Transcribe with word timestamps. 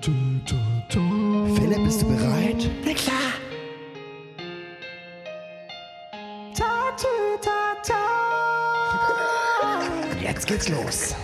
Philipp, 0.00 1.84
bist 1.84 2.02
du 2.02 2.06
bereit? 2.06 2.70
Na 2.84 2.92
klar. 2.94 3.32
Jetzt 10.22 10.46
geht's 10.46 10.68
los. 10.68 11.16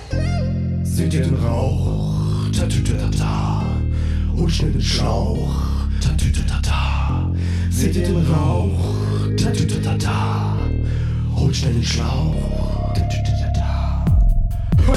Seht 0.83 1.15
ihr 1.15 1.23
den 1.23 1.37
Rauch? 1.37 2.51
Tatütata. 2.53 3.63
Hol 4.37 4.51
schnell 4.51 4.73
den 4.73 4.83
Schlauch. 4.83 5.63
Tatütata. 6.01 7.31
Seht 7.71 7.95
ihr 7.97 8.07
den 8.07 8.27
Rauch? 8.27 8.97
Tatütata. 9.37 10.57
Hol 11.37 11.55
schnell 11.55 11.75
den 11.75 11.85
Schlauch. 11.85 12.64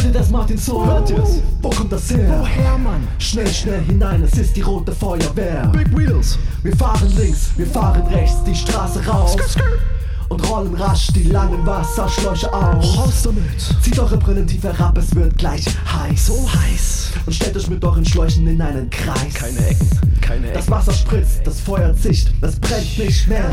Ihr 0.03 0.11
das, 0.11 0.29
Martin 0.29 0.57
So? 0.57 0.85
Hört 0.85 1.09
ihr's? 1.09 1.41
Wo 1.61 1.69
kommt 1.69 1.91
das 1.91 2.09
her? 2.11 2.39
Woher, 2.39 2.77
Mann? 2.77 3.07
Schnell, 3.19 3.47
schnell 3.47 3.81
hinein, 3.81 4.23
es 4.23 4.37
ist 4.37 4.55
die 4.55 4.61
rote 4.61 4.91
Feuerwehr. 4.91 5.67
Big 5.67 5.95
Wheels. 5.97 6.37
Wir 6.63 6.75
fahren 6.75 7.11
links, 7.17 7.49
wir 7.57 7.65
fahren 7.67 8.03
rechts, 8.07 8.43
die 8.45 8.55
Straße 8.55 9.05
raus. 9.07 9.35
Und 10.29 10.47
rollen 10.49 10.73
rasch 10.75 11.07
die 11.07 11.23
langen 11.23 11.65
Wasserschläuche 11.65 12.53
auf. 12.53 12.83
Raus 12.97 13.23
damit. 13.23 13.43
Zieht 13.81 13.97
eure 13.97 14.17
Brillen 14.17 14.45
tief 14.45 14.63
herab, 14.63 14.97
es 14.97 15.15
wird 15.15 15.37
gleich 15.37 15.65
heiß. 15.65 16.27
So 16.27 16.47
heiß. 16.53 17.11
Und 17.25 17.33
stellt 17.33 17.55
euch 17.55 17.69
mit 17.69 17.83
euren 17.83 18.05
Schläuchen 18.05 18.45
in 18.45 18.61
einen 18.61 18.89
Kreis. 18.89 19.33
Keine 19.33 19.65
Ecken. 19.67 19.89
Keine 20.21 20.51
Das 20.51 20.63
Ecken. 20.65 20.71
Wasser 20.71 20.93
spritzt, 20.93 21.41
das 21.45 21.59
Feuer 21.61 21.95
zischt, 21.95 22.29
das 22.41 22.57
brennt 22.59 22.97
nicht 22.99 23.27
mehr. 23.27 23.49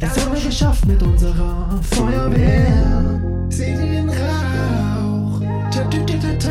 Das 0.00 0.10
haben 0.20 0.32
wir 0.34 0.40
geschafft 0.40 0.86
mit 0.86 1.02
unserer 1.02 1.80
Feuerwehr. 1.90 3.20
Seht 3.48 3.68
ihr 3.68 3.76
den 3.76 4.08
Rauch? 4.08 4.95
Tatütata. 5.76 6.50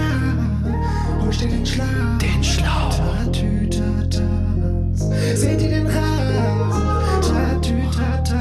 Hol 1.19 1.33
schnell 1.33 1.49
den 1.49 1.65
Schlauch. 1.65 2.17
Den 2.21 2.43
Schlauch. 2.43 2.95
Tatütata. 2.95 4.21
Seht 5.33 5.61
ihr 5.61 5.69
den 5.69 5.87
Rauch? 5.87 7.21
Tatütata. 7.21 8.37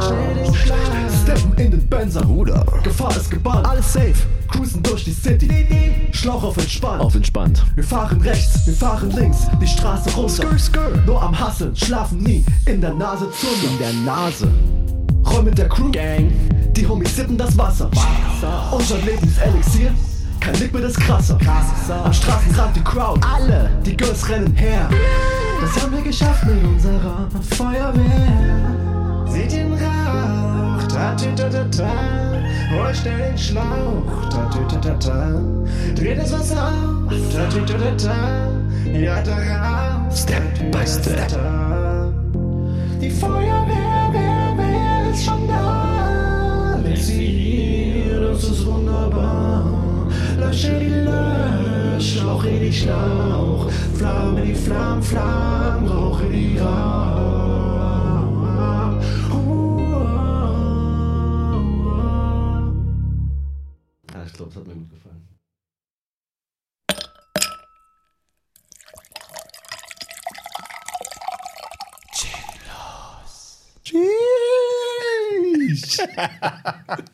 Schnell 0.00 0.34
den 0.44 0.54
Schlauch. 0.54 0.76
Steppen 1.24 1.52
in 1.58 1.70
den 1.72 1.88
Benzer. 1.88 2.20
Bruder. 2.22 2.64
Gefahr 2.84 3.16
ist 3.16 3.28
gebannt. 3.28 3.66
Alles 3.66 3.92
safe. 3.92 4.14
Cruisen 4.48 4.82
durch 4.84 5.04
die 5.04 5.12
City. 5.12 5.48
Schlauch 6.12 6.44
auf 6.44 6.56
entspannt. 6.56 7.00
Auf 7.00 7.16
entspannt. 7.16 7.64
Wir 7.74 7.84
fahren 7.84 8.20
rechts, 8.20 8.66
wir 8.66 8.74
fahren 8.74 9.10
links, 9.10 9.48
die 9.60 9.66
Straße 9.66 10.10
runter. 10.10 10.58
Skr, 10.58 10.58
skr. 10.58 10.96
Nur 11.06 11.22
am 11.22 11.38
Hasseln, 11.38 11.74
schlafen 11.74 12.18
nie, 12.18 12.44
in 12.66 12.80
der 12.80 12.94
Nase 12.94 13.24
In 13.24 13.32
Zunder. 13.32 13.78
der 13.80 13.92
Nase. 14.04 14.48
Roll 15.28 15.42
mit 15.44 15.56
der 15.56 15.68
Crew, 15.68 15.90
Gang. 15.90 16.30
Die 16.76 16.86
Homies 16.86 17.16
sippen 17.16 17.36
das 17.36 17.56
Wasser. 17.56 17.90
Unser 18.70 18.98
Lebenselixier, 18.98 19.92
kein 20.40 20.54
Liquid 20.54 20.84
ist 20.86 20.98
krasser. 21.00 21.38
Am 22.04 22.12
Straßenrand 22.12 22.76
die 22.76 22.84
Crowd, 22.84 23.20
Alle. 23.26 23.70
die 23.84 23.96
Girls 23.96 24.28
rennen 24.28 24.54
her. 24.54 24.88
Das 25.60 25.82
haben 25.82 25.92
wir 25.92 26.02
geschafft 26.02 26.44
mit 26.46 26.64
unserer 26.64 27.28
Feuerwehr. 27.56 29.26
Seht 29.26 29.52
den 29.52 29.72
Rauch, 29.74 30.82
tatütata, 30.88 31.90
hol 32.72 32.94
schnell 32.94 33.30
den 33.30 33.38
Schlauch, 33.38 34.28
tatütata, 34.30 35.40
dreht 35.94 36.18
das 36.18 36.32
Wasser 36.32 36.72
auf, 36.72 37.12
tatütata, 37.32 38.48
ja 38.92 39.22
da 39.22 39.36
raus, 39.36 40.22
Step 40.22 40.72
by 40.72 40.86
step. 40.86 41.28
Die 43.00 43.10
Feuerwehr, 43.10 43.99
Leg 47.00 47.06
sie 47.06 47.26
hier, 47.26 48.20
das 48.20 48.44
ist 48.44 48.66
wunderbar. 48.66 49.64
Lösche 50.38 50.78
die 50.78 50.88
Lösch, 50.88 52.18
Schlauche 52.18 52.50
die 52.50 52.72
Schlauch, 52.72 53.70
Flamme 53.94 54.42
die 54.42 54.54
Flamm, 54.54 55.02
Flamm, 55.02 55.86
Rauche 55.86 56.28
die 56.28 56.58
Rauch. 56.58 56.66
Ja, 64.12 64.22
ich 64.26 64.32
glaube, 64.34 64.50
es 64.50 64.56
hat 64.56 64.66
mir 64.66 64.74
gut 64.74 64.90
gefallen. 64.90 65.09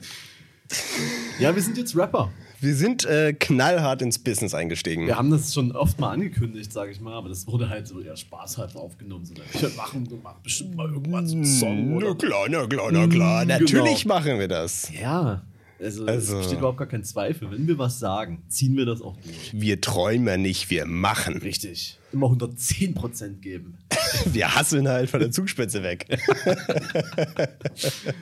Ja, 1.38 1.54
wir 1.54 1.62
sind 1.62 1.78
jetzt 1.78 1.96
Rapper. 1.96 2.30
Wir 2.60 2.74
sind 2.74 3.04
äh, 3.04 3.34
knallhart 3.34 4.00
ins 4.02 4.18
Business 4.18 4.54
eingestiegen. 4.54 5.06
Wir 5.06 5.16
haben 5.16 5.30
das 5.30 5.52
schon 5.52 5.72
oft 5.72 6.00
mal 6.00 6.10
angekündigt, 6.10 6.72
sage 6.72 6.90
ich 6.90 7.00
mal, 7.00 7.12
aber 7.12 7.28
das 7.28 7.46
wurde 7.46 7.68
halt 7.68 7.86
so 7.86 8.00
eher 8.00 8.16
spaßhalber 8.16 8.80
aufgenommen. 8.80 9.26
So, 9.26 9.34
wir 9.36 9.68
machen, 9.76 10.08
wir 10.10 10.16
machen 10.18 10.38
bestimmt 10.42 10.74
mal 10.74 10.88
irgendwann 10.90 11.26
so 11.26 11.36
einen 11.36 11.44
Song. 11.44 11.90
Na 11.90 11.96
Oder? 11.96 12.14
klar, 12.14 12.46
na 12.48 12.66
klar, 12.66 12.90
na 12.92 13.06
klar. 13.06 13.44
Mm, 13.44 13.48
Natürlich 13.48 14.02
genau. 14.02 14.14
machen 14.14 14.38
wir 14.38 14.48
das. 14.48 14.90
Ja, 14.98 15.42
also, 15.78 16.06
Also- 16.06 16.34
es 16.36 16.42
besteht 16.42 16.58
überhaupt 16.58 16.78
gar 16.78 16.88
kein 16.88 17.04
Zweifel. 17.04 17.50
Wenn 17.50 17.68
wir 17.68 17.76
was 17.78 17.98
sagen, 17.98 18.42
ziehen 18.48 18.74
wir 18.78 18.86
das 18.86 19.02
auch 19.02 19.16
durch. 19.18 19.52
Wir 19.52 19.78
träumen 19.82 20.40
nicht, 20.40 20.70
wir 20.70 20.86
machen. 20.86 21.36
Richtig. 21.36 21.98
Immer 22.12 22.28
110% 22.28 23.40
geben. 23.42 23.76
Wir 24.32 24.54
hasseln 24.54 24.88
halt 24.88 25.10
von 25.10 25.20
der 25.20 25.30
Zugspitze 25.30 25.82
weg. 25.82 26.06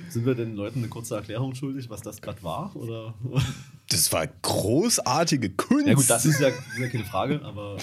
Sind 0.08 0.26
wir 0.26 0.34
den 0.34 0.54
Leuten 0.54 0.80
eine 0.80 0.88
kurze 0.88 1.16
Erklärung 1.16 1.54
schuldig, 1.54 1.88
was 1.90 2.02
das 2.02 2.20
gerade 2.20 2.42
war? 2.42 2.74
Oder? 2.76 3.14
Das 3.88 4.12
war 4.12 4.26
großartige 4.26 5.50
Kunst. 5.50 5.86
Ja 5.86 5.94
gut, 5.94 6.08
das 6.08 6.24
ist 6.24 6.40
ja, 6.40 6.48
ist 6.48 6.78
ja 6.78 6.88
keine 6.88 7.04
Frage, 7.04 7.42
aber 7.42 7.76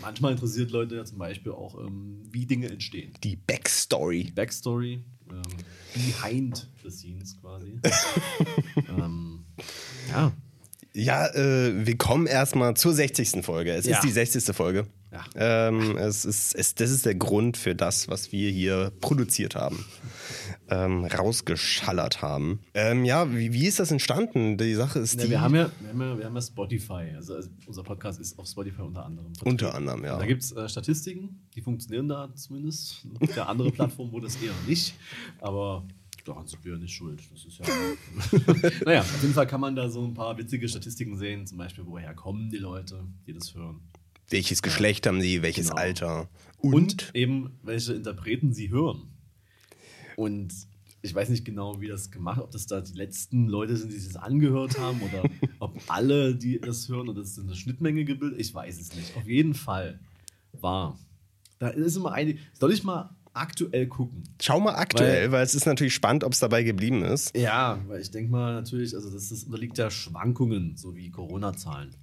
manchmal 0.00 0.32
interessiert 0.32 0.70
Leute 0.70 0.96
ja 0.96 1.04
zum 1.04 1.18
Beispiel 1.18 1.52
auch, 1.52 1.78
ähm, 1.78 2.22
wie 2.30 2.46
Dinge 2.46 2.68
entstehen. 2.68 3.12
die 3.24 3.36
Backstory. 3.36 4.32
Backstory, 4.34 5.04
ähm, 5.30 5.42
behind 5.94 6.68
the 6.82 6.90
scenes 6.90 7.36
quasi. 7.40 7.80
ähm, 8.88 9.44
ja. 10.10 10.32
Ja, 10.98 11.26
äh, 11.28 11.86
wir 11.86 11.96
kommen 11.96 12.26
erstmal 12.26 12.74
zur 12.74 12.92
60. 12.92 13.44
Folge. 13.44 13.72
Es 13.72 13.86
Ja. 13.86 13.96
ist 13.96 14.04
die 14.04 14.10
60. 14.10 14.54
Folge. 14.54 14.86
Ja. 15.12 15.24
Ähm, 15.68 15.96
es 15.96 16.24
ist, 16.24 16.54
es, 16.54 16.74
das 16.74 16.90
ist 16.90 17.06
der 17.06 17.14
Grund 17.14 17.56
für 17.56 17.74
das, 17.74 18.08
was 18.08 18.32
wir 18.32 18.50
hier 18.50 18.92
produziert 19.00 19.54
haben. 19.54 19.84
Ähm, 20.70 21.04
rausgeschallert 21.06 22.20
haben. 22.20 22.60
Ähm, 22.74 23.04
ja, 23.04 23.32
wie, 23.34 23.52
wie 23.54 23.66
ist 23.66 23.78
das 23.80 23.90
entstanden? 23.90 24.58
Die 24.58 24.74
Sache 24.74 24.98
ist 24.98 25.14
Ja, 25.14 25.24
die. 25.24 25.30
wir, 25.30 25.40
haben 25.40 25.54
ja, 25.54 25.70
wir, 25.80 25.88
haben 25.90 26.00
ja, 26.02 26.18
wir 26.18 26.24
haben 26.26 26.34
ja 26.34 26.42
Spotify. 26.42 27.12
Also, 27.16 27.36
also 27.36 27.48
unser 27.66 27.82
Podcast 27.84 28.20
ist 28.20 28.38
auf 28.38 28.46
Spotify 28.48 28.82
unter 28.82 29.04
anderem. 29.06 29.28
vertreten. 29.34 29.48
Unter 29.50 29.74
anderem, 29.74 30.04
ja. 30.04 30.18
Da 30.18 30.26
gibt 30.26 30.42
es 30.42 30.52
äh, 30.52 30.68
Statistiken, 30.68 31.40
die 31.54 31.62
funktionieren 31.62 32.08
da 32.08 32.28
zumindest. 32.34 33.06
Auf 33.20 33.32
der 33.34 33.48
andere 33.48 33.70
Plattform 33.70 34.12
wurde 34.12 34.26
es 34.26 34.36
eher 34.42 34.52
nicht. 34.66 34.94
Aber 35.40 35.84
daran 36.28 36.46
sind 36.46 36.64
wir 36.64 36.72
ja 36.72 36.78
nicht 36.78 36.94
schuld. 36.94 37.20
Das 37.32 37.44
ist 37.44 37.58
ja. 37.58 37.64
naja, 38.84 39.00
auf 39.00 39.22
jeden 39.22 39.34
Fall 39.34 39.46
kann 39.46 39.60
man 39.60 39.74
da 39.74 39.88
so 39.88 40.04
ein 40.04 40.14
paar 40.14 40.36
witzige 40.38 40.68
Statistiken 40.68 41.16
sehen. 41.16 41.46
Zum 41.46 41.58
Beispiel, 41.58 41.84
woher 41.86 42.14
kommen 42.14 42.50
die 42.50 42.58
Leute, 42.58 43.04
die 43.26 43.32
das 43.32 43.54
hören. 43.54 43.80
Welches 44.30 44.62
Geschlecht 44.62 45.06
haben 45.06 45.20
sie, 45.20 45.42
welches 45.42 45.68
Genau. 45.68 45.80
Alter? 45.80 46.28
Und, 46.58 46.74
Und, 46.74 47.10
eben, 47.14 47.58
welche 47.62 47.94
Interpreten 47.94 48.52
sie 48.52 48.70
hören. 48.70 49.08
Und 50.16 50.52
ich 51.00 51.14
weiß 51.14 51.28
nicht 51.28 51.44
genau, 51.44 51.80
wie 51.80 51.86
das 51.86 52.10
gemacht, 52.10 52.40
ob 52.40 52.50
das 52.50 52.66
da 52.66 52.80
die 52.80 52.92
letzten 52.92 53.46
Leute 53.46 53.76
sind, 53.76 53.92
die 53.92 53.96
sich 53.98 54.12
das 54.12 54.22
angehört 54.22 54.78
haben 54.78 55.00
oder 55.00 55.22
ob 55.60 55.80
alle, 55.86 56.34
die 56.34 56.60
das 56.60 56.88
hören, 56.88 57.08
oder 57.08 57.20
das 57.22 57.30
ist 57.32 57.38
eine 57.38 57.54
Schnittmenge 57.54 58.04
gebildet. 58.04 58.38
Ich 58.40 58.52
weiß 58.52 58.80
es 58.80 58.94
nicht. 58.94 59.16
Auf 59.16 59.26
jeden 59.26 59.54
Fall 59.54 60.00
war. 60.52 60.98
Da 61.60 61.68
ist 61.68 61.96
immer 61.96 62.12
eine. 62.12 62.36
Soll 62.52 62.72
ich 62.72 62.84
mal 62.84 63.16
aktuell 63.38 63.86
gucken? 63.86 64.22
schau 64.40 64.60
mal 64.60 64.74
aktuell, 64.74 65.24
Weil- 65.24 65.32
weil, 65.32 65.44
es 65.44 65.54
ist 65.54 65.66
natürlich 65.66 65.94
spannend, 65.94 66.24
ob 66.24 66.32
es 66.32 66.38
dabei 66.40 66.62
geblieben 66.62 67.02
ist. 67.02 67.36
Ja, 67.36 67.78
weil 67.86 68.00
ich 68.00 68.10
denke 68.10 68.30
mal 68.30 68.54
natürlich, 68.54 68.94
also 68.94 69.10
das 69.10 69.30
ist, 69.30 69.44
unterliegt 69.44 69.78
ja 69.78 69.90
Schwankungen, 69.90 70.76
so 70.76 70.94
wie 70.94 71.10
Corona-Zahlen. 71.10 71.94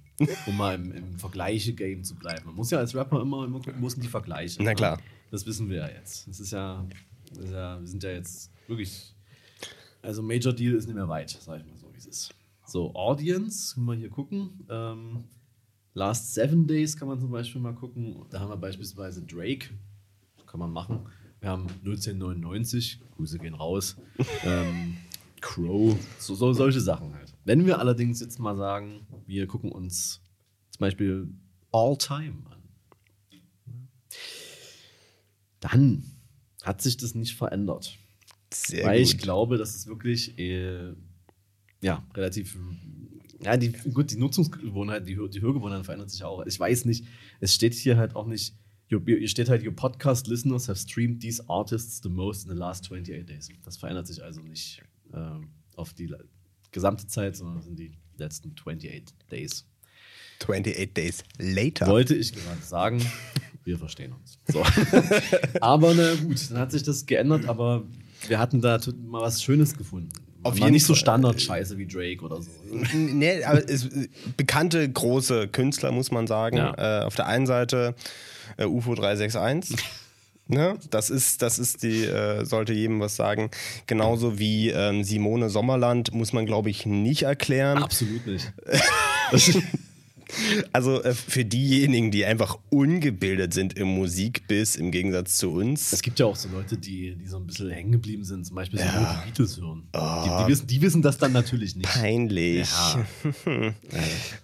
Um 0.46 0.56
mal 0.56 0.74
im, 0.76 0.92
im 0.92 1.18
Vergleiche-Game 1.18 2.02
zu 2.02 2.14
bleiben. 2.14 2.46
Man 2.46 2.54
muss 2.54 2.70
ja 2.70 2.78
als 2.78 2.94
Rapper 2.94 3.20
immer, 3.20 3.44
immer 3.44 3.60
gucken, 3.60 3.82
wo 3.82 3.88
sind 3.88 4.02
die 4.02 4.08
Vergleiche. 4.08 4.62
Na 4.62 4.70
ne? 4.70 4.74
klar. 4.74 4.98
Das 5.30 5.44
wissen 5.44 5.68
wir 5.68 5.76
ja 5.78 5.88
jetzt. 5.88 6.26
Das 6.26 6.40
ist 6.40 6.52
ja, 6.52 6.86
das 7.28 7.38
ist 7.44 7.52
ja, 7.52 7.78
wir 7.78 7.86
sind 7.86 8.02
ja 8.02 8.10
jetzt 8.10 8.50
wirklich. 8.66 9.14
Also 10.00 10.22
Major 10.22 10.52
Deal 10.54 10.74
ist 10.74 10.86
nicht 10.86 10.94
mehr 10.94 11.08
weit, 11.08 11.30
sag 11.30 11.60
ich 11.60 11.66
mal 11.66 11.76
so, 11.76 11.92
wie 11.92 11.98
es 11.98 12.06
ist. 12.06 12.34
So, 12.64 12.94
Audience, 12.94 13.74
können 13.74 13.86
wir 13.86 13.94
hier 13.94 14.08
gucken. 14.08 14.66
Ähm, 14.70 15.24
Last 15.94 16.34
Seven 16.34 16.66
Days 16.66 16.96
kann 16.96 17.08
man 17.08 17.20
zum 17.20 17.30
Beispiel 17.30 17.60
mal 17.60 17.74
gucken. 17.74 18.24
Da 18.30 18.40
haben 18.40 18.48
wir 18.50 18.56
beispielsweise 18.56 19.22
Drake. 19.22 19.68
Kann 20.46 20.60
man 20.60 20.70
machen. 20.70 21.00
Wir 21.46 21.52
haben 21.52 21.68
1999, 21.84 22.98
Grüße 23.14 23.38
gehen 23.38 23.54
raus. 23.54 23.94
ähm, 24.44 24.96
Crow, 25.40 25.96
so, 26.18 26.34
so, 26.34 26.52
solche 26.52 26.80
Sachen 26.80 27.14
halt. 27.14 27.32
Wenn 27.44 27.66
wir 27.66 27.78
allerdings 27.78 28.18
jetzt 28.18 28.40
mal 28.40 28.56
sagen, 28.56 29.06
wir 29.26 29.46
gucken 29.46 29.70
uns 29.70 30.20
zum 30.70 30.80
Beispiel 30.80 31.28
All 31.70 31.96
Time 31.98 32.42
an, 32.50 32.58
dann 35.60 36.02
hat 36.64 36.82
sich 36.82 36.96
das 36.96 37.14
nicht 37.14 37.36
verändert. 37.36 37.96
Sehr 38.52 38.84
weil 38.84 38.98
gut. 38.98 39.06
ich 39.06 39.18
glaube, 39.18 39.56
dass 39.56 39.76
es 39.76 39.86
wirklich 39.86 40.36
äh, 40.40 40.94
ja, 41.80 42.04
relativ 42.16 42.58
Ja, 43.40 43.56
die, 43.56 43.70
gut, 43.70 44.10
die 44.10 44.16
Nutzungsgewohnheiten, 44.16 45.06
die, 45.06 45.14
die 45.30 45.42
Hörgewohnheiten 45.42 45.84
verändern 45.84 46.08
sich 46.08 46.24
auch. 46.24 46.44
Ich 46.44 46.58
weiß 46.58 46.86
nicht, 46.86 47.06
es 47.38 47.54
steht 47.54 47.74
hier 47.74 47.98
halt 47.98 48.16
auch 48.16 48.26
nicht, 48.26 48.56
hier 48.88 49.28
steht 49.28 49.48
halt, 49.48 49.64
your 49.64 49.74
podcast 49.74 50.26
listeners 50.28 50.68
have 50.68 50.78
streamed 50.78 51.20
these 51.20 51.42
artists 51.48 52.00
the 52.02 52.08
most 52.08 52.44
in 52.44 52.52
the 52.52 52.58
last 52.58 52.84
28 52.84 53.26
days. 53.26 53.48
Das 53.64 53.76
verändert 53.76 54.06
sich 54.06 54.22
also 54.22 54.40
nicht 54.40 54.82
ähm, 55.12 55.48
auf 55.74 55.92
die 55.92 56.12
gesamte 56.70 57.06
Zeit, 57.06 57.36
sondern 57.36 57.62
sind 57.62 57.78
die 57.78 57.92
letzten 58.16 58.52
28 58.52 59.04
days. 59.30 59.66
28 60.40 60.94
Days 60.94 61.24
Later. 61.38 61.86
Wollte 61.86 62.14
ich 62.14 62.32
gerade 62.32 62.62
sagen, 62.62 63.02
wir 63.64 63.78
verstehen 63.78 64.12
uns. 64.12 64.38
So. 64.48 64.62
aber 65.60 65.94
na 65.94 66.14
gut, 66.14 66.50
dann 66.50 66.58
hat 66.58 66.72
sich 66.72 66.82
das 66.82 67.06
geändert, 67.06 67.46
aber 67.46 67.84
wir 68.28 68.38
hatten 68.38 68.60
da 68.60 68.78
mal 69.04 69.22
was 69.22 69.42
Schönes 69.42 69.76
gefunden. 69.76 70.10
Auf 70.46 70.58
jeden 70.58 70.72
nicht 70.72 70.86
so. 70.86 70.94
Standard-Scheiße 70.94 71.78
wie 71.78 71.86
Drake 71.86 72.22
oder 72.22 72.40
so. 72.42 72.50
Nee, 72.94 73.44
aber 73.44 73.68
es, 73.68 73.88
bekannte 74.36 74.88
große 74.88 75.48
Künstler, 75.48 75.92
muss 75.92 76.10
man 76.10 76.26
sagen. 76.26 76.56
Ja. 76.56 77.02
Äh, 77.02 77.04
auf 77.04 77.14
der 77.14 77.26
einen 77.26 77.46
Seite 77.46 77.94
äh, 78.56 78.64
UFO 78.64 78.94
361. 78.94 79.76
Ne? 80.48 80.78
Das 80.90 81.10
ist, 81.10 81.42
das 81.42 81.58
ist 81.58 81.82
die, 81.82 82.04
äh, 82.04 82.44
sollte 82.44 82.72
jedem 82.72 83.00
was 83.00 83.16
sagen. 83.16 83.50
Genauso 83.88 84.38
wie 84.38 84.70
ähm, 84.70 85.02
Simone 85.02 85.50
Sommerland 85.50 86.14
muss 86.14 86.32
man, 86.32 86.46
glaube 86.46 86.70
ich, 86.70 86.86
nicht 86.86 87.24
erklären. 87.24 87.82
Absolut 87.82 88.24
nicht. 88.28 88.52
Also 90.72 91.02
äh, 91.02 91.14
für 91.14 91.44
diejenigen, 91.44 92.10
die 92.10 92.24
einfach 92.24 92.58
ungebildet 92.68 93.54
sind 93.54 93.78
im 93.78 93.88
Musikbiss 93.88 94.76
im 94.76 94.90
Gegensatz 94.90 95.38
zu 95.38 95.52
uns. 95.52 95.92
Es 95.92 96.02
gibt 96.02 96.18
ja 96.18 96.26
auch 96.26 96.36
so 96.36 96.48
Leute, 96.48 96.76
die, 96.76 97.14
die 97.14 97.26
so 97.26 97.36
ein 97.36 97.46
bisschen 97.46 97.70
hängen 97.70 97.92
geblieben 97.92 98.24
sind, 98.24 98.44
zum 98.44 98.56
Beispiel 98.56 98.80
so 98.80 98.84
nur 98.84 99.08
die 99.08 99.26
Beatles 99.26 99.60
hören. 99.60 99.88
Die, 99.94 100.42
die, 100.42 100.48
wissen, 100.48 100.66
die 100.66 100.82
wissen 100.82 101.02
das 101.02 101.18
dann 101.18 101.32
natürlich 101.32 101.76
nicht. 101.76 101.88
Peinlich. 101.88 102.68
Ja. 102.68 103.06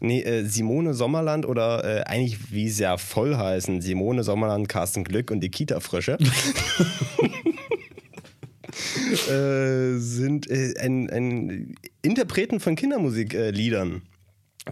Nee, 0.01 0.23
äh, 0.23 0.45
Simone 0.45 0.95
Sommerland 0.95 1.47
oder 1.47 1.85
äh, 1.85 2.03
eigentlich, 2.03 2.53
wie 2.53 2.69
sie 2.69 2.85
ja 2.85 2.97
voll 2.97 3.37
heißen, 3.37 3.81
Simone 3.81 4.25
Sommerland, 4.25 4.69
Carsten 4.69 5.05
Glück 5.05 5.31
und 5.31 5.41
die 5.41 5.51
Kita-Frösche. 5.51 6.19
äh, 9.29 9.99
sind 9.99 10.51
äh, 10.51 10.75
ein, 10.81 11.11
ein 11.11 11.75
Interpreten 12.03 12.61
von 12.61 12.75
Kindermusikliedern. 12.75 14.03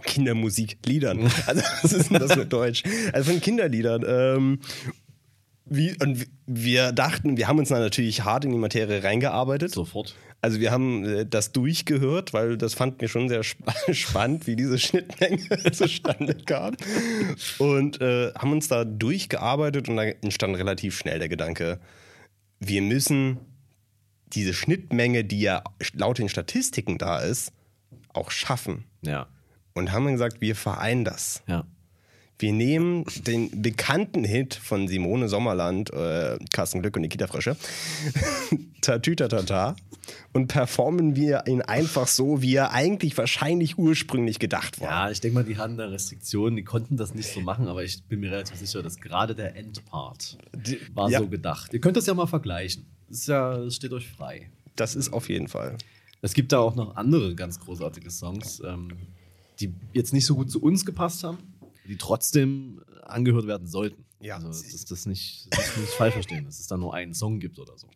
Kindermusikliedern. 0.03 1.29
Also, 1.47 1.63
was 1.81 1.93
ist 1.93 2.11
denn 2.11 2.19
das 2.19 2.35
mit 2.35 2.51
Deutsch? 2.51 2.83
Also 3.13 3.31
von 3.31 3.41
Kinderliedern. 3.41 4.03
Ähm, 4.07 4.59
wie, 5.65 5.95
und 6.01 6.27
wir 6.47 6.91
dachten, 6.91 7.37
wir 7.37 7.47
haben 7.47 7.59
uns 7.59 7.69
da 7.69 7.79
natürlich 7.79 8.23
hart 8.23 8.45
in 8.45 8.51
die 8.51 8.57
Materie 8.57 9.03
reingearbeitet. 9.03 9.71
Sofort. 9.71 10.15
Also 10.41 10.59
wir 10.59 10.71
haben 10.71 11.05
äh, 11.05 11.25
das 11.25 11.51
durchgehört, 11.51 12.33
weil 12.33 12.57
das 12.57 12.73
fand 12.73 13.01
mir 13.01 13.07
schon 13.07 13.29
sehr 13.29 13.43
spa 13.43 13.73
spannend, 13.93 14.47
wie 14.47 14.55
diese 14.55 14.79
Schnittmenge 14.79 15.47
zustande 15.71 16.35
kam. 16.35 16.75
Und 17.59 18.01
äh, 18.01 18.33
haben 18.33 18.51
uns 18.51 18.67
da 18.67 18.83
durchgearbeitet 18.83 19.87
und 19.87 19.97
da 19.97 20.03
entstand 20.03 20.57
relativ 20.57 20.97
schnell 20.97 21.19
der 21.19 21.29
Gedanke, 21.29 21.79
wir 22.59 22.81
müssen 22.81 23.39
diese 24.33 24.53
Schnittmenge, 24.53 25.23
die 25.23 25.41
ja 25.41 25.63
laut 25.93 26.17
den 26.17 26.29
Statistiken 26.29 26.97
da 26.97 27.19
ist, 27.19 27.51
auch 28.09 28.31
schaffen. 28.31 28.85
Ja. 29.01 29.27
Und 29.73 29.91
haben 29.91 30.05
dann 30.05 30.13
gesagt, 30.13 30.41
wir 30.41 30.55
vereinen 30.55 31.05
das. 31.05 31.43
Ja. 31.47 31.65
Wir 32.41 32.53
nehmen 32.53 33.05
den 33.27 33.61
bekannten 33.61 34.23
Hit 34.23 34.55
von 34.55 34.87
Simone 34.87 35.29
Sommerland, 35.29 35.93
äh, 35.93 36.39
Carsten 36.51 36.81
Glück 36.81 36.95
und 36.95 37.03
Nikita 37.03 37.27
Frösche, 37.27 37.55
Tatütatata, 38.81 39.75
und 40.33 40.47
performen 40.47 41.15
wir 41.15 41.43
ihn 41.45 41.61
einfach 41.61 42.07
so, 42.07 42.41
wie 42.41 42.55
er 42.55 42.71
eigentlich 42.71 43.15
wahrscheinlich 43.15 43.77
ursprünglich 43.77 44.39
gedacht 44.39 44.81
war. 44.81 44.89
Ja, 44.89 45.11
ich 45.11 45.21
denke 45.21 45.35
mal, 45.35 45.43
die 45.43 45.57
hatten 45.57 45.77
da 45.77 45.85
Restriktionen, 45.85 46.55
die 46.55 46.63
konnten 46.63 46.97
das 46.97 47.13
nicht 47.13 47.31
so 47.31 47.41
machen, 47.41 47.67
aber 47.67 47.83
ich 47.83 48.03
bin 48.05 48.19
mir 48.19 48.31
relativ 48.31 48.57
sicher, 48.57 48.81
dass 48.81 48.99
gerade 48.99 49.35
der 49.35 49.55
Endpart 49.55 50.39
war 50.95 51.11
ja. 51.11 51.19
so 51.19 51.27
gedacht. 51.27 51.71
Ihr 51.73 51.79
könnt 51.79 51.95
das 51.95 52.07
ja 52.07 52.15
mal 52.15 52.25
vergleichen. 52.25 52.87
Das, 53.07 53.27
ja, 53.27 53.55
das 53.55 53.75
steht 53.75 53.93
euch 53.93 54.09
frei. 54.09 54.49
Das 54.75 54.95
ist 54.95 55.13
auf 55.13 55.29
jeden 55.29 55.47
Fall. 55.47 55.77
Es 56.23 56.33
gibt 56.33 56.51
da 56.51 56.59
auch 56.59 56.75
noch 56.75 56.95
andere 56.95 57.35
ganz 57.35 57.59
großartige 57.59 58.09
Songs, 58.09 58.61
ähm, 58.65 58.89
die 59.61 59.73
jetzt 59.93 60.13
nicht 60.13 60.25
so 60.25 60.35
gut 60.35 60.49
zu 60.51 60.61
uns 60.61 60.85
gepasst 60.85 61.23
haben, 61.23 61.37
die 61.87 61.97
trotzdem 61.97 62.81
angehört 63.03 63.47
werden 63.47 63.67
sollten. 63.67 64.05
Ja. 64.19 64.35
Also, 64.35 64.47
dass 64.49 64.85
das 64.85 65.05
nicht, 65.05 65.47
das 65.51 65.77
nicht 65.77 65.89
falsch 65.93 66.13
verstehen, 66.13 66.45
dass 66.45 66.59
es 66.59 66.67
da 66.67 66.77
nur 66.77 66.93
einen 66.93 67.13
Song 67.13 67.39
gibt 67.39 67.57
oder 67.59 67.77
so. 67.77 67.87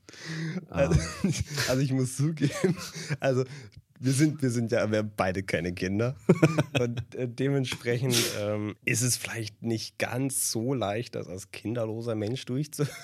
Also, 0.70 1.00
also 1.70 1.82
ich 1.82 1.92
muss 1.92 2.16
zugeben, 2.18 2.76
also 3.20 3.44
wir 4.00 4.12
sind, 4.12 4.42
wir 4.42 4.50
sind 4.50 4.72
ja 4.72 4.90
wir 4.92 5.00
haben 5.00 5.12
beide 5.16 5.44
keine 5.44 5.74
Kinder. 5.74 6.16
Und 6.80 7.16
äh, 7.16 7.28
dementsprechend 7.30 8.16
ähm, 8.40 8.76
ist 8.86 9.02
es 9.04 9.18
vielleicht 9.18 9.62
nicht 9.62 9.98
ganz 10.00 10.52
so 10.52 10.74
leicht, 10.74 11.16
das 11.16 11.28
als 11.28 11.52
kinderloser 11.52 12.16
Mensch 12.16 12.46
durchzu. 12.46 12.86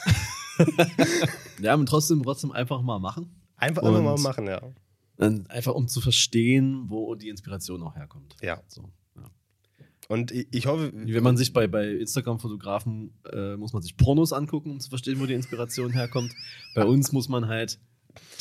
Ja, 1.59 1.75
und 1.75 1.87
trotzdem, 1.87 2.21
trotzdem 2.23 2.51
einfach 2.51 2.81
mal 2.81 2.99
machen. 2.99 3.29
Einfach 3.57 3.81
Und- 3.83 4.03
mal 4.03 4.17
machen, 4.17 4.47
ja. 4.47 4.61
Einfach 5.49 5.73
um 5.75 5.87
zu 5.87 6.01
verstehen, 6.01 6.85
wo 6.89 7.13
die 7.15 7.29
Inspiration 7.29 7.83
auch 7.83 7.95
herkommt. 7.95 8.35
Ja. 8.41 8.61
So, 8.67 8.89
ja. 9.15 9.29
Und 10.07 10.31
ich, 10.31 10.65
hoffe, 10.65 10.91
Wenn 10.93 11.23
man 11.23 11.37
sich 11.37 11.53
bei, 11.53 11.67
bei 11.67 11.89
Instagram-Fotografen, 11.91 13.13
äh, 13.31 13.55
muss 13.55 13.71
man 13.73 13.81
sich 13.81 13.95
Pornos 13.97 14.33
angucken, 14.33 14.71
um 14.71 14.79
zu 14.79 14.89
verstehen, 14.89 15.19
wo 15.19 15.25
die 15.25 15.33
Inspiration 15.35 15.91
herkommt. 15.91 16.33
Bei 16.75 16.85
uns 16.85 17.11
muss 17.11 17.29
man 17.29 17.47
halt 17.47 17.79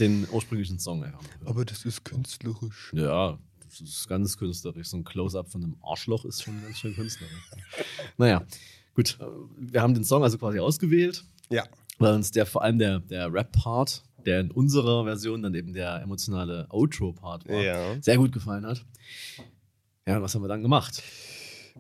den 0.01 0.27
ursprünglichen 0.33 0.79
Song 0.79 1.05
hören. 1.05 1.15
aber 1.45 1.65
das 1.65 1.85
ist 1.85 2.05
künstlerisch. 2.05 2.93
Ja, 2.95 3.39
das 3.63 3.81
ist 3.81 4.09
ganz 4.09 4.37
künstlerisch. 4.37 4.89
So 4.89 4.97
ein 4.97 5.05
Close-Up 5.05 5.49
von 5.51 5.63
einem 5.63 5.77
Arschloch 5.83 6.25
ist 6.25 6.43
schon 6.43 6.61
ganz 6.63 6.79
schön 6.81 6.95
künstlerisch. 6.95 7.51
naja, 8.17 8.43
gut. 8.95 9.19
Wir 9.59 9.83
haben 9.83 9.95
den 9.95 10.03
Song 10.05 10.23
also 10.25 10.39
quasi 10.39 10.59
ausgewählt, 10.59 11.25
Ja. 11.51 11.65
weil 11.99 12.15
uns 12.15 12.33
der 12.33 12.47
vor 12.47 12.63
allem 12.65 12.79
der, 12.79 12.99
der 13.01 13.33
Rap-Part, 13.33 14.03
der 14.27 14.41
in 14.41 14.51
unserer 14.51 15.05
Version 15.05 15.43
dann 15.43 15.55
eben 15.55 15.73
der 15.73 16.01
emotionale 16.03 16.67
Outro-Part 16.71 17.49
war, 17.49 17.61
Ja. 17.63 17.97
sehr 18.01 18.17
gut 18.17 18.33
gefallen 18.33 18.67
hat. 18.67 18.85
Ja, 20.07 20.21
was 20.23 20.35
haben 20.35 20.43
wir 20.43 20.49
dann 20.49 20.63
gemacht? 20.63 21.03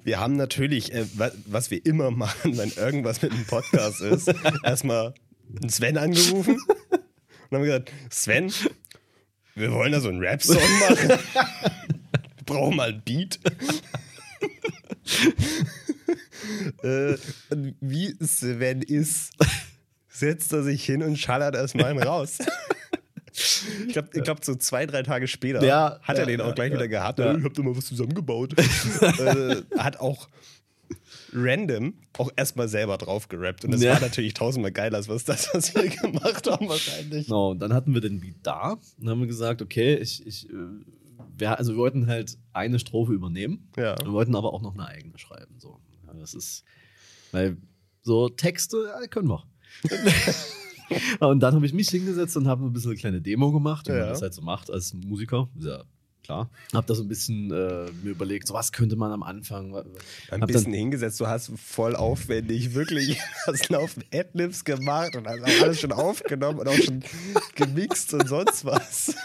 Wir 0.03 0.21
haben 0.21 0.37
natürlich, 0.37 0.93
äh, 0.93 1.07
wa- 1.19 1.33
was 1.47 1.71
wir 1.71 1.85
immer 1.85 2.11
machen, 2.11 2.57
wenn 2.57 2.71
irgendwas 2.73 3.21
mit 3.23 3.33
einem 3.33 3.45
Podcast 3.45 4.01
ist, 4.01 4.29
erstmal 4.65 5.15
einen 5.61 5.69
Sven 5.71 5.99
angerufen 5.99 6.57
und 7.51 7.57
haben 7.57 7.65
gesagt, 7.65 7.93
Sven, 8.11 8.53
wir 9.57 9.73
wollen 9.73 9.93
da 9.93 10.01
so 10.01 10.09
einen 10.09 10.21
Rap-Song 10.21 10.57
machen. 10.57 11.09
Wir 11.09 12.45
brauchen 12.47 12.77
mal 12.77 12.91
ein 12.91 13.03
Beat. 13.05 13.41
äh, 16.83 17.17
wie 17.81 18.15
Sven 18.25 18.83
ist, 18.83 19.33
setzt 20.11 20.53
er 20.53 20.63
sich 20.63 20.85
hin 20.85 21.03
und 21.03 21.17
schallert 21.19 21.55
erstmal 21.55 21.87
einen 21.91 22.03
raus. 22.03 22.39
Ich 23.33 23.93
glaube, 23.93 24.09
ich 24.13 24.23
glaub, 24.23 24.45
so 24.45 24.55
zwei, 24.57 24.87
drei 24.87 25.03
Tage 25.03 25.29
später 25.29 25.65
Ja, 25.65 26.01
hat 26.03 26.19
er 26.19 26.23
ja, 26.23 26.27
den 26.27 26.41
auch 26.41 26.55
gleich 26.55 26.71
ja. 26.71 26.77
wieder 26.77 26.89
gehabt. 26.89 27.21
Ja. 27.21 27.37
Ich 27.37 27.45
hab 27.45 27.55
da 27.55 27.63
mal 27.63 27.77
was 27.77 27.87
zusammengebaut. 27.87 28.59
äh, 29.01 29.63
hat 29.79 29.99
auch 30.01 30.29
random 31.33 31.95
auch 32.19 32.31
erstmal 32.37 32.69
selber 32.69 32.99
drauf 32.99 33.29
gerappt. 33.29 33.65
Und 33.65 33.71
das 33.73 33.85
war 33.85 34.01
natürlich 34.01 34.35
tausendmal 34.35 34.73
geiler 34.73 34.97
als 34.97 35.09
was 35.09 35.25
das, 35.25 35.49
was 35.55 35.75
wir 35.75 35.89
gemacht 35.89 36.51
haben, 36.51 36.69
wahrscheinlich. 36.69 37.27
Genau, 37.27 37.53
und 37.53 37.61
dann 37.61 37.73
hatten 37.73 37.95
wir 37.95 38.01
den 38.01 38.21
Beat 38.21 38.37
da 38.43 38.79
und 39.01 39.09
haben 39.09 39.21
wir 39.21 39.29
gesagt, 39.29 39.63
okay, 39.63 39.95
ich, 39.95 40.27
ich, 40.27 40.51
äh, 40.51 40.55
wir, 41.39 41.57
also 41.57 41.73
wir 41.73 41.79
wollten 41.79 42.09
halt 42.09 42.37
eine 42.53 42.81
Strophe 42.81 43.13
übernehmen. 43.13 43.71
Ja. 43.77 43.97
Wir 44.05 44.13
wollten 44.13 44.35
aber 44.35 44.53
auch 44.53 44.63
noch 44.63 44.75
eine 44.75 44.87
eigene 44.87 45.19
schreiben. 45.19 45.55
So. 45.59 45.79
Das 46.19 46.35
ist, 46.35 46.65
weil 47.31 47.57
so 48.03 48.29
Texte 48.29 48.77
können 49.11 49.29
wir. 49.29 49.45
und 51.21 51.41
dann 51.41 51.55
habe 51.55 51.67
ich 51.67 51.73
mich 51.73 51.89
hingesetzt 51.89 52.37
und 52.37 52.49
habe 52.49 52.65
ein 52.65 52.73
bisschen 52.73 52.91
eine 52.91 52.99
kleine 53.01 53.21
Demo 53.21 53.53
gemacht, 53.53 53.87
wie 53.89 53.93
Ja. 53.93 54.01
man 54.01 54.09
das 54.11 54.23
halt 54.23 54.35
so 54.35 54.43
macht 54.43 54.71
als 54.71 54.93
Musiker. 54.95 55.49
Ja, 55.59 55.85
klar. 56.25 56.51
Habe 56.75 56.87
da 56.87 56.95
so 56.95 57.03
ein 57.03 57.09
bisschen 57.09 57.51
äh, 57.53 57.91
mir 58.03 58.11
überlegt, 58.11 58.49
so 58.49 58.55
was 58.55 58.73
könnte 58.73 58.97
man 58.97 59.13
am 59.13 59.23
Anfang. 59.23 59.75
Ein 60.31 60.41
bisschen 60.41 60.73
hingesetzt, 60.73 61.21
du 61.21 61.27
hast 61.27 61.53
voll 61.57 61.95
aufwendig 61.97 62.75
wirklich 62.75 63.19
hast 63.47 63.69
Laufen 63.69 64.03
Adlibs 64.13 64.65
gemacht 64.65 65.15
und 65.17 65.27
hast 65.29 65.63
alles 65.63 65.81
schon 65.81 65.93
aufgenommen 65.93 66.59
und 66.59 66.69
auch 66.69 66.75
schon 66.75 67.03
gemixt 67.55 68.13
und 68.15 68.29
sonst 68.29 68.65
was. 68.65 69.15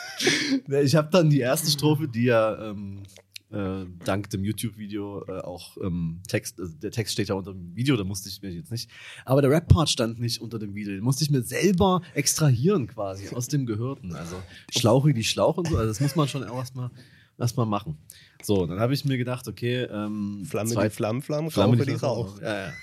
Ich 0.83 0.95
habe 0.95 1.09
dann 1.11 1.29
die 1.29 1.41
erste 1.41 1.69
Strophe, 1.69 2.07
die 2.07 2.23
ja 2.23 2.69
ähm, 2.69 3.03
äh, 3.51 3.85
dank 4.03 4.29
dem 4.31 4.43
YouTube-Video 4.43 5.23
äh, 5.27 5.41
auch 5.41 5.77
ähm, 5.81 6.21
Text, 6.27 6.59
also 6.59 6.73
der 6.77 6.91
Text 6.91 7.13
steht 7.13 7.29
ja 7.29 7.35
unter 7.35 7.53
dem 7.53 7.75
Video, 7.75 7.95
da 7.95 8.03
musste 8.03 8.29
ich 8.29 8.41
mir 8.41 8.51
jetzt 8.51 8.71
nicht. 8.71 8.89
Aber 9.23 9.41
der 9.41 9.51
Rap-Part 9.51 9.89
stand 9.89 10.19
nicht 10.19 10.41
unter 10.41 10.59
dem 10.59 10.73
Video, 10.75 10.93
den 10.93 11.03
musste 11.03 11.23
ich 11.23 11.29
mir 11.29 11.43
selber 11.43 12.01
extrahieren 12.13 12.87
quasi 12.87 13.29
aus 13.35 13.47
dem 13.47 13.65
Gehörten. 13.65 14.13
Also 14.15 14.35
Schlauche 14.71 15.13
die 15.13 15.23
Schlauch 15.23 15.57
und 15.57 15.67
so, 15.67 15.77
also 15.77 15.87
das 15.89 15.99
muss 15.99 16.15
man 16.15 16.27
schon 16.27 16.43
erstmal 16.43 16.89
erst 17.37 17.57
mal 17.57 17.65
machen. 17.65 17.97
So, 18.41 18.65
dann 18.65 18.79
habe 18.79 18.93
ich 18.93 19.05
mir 19.05 19.17
gedacht, 19.17 19.47
okay, 19.47 19.83
ähm, 19.83 20.45
Flamme 20.45 20.69
zwei- 20.69 20.89
die 20.89 20.95
Flamm, 20.95 21.21
Flamm, 21.21 21.51
Flamme 21.51 21.77
Rauche 21.77 21.85
die 21.85 21.93
Rauch. 21.93 22.41
Ja, 22.41 22.67
ja. 22.67 22.73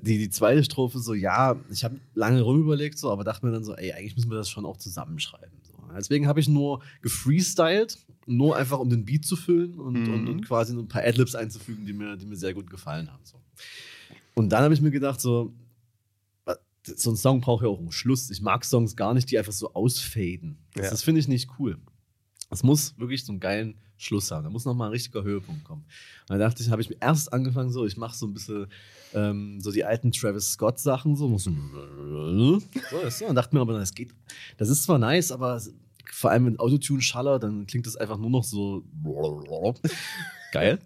Die, 0.00 0.18
die 0.18 0.30
zweite 0.30 0.64
Strophe 0.64 0.98
so, 0.98 1.14
ja, 1.14 1.54
ich 1.70 1.84
habe 1.84 2.00
lange 2.14 2.42
rumüberlegt, 2.42 2.98
so, 2.98 3.12
aber 3.12 3.22
dachte 3.22 3.46
mir 3.46 3.52
dann 3.52 3.62
so, 3.62 3.74
ey, 3.74 3.92
eigentlich 3.92 4.16
müssen 4.16 4.30
wir 4.30 4.38
das 4.38 4.48
schon 4.50 4.66
auch 4.66 4.76
zusammenschreiben. 4.76 5.56
So. 5.62 5.74
Deswegen 5.96 6.26
habe 6.26 6.40
ich 6.40 6.48
nur 6.48 6.82
gefreestylt 7.02 7.98
nur 8.26 8.56
einfach 8.56 8.78
um 8.78 8.88
den 8.90 9.04
Beat 9.04 9.24
zu 9.24 9.36
füllen 9.36 9.78
und, 9.78 9.94
Mhm. 10.08 10.14
und, 10.14 10.28
und 10.28 10.46
quasi 10.46 10.72
ein 10.76 10.88
paar 10.88 11.02
Adlibs 11.04 11.34
einzufügen, 11.34 11.84
die 11.86 11.92
mir, 11.92 12.16
die 12.16 12.26
mir 12.26 12.36
sehr 12.36 12.54
gut 12.54 12.70
gefallen 12.70 13.10
haben. 13.12 13.24
So. 13.24 13.40
Und 14.34 14.50
dann 14.50 14.62
habe 14.64 14.74
ich 14.74 14.80
mir 14.80 14.90
gedacht, 14.90 15.20
so, 15.20 15.52
so 16.86 17.10
ein 17.12 17.16
Song 17.16 17.40
braucht 17.40 17.62
ja 17.62 17.68
auch 17.68 17.78
einen 17.78 17.92
Schluss. 17.92 18.30
Ich 18.30 18.42
mag 18.42 18.64
Songs 18.64 18.94
gar 18.96 19.14
nicht, 19.14 19.30
die 19.30 19.38
einfach 19.38 19.52
so 19.52 19.72
ausfaden. 19.72 20.58
Das, 20.74 20.84
Ja. 20.86 20.90
das 20.90 21.02
finde 21.02 21.20
ich 21.20 21.28
nicht 21.28 21.48
cool. 21.58 21.78
Es 22.50 22.62
muss 22.62 22.98
wirklich 22.98 23.24
so 23.24 23.32
einen 23.32 23.40
geilen 23.40 23.74
Schluss 23.96 24.30
haben. 24.30 24.44
Da 24.44 24.50
muss 24.50 24.64
noch 24.66 24.74
mal 24.74 24.86
ein 24.86 24.90
richtiger 24.92 25.22
Höhepunkt 25.22 25.64
kommen. 25.64 25.82
Und 25.82 26.28
dann 26.28 26.40
dachte 26.40 26.62
ich, 26.62 26.68
habe 26.70 26.82
ich 26.82 26.90
mir 26.90 26.96
erst 27.00 27.32
angefangen, 27.32 27.70
so, 27.70 27.86
ich 27.86 27.96
mache 27.96 28.16
so 28.16 28.26
ein 28.26 28.34
bisschen 28.34 28.66
ähm, 29.14 29.60
so 29.60 29.70
die 29.72 29.84
alten 29.84 30.12
Travis 30.12 30.50
Scott 30.52 30.78
Sachen, 30.78 31.16
so, 31.16 31.36
so, 31.38 31.50
so. 31.50 32.60
Und 33.28 33.34
dachte 33.34 33.54
mir 33.54 33.60
aber, 33.62 33.78
das 33.78 33.94
geht, 33.94 34.12
das 34.58 34.68
ist 34.68 34.82
zwar 34.84 34.98
nice, 34.98 35.30
aber 35.32 35.60
vor 36.10 36.30
allem 36.30 36.44
mit 36.44 36.60
Autotune-Schaller, 36.60 37.38
dann 37.38 37.66
klingt 37.66 37.86
das 37.86 37.96
einfach 37.96 38.18
nur 38.18 38.30
noch 38.30 38.44
so 38.44 38.84
geil. 40.52 40.78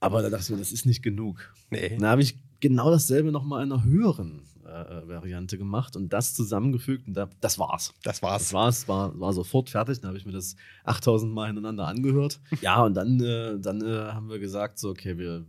Aber 0.00 0.22
da 0.22 0.30
dachte 0.30 0.44
ich 0.44 0.50
mir, 0.50 0.58
das 0.58 0.72
ist 0.72 0.86
nicht 0.86 1.02
genug. 1.02 1.52
Nee. 1.70 1.96
Dann 1.98 2.08
habe 2.08 2.22
ich 2.22 2.38
genau 2.60 2.90
dasselbe 2.90 3.32
noch 3.32 3.44
mal 3.44 3.62
in 3.64 3.72
einer 3.72 3.84
höheren 3.84 4.42
äh, 4.64 5.08
Variante 5.08 5.58
gemacht 5.58 5.96
und 5.96 6.12
das 6.12 6.34
zusammengefügt 6.34 7.06
und 7.08 7.14
da, 7.14 7.28
das 7.40 7.58
war's. 7.58 7.94
Das 8.02 8.16
Das 8.16 8.22
war's. 8.22 8.52
war's, 8.52 8.88
war, 8.88 9.18
war 9.18 9.32
sofort 9.32 9.70
fertig. 9.70 10.00
Dann 10.00 10.08
habe 10.08 10.18
ich 10.18 10.26
mir 10.26 10.32
das 10.32 10.56
8000 10.84 11.32
Mal 11.32 11.46
hintereinander 11.46 11.86
angehört. 11.86 12.40
Ja, 12.60 12.82
und 12.84 12.94
dann, 12.94 13.20
äh, 13.20 13.58
dann 13.58 13.80
äh, 13.80 14.12
haben 14.12 14.28
wir 14.28 14.38
gesagt, 14.38 14.78
so, 14.78 14.90
okay, 14.90 15.18
wir, 15.18 15.46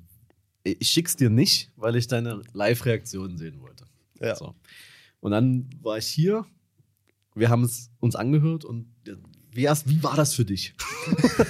ich 0.64 0.88
schick's 0.90 1.16
dir 1.16 1.30
nicht, 1.30 1.72
weil 1.76 1.96
ich 1.96 2.08
deine 2.08 2.42
Live-Reaktion 2.54 3.38
sehen 3.38 3.62
wollte. 3.62 3.86
Ja. 4.20 4.36
So. 4.36 4.56
Und 5.20 5.32
dann 5.32 5.70
war 5.82 5.98
ich 5.98 6.08
hier, 6.08 6.46
wir 7.40 7.50
haben 7.50 7.64
es 7.64 7.90
uns 8.00 8.16
angehört 8.16 8.66
und 8.66 8.88
äh, 9.08 9.14
wie, 9.52 9.64
erst, 9.64 9.90
wie 9.90 10.04
war 10.04 10.16
das 10.16 10.36
für 10.36 10.46
dich? 10.46 10.76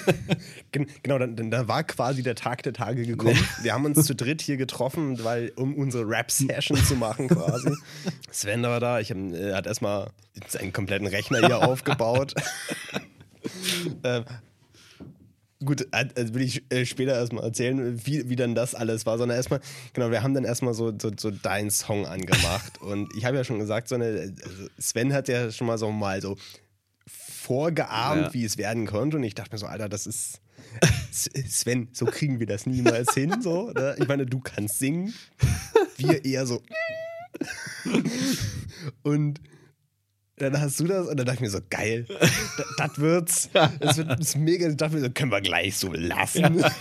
Gen 0.71 0.87
genau, 1.03 1.19
dann, 1.19 1.51
da 1.51 1.67
war 1.67 1.83
quasi 1.83 2.23
der 2.23 2.35
Tag 2.35 2.63
der 2.63 2.71
Tage 2.71 3.05
gekommen. 3.05 3.37
Wir 3.61 3.73
haben 3.73 3.83
uns 3.85 4.05
zu 4.05 4.15
dritt 4.15 4.41
hier 4.41 4.55
getroffen, 4.55 5.21
weil, 5.23 5.51
um 5.57 5.75
unsere 5.75 6.07
Rap-Session 6.07 6.77
zu 6.77 6.95
machen 6.95 7.27
quasi. 7.27 7.75
Sven 8.31 8.63
war 8.63 8.79
da, 8.79 8.99
ich 9.01 9.11
hab, 9.11 9.17
äh, 9.17 9.53
hat 9.53 9.67
erstmal 9.67 10.11
seinen 10.47 10.71
kompletten 10.71 11.07
Rechner 11.07 11.45
hier 11.45 11.59
aufgebaut. 11.67 12.35
ähm, 14.03 14.23
gut, 15.63 15.87
äh, 15.91 16.07
also 16.15 16.33
will 16.33 16.41
ich 16.41 16.63
äh, 16.71 16.85
später 16.85 17.13
erstmal 17.13 17.43
erzählen, 17.43 17.99
wie, 18.05 18.29
wie 18.29 18.35
dann 18.35 18.55
das 18.55 18.75
alles 18.75 19.05
war, 19.05 19.17
sondern 19.17 19.37
erstmal, 19.37 19.59
genau, 19.93 20.11
wir 20.11 20.23
haben 20.23 20.33
dann 20.33 20.45
erstmal 20.45 20.73
so, 20.73 20.93
so, 20.99 21.11
so 21.17 21.31
deinen 21.31 21.69
Song 21.71 22.05
angemacht. 22.05 22.77
Und 22.81 23.09
ich 23.17 23.25
habe 23.25 23.37
ja 23.37 23.43
schon 23.43 23.59
gesagt, 23.59 23.87
so 23.87 23.95
eine, 23.95 24.33
also 24.43 24.67
Sven 24.79 25.13
hat 25.13 25.27
ja 25.27 25.51
schon 25.51 25.67
mal 25.67 25.77
so 25.77 25.91
mal 25.91 26.21
so 26.21 26.37
vorgeahmt, 27.07 28.27
Ja. 28.27 28.33
wie 28.33 28.45
es 28.45 28.57
werden 28.57 28.85
konnte. 28.85 29.17
Und 29.17 29.23
ich 29.23 29.35
dachte 29.35 29.53
mir 29.53 29.57
so, 29.59 29.65
Alter, 29.65 29.89
das 29.89 30.07
ist. 30.07 30.41
Sven, 31.11 31.89
so 31.93 32.05
kriegen 32.05 32.39
wir 32.39 32.45
das 32.45 32.65
niemals 32.65 33.13
hin. 33.13 33.41
So, 33.41 33.71
ne? 33.71 33.95
Ich 33.97 34.07
meine, 34.07 34.25
du 34.25 34.39
kannst 34.39 34.77
singen. 34.77 35.13
Wir 35.97 36.23
eher 36.23 36.45
so. 36.45 36.61
Und 39.03 39.41
dann 40.39 40.59
hast 40.59 40.79
du 40.79 40.85
das 40.85 41.07
und 41.07 41.17
dann 41.17 41.25
dachte 41.25 41.35
ich 41.37 41.41
mir 41.41 41.49
so, 41.49 41.59
geil, 41.69 42.05
da- 42.77 42.87
das 42.87 42.97
wird's. 42.99 43.49
Das 43.79 43.97
wird 43.97 44.09
das 44.19 44.35
mega. 44.35 44.67
Ich 44.67 44.77
dachte 44.77 44.95
mir 44.95 45.01
so, 45.01 45.09
können 45.11 45.31
wir 45.31 45.41
gleich 45.41 45.77
so 45.77 45.91
lassen. 45.93 46.63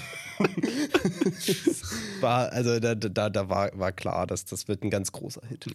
war, 2.21 2.53
also 2.53 2.79
da, 2.81 2.95
da, 2.95 3.29
da 3.31 3.49
war, 3.49 3.71
war 3.79 3.93
klar, 3.93 4.27
dass 4.27 4.45
das 4.45 4.69
wird 4.69 4.83
ein 4.83 4.91
ganz 4.91 5.13
großer 5.13 5.43
Hit. 5.49 5.67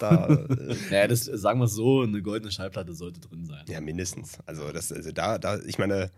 Da, 0.00 0.26
äh, 0.28 0.76
Naja, 0.90 1.06
das 1.08 1.24
sagen 1.24 1.60
wir 1.60 1.64
es 1.64 1.72
so, 1.74 2.02
eine 2.02 2.22
goldene 2.22 2.52
Schallplatte 2.52 2.94
sollte 2.94 3.20
drin 3.20 3.46
sein. 3.46 3.64
Ja, 3.68 3.80
mindestens. 3.80 4.38
Also, 4.46 4.70
das, 4.72 4.92
also 4.92 5.12
da, 5.12 5.38
da, 5.38 5.58
ich 5.60 5.78
meine, 5.78 6.10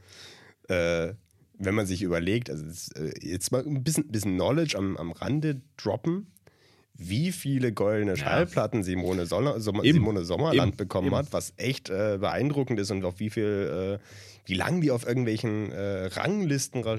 äh, 0.69 1.13
wenn 1.59 1.75
man 1.75 1.87
sich 1.87 2.03
überlegt, 2.03 2.51
also 2.51 2.65
das, 2.65 2.89
äh, 2.93 3.13
jetzt 3.23 3.53
mal 3.53 3.65
ein 3.65 3.85
bisschen, 3.85 4.09
bisschen 4.09 4.35
Knowledge 4.35 4.77
am, 4.77 4.97
am 4.97 5.13
Rande 5.13 5.61
droppen, 5.77 6.27
wie 6.97 7.33
viele 7.33 7.73
goldene 7.73 8.17
Schallplatten 8.17 8.85
Simone, 8.85 9.27
Sommer, 9.27 9.61
Sommer, 9.61 9.85
Eben. 9.85 9.99
Simone 9.99 10.25
Sommerland 10.25 10.75
Eben. 10.75 10.77
bekommen 10.77 11.09
Eben. 11.09 11.17
hat, 11.17 11.33
was 11.33 11.53
echt 11.57 11.91
äh, 11.91 12.19
beeindruckend 12.21 12.79
ist 12.79 12.91
und 12.91 13.05
auf 13.05 13.19
wie 13.19 13.31
viel, 13.31 13.99
äh, 14.01 14.47
wie 14.47 14.55
lang 14.55 14.81
die 14.81 14.93
auf 14.93 15.07
irgendwelchen 15.07 15.73
äh, 15.73 16.07
Ranglisten 16.07 16.83
ra 16.83 16.97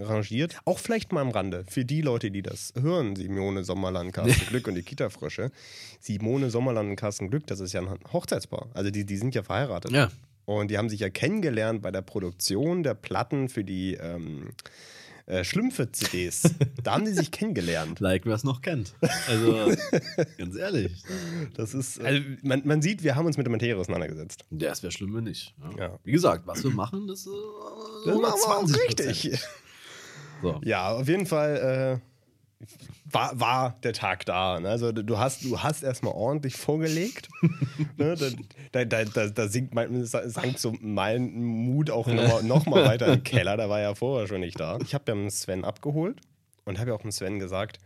rangiert. 0.00 0.58
Auch 0.64 0.78
vielleicht 0.78 1.12
mal 1.12 1.20
am 1.20 1.30
Rande, 1.30 1.64
für 1.68 1.84
die 1.84 2.00
Leute, 2.00 2.32
die 2.32 2.42
das 2.42 2.72
hören, 2.80 3.14
Simone 3.14 3.62
Sommerland, 3.62 4.12
Carsten 4.12 4.46
Glück 4.48 4.66
und 4.66 4.74
die 4.74 4.82
Kita-Frösche. 4.82 5.52
Simone 6.00 6.50
Sommerland 6.50 6.90
und 6.90 6.96
Carsten 6.96 7.30
Glück, 7.30 7.46
das 7.46 7.60
ist 7.60 7.72
ja 7.72 7.80
ein 7.80 7.88
Hochzeitspaar. 8.12 8.66
Also 8.74 8.90
die, 8.90 9.04
die 9.04 9.16
sind 9.16 9.34
ja 9.34 9.44
verheiratet. 9.44 9.92
Ja. 9.92 10.10
Und 10.44 10.70
die 10.70 10.78
haben 10.78 10.88
sich 10.88 11.00
ja 11.00 11.10
kennengelernt 11.10 11.82
bei 11.82 11.90
der 11.90 12.02
Produktion 12.02 12.82
der 12.82 12.94
Platten 12.94 13.48
für 13.48 13.64
die 13.64 13.94
ähm, 13.94 14.50
äh, 15.26 15.44
Schlümpfe-CDs. 15.44 16.42
da 16.82 16.92
haben 16.94 17.04
die 17.04 17.12
sich 17.12 17.30
kennengelernt. 17.30 18.00
Like, 18.06 18.26
wer 18.26 18.34
es 18.34 18.44
noch 18.44 18.62
kennt. 18.62 18.94
Also, 19.28 19.72
ganz 20.38 20.56
ehrlich. 20.56 21.02
Das 21.54 21.74
ist, 21.74 22.00
also 22.00 22.20
man, 22.42 22.62
man 22.64 22.80
sieht, 22.82 23.02
wir 23.02 23.16
haben 23.16 23.26
uns 23.26 23.36
mit 23.36 23.46
der 23.46 23.50
Materie 23.52 23.76
auseinandergesetzt. 23.76 24.44
Ja, 24.50 24.70
es 24.70 24.82
wäre 24.82 24.92
schlimm, 24.92 25.14
wenn 25.14 25.24
nicht. 25.24 25.54
Ja. 25.76 25.86
Ja. 25.86 25.98
Wie 26.04 26.12
gesagt, 26.12 26.46
was 26.46 26.62
wir 26.62 26.70
machen, 26.70 27.06
das, 27.08 27.26
äh, 27.26 27.30
Das 28.06 28.18
machen 28.18 28.40
wir 28.40 28.48
auch 28.56 28.64
120%. 28.64 28.88
richtig. 28.88 29.38
So. 30.42 30.60
Ja, 30.64 30.90
auf 30.90 31.08
jeden 31.08 31.24
Fall 31.24 32.00
äh, 32.02 32.15
war, 33.04 33.38
war 33.38 33.76
der 33.82 33.92
Tag 33.92 34.24
da. 34.26 34.58
Ne? 34.60 34.68
Also 34.68 34.92
du 34.92 35.18
hast, 35.18 35.44
du 35.44 35.62
hast 35.62 35.82
erstmal 35.82 36.14
ordentlich 36.14 36.56
vorgelegt. 36.56 37.28
ne? 37.96 38.16
da, 38.72 38.84
da, 38.84 39.04
da, 39.04 39.26
da, 39.28 39.48
sinkt 39.48 39.74
mein, 39.74 40.04
sank 40.04 40.58
so 40.58 40.74
mein 40.80 41.34
Mut 41.34 41.90
auch 41.90 42.06
noch, 42.06 42.42
noch 42.42 42.66
mal 42.66 42.84
weiter 42.84 43.08
im 43.08 43.22
Keller. 43.22 43.56
Da 43.56 43.68
war 43.68 43.80
ja 43.80 43.94
vorher 43.94 44.26
schon 44.26 44.40
nicht 44.40 44.58
da. 44.58 44.78
Ich 44.82 44.94
habe 44.94 45.04
ja 45.08 45.14
einen 45.14 45.30
Sven 45.30 45.64
abgeholt 45.64 46.20
und 46.64 46.78
habe 46.78 46.90
ja 46.90 46.96
auch 46.96 47.02
dem 47.02 47.12
Sven 47.12 47.38
gesagt, 47.38 47.78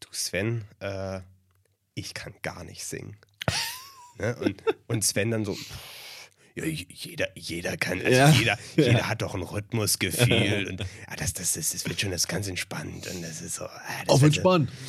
du 0.00 0.08
Sven, 0.12 0.64
äh, 0.80 1.20
ich 1.94 2.14
kann 2.14 2.34
gar 2.42 2.64
nicht 2.64 2.84
singen. 2.84 3.16
ne? 4.18 4.36
und, 4.40 4.62
und 4.86 5.04
Sven 5.04 5.30
dann 5.32 5.44
so, 5.44 5.56
ja, 6.54 6.64
jeder, 6.64 7.28
jeder 7.36 7.76
kann, 7.76 7.98
also 8.00 8.10
Ja. 8.10 8.30
jeder, 8.30 8.58
jeder 8.76 9.08
hat 9.08 9.22
doch 9.22 9.34
ein 9.34 9.42
Rhythmusgefühl 9.42 10.66
und 10.70 10.80
ja, 10.80 11.16
das, 11.16 11.32
das, 11.32 11.52
das, 11.54 11.70
das 11.70 11.86
wird 11.86 12.00
schon 12.00 12.10
das 12.10 12.28
ganz 12.28 12.46
entspannt 12.48 13.06
und 13.08 13.22
das 13.22 13.40
ist 13.40 13.54
so. 13.56 13.64
Ah, 13.64 13.80
Auf 14.08 14.22
entspannt. 14.22 14.70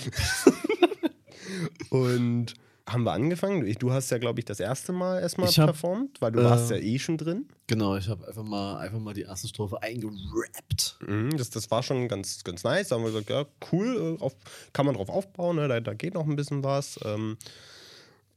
Und 1.90 2.54
haben 2.88 3.04
wir 3.04 3.12
angefangen? 3.14 3.72
Du- 3.80 3.92
hast 3.92 4.10
ja, 4.10 4.18
glaube 4.18 4.40
ich, 4.40 4.46
das 4.46 4.60
erste 4.60 4.92
Mal 4.92 5.22
erstmal 5.22 5.48
hab, 5.50 5.66
performt, 5.68 6.20
weil 6.22 6.32
du 6.32 6.40
äh, 6.42 6.44
warst 6.44 6.70
ja 6.72 6.78
eh 6.78 7.00
schon 7.00 7.18
drin. 7.18 7.48
Genau, 7.68 7.96
ich 7.96 8.08
habe 8.10 8.28
einfach 8.28 8.44
mal, 8.44 8.78
einfach 8.80 9.00
mal 9.00 9.14
die 9.14 9.22
erste 9.22 9.48
Strophe 9.48 9.82
eingerappt. 9.82 10.98
Mhm, 11.08 11.38
das, 11.38 11.50
das 11.50 11.72
war 11.72 11.82
schon 11.84 12.08
ganz, 12.08 12.44
ganz 12.44 12.64
nice. 12.64 12.90
Da 12.90 12.96
haben 12.96 13.04
wir 13.04 13.12
gesagt, 13.12 13.30
ja, 13.30 13.46
cool, 13.72 14.18
äh, 14.20 14.22
auf, 14.24 14.36
kann 14.74 14.86
man 14.86 14.96
drauf 14.96 15.10
aufbauen, 15.10 15.56
ne? 15.58 15.68
da, 15.68 15.80
da 15.80 15.94
geht 15.94 16.14
noch 16.14 16.26
ein 16.28 16.36
bisschen 16.36 16.64
was. 16.64 17.00
Ähm, 17.06 17.38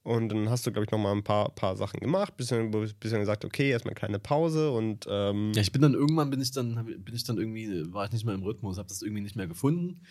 und 0.06 0.28
dann 0.28 0.48
hast 0.48 0.64
du, 0.64 0.70
glaube 0.70 0.84
ich, 0.84 0.92
noch 0.92 1.00
mal 1.00 1.10
ein 1.10 1.24
paar, 1.24 1.50
paar 1.50 1.76
Sachen 1.76 1.98
gemacht, 1.98 2.36
bisschen, 2.36 2.70
bisschen 2.70 3.18
gesagt, 3.18 3.44
okay, 3.44 3.70
erstmal 3.70 3.90
eine 3.90 3.98
kleine 3.98 4.18
Pause 4.20 4.70
und 4.70 5.04
ähm, 5.10 5.50
Ja, 5.52 5.62
ich 5.62 5.72
bin 5.72 5.82
dann 5.82 5.94
irgendwann 5.94 6.30
bin 6.30 6.40
ich 6.40 6.52
dann 6.52 6.76
bin 6.86 7.12
ich 7.12 7.24
dann 7.24 7.38
irgendwie 7.38 7.92
war 7.92 8.04
ich 8.04 8.12
nicht 8.12 8.24
mehr 8.24 8.36
im 8.36 8.44
Rhythmus, 8.44 8.78
habe 8.78 8.88
das 8.88 9.02
irgendwie 9.02 9.22
nicht 9.22 9.34
mehr 9.34 9.48
gefunden. 9.48 10.02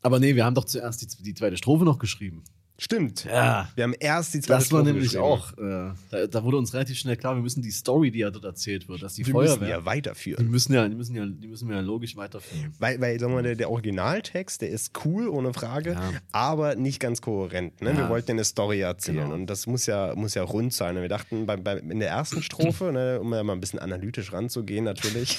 Aber 0.00 0.20
nee, 0.20 0.36
wir 0.36 0.44
haben 0.44 0.54
doch 0.54 0.64
zuerst 0.64 1.02
die, 1.02 1.24
die 1.24 1.34
zweite 1.34 1.56
Strophe 1.56 1.84
noch 1.84 1.98
geschrieben. 1.98 2.44
Stimmt. 2.78 3.24
Ja. 3.24 3.68
Wir 3.74 3.84
haben 3.84 3.94
erst 3.98 4.34
die 4.34 4.40
zweite 4.40 4.58
Das 4.60 4.72
war 4.72 4.80
Strophe 4.80 4.84
nämlich 4.84 5.04
geschrieben. 5.12 5.24
auch, 5.24 5.52
äh, 5.58 5.94
da, 6.10 6.26
da 6.28 6.44
wurde 6.44 6.56
uns 6.58 6.72
relativ 6.74 6.96
schnell 6.98 7.16
klar, 7.16 7.34
wir 7.34 7.42
müssen 7.42 7.60
die 7.62 7.70
Story, 7.70 8.10
die 8.10 8.20
ja 8.20 8.30
dort 8.30 8.44
erzählt 8.44 8.88
wird, 8.88 9.02
dass 9.02 9.14
die 9.14 9.26
Wir 9.26 9.34
müssen 9.34 9.48
Feuerwehr, 9.58 9.68
ja 9.68 9.80
die 9.80 9.86
weiterführen. 9.86 10.48
müssen 10.48 10.72
ja, 10.74 10.88
die 10.88 10.94
müssen 10.94 11.14
ja, 11.16 11.26
die 11.26 11.48
müssen 11.48 11.68
wir 11.68 11.76
ja 11.76 11.82
logisch 11.82 12.16
weiterführen. 12.16 12.72
Weil, 12.78 13.00
weil 13.00 13.18
sagen 13.18 13.32
wir, 13.32 13.36
mal, 13.36 13.42
der, 13.42 13.56
der 13.56 13.70
Originaltext, 13.70 14.62
der 14.62 14.70
ist 14.70 14.92
cool, 15.04 15.28
ohne 15.28 15.52
Frage, 15.52 15.92
Ja. 15.92 16.10
aber 16.32 16.76
nicht 16.76 17.00
ganz 17.00 17.20
kohärent. 17.20 17.80
Ne? 17.82 17.92
Wir 17.94 18.04
Ja. 18.04 18.08
wollten 18.08 18.30
eine 18.32 18.44
Story 18.44 18.80
erzählen 18.80 19.18
Genau. 19.18 19.34
und 19.34 19.46
das 19.46 19.66
muss 19.66 19.86
ja, 19.86 20.14
muss 20.14 20.34
ja 20.34 20.42
rund 20.44 20.72
sein. 20.72 20.94
Und 20.96 21.02
wir 21.02 21.08
dachten 21.08 21.46
bei, 21.46 21.56
bei, 21.56 21.78
in 21.78 21.98
der 21.98 22.10
ersten 22.10 22.42
Strophe, 22.42 22.92
ne, 22.92 23.18
um 23.20 23.32
ja 23.34 23.42
mal 23.42 23.54
ein 23.54 23.60
bisschen 23.60 23.78
analytisch 23.80 24.32
ranzugehen, 24.32 24.84
natürlich. 24.84 25.38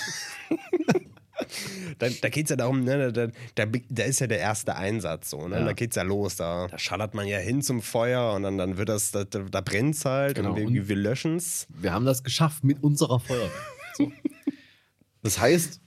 da, 1.97 2.07
da 2.09 2.29
geht 2.29 2.45
es 2.45 2.49
ja 2.49 2.55
darum, 2.55 2.83
ne, 2.83 3.11
da, 3.11 3.27
da, 3.55 3.65
da 3.89 4.03
ist 4.03 4.19
ja 4.19 4.27
der 4.27 4.39
erste 4.39 4.75
Einsatz 4.75 5.29
so, 5.29 5.47
ne? 5.47 5.59
Ja. 5.59 5.65
Da 5.65 5.73
geht's 5.73 5.95
ja 5.95 6.03
los. 6.03 6.35
Da, 6.35 6.67
da 6.67 6.77
schallert 6.79 7.13
man 7.13 7.27
ja 7.27 7.37
hin 7.39 7.61
zum 7.61 7.81
Feuer 7.81 8.33
und 8.33 8.43
dann, 8.43 8.57
dann 8.57 8.77
wird 8.77 8.89
das, 8.89 9.11
da, 9.11 9.23
da 9.23 9.61
brennt 9.61 9.95
es 9.95 10.05
halt 10.05 10.35
Genau. 10.35 10.51
und 10.51 10.55
wir, 10.57 10.67
Und- 10.67 10.87
wir 10.89 10.95
löschen 10.95 11.35
es. 11.37 11.67
Wir 11.69 11.93
haben 11.93 12.05
das 12.05 12.23
geschafft 12.23 12.63
mit 12.63 12.83
unserer 12.83 13.19
Feuerwehr. 13.19 13.49
So. 13.97 14.11
Das 15.21 15.37
heißt, 15.39 15.81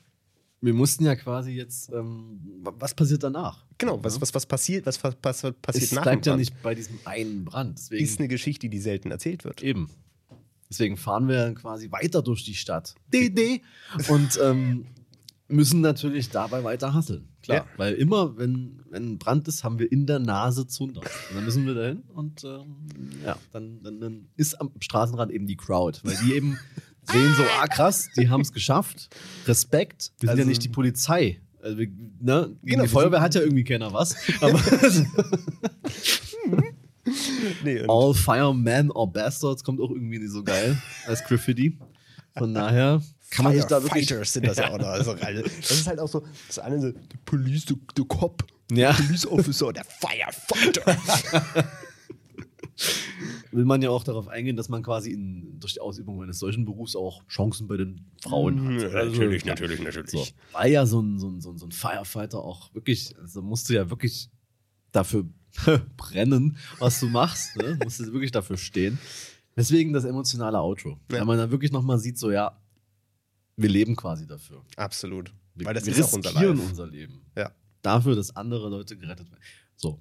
wir 0.61 0.75
mussten 0.75 1.05
ja 1.05 1.17
quasi 1.17 1.53
jetzt, 1.53 1.91
ähm, 1.91 2.39
wa- 2.63 2.75
was 2.79 2.93
passiert 2.95 3.23
danach? 3.23 3.65
Genau, 3.79 4.03
was, 4.05 4.21
was, 4.21 4.35
was 4.35 4.45
passiert, 4.47 4.85
was, 4.87 5.03
was, 5.03 5.17
passiert 5.17 5.85
Es 5.85 5.93
nach 5.93 6.03
bleibt 6.03 6.27
dem 6.27 6.31
ja 6.31 6.33
Brand? 6.35 6.39
nicht 6.41 6.63
bei 6.63 6.75
diesem 6.75 6.99
einen 7.07 7.45
Brand. 7.45 7.79
Deswegen, 7.79 8.05
Ist 8.05 8.19
eine 8.19 8.29
Geschichte, 8.29 8.69
die 8.69 8.79
selten 8.79 9.11
erzählt 9.11 9.45
wird. 9.45 9.63
Eben. 9.63 9.89
Deswegen 10.71 10.97
fahren 10.97 11.29
wir 11.29 11.39
dann 11.39 11.55
quasi 11.55 11.91
weiter 11.91 12.23
durch 12.23 12.45
die 12.45 12.55
Stadt. 12.55 12.95
DD. 13.13 13.63
Und 14.09 14.39
ähm, 14.43 14.87
müssen 15.53 15.81
natürlich 15.81 16.31
dabei 16.31 16.65
weiter 16.65 16.95
hasseln. 16.95 17.29
Klar. 17.43 17.59
Ja. 17.59 17.67
Weil 17.77 17.95
immer, 17.95 18.37
wenn, 18.37 18.81
wenn 18.91 19.13
ein 19.13 19.19
Brand 19.19 19.47
ist, 19.49 19.65
haben 19.65 19.79
wir 19.79 19.91
in 19.91 20.07
der 20.07 20.19
Nase 20.19 20.67
Zunder. 20.67 21.01
Und 21.01 21.37
dann 21.37 21.45
müssen 21.45 21.67
wir 21.67 21.75
dahin 21.75 22.03
und 22.09 22.43
ähm, 22.45 22.77
ja, 23.25 23.37
dann, 23.53 23.83
dann, 23.83 24.01
dann 24.01 24.29
ist 24.37 24.61
am 24.61 24.71
Straßenrand 24.81 25.31
eben 25.33 25.47
die 25.47 25.57
Crowd, 25.57 26.01
weil 26.05 26.17
die 26.25 26.35
eben 26.35 26.59
sehen 27.05 27.35
so, 27.37 27.43
ah 27.61 27.67
krass, 27.67 28.09
die 28.17 28.29
haben 28.29 28.41
es 28.43 28.53
geschafft. 28.53 29.09
Respekt. 29.47 30.13
Wir 30.21 30.29
sind 30.29 30.39
ja 30.39 30.43
Also- 30.43 30.49
nicht 30.49 30.65
die 30.65 30.69
Polizei. 30.69 31.41
Also, 31.61 31.77
ne? 31.77 31.87
Gegen 31.87 32.57
Genau, 32.63 32.83
die 32.83 32.89
Feuerwehr 32.89 33.21
hat 33.21 33.37
ja 33.37 33.41
irgendwie 33.41 33.63
keiner 33.63 33.93
was. 33.93 34.17
Aber 34.41 34.61
Nee, 37.65 37.85
All 37.89 38.15
Firemen 38.15 38.91
or 38.91 39.13
Bastards 39.13 39.65
kommt 39.65 39.81
auch 39.81 39.91
irgendwie 39.91 40.19
nicht 40.19 40.31
so 40.33 40.43
geil 40.45 40.81
als 41.07 41.23
Graffiti. 41.25 41.79
Von 42.37 42.55
daher 42.55 43.03
kann 43.33 43.45
man 43.45 43.55
sich 43.55 43.65
da 43.65 43.83
wirklich. 43.83 44.07
Firefighters 44.07 44.33
sind 44.35 44.47
das 44.47 44.59
ja 44.59 44.71
auch 44.73 44.79
noch. 44.79 44.87
Also, 44.93 45.13
also, 45.13 45.43
das 45.43 45.71
ist 45.71 45.87
halt 45.87 45.99
auch 45.99 46.09
so, 46.09 46.23
das 46.47 46.59
eine 46.59 46.81
so, 46.81 46.89
the 46.89 47.17
police, 47.25 47.65
the, 47.67 47.77
the 47.97 48.05
cop, 48.07 48.45
Ja. 48.71 48.93
police 48.93 49.27
officer, 49.27 49.73
der 49.73 49.85
Firefighter. 49.85 50.97
Will 53.53 53.65
man 53.65 53.81
ja 53.83 53.91
auch 53.91 54.05
darauf 54.05 54.29
eingehen, 54.29 54.57
dass 54.57 54.69
man 54.69 54.83
quasi 54.83 55.13
in, 55.13 55.59
durch 55.61 55.75
die 55.75 55.81
Ausübung 55.81 56.23
eines 56.23 56.39
solchen 56.39 56.65
Berufs 56.65 56.97
auch 56.97 57.27
Chancen 57.29 57.69
bei 57.69 57.77
den 57.77 58.11
Frauen 58.21 58.65
hat. 58.65 58.83
Ja, 58.83 59.05
natürlich, 59.05 59.45
natürlich, 59.45 59.81
natürlich. 59.81 60.11
So, 60.11 60.27
weil 60.53 60.73
ja 60.73 60.85
so 60.87 61.01
ein, 61.01 61.19
so, 61.19 61.29
ein, 61.29 61.41
so, 61.41 61.53
ein, 61.53 61.59
so 61.59 61.67
ein 61.67 61.73
Firefighter 61.73 62.39
auch 62.43 62.75
wirklich, 62.75 63.15
also 63.19 63.43
musst 63.43 63.69
du 63.69 63.75
ja 63.75 63.89
wirklich 63.91 64.31
dafür 64.91 65.27
brennen, 65.97 66.57
was 66.79 67.01
du 67.01 67.09
machst. 67.09 67.57
Ne? 67.57 67.79
Musst 67.83 68.01
du 68.01 68.13
wirklich 68.13 68.33
dafür 68.33 68.57
stehen. 68.57 68.99
Deswegen 69.57 69.93
das 69.93 70.05
emotionale 70.05 70.59
Outro. 70.61 70.99
Ja. 71.11 71.19
Weil 71.19 71.25
man 71.27 71.39
dann 71.39 71.51
wirklich 71.51 71.73
nochmal 71.73 71.99
sieht, 71.99 72.19
so 72.19 72.31
ja, 72.31 72.59
wir 73.57 73.69
leben 73.69 73.97
quasi 73.97 74.27
dafür. 74.27 74.63
Absolut. 74.77 75.33
Wir, 75.55 75.67
Weil 75.67 75.75
das 75.75 75.85
wir 75.87 75.93
ist 75.97 76.03
auch 76.03 76.13
unser 76.15 76.33
Life. 76.33 76.49
unser 76.51 76.87
Leben. 76.87 77.23
Ja. 77.37 77.51
Dafür, 77.83 78.15
dass 78.17 78.35
andere 78.37 78.69
Leute 78.69 78.97
gerettet 78.97 79.31
werden. 79.31 79.43
So. 79.77 80.01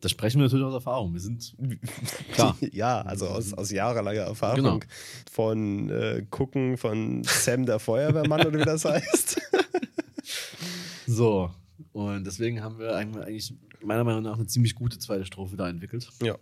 Das 0.00 0.10
sprechen 0.10 0.38
wir 0.38 0.44
natürlich 0.44 0.64
aus 0.66 0.74
Erfahrung. 0.74 1.12
Wir 1.14 1.20
sind 1.20 1.54
klar. 2.32 2.56
Ja, 2.72 3.00
also 3.02 3.26
aus, 3.28 3.52
aus 3.54 3.70
jahrelanger 3.70 4.20
Erfahrung 4.22 4.56
Genau. 4.56 4.80
von 5.30 5.88
äh, 5.90 6.26
Gucken 6.30 6.76
von 6.76 7.24
Sam 7.24 7.64
der 7.66 7.78
Feuerwehrmann 7.78 8.46
oder 8.46 8.58
wie 8.60 8.64
das 8.64 8.84
heißt. 8.84 9.40
So. 11.06 11.50
Und 11.92 12.24
deswegen 12.24 12.62
haben 12.62 12.78
wir 12.78 12.94
eigentlich 12.94 13.54
meiner 13.82 14.04
Meinung 14.04 14.22
nach 14.22 14.36
eine 14.36 14.46
ziemlich 14.46 14.74
gute 14.74 14.98
zweite 14.98 15.24
Strophe 15.24 15.56
da 15.56 15.68
entwickelt. 15.68 16.08
Ja. 16.22 16.36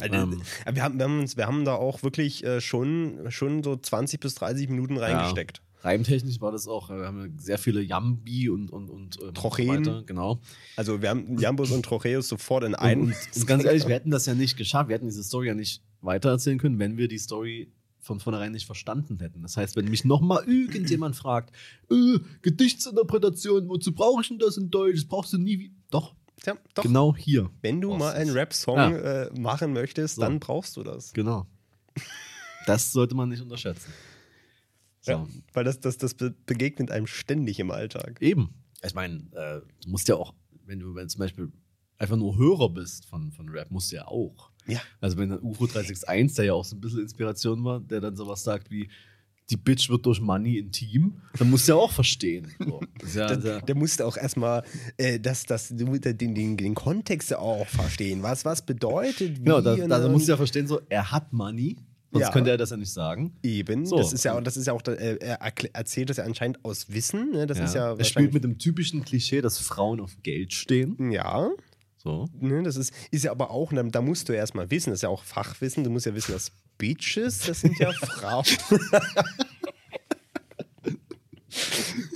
Also, 0.00 0.14
Ähm. 0.14 0.42
wir, 0.72 0.82
haben, 0.82 0.98
wir, 0.98 1.04
haben 1.04 1.20
uns, 1.20 1.36
wir 1.36 1.46
haben 1.46 1.64
da 1.64 1.74
auch 1.74 2.02
wirklich 2.02 2.44
äh, 2.44 2.60
schon, 2.60 3.30
schon 3.30 3.62
so 3.62 3.76
20 3.76 4.20
bis 4.20 4.34
30 4.34 4.68
Minuten 4.68 4.96
reingesteckt. 4.96 5.62
Reimtechnisch 5.82 6.40
war 6.40 6.50
das 6.50 6.66
auch, 6.66 6.90
äh, 6.90 6.98
wir 6.98 7.06
haben 7.06 7.20
ja 7.20 7.28
sehr 7.36 7.58
viele 7.58 7.82
Jambi 7.82 8.48
und, 8.48 8.70
und, 8.70 8.88
und 8.88 9.18
ähm, 9.22 9.34
Trocheen. 9.34 9.84
so 9.84 9.90
weiter, 9.92 10.02
genau. 10.06 10.40
Also 10.76 11.02
wir 11.02 11.10
haben 11.10 11.38
Jambus 11.38 11.70
und 11.70 11.84
Trocheus 11.84 12.28
sofort 12.28 12.64
in 12.64 12.74
einen. 12.74 13.02
und, 13.02 13.14
und 13.36 13.46
ganz 13.46 13.64
ehrlich, 13.64 13.86
wir 13.86 13.94
hätten 13.94 14.10
das 14.10 14.26
ja 14.26 14.34
nicht 14.34 14.56
geschafft, 14.56 14.88
wir 14.88 14.94
hätten 14.94 15.06
diese 15.06 15.22
Story 15.22 15.48
ja 15.48 15.54
nicht 15.54 15.82
weitererzählen 16.00 16.58
können, 16.58 16.78
wenn 16.78 16.96
wir 16.96 17.06
die 17.06 17.18
Story 17.18 17.70
von 18.00 18.20
vornherein 18.20 18.52
nicht 18.52 18.66
verstanden 18.66 19.18
hätten. 19.20 19.42
Das 19.42 19.56
heißt, 19.56 19.76
wenn 19.76 19.88
mich 19.88 20.04
nochmal 20.04 20.44
irgendjemand 20.46 21.16
fragt, 21.16 21.54
äh, 21.90 22.18
Gedichtsinterpretation, 22.42 23.68
wozu 23.68 23.94
brauche 23.94 24.22
ich 24.22 24.28
denn 24.28 24.38
das 24.38 24.56
in 24.56 24.70
Deutsch? 24.70 24.96
Das 24.96 25.04
brauchst 25.04 25.32
du 25.32 25.38
nie. 25.38 25.58
wie-" 25.58 25.72
Doch, 25.90 26.14
ja, 26.46 26.54
doch. 26.74 26.82
genau 26.82 27.14
hier. 27.16 27.50
Wenn 27.62 27.80
du 27.80 27.94
mal 27.96 28.12
einen. 28.14 28.30
Rap-Song 28.30 28.76
Ja. 28.76 28.90
äh, 29.24 29.38
machen 29.40 29.72
möchtest, 29.72 30.16
So. 30.16 30.22
dann 30.22 30.40
brauchst 30.40 30.76
du 30.76 30.82
das. 30.82 31.12
Genau. 31.12 31.46
Das 32.66 32.92
sollte 32.92 33.14
man 33.14 33.28
nicht 33.28 33.42
unterschätzen. 33.42 33.92
So. 35.02 35.12
Ja, 35.12 35.26
weil 35.52 35.64
das, 35.64 35.80
das, 35.80 35.98
das 35.98 36.14
be- 36.14 36.34
begegnet 36.46 36.90
einem 36.90 37.06
ständig 37.06 37.58
im 37.60 37.70
Alltag. 37.70 38.16
Eben. 38.22 38.54
Ich 38.82 38.94
meine, 38.94 39.16
äh, 39.32 39.60
du 39.82 39.90
musst 39.90 40.08
ja 40.08 40.16
auch, 40.16 40.32
wenn 40.64 40.78
du 40.80 40.94
wenn 40.94 41.10
zum 41.10 41.18
Beispiel 41.18 41.52
einfach 41.98 42.16
nur 42.16 42.38
Hörer 42.38 42.70
bist 42.70 43.04
von, 43.04 43.32
von 43.32 43.50
Rap, 43.50 43.70
musst 43.70 43.92
du 43.92 43.96
ja 43.96 44.06
auch. 44.08 44.50
Ja. 44.66 44.80
Also 45.02 45.18
wenn 45.18 45.28
dann 45.28 45.40
UFO 45.40 45.66
361, 45.66 46.36
der 46.36 46.44
ja 46.46 46.52
auch 46.54 46.64
so 46.64 46.74
ein 46.74 46.80
bisschen 46.80 47.00
Inspiration 47.02 47.62
war, 47.64 47.80
der 47.80 48.00
dann 48.00 48.16
sowas 48.16 48.42
sagt 48.42 48.70
wie, 48.70 48.88
die 49.50 49.56
Bitch 49.58 49.90
wird 49.90 50.06
durch 50.06 50.20
Money 50.20 50.58
intim, 50.58 51.20
dann 51.38 51.50
musst 51.50 51.68
du 51.68 51.72
ja 51.72 51.76
auch 51.78 51.92
verstehen. 51.92 52.48
So. 52.58 52.80
Ja, 53.14 53.26
Da, 53.28 53.40
sehr, 53.40 53.60
da 53.60 53.74
musst 53.74 54.00
du 54.00 54.04
auch 54.04 54.16
erstmal 54.16 54.62
äh, 54.96 55.20
das, 55.20 55.44
das, 55.44 55.68
den, 55.70 56.00
den, 56.00 56.56
den 56.56 56.74
Kontext 56.74 57.30
ja 57.30 57.38
auch 57.38 57.66
verstehen. 57.66 58.22
Was, 58.22 58.44
was 58.46 58.64
bedeutet 58.64 59.38
wie. 59.40 59.44
genau, 59.44 59.60
da, 59.60 59.74
und 59.74 59.88
da 59.90 60.08
musst 60.08 60.26
du 60.28 60.32
ja 60.32 60.36
verstehen, 60.38 60.66
so, 60.66 60.80
er 60.88 61.10
hat 61.12 61.32
Money, 61.32 61.76
sonst 62.10 62.22
Ja. 62.22 62.30
könnte 62.32 62.50
er 62.50 62.56
das 62.56 62.70
ja 62.70 62.76
nicht 62.78 62.92
sagen. 62.92 63.36
Eben, 63.42 63.84
So. 63.84 63.98
das 63.98 64.12
ist 64.14 64.24
ja, 64.24 64.40
das 64.40 64.56
ist 64.56 64.66
ja 64.66 64.72
auch, 64.72 64.82
äh, 64.86 65.16
er 65.20 65.38
erzählt 65.74 66.08
das 66.08 66.16
ja 66.16 66.24
anscheinend 66.24 66.64
aus 66.64 66.90
Wissen. 66.92 67.32
Ne? 67.32 67.46
Das 67.46 67.58
ist 67.58 67.74
ja 67.74 67.94
er 67.94 68.04
spielt 68.04 68.32
mit 68.32 68.44
dem 68.44 68.58
typischen 68.58 69.04
Klischee, 69.04 69.42
dass 69.42 69.58
Frauen 69.58 70.00
auf 70.00 70.16
Geld 70.22 70.54
stehen. 70.54 71.10
Ja, 71.12 71.50
So. 72.04 72.28
ne, 72.38 72.62
das 72.62 72.76
ist, 72.76 72.92
ist 73.10 73.24
ja 73.24 73.30
aber 73.30 73.50
auch, 73.50 73.72
da 73.72 74.02
musst 74.02 74.28
du 74.28 74.34
erstmal 74.34 74.70
wissen, 74.70 74.90
das 74.90 74.98
ist 74.98 75.02
ja 75.02 75.08
auch 75.08 75.24
Fachwissen, 75.24 75.84
du 75.84 75.90
musst 75.90 76.04
ja 76.04 76.14
wissen, 76.14 76.32
dass 76.32 76.52
Bitches, 76.76 77.38
das 77.40 77.62
sind 77.62 77.78
ja 77.78 77.92
Frauen. 77.92 78.44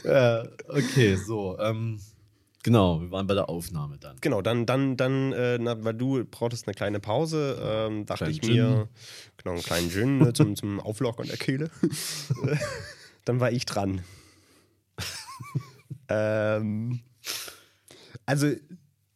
Äh, 0.05 0.48
okay, 0.68 1.16
so. 1.16 1.59
Ähm, 1.59 2.01
genau, 2.62 3.01
wir 3.01 3.11
waren 3.11 3.27
bei 3.27 3.35
der 3.35 3.48
Aufnahme 3.48 3.98
dann. 3.98 4.16
genau, 4.20 4.42
dann, 4.42 4.64
dann, 4.64 4.96
dann, 4.96 5.33
äh, 5.33 5.59
na, 5.59 5.85
weil 5.85 5.94
du 5.94 6.24
brauchtest 6.24 6.66
eine 6.66 6.74
kleine 6.74 6.98
Pause, 6.98 7.59
ähm, 7.62 8.07
dachte 8.07 8.24
Kleinen 8.24 8.35
ich 8.35 8.42
mir, 8.42 8.88
genau, 9.37 9.53
einen 9.53 9.62
kleinen 9.62 9.90
Gin 9.90 10.18
ne, 10.18 10.33
zum, 10.33 10.57
zum 10.57 10.81
Auflockern 10.81 11.27
der 11.27 11.37
Kehle. 11.37 11.70
dann 13.24 13.38
war 13.38 13.53
ich 13.53 13.66
dran. 13.66 14.03
ähm, 16.09 17.01
also, 18.24 18.55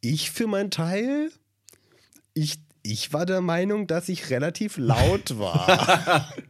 ich 0.03 0.31
für 0.31 0.47
meinen 0.47 0.71
Teil, 0.71 1.31
ich, 2.35 2.61
ich 2.83 3.13
war 3.15 3.25
der 3.25 3.41
Meinung, 3.41 3.87
dass 3.87 4.11
ich 4.11 4.29
relativ 4.29 4.77
laut 4.77 5.39
war. 5.39 6.33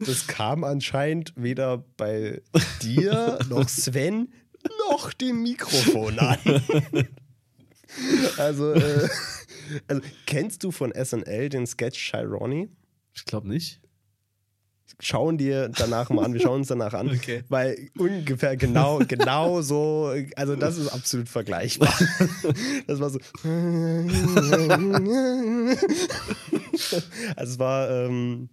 Das 0.00 0.28
kam 0.28 0.62
anscheinend 0.62 1.32
weder 1.34 1.78
bei 1.96 2.40
dir 2.82 3.36
noch 3.48 3.68
Sven 3.68 4.32
noch 4.90 5.12
dem 5.12 5.42
Mikrofon 5.42 6.20
an. 6.20 6.38
Also, 8.36 8.74
äh, 8.74 9.08
also 9.88 10.02
kennst 10.26 10.62
du 10.62 10.70
von 10.70 10.92
SNL 10.92 11.48
den 11.48 11.66
Sketch 11.66 11.98
Chironi? 12.10 12.68
Ich 13.12 13.24
glaube 13.24 13.48
nicht. 13.48 13.80
Schauen 15.00 15.38
dir 15.38 15.68
danach 15.68 16.10
mal 16.10 16.24
an, 16.24 16.32
wir 16.32 16.40
schauen 16.40 16.60
uns 16.60 16.68
danach 16.68 16.94
an, 16.94 17.08
Okay. 17.14 17.44
weil 17.48 17.90
ungefähr 17.96 18.56
genau, 18.56 19.00
genau 19.06 19.62
so, 19.62 20.12
also 20.36 20.56
das 20.56 20.78
ist 20.78 20.88
absolut 20.88 21.28
vergleichbar. 21.28 21.92
Das 22.86 23.00
war 23.00 23.10
so. 23.10 23.18
Also 27.36 27.52
es 27.52 27.58
war, 27.58 27.90
ähm, 27.90 28.48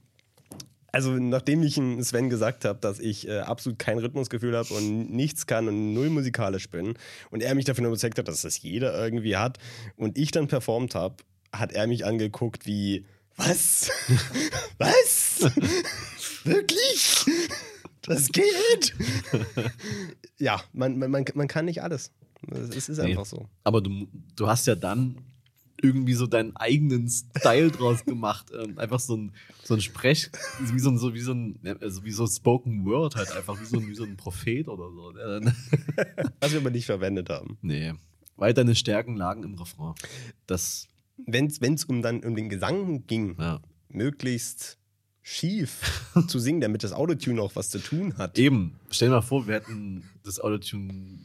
also 0.92 1.12
nachdem 1.12 1.62
ich 1.64 1.76
Sven 1.76 2.30
gesagt 2.30 2.66
habe, 2.66 2.80
dass 2.80 3.00
ich 3.00 3.28
äh, 3.28 3.40
absolut 3.40 3.80
kein 3.80 4.00
Rhythmusgefühl 4.00 4.56
habe 4.56 4.74
und 4.74 5.14
nichts 5.14 5.46
kann 5.46 5.68
und 5.68 5.94
null 5.94 6.10
musikalisch 6.10 6.70
bin 6.70 6.96
und 7.32 7.44
er 7.44 7.54
mich 7.54 7.66
davon 7.66 7.86
überzeugt 7.86 8.18
hat, 8.18 8.28
dass 8.28 8.42
das 8.42 8.62
jeder 8.62 8.98
irgendwie 8.98 9.36
hat 9.36 9.58
und 9.98 10.18
ich 10.18 10.32
dann 10.32 10.48
performt 10.48 10.96
habe, 10.96 11.16
hat 11.52 11.74
er 11.74 11.88
mich 11.88 12.06
angeguckt 12.06 12.66
wie, 12.66 13.06
was? 13.38 13.92
was? 14.78 15.52
Wirklich? 16.46 17.26
Das 18.04 18.30
geht? 18.32 18.96
ja, 20.38 20.62
man, 20.74 20.98
man, 20.98 21.10
man, 21.12 21.48
kann 21.48 21.66
nicht 21.66 21.82
alles. 21.82 22.12
Es 22.52 22.88
ist 22.90 23.00
Nee. 23.00 23.12
einfach 23.12 23.26
so. 23.26 23.50
Aber 23.64 23.82
du, 23.82 24.08
du 24.36 24.48
hast 24.48 24.68
ja 24.68 24.76
dann 24.76 25.18
irgendwie 25.82 26.14
so 26.14 26.28
deinen 26.28 26.56
eigenen 26.56 27.10
Style 27.10 27.72
draus 27.72 28.06
gemacht. 28.06 28.52
Ähm, 28.58 28.78
einfach 28.78 29.00
so 29.00 29.18
ein, 29.18 29.32
so 29.64 29.74
ein 29.74 29.82
Sprech, 29.82 30.30
wie 30.72 30.80
so 30.80 30.90
ein, 30.90 30.98
so 30.98 31.14
wie 31.14 31.20
so 31.20 31.34
ein, 31.34 31.60
also 31.82 32.04
wie 32.04 32.12
so 32.12 32.28
Spoken 32.28 32.86
Word 32.86 33.16
halt 33.16 33.32
einfach, 33.36 33.60
wie 33.60 33.66
so 33.66 33.78
ein, 33.78 33.88
wie 33.88 33.96
so 33.96 34.04
ein 34.04 34.18
Prophet 34.18 34.68
oder 34.68 34.90
so. 34.92 35.14
Was 36.40 36.52
wir 36.52 36.60
aber 36.60 36.70
nicht 36.72 36.86
verwendet 36.86 37.30
haben. 37.30 37.58
nee. 37.62 37.94
Weil 38.38 38.54
deine 38.54 38.76
Stärken 38.76 39.16
lagen 39.16 39.44
im 39.44 39.56
Refrain. 39.56 39.94
Das, 40.46 40.90
Wenn 41.26 41.48
es 41.48 41.86
um, 41.86 42.02
dann 42.02 42.22
um 42.22 42.36
den 42.36 42.50
Gesang 42.50 43.08
ging, 43.08 43.38
ja. 43.40 43.62
möglichst 43.88 44.78
schief 45.28 46.04
zu 46.28 46.38
singen, 46.38 46.62
damit 46.62 46.84
das 46.84 46.94
Autotune 46.94 47.42
auch 47.42 47.56
was 47.56 47.72
zu 47.72 47.80
tun 47.80 48.16
hat. 48.18 48.38
Eben, 48.38 48.80
stell 48.92 49.10
dir 49.10 49.16
mal 49.16 49.22
vor, 49.22 49.48
wir 49.48 49.56
hätten 49.56 50.04
das 50.24 50.40
Autotune, 50.40 51.20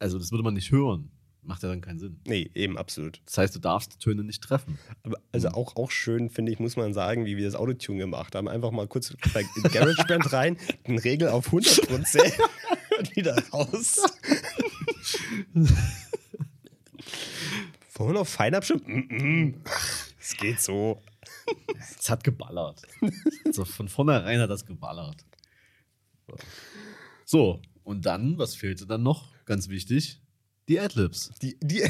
also 0.00 0.18
das 0.18 0.32
würde 0.32 0.42
man 0.42 0.54
nicht 0.54 0.72
hören. 0.72 1.12
Macht 1.42 1.62
ja 1.62 1.68
dann 1.68 1.80
keinen 1.80 2.00
Sinn. 2.00 2.20
Nee, 2.26 2.50
eben 2.54 2.76
absolut. 2.76 3.22
Das 3.24 3.38
heißt, 3.38 3.54
du 3.54 3.60
darfst 3.60 3.94
die 3.94 3.98
Töne 3.98 4.24
nicht 4.24 4.42
treffen. 4.42 4.76
Aber 5.04 5.18
also 5.32 5.48
auch, 5.50 5.76
auch 5.76 5.90
schön, 5.90 6.28
finde 6.28 6.52
ich, 6.52 6.58
muss 6.58 6.76
man 6.76 6.92
sagen, 6.92 7.24
wie 7.24 7.36
wir 7.36 7.44
das 7.44 7.54
Autotune 7.54 8.00
gemacht 8.00 8.34
haben. 8.34 8.48
Einfach 8.48 8.72
mal 8.72 8.88
kurz 8.88 9.16
bei 9.32 9.44
GarageBand 9.72 10.32
rein, 10.32 10.58
den 10.86 10.98
Regel 10.98 11.28
auf 11.28 11.52
100% 11.52 12.20
und 12.98 13.16
wieder 13.16 13.42
raus. 13.50 14.02
Vorhin 17.88 18.16
auf 18.16 18.28
Feinabstimmung? 18.28 18.84
Mm 18.84 19.08
-mm. 19.08 19.54
Es 20.20 20.36
geht 20.36 20.60
so. 20.60 21.00
Es 21.98 22.10
hat 22.10 22.24
geballert. 22.24 22.82
so, 23.52 23.64
von 23.64 23.88
vornherein 23.88 24.40
hat 24.40 24.50
das 24.50 24.66
geballert. 24.66 25.24
So. 26.26 26.36
so, 27.24 27.62
und 27.84 28.04
dann, 28.06 28.38
was 28.38 28.54
fehlte 28.54 28.86
dann 28.86 29.02
noch? 29.02 29.28
Ganz 29.46 29.68
wichtig, 29.68 30.20
die 30.68 30.78
Adlibs. 30.78 31.30
Die, 31.40 31.56
die, 31.62 31.82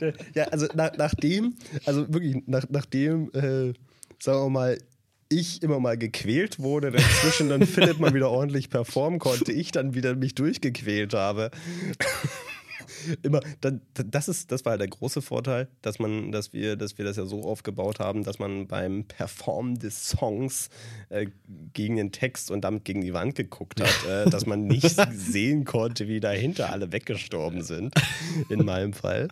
ja, 0.34 0.44
also 0.44 0.66
nach, 0.74 0.92
nachdem, 0.96 1.56
also 1.86 2.12
wirklich, 2.12 2.42
nach, 2.46 2.66
nachdem, 2.68 3.30
äh, 3.32 3.72
sagen 4.18 4.44
wir 4.44 4.50
mal, 4.50 4.78
ich 5.30 5.62
immer 5.62 5.78
mal 5.78 5.96
gequält 5.96 6.58
wurde, 6.58 6.90
dazwischen 6.90 7.48
dann 7.48 7.64
Philipp 7.64 8.00
mal 8.00 8.12
wieder 8.12 8.30
ordentlich 8.30 8.68
performen 8.68 9.20
konnte, 9.20 9.52
ich 9.52 9.70
dann 9.70 9.94
wieder 9.94 10.16
mich 10.16 10.34
durchgequält 10.34 11.14
habe. 11.14 11.50
Immer, 13.22 13.40
das 13.94 14.28
ist, 14.28 14.52
das 14.52 14.64
war 14.64 14.76
der 14.78 14.88
große 14.88 15.22
Vorteil, 15.22 15.68
dass 15.82 15.98
man, 15.98 16.32
dass 16.32 16.52
wir, 16.52 16.76
dass 16.76 16.98
wir 16.98 17.04
das 17.04 17.16
ja 17.16 17.26
so 17.26 17.42
aufgebaut 17.42 17.98
haben, 17.98 18.24
dass 18.24 18.38
man 18.38 18.66
beim 18.66 19.04
Performen 19.04 19.78
des 19.78 20.08
Songs 20.08 20.70
äh, 21.08 21.26
gegen 21.72 21.96
den 21.96 22.12
Text 22.12 22.50
und 22.50 22.62
damit 22.62 22.84
gegen 22.84 23.00
die 23.00 23.12
Wand 23.12 23.34
geguckt 23.34 23.80
hat, 23.80 24.06
äh, 24.08 24.30
dass 24.30 24.46
man 24.46 24.66
nicht 24.66 24.96
sehen 25.12 25.64
konnte, 25.64 26.08
wie 26.08 26.20
dahinter 26.20 26.70
alle 26.70 26.92
weggestorben 26.92 27.62
sind. 27.62 27.94
In 28.48 28.64
meinem 28.64 28.92
Fall. 28.92 29.28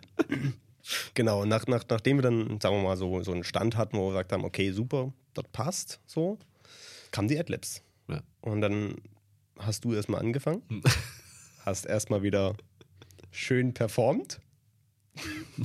Genau, 1.14 1.44
nach, 1.44 1.66
nach, 1.66 1.84
nachdem 1.88 2.18
wir 2.18 2.22
dann, 2.22 2.60
sagen 2.60 2.76
wir 2.76 2.82
mal, 2.82 2.96
so, 2.96 3.22
so 3.22 3.32
einen 3.32 3.44
Stand 3.44 3.76
hatten, 3.76 3.96
wo 3.98 4.06
wir 4.06 4.10
gesagt 4.10 4.32
haben, 4.32 4.44
okay, 4.44 4.72
super, 4.72 5.12
das 5.34 5.44
passt, 5.52 6.00
so, 6.06 6.38
kamen 7.10 7.28
die 7.28 7.38
Adlibs. 7.38 7.82
Ja. 8.08 8.20
Und 8.40 8.60
dann 8.60 8.94
hast 9.58 9.84
du 9.84 9.92
erstmal 9.92 10.20
angefangen, 10.20 10.62
hast 11.64 11.84
erstmal 11.86 12.22
wieder 12.22 12.54
schön 13.30 13.74
performt. 13.74 14.40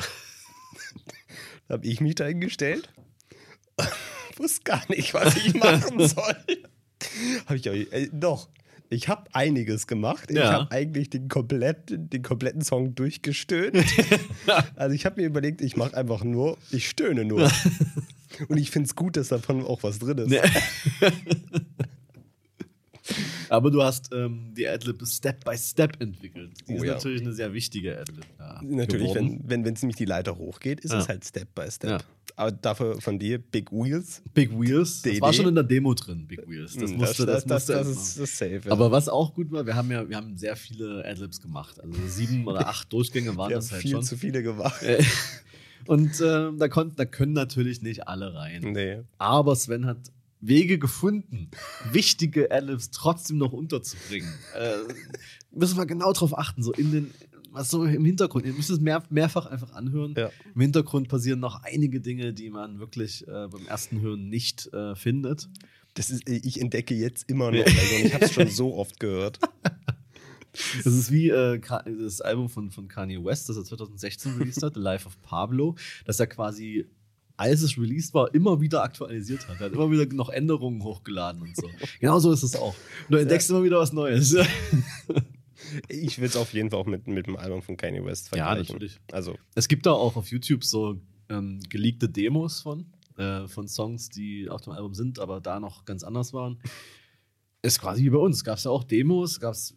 da 1.67 1.73
habe 1.75 1.85
ich 1.87 2.01
mich 2.01 2.15
da 2.15 2.25
hingestellt. 2.25 2.89
Wusste 4.37 4.61
gar 4.63 4.83
nicht, 4.89 5.13
was 5.13 5.35
ich 5.35 5.53
machen 5.59 6.07
soll. 6.07 6.35
habe 7.45 7.55
ich 7.57 7.69
auch, 7.69 7.73
äh, 7.73 8.09
doch. 8.11 8.49
Ich 8.89 9.07
habe 9.07 9.23
einiges 9.33 9.87
gemacht. 9.87 10.29
Ich 10.29 10.37
Ja. 10.37 10.51
habe 10.53 10.71
eigentlich 10.71 11.09
den, 11.09 11.27
komplett, 11.27 11.77
den 11.89 12.21
kompletten 12.21 12.61
Song 12.61 12.93
durchgestöhnt. 12.93 13.83
also 14.75 14.93
ich 14.93 15.05
habe 15.07 15.19
mir 15.21 15.25
überlegt, 15.27 15.61
ich 15.61 15.75
mache 15.77 15.97
einfach 15.97 16.23
nur, 16.23 16.57
ich 16.69 16.87
stöhne 16.89 17.25
nur. 17.25 17.51
Und 18.49 18.57
ich 18.57 18.69
finde 18.69 18.87
es 18.87 18.95
gut, 18.95 19.17
dass 19.17 19.29
davon 19.29 19.65
auch 19.65 19.81
was 19.81 19.97
drin 19.99 20.17
ist. 20.19 20.35
Aber 23.53 23.69
du 23.69 23.83
hast 23.83 24.09
ähm, 24.13 24.51
die 24.57 24.67
Adlib 24.67 25.05
Step 25.05 25.45
by 25.45 25.55
Step 25.55 26.01
entwickelt. 26.01 26.51
Die 26.67 26.73
Oh 26.73 26.77
ist 26.77 26.83
ja. 26.85 26.93
natürlich 26.93 27.21
eine 27.21 27.33
sehr 27.33 27.53
wichtige 27.53 27.99
Adlib. 27.99 28.25
Ja, 28.39 28.59
Natürlich, 28.63 29.13
geworden. 29.13 29.41
wenn 29.45 29.63
wenn 29.63 29.73
es 29.75 29.81
nämlich 29.83 29.95
die 29.97 30.05
Leiter 30.05 30.35
hochgeht, 30.37 30.79
ist 30.79 30.91
Ja. 30.91 30.99
es 30.99 31.07
halt 31.07 31.23
Step 31.23 31.53
by 31.53 31.69
Step. 31.69 32.03
Aber 32.35 32.51
dafür 32.51 32.99
von 32.99 33.19
dir 33.19 33.37
Big 33.37 33.71
Wheels. 33.71 34.23
Big 34.33 34.49
Wheels. 34.59 35.03
Das 35.03 35.11
DD. 35.11 35.21
war 35.21 35.31
schon 35.33 35.47
in 35.49 35.53
der 35.53 35.63
Demo 35.65 35.93
drin, 35.93 36.25
Big 36.25 36.49
Wheels. 36.49 36.73
Das 36.75 36.89
Hm, 36.89 36.97
musste, 36.97 37.27
das, 37.27 37.45
das, 37.45 37.53
musste 37.67 37.73
das, 37.73 37.87
erst 37.87 37.99
ist 37.99 38.19
das 38.21 38.37
safe. 38.39 38.71
Aber 38.71 38.91
was 38.91 39.07
auch 39.07 39.35
gut 39.35 39.51
war, 39.51 39.67
wir 39.67 39.75
haben 39.75 39.91
ja 39.91 40.09
wir 40.09 40.17
haben 40.17 40.35
sehr 40.35 40.55
viele 40.55 41.05
Adlibs 41.05 41.39
gemacht. 41.39 41.79
Also 41.79 41.93
sieben 42.07 42.47
oder 42.47 42.67
acht 42.69 42.91
Durchgänge 42.91 43.37
waren 43.37 43.49
wir 43.49 43.57
das 43.57 43.67
haben 43.67 43.73
halt 43.73 43.81
viel 43.83 43.91
schon. 43.91 44.03
zu 44.03 44.17
viele 44.17 44.41
gemacht. 44.41 44.81
Äh, 44.81 45.03
Und 45.85 46.19
ähm, 46.25 46.57
da, 46.57 46.69
konnten, 46.69 46.95
da 46.95 47.05
können 47.05 47.33
natürlich 47.33 47.83
nicht 47.83 48.07
alle 48.07 48.33
rein. 48.33 48.61
Nee. 48.63 49.01
Aber 49.19 49.55
Sven 49.55 49.85
hat 49.85 49.97
Wege 50.45 50.77
gefunden, 50.77 51.49
wichtige 51.91 52.51
Adlibs 52.51 52.91
trotzdem 52.91 53.37
noch 53.37 53.53
unterzubringen. 53.53 54.33
Äh, 54.55 54.93
müssen 55.51 55.77
wir 55.77 55.85
genau 55.85 56.11
drauf 56.11 56.37
achten, 56.37 56.63
so 56.63 56.73
in 56.73 56.91
den, 56.91 57.13
was 57.51 57.69
so 57.69 57.85
im 57.85 58.03
Hintergrund. 58.03 58.45
Ihr 58.45 58.53
müsst 58.53 58.69
es 58.69 58.79
mehr, 58.79 59.03
mehrfach 59.09 59.45
einfach 59.45 59.71
anhören. 59.73 60.15
Ja. 60.17 60.31
Im 60.53 60.61
Hintergrund 60.61 61.07
passieren 61.07 61.39
noch 61.39 61.63
einige 61.63 62.01
Dinge, 62.01 62.33
die 62.33 62.49
man 62.49 62.79
wirklich 62.79 63.27
äh, 63.27 63.47
beim 63.47 63.65
ersten 63.67 64.01
Hören 64.01 64.29
nicht 64.29 64.71
äh, 64.73 64.95
findet. 64.95 65.49
Das 65.93 66.09
ist, 66.09 66.27
ich 66.27 66.59
entdecke 66.59 66.95
jetzt 66.95 67.29
immer 67.29 67.51
noch. 67.51 67.65
Also, 67.65 67.95
ich 68.03 68.13
habe 68.13 68.25
es 68.25 68.33
schon 68.33 68.49
so 68.49 68.73
oft 68.77 68.99
gehört. 68.99 69.39
Das 70.83 70.93
ist 70.93 71.11
wie 71.11 71.29
äh, 71.29 71.59
das 71.59 72.21
Album 72.21 72.49
von, 72.49 72.69
von 72.69 72.87
Kanye 72.87 73.23
West, 73.23 73.49
das 73.49 73.57
er 73.57 73.63
2016 73.63 74.37
released 74.37 74.61
hat, 74.61 74.75
The 74.75 74.79
Life 74.79 75.07
of 75.07 75.19
Pablo, 75.21 75.75
das 76.05 76.19
er 76.19 76.27
quasi, 76.27 76.85
als 77.37 77.61
es 77.61 77.77
released 77.77 78.13
war, 78.13 78.33
immer 78.33 78.61
wieder 78.61 78.83
aktualisiert 78.83 79.47
hat. 79.47 79.59
Er 79.59 79.65
hat 79.67 79.73
immer 79.73 79.89
wieder 79.91 80.05
noch 80.13 80.29
Änderungen 80.29 80.83
hochgeladen 80.83 81.41
und 81.41 81.55
so. 81.55 81.69
Genauso 81.99 82.31
ist 82.31 82.43
es 82.43 82.55
auch. 82.55 82.75
Du 83.09 83.17
entdeckst 83.17 83.49
immer 83.49 83.63
wieder 83.63 83.79
was 83.79 83.93
Neues. 83.93 84.35
Ich 85.87 86.19
will 86.19 86.25
es 86.27 86.35
auf 86.35 86.53
jeden 86.53 86.69
Fall 86.69 86.79
auch 86.79 86.85
mit, 86.85 87.07
mit 87.07 87.25
dem 87.25 87.37
Album 87.37 87.61
von 87.61 87.77
Kanye 87.77 88.03
West 88.03 88.29
Ja, 88.35 88.47
vergleichen. 88.47 88.75
natürlich. 88.75 88.99
Also, 89.11 89.35
Es 89.55 89.67
gibt 89.67 89.85
da 89.85 89.91
auch 89.93 90.15
auf 90.17 90.27
YouTube 90.29 90.63
so 90.63 90.99
ähm, 91.29 91.59
geleakte 91.69 92.09
Demos 92.09 92.61
von, 92.61 92.85
äh, 93.17 93.47
von 93.47 93.67
Songs, 93.67 94.09
die 94.09 94.49
auf 94.49 94.61
dem 94.61 94.73
Album 94.73 94.93
sind, 94.93 95.19
aber 95.19 95.39
da 95.41 95.59
noch 95.59 95.85
ganz 95.85 96.03
anders 96.03 96.33
waren. 96.33 96.59
Ist 97.61 97.79
quasi 97.79 98.03
wie 98.03 98.09
bei 98.09 98.17
uns. 98.17 98.43
Gab 98.43 98.57
es 98.57 98.65
ja 98.65 98.71
auch 98.71 98.83
Demos, 98.83 99.39
gab 99.39 99.53
es 99.53 99.73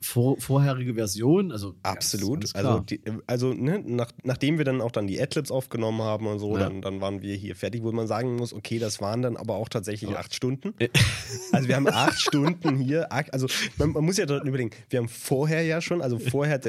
vor, 0.00 0.40
vorherige 0.40 0.94
Versionen. 0.94 1.50
Also 1.50 1.72
ganz- 1.82 2.14
absolut. 2.14 2.40
ganz 2.40 2.54
also, 2.54 2.68
klar. 2.68 2.82
die, 2.84 3.00
also 3.26 3.52
ne, 3.52 3.82
nach, 3.84 4.12
nachdem 4.22 4.56
wir 4.58 4.64
dann 4.64 4.80
auch 4.80 4.92
dann 4.92 5.06
die 5.08 5.20
Adlibs 5.20 5.50
aufgenommen 5.50 6.02
haben 6.02 6.26
und 6.28 6.38
so, 6.38 6.52
Ja. 6.56 6.64
dann, 6.68 6.82
dann 6.82 7.00
waren 7.00 7.20
wir 7.20 7.34
hier 7.34 7.56
fertig, 7.56 7.82
wo 7.82 7.90
man 7.90 8.06
sagen 8.06 8.36
muss, 8.36 8.52
okay, 8.54 8.78
das 8.78 9.00
waren 9.00 9.22
dann 9.22 9.36
aber 9.36 9.56
auch 9.56 9.68
tatsächlich 9.68 10.10
Aber- 10.10 10.20
acht 10.20 10.34
Stunden. 10.34 10.74
Also 11.52 11.68
wir 11.68 11.76
haben 11.76 11.88
acht 11.88 12.20
Stunden 12.20 12.76
hier, 12.78 13.10
also 13.12 13.46
man, 13.76 13.90
man 13.90 14.04
muss 14.04 14.16
ja 14.18 14.26
dort 14.26 14.46
überlegen, 14.46 14.70
wir 14.90 14.98
haben 15.00 15.08
vorher 15.08 15.62
ja 15.62 15.80
schon, 15.80 16.00
also 16.02 16.18
vorher, 16.18 16.60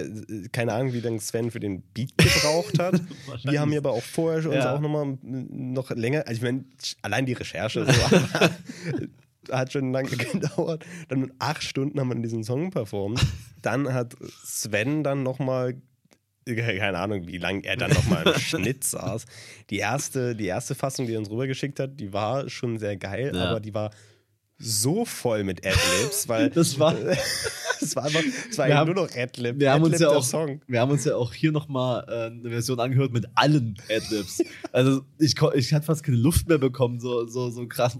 keine 0.51 0.73
Ahnung, 0.73 0.93
wie 0.93 0.99
lange 1.01 1.19
Sven 1.19 1.51
für 1.51 1.59
den 1.59 1.81
Beat 1.93 2.17
gebraucht 2.17 2.79
hat. 2.79 3.01
wir 3.43 3.59
haben 3.61 3.71
ja 3.71 3.79
aber 3.79 3.91
auch 3.91 4.01
vorher 4.03 4.41
schon 4.41 4.51
uns 4.53 4.63
Ja. 4.63 4.75
auch 4.75 4.79
nochmal 4.79 5.17
noch 5.21 5.91
länger, 5.91 6.23
also 6.27 6.33
ich 6.39 6.41
meine, 6.41 6.65
allein 7.01 7.25
die 7.25 7.33
Recherche 7.33 7.85
so, 7.85 7.91
hat 9.51 9.71
schon 9.73 9.91
lange 9.91 10.09
gedauert. 10.15 10.85
Dann 11.07 11.31
acht 11.39 11.63
Stunden 11.63 11.99
haben 11.99 12.09
wir 12.09 12.15
diesen 12.21 12.43
Song 12.43 12.71
performt. 12.71 13.25
Dann 13.61 13.93
hat 13.93 14.15
Sven 14.43 15.03
dann 15.03 15.23
nochmal 15.23 15.75
keine 16.45 16.97
Ahnung, 16.97 17.27
wie 17.27 17.37
lange 17.37 17.63
er 17.63 17.77
dann 17.77 17.91
nochmal 17.91 18.25
im 18.25 18.33
Schnitt 18.39 18.83
saß. 18.83 19.25
Die 19.69 19.77
erste, 19.77 20.35
die 20.35 20.47
erste 20.47 20.73
Fassung, 20.73 21.05
die 21.05 21.13
er 21.13 21.19
uns 21.19 21.29
rübergeschickt 21.29 21.79
hat, 21.79 21.99
die 21.99 22.11
war 22.11 22.49
schon 22.49 22.79
sehr 22.79 22.97
geil, 22.97 23.31
Ja. 23.35 23.45
aber 23.51 23.59
die 23.59 23.71
war 23.73 23.91
so 24.57 25.05
voll 25.05 25.43
mit 25.43 25.63
Adlibs, 25.65 26.27
weil 26.27 26.49
Das 26.55 26.79
war- 26.79 26.95
es 27.81 27.95
war 27.95 28.05
einfach, 28.05 28.23
es 28.49 28.57
war 28.57 28.67
Wir 28.67 28.77
haben- 28.77 28.87
nur 28.93 29.05
noch 29.05 29.15
Adlib. 29.15 29.59
wir 29.59 29.71
haben 29.71 29.83
uns 29.83 29.93
Adlib 29.93 30.01
ja 30.07 30.09
der 30.09 30.17
auch, 30.17 30.23
Song. 30.23 30.61
wir 30.67 30.79
haben 30.81 30.91
uns 30.91 31.05
ja 31.05 31.15
auch 31.15 31.33
hier 31.33 31.51
nochmal 31.51 32.03
äh, 32.09 32.25
eine 32.25 32.49
Version 32.49 32.79
angehört 32.79 33.13
mit 33.13 33.25
allen 33.35 33.75
Adlibs. 33.89 34.41
also 34.71 35.01
ich, 35.19 35.35
ich 35.53 35.73
hatte 35.73 35.85
fast 35.85 36.03
keine 36.03 36.17
Luft 36.17 36.47
mehr 36.49 36.57
bekommen, 36.57 36.99
so, 36.99 37.27
so, 37.27 37.51
so 37.51 37.67
krass. 37.67 37.99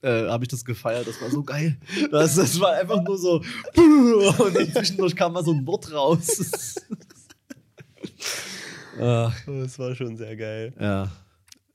Äh, 0.00 0.28
habe 0.28 0.44
ich 0.44 0.48
das 0.48 0.64
gefeiert, 0.64 1.08
das 1.08 1.20
war 1.20 1.28
so 1.30 1.42
geil. 1.42 1.76
Das, 2.10 2.36
das 2.36 2.60
war 2.60 2.72
einfach 2.72 3.02
nur 3.02 3.18
so 3.18 3.42
und 3.76 4.72
zwischendurch 4.72 5.16
kam 5.16 5.32
mal 5.32 5.44
so 5.44 5.52
ein 5.52 5.66
Wort 5.66 5.92
raus. 5.92 6.76
Ach, 9.00 9.34
Das 9.46 9.78
war 9.78 9.94
schon 9.94 10.16
sehr 10.16 10.36
geil. 10.36 10.72
ja. 10.78 11.10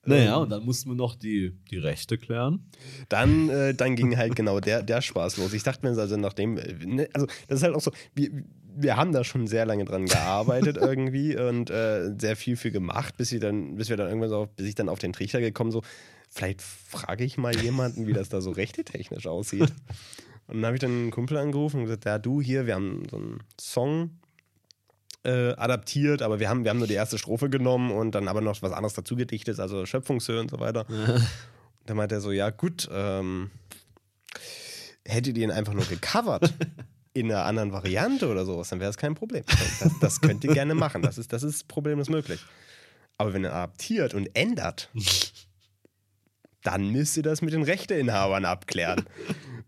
Naja, 0.06 0.36
und 0.36 0.50
dann 0.50 0.66
mussten 0.66 0.90
wir 0.90 0.96
noch 0.96 1.16
die, 1.16 1.58
die 1.72 1.78
Rechte 1.78 2.18
klären. 2.18 2.66
Dann, 3.08 3.48
äh, 3.48 3.74
dann 3.74 3.96
ging 3.96 4.18
halt 4.18 4.36
genau 4.36 4.60
der, 4.60 4.84
der 4.84 5.02
Spaß 5.02 5.38
los. 5.38 5.54
Ich 5.54 5.64
dachte 5.64 5.86
mir, 5.90 5.98
also 5.98 6.18
nachdem, 6.18 6.58
äh, 6.58 6.74
ne, 6.86 7.08
also 7.14 7.26
das 7.48 7.60
ist 7.60 7.64
halt 7.64 7.74
auch 7.74 7.80
so, 7.80 7.92
wir, 8.14 8.30
wir 8.76 8.98
haben 8.98 9.14
da 9.14 9.24
schon 9.24 9.48
sehr 9.48 9.66
lange 9.66 9.86
dran 9.86 10.06
gearbeitet 10.06 10.76
irgendwie 10.82 11.38
und 11.38 11.70
äh, 11.70 12.12
sehr 12.20 12.36
viel 12.36 12.58
für 12.58 12.70
gemacht, 12.70 13.16
bis, 13.16 13.30
sie 13.30 13.40
dann, 13.40 13.76
bis 13.76 13.88
wir 13.88 13.96
dann 13.96 14.08
irgendwann 14.10 14.30
so, 14.30 14.50
bis 14.58 14.68
ich 14.68 14.76
dann 14.76 14.90
auf 14.90 15.00
den 15.00 15.14
Trichter 15.14 15.40
gekommen 15.40 15.72
so, 15.72 15.82
vielleicht 16.34 16.62
frage 16.62 17.24
ich 17.24 17.38
mal 17.38 17.56
jemanden, 17.56 18.08
wie 18.08 18.14
das 18.14 18.30
da 18.30 18.42
so 18.42 18.52
rechtetechnisch 18.52 19.28
aussieht. 19.28 19.72
Und 20.48 20.56
dann 20.56 20.66
habe 20.66 20.76
ich 20.76 20.82
dann 20.82 20.92
einen 20.92 21.12
Kumpel 21.12 21.38
angerufen 21.38 21.78
und 21.78 21.84
gesagt, 21.86 22.04
ja 22.04 22.20
du 22.20 22.42
hier, 22.42 22.68
wir 22.68 22.76
haben 22.76 23.04
so 23.10 23.16
einen 23.16 23.40
Song 23.60 24.20
äh, 25.24 25.54
adaptiert, 25.54 26.22
aber 26.22 26.42
wir 26.42 26.50
haben, 26.50 26.66
wir 26.66 26.70
haben 26.70 26.80
nur 26.80 26.88
die 26.88 26.96
erste 26.96 27.18
Strophe 27.18 27.50
genommen 27.50 27.92
und 27.92 28.14
dann 28.14 28.28
aber 28.28 28.42
noch 28.42 28.62
was 28.62 28.74
anderes 28.74 28.94
dazu 28.94 29.16
gedichtet, 29.16 29.62
also 29.62 29.86
Schöpfungshöhe 29.86 30.42
und 30.42 30.52
so 30.52 30.60
weiter. 30.60 30.86
Dann 31.86 31.96
meinte 31.96 32.16
er 32.16 32.22
so, 32.22 32.34
ja 32.34 32.50
gut, 32.50 32.90
ähm, 32.92 33.52
hättet 35.06 35.38
ihr 35.38 35.46
ihn 35.46 35.52
einfach 35.52 35.74
nur 35.74 35.86
gecovert 35.86 36.54
in 37.14 37.32
einer 37.32 37.46
anderen 37.46 37.72
Variante 37.72 38.28
oder 38.28 38.46
sowas, 38.46 38.68
dann 38.70 38.82
wäre 38.82 38.90
das 38.90 38.98
kein 38.98 39.16
Problem. 39.16 39.44
Das, 39.80 40.00
das 40.00 40.22
könnt 40.22 40.44
ihr 40.44 40.54
gerne 40.54 40.76
machen, 40.76 41.02
das 41.02 41.18
ist, 41.18 41.32
das 41.32 41.44
ist 41.44 41.70
problemlos 41.70 42.10
möglich. 42.10 42.44
Aber 43.18 43.34
wenn 43.34 43.46
ihr 43.46 43.54
adaptiert 43.54 44.14
und 44.14 44.30
ändert, 44.36 44.90
dann 46.64 46.90
müsst 46.90 47.18
ihr 47.18 47.24
das 47.24 47.42
mit 47.42 47.54
den 47.54 47.64
Rechteinhabern 47.64 48.46
abklären. 48.46 49.06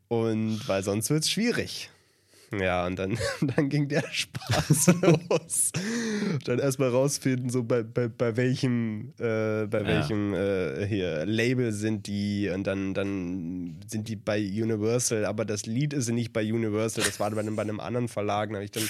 Und 0.08 0.67
weil 0.67 0.84
sonst 0.84 1.10
wird 1.10 1.23
es 1.23 1.31
schwierig. 1.31 1.89
Ja, 2.60 2.86
und 2.86 2.97
dann, 2.97 3.17
dann 3.55 3.69
ging 3.69 3.88
der 3.88 4.03
Spaß 4.10 4.93
los. 5.01 5.71
Dann 6.45 6.60
erstmal 6.60 6.89
rausfinden, 6.89 7.49
so 7.49 7.63
bei, 7.63 7.84
bei, 7.84 8.08
bei 8.08 8.38
welchem, 8.38 9.13
äh, 9.19 9.65
bei 9.65 9.79
Ja. 9.81 9.86
welchem 9.86 10.34
äh, 10.34 10.86
hier 10.86 11.25
Label 11.25 11.71
sind 11.71 12.08
die 12.08 12.49
und 12.53 12.65
dann, 12.67 12.93
dann 12.93 13.79
sind 13.88 14.08
die 14.08 14.15
bei 14.15 14.39
Universal, 14.39 15.25
aber 15.25 15.43
das 15.45 15.65
Lied 15.65 15.93
ist 15.93 16.10
nicht 16.10 16.34
bei 16.34 16.41
Universal, 16.41 17.03
das 17.03 17.19
war 17.19 17.31
bei 17.31 17.39
einem, 17.39 17.55
bei 17.55 17.63
einem 17.63 17.79
anderen 17.79 18.08
Verlag. 18.08 18.51
Dann, 18.51 18.89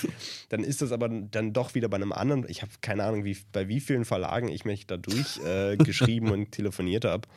dann, 0.49 0.63
ist 0.63 0.81
das 0.81 0.91
aber 0.91 1.07
dann 1.09 1.53
doch 1.53 1.75
wieder 1.75 1.87
bei 1.87 1.95
einem 1.97 2.11
anderen. 2.11 2.45
Ich 2.49 2.61
habe 2.61 2.71
keine 2.81 3.03
Ahnung, 3.05 3.23
wie, 3.23 3.37
bei 3.51 3.67
wie 3.67 3.79
vielen 3.79 4.05
Verlagen 4.05 4.49
ich 4.49 4.65
mich 4.65 4.85
da 4.85 4.97
durch 4.97 5.39
äh, 5.45 5.77
geschrieben 5.77 6.31
und 6.31 6.51
telefoniert 6.51 7.05
habe 7.05 7.27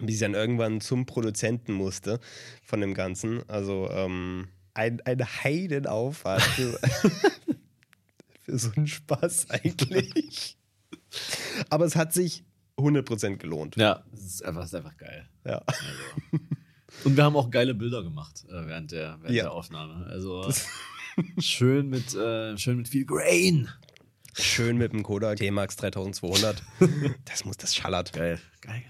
bis 0.00 0.16
ich 0.16 0.20
dann 0.20 0.34
irgendwann 0.34 0.80
zum 0.80 1.06
Produzenten 1.06 1.72
musste 1.72 2.20
von 2.62 2.80
dem 2.80 2.94
Ganzen. 2.94 3.48
Also 3.48 3.88
ähm, 3.90 4.48
ein, 4.74 5.00
ein 5.02 5.20
Heidenaufwand 5.24 6.42
für, 6.42 6.78
für 8.42 8.58
so 8.58 8.70
einen 8.76 8.86
Spaß 8.86 9.50
eigentlich. 9.50 10.56
Aber 11.68 11.84
es 11.84 11.96
hat 11.96 12.12
sich 12.12 12.44
100% 12.76 13.36
gelohnt. 13.36 13.76
Ja, 13.76 14.04
es 14.12 14.24
ist 14.24 14.44
einfach, 14.44 14.62
es 14.62 14.68
ist 14.68 14.74
einfach 14.76 14.96
geil. 14.96 15.28
Ja. 15.44 15.62
Und 17.04 17.16
wir 17.16 17.24
haben 17.24 17.36
auch 17.36 17.50
geile 17.50 17.74
Bilder 17.74 18.02
gemacht 18.02 18.44
äh, 18.48 18.66
während, 18.66 18.92
der, 18.92 19.18
während 19.20 19.36
Ja. 19.36 19.44
der 19.44 19.52
Aufnahme. 19.52 20.06
Also 20.06 20.50
schön 21.38 21.88
mit, 21.88 22.14
äh, 22.14 22.56
schön 22.56 22.78
mit 22.78 22.88
viel 22.88 23.04
Grain. 23.04 23.68
Schön 24.34 24.76
mit 24.78 24.92
dem 24.92 25.02
Kodak 25.02 25.38
T-Max 25.38 25.76
3200. 25.76 26.62
Das 27.24 27.44
muss, 27.44 27.56
das 27.56 27.74
schallert. 27.74 28.12
Geil, 28.12 28.40
geil. 28.60 28.84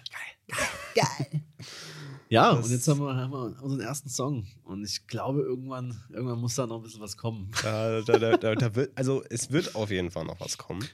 Ja, 2.31 2.53
und 2.53 2.71
jetzt 2.71 2.87
haben 2.87 3.01
wir, 3.01 3.17
haben 3.17 3.33
wir 3.33 3.61
unseren 3.61 3.81
ersten 3.81 4.09
Song. 4.09 4.47
Und 4.63 4.85
ich 4.85 5.09
glaube, 5.09 5.41
irgendwann, 5.41 6.01
irgendwann 6.11 6.39
muss 6.39 6.55
da 6.55 6.65
noch 6.65 6.77
ein 6.77 6.83
bisschen 6.83 7.01
was 7.01 7.17
kommen. 7.17 7.51
Da, 7.63 8.03
da, 8.03 8.37
da, 8.37 8.55
da, 8.55 8.75
wird, 8.77 8.93
also 8.95 9.25
es 9.29 9.51
wird 9.51 9.75
auf 9.75 9.91
jeden 9.91 10.13
Fall 10.13 10.25
noch 10.25 10.39
was 10.39 10.57
kommen. 10.57 10.87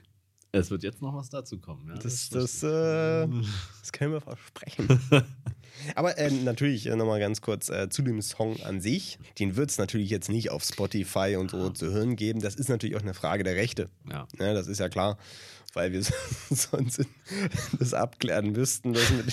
Es 0.53 0.71
wird 0.71 0.83
jetzt 0.83 1.03
noch 1.03 1.15
was 1.15 1.29
dazu 1.29 1.59
kommen. 1.59 1.89
Ja? 1.89 1.95
Das, 1.97 2.31
das, 2.31 2.65
richtig. 2.65 2.71
äh, 2.71 3.29
das 3.81 3.93
können 3.93 4.13
wir 4.13 4.23
versprechen. 4.23 4.99
Aber 5.95 6.17
äh, 6.17 6.31
natürlich 6.31 6.87
äh, 6.87 6.97
nochmal 6.97 7.21
ganz 7.21 7.43
kurz 7.43 7.69
äh, 7.69 7.91
zu 7.91 8.01
dem 8.01 8.23
Song 8.23 8.59
an 8.63 8.81
sich. 8.81 9.19
Den 9.39 9.57
wird 9.57 9.71
es 9.71 9.77
natürlich 9.77 10.09
jetzt 10.09 10.31
nicht 10.31 10.51
auf 10.51 10.65
Spotify 10.65 11.37
und 11.39 11.51
so 11.51 11.69
zu 11.69 11.93
hören 11.93 12.17
geben. 12.17 12.41
Das 12.41 12.55
ist 12.55 12.71
natürlich 12.71 12.97
auch 12.97 13.03
eine 13.03 13.13
Frage 13.13 13.45
der 13.45 13.57
Rechte. 13.57 13.91
ja. 14.11 14.27
Ne, 14.39 14.55
das 14.55 14.69
ist 14.69 14.81
ja 14.81 14.89
klar, 14.89 15.19
weil 15.77 15.93
wir 15.93 16.03
sonst 16.51 17.03
das 17.79 17.95
abklären 17.95 18.53
müssten, 18.53 18.95
dass 18.95 19.13
wir 19.13 19.25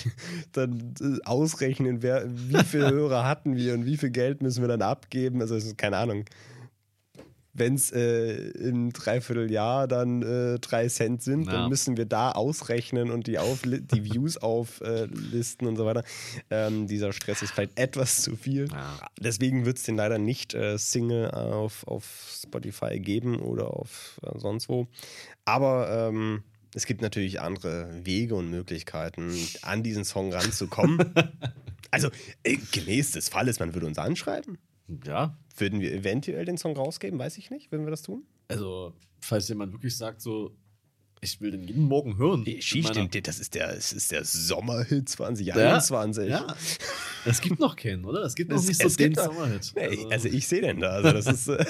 dann 0.52 0.94
ausrechnen, 1.24 2.02
wer, 2.02 2.24
wie 2.28 2.62
viele 2.64 2.90
Hörer 2.90 3.26
hatten 3.26 3.56
wir 3.56 3.74
und 3.74 3.86
wie 3.86 3.96
viel 3.96 4.10
Geld 4.10 4.42
müssen 4.42 4.62
wir 4.62 4.68
dann 4.68 4.82
abgeben. 4.82 5.40
Also, 5.40 5.58
keine 5.76 5.96
Ahnung. 5.96 6.24
Wenn 7.56 7.74
es 7.76 7.92
äh, 7.92 8.34
im 8.50 8.92
Dreivierteljahr 8.92 9.86
dann 9.86 10.22
äh, 10.22 10.58
drei 10.58 10.88
Cent 10.88 11.22
sind, 11.22 11.46
Ja. 11.46 11.52
dann 11.52 11.68
müssen 11.68 11.96
wir 11.96 12.04
da 12.04 12.32
ausrechnen 12.32 13.10
und 13.12 13.28
die, 13.28 13.38
Aufli 13.38 13.80
die 13.80 14.04
Views 14.04 14.36
auflisten 14.36 15.68
und 15.68 15.76
so 15.76 15.86
weiter. 15.86 16.02
Ähm, 16.50 16.88
dieser 16.88 17.12
Stress 17.12 17.42
ist 17.42 17.52
vielleicht 17.52 17.78
etwas 17.78 18.22
zu 18.22 18.34
viel. 18.36 18.68
Ja. 18.70 18.98
Deswegen 19.20 19.64
wird 19.66 19.78
es 19.78 19.84
den 19.84 19.96
leider 19.96 20.18
nicht 20.18 20.52
äh, 20.54 20.76
Single 20.78 21.30
auf, 21.30 21.86
auf 21.86 22.04
Spotify 22.42 22.98
geben 22.98 23.38
oder 23.38 23.68
auf 23.72 24.20
äh, 24.24 24.36
sonst 24.38 24.68
wo. 24.68 24.88
Aber 25.44 26.08
ähm, 26.08 26.42
es 26.74 26.86
gibt 26.86 27.02
natürlich 27.02 27.40
andere 27.40 27.88
Wege 28.04 28.34
und 28.34 28.50
Möglichkeiten, 28.50 29.32
an 29.62 29.84
diesen 29.84 30.04
Song 30.04 30.32
ranzukommen. 30.32 31.14
also, 31.92 32.08
äh, 32.42 32.56
gemäß 32.72 33.12
des 33.12 33.28
Falles, 33.28 33.60
man 33.60 33.74
würde 33.74 33.86
uns 33.86 33.98
anschreiben. 33.98 34.58
Ja, 35.06 35.36
Würden 35.56 35.80
wir 35.80 35.92
eventuell 35.92 36.44
den 36.44 36.58
Song 36.58 36.76
rausgeben? 36.76 37.18
Weiß 37.18 37.38
ich 37.38 37.50
nicht. 37.50 37.70
Würden 37.72 37.86
wir 37.86 37.90
das 37.90 38.02
tun? 38.02 38.24
also, 38.48 38.92
falls 39.20 39.48
jemand 39.48 39.72
wirklich 39.72 39.96
sagt, 39.96 40.20
so, 40.20 40.54
ich 41.20 41.40
will 41.40 41.52
den 41.52 41.62
jeden 41.64 41.84
Morgen 41.84 42.18
hören. 42.18 42.44
Den, 42.44 42.60
das 43.22 43.38
ist 43.40 43.54
der, 43.54 43.72
ist 43.74 44.12
der 44.12 44.24
Sommerhit 44.24 45.08
2021. 45.08 46.28
Ja, 46.28 46.54
es 47.24 47.40
gibt 47.40 47.58
noch 47.60 47.76
keinen, 47.76 48.04
oder? 48.04 48.22
Es 48.24 48.34
gibt 48.34 48.50
noch 48.50 48.58
Es- 48.58 48.66
nicht 48.68 48.82
so 48.82 48.88
den 48.90 49.14
Sommerhit. 49.14 49.72
Nee, 49.74 50.06
also 50.10 50.28
ich 50.28 50.46
sehe 50.46 50.60
den 50.60 50.80
da. 50.80 50.90
Also 50.90 51.12
das 51.12 51.26
ist. 51.26 51.48
Äh, 51.48 51.64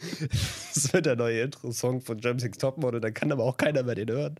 das 0.74 0.92
wird 0.92 1.06
der 1.06 1.16
neue 1.16 1.42
Intro-Song 1.42 2.00
von 2.00 2.18
Jam 2.18 2.38
Six 2.38 2.58
Topmodel, 2.58 3.00
da 3.00 3.10
kann 3.10 3.30
aber 3.32 3.44
auch 3.44 3.56
keiner 3.56 3.82
mehr 3.82 3.94
den 3.94 4.08
hören. 4.10 4.36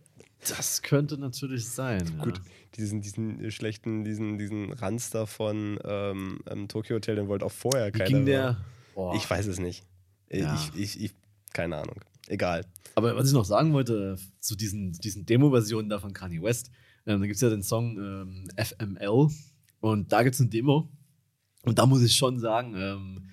Das 0.47 0.81
könnte 0.81 1.17
natürlich 1.17 1.67
sein. 1.67 2.03
Ja. 2.17 2.23
Gut, 2.23 2.41
diesen, 2.75 3.01
diesen 3.01 3.43
äh, 3.43 3.51
schlechten, 3.51 4.03
diesen, 4.03 4.37
diesen 4.37 4.71
Ranster 4.71 5.27
von 5.27 5.79
ähm, 5.83 6.39
ähm, 6.47 6.67
Tokyo 6.67 6.95
Hotel, 6.95 7.15
den 7.15 7.27
wollte 7.27 7.45
auch 7.45 7.51
vorher 7.51 7.87
Wie 7.87 7.91
keiner 7.91 8.05
ging 8.05 8.25
der? 8.25 8.57
Boah. 8.95 9.15
Ich 9.15 9.29
weiß 9.29 9.47
es 9.47 9.59
nicht. 9.59 9.83
Äh, 10.29 10.41
Ja. 10.41 10.55
Ich, 10.55 10.95
ich, 10.95 11.03
ich, 11.03 11.11
keine 11.53 11.77
Ahnung. 11.77 11.95
Egal. 12.27 12.65
Aber 12.95 13.15
was 13.15 13.27
ich 13.27 13.33
noch 13.33 13.45
sagen 13.45 13.73
wollte, 13.73 14.17
zu 14.39 14.55
diesen, 14.55 14.93
diesen 14.93 15.25
Demo-Versionen 15.25 15.89
da 15.89 15.99
von 15.99 16.13
Kanye 16.13 16.41
West, 16.41 16.69
ähm, 17.05 17.19
da 17.19 17.25
gibt 17.25 17.35
es 17.35 17.41
ja 17.41 17.49
den 17.49 17.63
Song 17.63 17.97
ähm, 17.97 18.47
FML 18.55 19.29
und 19.79 20.11
da 20.11 20.23
gibt 20.23 20.35
es 20.35 20.41
eine 20.41 20.49
Demo. 20.49 20.89
Und 21.63 21.79
da 21.79 21.85
muss 21.85 22.03
ich 22.03 22.15
schon 22.15 22.39
sagen, 22.39 22.75
ähm, 22.75 23.29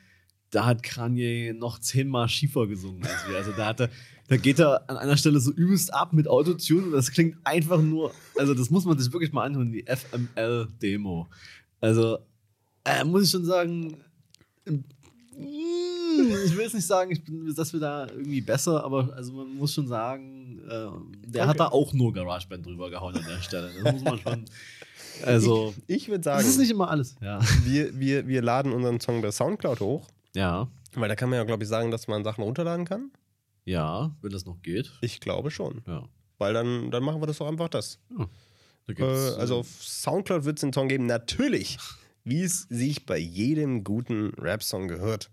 da 0.51 0.65
hat 0.65 0.83
Kanye 0.83 1.53
noch 1.53 1.79
zehnmal 1.79 2.29
schiefer 2.29 2.67
gesungen 2.67 3.05
als 3.05 3.29
wir. 3.29 3.37
Also 3.37 3.53
da 3.53 3.67
hatte, 3.67 3.91
da 4.29 4.37
geht 4.37 4.59
er 4.59 4.89
an 4.91 4.97
einer 4.97 5.17
Stelle 5.17 5.39
so 5.41 5.53
übelst 5.53 5.93
ab 5.95 6.13
mit 6.13 6.27
Autotune 6.29 6.83
und 6.87 6.93
das 6.93 7.11
klingt 7.11 7.37
einfach 7.45 7.81
nur, 7.81 8.13
also 8.39 8.55
das 8.55 8.71
muss 8.71 8.85
man 8.85 8.99
sich 8.99 9.13
wirklich 9.13 9.33
mal 9.33 9.45
anhören, 9.45 9.71
die 9.73 9.85
FML-Demo. 9.87 11.27
Also, 11.81 12.19
äh, 12.85 13.05
muss 13.05 13.25
ich 13.25 13.31
schon 13.31 13.45
sagen, 13.45 13.97
ähm, 14.67 14.85
ich 15.39 16.57
will 16.57 16.63
jetzt 16.63 16.75
nicht 16.75 16.87
sagen, 16.87 17.11
ich 17.11 17.23
bin, 17.23 17.55
dass 17.55 17.73
wir 17.73 17.81
da 17.81 18.07
irgendwie 18.09 18.41
besser, 18.41 18.83
aber 18.85 19.13
also 19.15 19.33
man 19.33 19.55
muss 19.55 19.75
schon 19.75 19.87
sagen, 19.87 20.61
äh, 20.69 20.87
der 21.31 21.47
hat 21.47 21.57
Okay. 21.57 21.59
da 21.59 21.69
auch 21.69 21.93
nur 21.93 22.13
GarageBand 22.13 22.65
drüber 22.65 22.91
gehauen 22.91 23.15
an 23.17 23.25
der 23.29 23.41
Stelle. 23.43 23.71
Das 23.83 23.93
muss 23.93 24.03
man 24.05 24.19
schon. 24.19 24.45
Also, 25.25 25.75
Ich 25.87 26.09
würde 26.09 26.21
das 26.21 26.25
sagen, 26.37 26.49
ist 26.49 26.59
nicht 26.59 26.71
immer 26.71 26.91
alles. 26.91 27.17
Ja. 27.21 27.39
wir, 27.65 27.99
wir, 27.99 28.27
wir 28.27 28.43
laden 28.43 28.73
unseren 28.73 29.01
Song 29.01 29.23
bei 29.23 29.31
Soundcloud 29.31 29.81
hoch, 29.81 30.09
Ja. 30.35 30.69
weil 30.95 31.09
da 31.09 31.15
kann 31.17 31.29
man 31.31 31.39
ja, 31.39 31.45
glaube 31.45 31.63
ich, 31.65 31.69
sagen, 31.69 31.91
dass 31.91 32.07
man 32.09 32.25
Sachen 32.25 32.43
runterladen 32.45 32.85
kann. 32.87 33.11
Ja, 33.67 34.17
wenn 34.23 34.31
das 34.31 34.47
noch 34.47 34.63
geht. 34.63 34.93
Ich 35.03 35.21
glaube 35.21 35.51
schon. 35.51 35.83
Ja. 35.87 36.09
Weil 36.39 36.55
dann, 36.55 36.91
dann 36.91 37.03
machen 37.03 37.21
wir 37.21 37.27
das 37.27 37.39
doch 37.39 37.49
einfach 37.49 37.69
das. 37.69 37.99
Da 38.87 38.93
Äh, 38.95 39.03
also 39.03 39.59
auf 39.59 39.69
Soundcloud 39.83 40.45
wird 40.45 40.59
es 40.59 40.61
den 40.61 40.73
Song 40.73 40.89
geben. 40.89 41.07
Natürlich, 41.07 41.77
wie 42.25 42.43
es 42.43 42.63
sich 42.71 43.05
bei 43.05 43.19
jedem 43.19 43.85
guten 43.85 44.31
Rap-Song 44.39 44.89
gehört. 44.89 45.31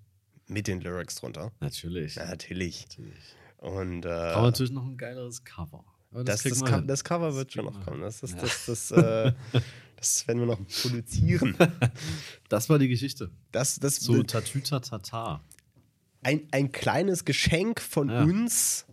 Mit 0.48 0.68
den 0.68 0.82
Lyrics 0.82 1.16
drunter. 1.16 1.54
Natürlich. 1.62 2.18
Natürlich. 2.18 2.88
natürlich. 2.90 3.36
Und 3.58 4.06
Aber 4.06 4.40
äh, 4.40 4.42
natürlich 4.42 4.74
noch 4.74 4.86
ein 4.86 4.98
geileres 4.98 5.44
Cover. 5.46 5.86
Aber 6.12 6.24
das, 6.26 6.44
das, 6.44 6.60
hin. 6.60 6.86
das 6.86 7.04
Cover 7.04 7.34
wird 7.36 7.54
schon 7.54 7.66
noch 7.66 7.80
kommen. 7.86 8.02
Das, 8.02 8.22
ist, 8.24 8.36
Ja. 8.36 8.42
das, 8.42 8.66
das, 8.66 8.92
äh, 8.92 9.32
das 9.96 10.28
werden 10.28 10.40
wir 10.40 10.48
noch 10.48 10.60
produzieren. 10.82 11.56
Das 12.50 12.70
war 12.70 12.78
die 12.78 12.90
Geschichte. 12.90 13.32
Das, 13.52 13.80
das 13.80 13.96
So 13.96 14.16
wird 14.16 14.32
Tatütata. 14.32 15.42
Ein, 16.24 16.48
ein 16.52 16.72
kleines 16.72 17.26
Geschenk 17.26 17.80
von 17.82 18.10
Ja. 18.10 18.24
uns 18.24 18.86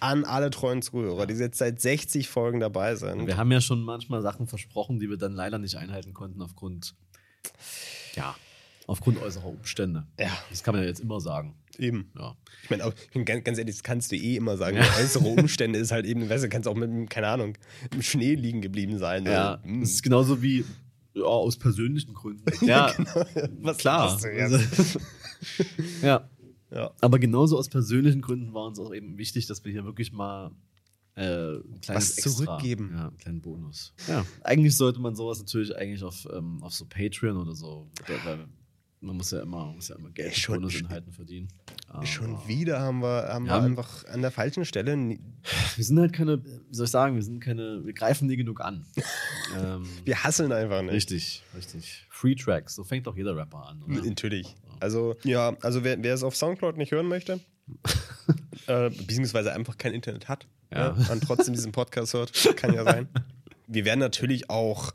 an 0.00 0.24
alle 0.24 0.50
treuen 0.50 0.80
Zuhörer, 0.82 1.26
die 1.26 1.34
jetzt 1.34 1.58
seit 1.58 1.80
60 1.80 2.28
Folgen 2.28 2.60
dabei 2.60 2.94
sind. 2.94 3.26
Wir 3.26 3.36
haben 3.36 3.50
ja 3.50 3.60
schon 3.60 3.82
manchmal 3.82 4.22
Sachen 4.22 4.46
versprochen, 4.46 5.00
die 5.00 5.10
wir 5.10 5.16
dann 5.16 5.32
leider 5.34 5.58
nicht 5.58 5.74
einhalten 5.76 6.14
konnten 6.14 6.40
aufgrund, 6.40 6.94
ja, 8.14 8.36
aufgrund 8.86 9.20
äußerer 9.20 9.46
Umstände. 9.46 10.06
Ja. 10.18 10.30
Das 10.50 10.62
kann 10.62 10.74
man 10.74 10.82
ja 10.82 10.88
jetzt 10.88 11.00
immer 11.00 11.20
sagen. 11.20 11.54
Eben. 11.78 12.10
Ja. 12.18 12.36
Ich 12.64 12.70
meine, 12.70 12.84
auch- 12.86 12.92
ganz, 13.24 13.58
ehrlich, 13.58 13.76
das 13.76 13.82
kannst 13.82 14.10
du 14.12 14.16
eh 14.16 14.36
immer 14.36 14.56
sagen. 14.56 14.76
Ja. 14.76 14.84
Äußere 15.00 15.24
Umstände 15.28 15.78
ist 15.78 15.90
halt 15.92 16.06
eben, 16.06 16.28
weißt 16.28 16.44
du, 16.44 16.48
kannst 16.48 16.68
auch 16.68 16.74
mit, 16.74 17.10
keine 17.10 17.28
Ahnung, 17.28 17.56
im 17.92 18.02
Schnee 18.02 18.34
liegen 18.34 18.60
geblieben 18.60 18.98
sein. 18.98 19.26
Ja, 19.26 19.60
Hm. 19.64 19.80
das 19.80 19.90
ist 19.90 20.02
genauso 20.02 20.42
wie 20.42 20.64
ja, 21.14 21.24
aus 21.24 21.56
persönlichen 21.58 22.14
Gründen. 22.14 22.44
Ja, 22.66 22.92
Was 23.62 23.78
klar. 23.78 24.12
hast 24.12 24.24
du 24.24 24.28
jetzt? 24.28 24.52
Also, 24.52 25.00
ja, 26.02 26.28
Ja. 26.70 26.90
aber 27.00 27.18
genauso 27.18 27.56
aus 27.58 27.68
persönlichen 27.68 28.20
Gründen 28.20 28.52
war 28.52 28.66
uns 28.66 28.78
auch 28.78 28.92
eben 28.94 29.16
wichtig, 29.18 29.46
dass 29.46 29.64
wir 29.64 29.72
hier 29.72 29.84
wirklich 29.84 30.12
mal 30.12 30.50
äh, 31.16 31.56
ein 31.56 31.80
kleines 31.80 32.16
Was 32.16 32.18
Extra, 32.18 32.30
zurückgeben. 32.44 32.90
Ja, 32.94 33.08
einen 33.08 33.18
kleinen 33.18 33.40
Bonus. 33.40 33.94
Ja, 34.06 34.24
eigentlich 34.44 34.76
sollte 34.76 35.00
man 35.00 35.14
sowas 35.16 35.38
natürlich 35.38 35.74
eigentlich 35.76 36.02
auf, 36.04 36.26
ähm, 36.32 36.62
auf 36.62 36.74
so 36.74 36.84
Patreon 36.86 37.36
oder 37.38 37.54
so, 37.54 37.90
weil 38.24 38.46
man 39.00 39.16
muss 39.16 39.30
ja 39.30 39.40
immer, 39.42 39.72
muss 39.72 39.88
ja 39.88 39.96
immer 39.96 40.10
Geld 40.10 40.36
mit 40.36 40.46
Bonusinhalten 40.46 41.12
verdienen. 41.12 41.48
Aber 41.88 42.04
Schon 42.04 42.36
wieder 42.48 42.80
haben 42.80 43.00
wir, 43.00 43.28
haben 43.32 43.46
Ja. 43.46 43.58
wir 43.60 43.62
einfach 43.64 44.04
an 44.06 44.20
der 44.22 44.30
falschen 44.30 44.64
Stelle. 44.64 44.94
Wir 44.96 45.84
sind 45.84 45.98
halt 45.98 46.12
keine, 46.12 46.44
wie 46.44 46.74
soll 46.74 46.84
ich 46.84 46.90
sagen, 46.90 47.14
wir 47.14 47.22
sind 47.22 47.40
keine, 47.40 47.84
wir 47.84 47.92
greifen 47.94 48.26
nie 48.28 48.36
genug 48.36 48.60
an. 48.60 48.84
ähm, 49.56 49.84
Wir 50.04 50.22
hasseln 50.22 50.52
einfach 50.52 50.82
nicht. 50.82 50.92
richtig, 50.92 51.42
richtig. 51.56 52.06
Free 52.10 52.34
Tracks, 52.34 52.74
so 52.74 52.84
fängt 52.84 53.06
doch 53.06 53.16
jeder 53.16 53.34
Rapper 53.36 53.66
an. 53.68 53.82
Oder? 53.84 54.02
Natürlich. 54.04 54.54
Also, 54.80 55.16
ja, 55.24 55.56
also 55.62 55.84
wer, 55.84 56.02
wer 56.02 56.14
es 56.14 56.22
auf 56.22 56.36
Soundcloud 56.36 56.76
nicht 56.76 56.92
hören 56.92 57.08
möchte, 57.08 57.40
äh, 58.66 58.90
beziehungsweise 58.90 59.52
einfach 59.52 59.76
kein 59.76 59.92
Internet 59.92 60.28
hat 60.28 60.46
Ja. 60.72 60.96
ja. 60.96 61.12
und 61.12 61.22
trotzdem 61.22 61.54
diesen 61.54 61.72
Podcast 61.72 62.14
hört, 62.14 62.32
kann 62.56 62.74
ja 62.74 62.84
sein. 62.84 63.08
Wir 63.66 63.84
werden 63.84 64.00
natürlich 64.00 64.48
auch 64.48 64.92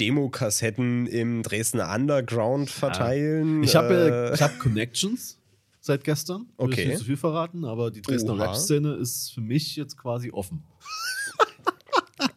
Demokassetten 0.00 1.06
im 1.06 1.42
Dresdner 1.42 1.92
Underground 1.94 2.70
verteilen. 2.70 3.62
Ich 3.62 3.76
habe 3.76 3.94
äh, 3.94 4.30
äh, 4.30 4.34
ich 4.34 4.40
hab 4.40 4.58
Connections 4.58 5.38
seit 5.80 6.04
gestern. 6.04 6.42
Will 6.56 6.68
Okay. 6.68 6.82
Ich 6.82 6.88
nicht 6.88 6.98
so 6.98 7.04
viel 7.04 7.16
verraten, 7.16 7.64
aber 7.64 7.90
die 7.90 8.00
Dresdner. 8.00 8.38
Rap-Szene 8.38 8.94
ist 8.94 9.32
für 9.34 9.40
mich 9.40 9.76
jetzt 9.76 9.96
quasi 9.98 10.30
offen. 10.30 10.62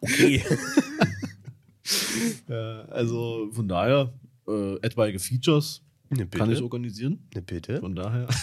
okay. 0.00 0.44
Also 2.90 3.48
von 3.52 3.68
daher, 3.68 4.12
äh, 4.48 4.76
etwaige 4.82 5.18
Features 5.18 5.82
Ne, 6.12 6.26
bitte. 6.26 6.38
kann 6.38 6.52
ich 6.52 6.62
organisieren. 6.62 7.26
Ne, 7.34 7.42
bitte. 7.42 7.80
Von 7.80 7.94
daher. 7.96 8.28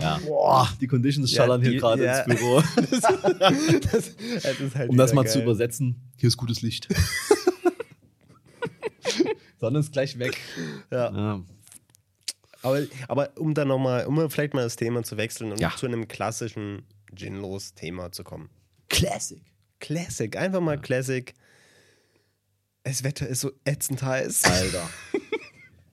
ja. 0.00 0.18
Boah, 0.26 0.68
die 0.80 0.86
Conditions 0.86 1.30
Ja, 1.32 1.38
schallern 1.42 1.60
die- 1.62 1.70
hier 1.70 1.80
gerade 1.80 2.04
ja. 2.04 2.20
ins 2.20 2.36
Büro. 2.38 2.62
das, 2.76 3.00
das 3.92 4.08
ist 4.60 4.74
halt 4.76 4.90
Um 4.90 4.96
das 4.96 5.12
mal 5.12 5.26
zu 5.26 5.38
geil. 5.38 5.42
übersetzen, 5.44 5.96
hier 6.16 6.28
ist 6.28 6.36
gutes 6.36 6.62
Licht. 6.62 6.88
Sonne 9.58 9.80
ist 9.80 9.92
gleich 9.92 10.18
weg. 10.18 10.38
Ja. 10.90 11.12
Ja. 11.12 11.42
Aber, 12.62 12.82
aber 13.08 13.30
um 13.36 13.54
dann 13.54 13.68
nochmal, 13.68 14.06
um 14.06 14.30
vielleicht 14.30 14.54
mal 14.54 14.62
das 14.62 14.76
Thema 14.76 15.02
zu 15.02 15.16
wechseln 15.16 15.52
und 15.52 15.60
Ja. 15.60 15.74
zu 15.76 15.86
einem 15.86 16.08
klassischen 16.08 16.82
Gin-Los-Thema 17.14 18.12
zu 18.12 18.24
kommen. 18.24 18.50
Classic. 18.88 19.42
Classic, 19.80 20.36
einfach 20.36 20.60
mal 20.60 20.78
Classic. 20.80 21.34
Das 22.82 23.04
Wetter 23.04 23.26
ist 23.28 23.40
so 23.40 23.52
ätzend 23.64 24.02
heiß. 24.02 24.44
Alter. 24.44 24.88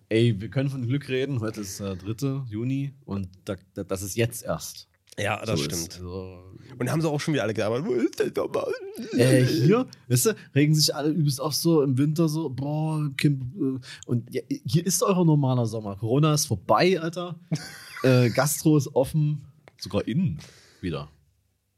Ey, 0.10 0.40
wir 0.40 0.50
können 0.50 0.70
von 0.70 0.88
Glück 0.88 1.10
reden. 1.10 1.42
Heute 1.42 1.62
ist 1.62 1.82
äh, 1.82 1.96
3. 1.98 2.44
Juni 2.50 2.94
und 3.06 3.28
da, 3.44 3.56
da, 3.74 3.84
das 3.84 4.02
ist 4.02 4.16
jetzt 4.16 4.44
erst. 4.44 4.88
Ja, 5.20 5.44
das 5.44 5.60
so 5.60 5.66
stimmt. 5.66 5.96
Also, 5.96 6.44
Und 6.80 6.92
haben 6.92 7.02
sie 7.02 7.10
auch 7.10 7.20
schon 7.20 7.34
wieder 7.34 7.44
alle 7.44 7.54
gearbeitet. 7.54 7.88
Wo 7.88 7.94
ist 7.94 8.18
der 8.20 8.32
nochmal? 8.36 8.72
äh, 9.18 9.44
hier, 9.44 9.86
weißt 10.08 10.28
du, 10.28 10.36
regen 10.56 10.76
sich 10.76 10.96
alle 10.96 11.10
übelst 11.10 11.42
auf 11.42 11.56
so 11.56 11.82
im 11.82 11.98
Winter 11.98 12.30
so, 12.30 12.50
boah, 12.50 13.10
Kim, 13.18 13.82
äh, 13.82 14.10
und 14.10 14.34
ja, 14.34 14.44
hier 14.66 14.86
ist 14.86 15.04
euer 15.04 15.26
normaler 15.26 15.66
Sommer. 15.66 15.98
Corona 15.98 16.34
ist 16.34 16.46
vorbei, 16.46 17.00
Alter. 17.02 17.38
äh, 18.04 18.30
Gastro 18.30 18.78
ist 18.78 18.96
offen, 18.96 19.42
sogar 19.78 20.08
innen 20.08 20.40
wieder. 20.80 21.10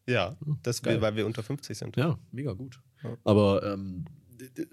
Ja, 0.05 0.35
das 0.61 0.83
Geil. 0.83 1.01
weil 1.01 1.15
wir 1.15 1.25
unter 1.25 1.41
50 1.41 1.75
sind. 1.77 1.95
Ja, 1.97 2.19
mega 2.31 2.53
gut. 2.53 2.79
Aber 3.23 3.63
ähm, 3.63 4.05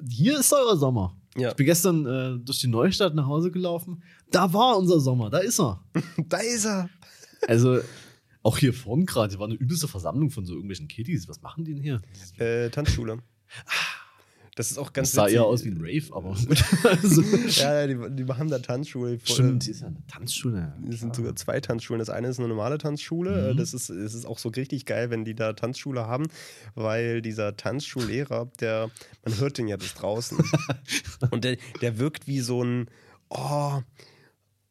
hier 0.09 0.41
ist 0.41 0.53
euer 0.53 0.77
Sommer. 0.77 1.17
Ja. 1.37 1.51
Ich 1.51 1.57
bin 1.57 1.67
gestern 1.67 2.07
äh, 2.07 2.39
durch 2.45 2.61
die 2.61 2.69
Neustadt 2.69 3.15
nach 3.15 3.27
Hause 3.27 3.51
gelaufen. 3.51 4.03
Da 4.31 4.53
war 4.53 4.77
unser 4.79 5.01
Sommer, 5.01 5.31
da 5.31 5.39
ist 5.39 5.61
er. 5.61 5.83
Da 6.29 6.39
ist 6.39 6.65
er. 6.65 6.89
Also, 7.49 7.81
auch 8.43 8.57
hier 8.57 8.73
vorn 8.73 9.05
gerade, 9.05 9.31
hier 9.31 9.39
war 9.39 9.47
eine 9.47 9.55
übelste 9.55 9.87
Versammlung 9.87 10.31
von 10.31 10.47
so 10.47 10.55
irgendwelchen 10.55 10.89
Kiddies. 10.89 11.29
Was 11.29 11.43
machen 11.43 11.65
die 11.65 11.75
denn 11.75 11.83
hier? 11.83 12.01
Äh, 12.39 12.71
Tanzschule. 12.71 13.19
Das 14.57 14.71
ist 14.71 14.79
auch 14.79 14.95
ganz 14.95 15.11
Das 15.11 15.17
sah 15.17 15.25
witzig. 15.25 15.37
eher 15.37 15.45
aus 15.45 15.65
wie 15.67 15.69
ein 15.69 15.77
Rave, 15.79 16.17
aber. 16.17 16.31
also, 16.91 17.23
Ja, 17.61 17.87
die, 17.87 18.17
die 18.17 18.25
machen 18.25 18.49
da 18.49 18.59
Tanzschule. 18.59 19.19
Stimmt, 19.23 19.67
die 19.67 19.71
ist 19.71 19.83
ja 19.83 19.89
eine 19.89 19.99
Tanzschule. 20.07 20.73
Es 20.91 21.01
sind 21.01 21.15
sogar 21.15 21.37
zwei 21.37 21.61
Tanzschulen. 21.61 21.99
Das 21.99 22.09
eine 22.09 22.29
ist 22.29 22.39
eine 22.39 22.49
normale 22.49 22.79
Tanzschule. 22.79 23.53
Mhm. 23.53 23.59
Das, 23.59 23.75
ist, 23.75 23.91
das 23.91 24.15
ist 24.15 24.25
auch 24.25 24.39
so 24.39 24.49
richtig 24.49 24.87
geil, 24.87 25.11
wenn 25.11 25.27
die 25.27 25.35
da 25.35 25.53
Tanzschule 25.53 26.07
haben, 26.07 26.25
weil 26.75 27.21
dieser 27.21 27.55
Tanzschullehrer, 27.55 28.51
der, 28.59 28.91
man 29.27 29.39
hört 29.39 29.59
den 29.59 29.69
ja 29.69 29.77
bis 29.77 29.93
draußen. 29.93 30.39
Und 31.31 31.45
der, 31.45 31.59
der 31.83 31.99
wirkt 31.99 32.27
wie 32.27 32.41
so 32.41 32.65
ein, 32.65 32.89
oh, 33.29 33.83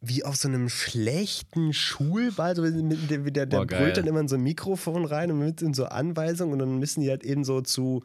wie 0.01 0.23
auf 0.23 0.35
so 0.35 0.47
einem 0.47 0.67
schlechten 0.67 1.73
Schulball. 1.73 2.55
So 2.55 2.63
mit, 2.63 3.11
der, 3.11 3.19
der, 3.19 3.45
der 3.45 3.65
geil. 3.67 3.79
brüllt 3.79 3.97
dann 3.97 4.07
immer 4.07 4.19
in 4.19 4.27
so 4.27 4.35
ein 4.35 4.41
Mikrofon 4.41 5.05
rein 5.05 5.31
und 5.31 5.37
mit 5.37 5.61
in 5.61 5.75
so 5.75 5.85
Anweisungen 5.85 6.53
und 6.53 6.59
dann 6.59 6.79
müssen 6.79 7.01
die 7.01 7.09
halt 7.11 7.23
eben 7.23 7.43
so 7.43 7.61
zu, 7.61 8.01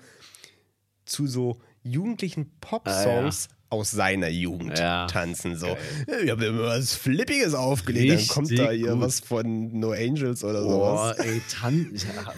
zu 1.06 1.26
so 1.26 1.58
jugendlichen 1.82 2.50
Pop-Songs 2.60 3.48
aus 3.68 3.92
seiner 3.92 4.28
Jugend 4.28 4.76
Ja, 4.78 5.06
tanzen. 5.06 5.54
So. 5.56 5.76
Ich 6.24 6.30
habe 6.30 6.46
immer 6.46 6.62
was 6.64 6.94
Flippiges 6.94 7.54
aufgelegt. 7.54 8.10
Richtig 8.12 8.28
dann 8.28 8.34
kommt 8.34 8.58
da 8.58 8.70
hier 8.72 8.92
gut. 8.92 9.00
was 9.00 9.20
von 9.20 9.78
No 9.78 9.92
Angels 9.92 10.42
oder 10.42 10.62
Boah, 10.62 11.14
sowas. 11.14 11.18
ey, 11.26 11.40
Tanz. 11.48 12.02
Ja. 12.04 12.34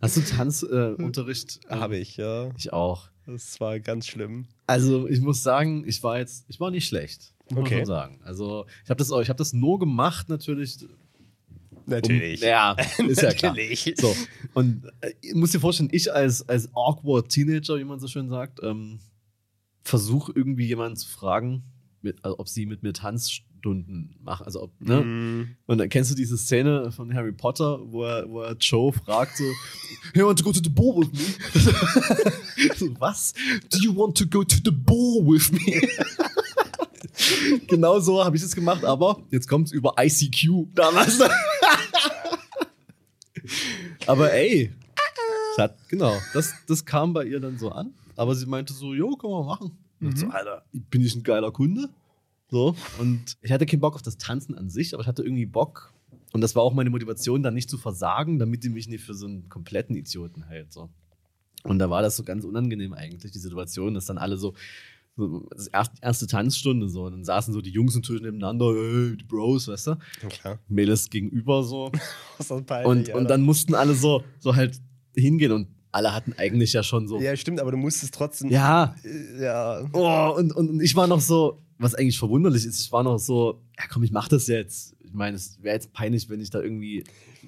Hast 0.00 0.16
du 0.16 0.20
Tanzunterricht? 0.22 1.60
Äh? 1.68 1.74
Habe 1.74 1.96
ich, 1.96 2.16
ja. 2.16 2.50
Ich 2.56 2.72
auch. 2.72 3.08
Das 3.26 3.58
war 3.58 3.80
ganz 3.80 4.06
schlimm. 4.06 4.46
Also, 4.68 5.08
ich 5.08 5.20
muss 5.20 5.42
sagen, 5.42 5.82
ich 5.86 6.02
war 6.04 6.18
jetzt, 6.18 6.44
ich 6.48 6.60
war 6.60 6.70
nicht 6.70 6.86
schlecht. 6.86 7.32
Muss 7.50 7.62
Okay. 7.62 7.78
man 7.78 7.86
sagen. 7.86 8.20
Also, 8.24 8.66
ich 8.84 8.90
habe 8.90 8.98
das, 8.98 9.10
auch- 9.10 9.20
ich 9.20 9.28
hab 9.30 9.36
das 9.36 9.52
nur 9.52 9.78
gemacht, 9.80 10.28
natürlich. 10.28 10.78
Um, 11.86 11.92
Natürlich. 11.92 12.40
ja, 12.40 12.72
ist 13.08 13.22
ja 13.22 13.32
klar. 13.32 13.52
Natürlich. 13.52 13.94
So, 13.96 14.14
und 14.54 14.84
äh, 15.00 15.12
ich 15.20 15.34
muss 15.34 15.52
dir 15.52 15.60
vorstellen, 15.60 15.90
ich 15.92 16.12
als, 16.12 16.48
als 16.48 16.68
awkward 16.74 17.28
Teenager, 17.28 17.78
wie 17.78 17.84
man 17.84 18.00
so 18.00 18.08
schön 18.08 18.28
sagt, 18.28 18.60
ähm, 18.62 18.98
versuche 19.82 20.32
irgendwie 20.34 20.66
jemanden 20.66 20.96
zu 20.96 21.08
fragen, 21.08 21.62
mit, 22.02 22.24
also 22.24 22.38
ob 22.38 22.48
sie 22.48 22.66
mit 22.66 22.82
mir 22.82 22.92
Tanzstunden 22.92 24.16
machen. 24.22 24.46
Also 24.46 24.62
ob, 24.62 24.80
ne? 24.80 25.00
Mm. 25.00 25.56
Und 25.66 25.78
dann 25.78 25.88
kennst 25.88 26.10
du 26.10 26.14
diese 26.14 26.36
Szene 26.36 26.90
von 26.90 27.14
Harry 27.14 27.32
Potter, 27.32 27.80
wo 27.84 28.04
er, 28.04 28.28
wo 28.28 28.42
er 28.42 28.56
Joe 28.58 28.92
fragt 28.92 29.36
so, 29.36 29.44
Hey, 30.12 30.24
want 30.24 30.38
to 30.38 30.44
go 30.44 30.52
to 30.52 30.60
the 30.62 30.70
ball 30.70 30.96
with 30.96 31.12
me? 31.12 32.72
so, 32.76 32.86
was? 32.98 33.32
Do 33.70 33.78
you 33.80 33.94
want 33.94 34.16
to 34.18 34.26
go 34.26 34.42
to 34.42 34.56
the 34.64 34.72
ball 34.72 35.24
with 35.24 35.52
me? 35.52 35.80
genau 37.68 38.00
so 38.00 38.24
habe 38.24 38.36
ich 38.36 38.42
es 38.42 38.54
gemacht, 38.54 38.84
aber 38.84 39.22
jetzt 39.30 39.48
kommt 39.48 39.68
es 39.68 39.72
über 39.72 39.94
ICQ 39.98 40.74
damals. 40.74 41.20
aber 44.06 44.32
ey, 44.32 44.72
hat, 45.58 45.76
genau, 45.88 46.16
das, 46.32 46.54
das 46.66 46.84
kam 46.84 47.12
bei 47.12 47.24
ihr 47.24 47.40
dann 47.40 47.58
so 47.58 47.70
an. 47.70 47.94
Aber 48.16 48.34
sie 48.34 48.46
meinte 48.46 48.72
so, 48.72 48.94
jo, 48.94 49.16
kann 49.16 49.30
man 49.30 49.46
machen. 49.46 49.78
Und 50.00 50.14
ich 50.14 50.20
so, 50.20 50.28
Alter, 50.28 50.64
bin 50.72 51.02
ich 51.02 51.14
ein 51.14 51.22
geiler 51.22 51.52
Kunde? 51.52 51.88
So. 52.50 52.76
Und 52.98 53.36
ich 53.42 53.52
hatte 53.52 53.66
keinen 53.66 53.80
Bock 53.80 53.94
auf 53.94 54.02
das 54.02 54.18
Tanzen 54.18 54.56
an 54.56 54.68
sich, 54.68 54.94
aber 54.94 55.02
ich 55.02 55.06
hatte 55.06 55.22
irgendwie 55.22 55.46
Bock. 55.46 55.92
Und 56.32 56.40
das 56.40 56.54
war 56.54 56.62
auch 56.62 56.74
meine 56.74 56.90
Motivation, 56.90 57.42
dann 57.42 57.54
nicht 57.54 57.70
zu 57.70 57.78
versagen, 57.78 58.38
damit 58.38 58.64
die 58.64 58.68
mich 58.68 58.88
nicht 58.88 59.04
für 59.04 59.14
so 59.14 59.26
einen 59.26 59.48
kompletten 59.48 59.96
Idioten 59.96 60.44
hält. 60.44 60.72
So. 60.72 60.90
Und 61.62 61.78
da 61.78 61.90
war 61.90 62.02
das 62.02 62.16
so 62.16 62.22
ganz 62.22 62.44
unangenehm 62.44 62.92
eigentlich, 62.92 63.32
die 63.32 63.38
Situation, 63.38 63.94
dass 63.94 64.06
dann 64.06 64.18
alle 64.18 64.36
so, 64.36 64.54
so 65.16 65.48
erste, 66.02 66.26
Tanzstunde 66.26 66.88
so, 66.88 67.04
und 67.04 67.12
dann 67.12 67.24
saßen 67.24 67.54
so 67.54 67.60
die 67.60 67.70
Jungs 67.70 67.94
natürlich 67.94 68.22
nebeneinander, 68.22 68.66
hey, 68.66 69.16
die 69.16 69.24
Bros, 69.24 69.66
weißt 69.68 69.86
du? 69.88 69.90
Ja. 70.44 70.58
Mädels 70.68 71.08
gegenüber 71.08 71.62
so. 71.62 71.90
Ist 72.38 72.48
peinlich, 72.66 72.86
Und, 72.86 72.98
Alter. 73.08 73.16
und 73.16 73.30
dann 73.30 73.42
mussten 73.42 73.74
alle 73.74 73.94
so, 73.94 74.22
so 74.38 74.54
halt 74.54 74.80
hingehen 75.14 75.52
und 75.52 75.68
alle 75.92 76.12
hatten 76.12 76.34
eigentlich 76.34 76.74
ja 76.74 76.82
schon 76.82 77.08
so. 77.08 77.18
Ja, 77.18 77.34
stimmt, 77.36 77.60
aber 77.60 77.70
du 77.70 77.78
musstest 77.78 78.14
trotzdem. 78.14 78.50
Ja, 78.50 78.94
Äh, 79.02 79.42
Ja. 79.42 79.88
Oh, 79.92 80.34
und, 80.36 80.52
und, 80.54 80.68
und 80.68 80.80
ich 80.82 80.94
war 80.94 81.06
noch 81.06 81.20
so, 81.20 81.62
was 81.78 81.94
eigentlich 81.94 82.18
verwunderlich 82.18 82.66
ist, 82.66 82.80
ich 82.80 82.92
war 82.92 83.02
noch 83.02 83.18
so, 83.18 83.62
ja 83.78 83.84
komm, 83.90 84.02
ich 84.02 84.12
mach 84.12 84.28
das 84.28 84.46
jetzt. 84.46 84.94
Ich 85.02 85.12
meine, 85.14 85.36
es 85.36 85.62
wäre 85.62 85.74
jetzt 85.76 85.92
peinlich, 85.94 86.28
wenn 86.28 86.40
ich 86.40 86.50
da 86.50 86.60
irgendwie, 86.60 87.04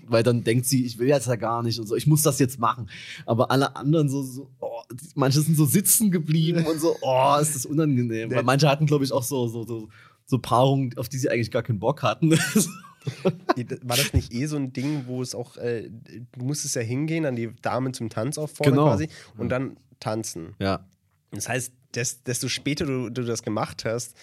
weil 0.06 0.22
dann 0.22 0.44
denkt 0.44 0.64
sie, 0.64 0.86
ich 0.86 0.98
will 0.98 1.08
jetzt 1.08 1.26
ja 1.26 1.36
gar 1.36 1.62
nicht 1.62 1.78
und 1.78 1.86
so, 1.86 1.96
ich 1.96 2.06
muss 2.06 2.22
das 2.22 2.38
jetzt 2.38 2.58
machen. 2.58 2.88
Aber 3.26 3.50
alle 3.50 3.76
anderen 3.76 4.08
so, 4.08 4.22
so 4.22 4.50
oh, 4.60 4.77
manche 5.14 5.40
sind 5.40 5.56
so 5.56 5.64
sitzen 5.66 6.10
geblieben 6.10 6.64
und 6.66 6.80
so, 6.80 6.96
oh, 7.02 7.36
ist 7.40 7.54
das 7.54 7.66
unangenehm. 7.66 8.30
Weil 8.30 8.42
manche 8.42 8.68
hatten, 8.68 8.86
glaube 8.86 9.04
ich, 9.04 9.12
auch 9.12 9.22
so, 9.22 9.46
so, 9.48 9.64
so, 9.64 9.88
so 10.26 10.38
Paarungen, 10.38 10.96
auf 10.96 11.08
die 11.08 11.18
sie 11.18 11.28
eigentlich 11.30 11.50
gar 11.50 11.62
keinen 11.62 11.78
Bock 11.78 12.02
hatten. 12.02 12.32
War 13.82 13.96
das 13.96 14.12
nicht 14.12 14.32
eh 14.34 14.46
so 14.46 14.56
ein 14.56 14.72
Ding, 14.72 15.04
wo 15.06 15.22
es 15.22 15.34
auch, 15.34 15.56
äh, 15.56 15.88
du 16.32 16.44
musstest 16.44 16.74
ja 16.76 16.82
hingehen, 16.82 17.24
an 17.26 17.36
die 17.36 17.50
Damen 17.62 17.94
zum 17.94 18.10
Tanz 18.10 18.36
auffordern 18.38 18.74
Genau. 18.74 18.86
quasi 18.88 19.08
und 19.36 19.48
dann 19.50 19.76
tanzen. 20.00 20.54
ja. 20.58 20.84
Das 21.30 21.46
heißt, 21.48 21.72
des, 21.94 22.22
desto 22.22 22.48
später 22.48 22.86
du, 22.86 23.10
du 23.10 23.22
das 23.22 23.42
gemacht 23.42 23.84
hast, 23.84 24.16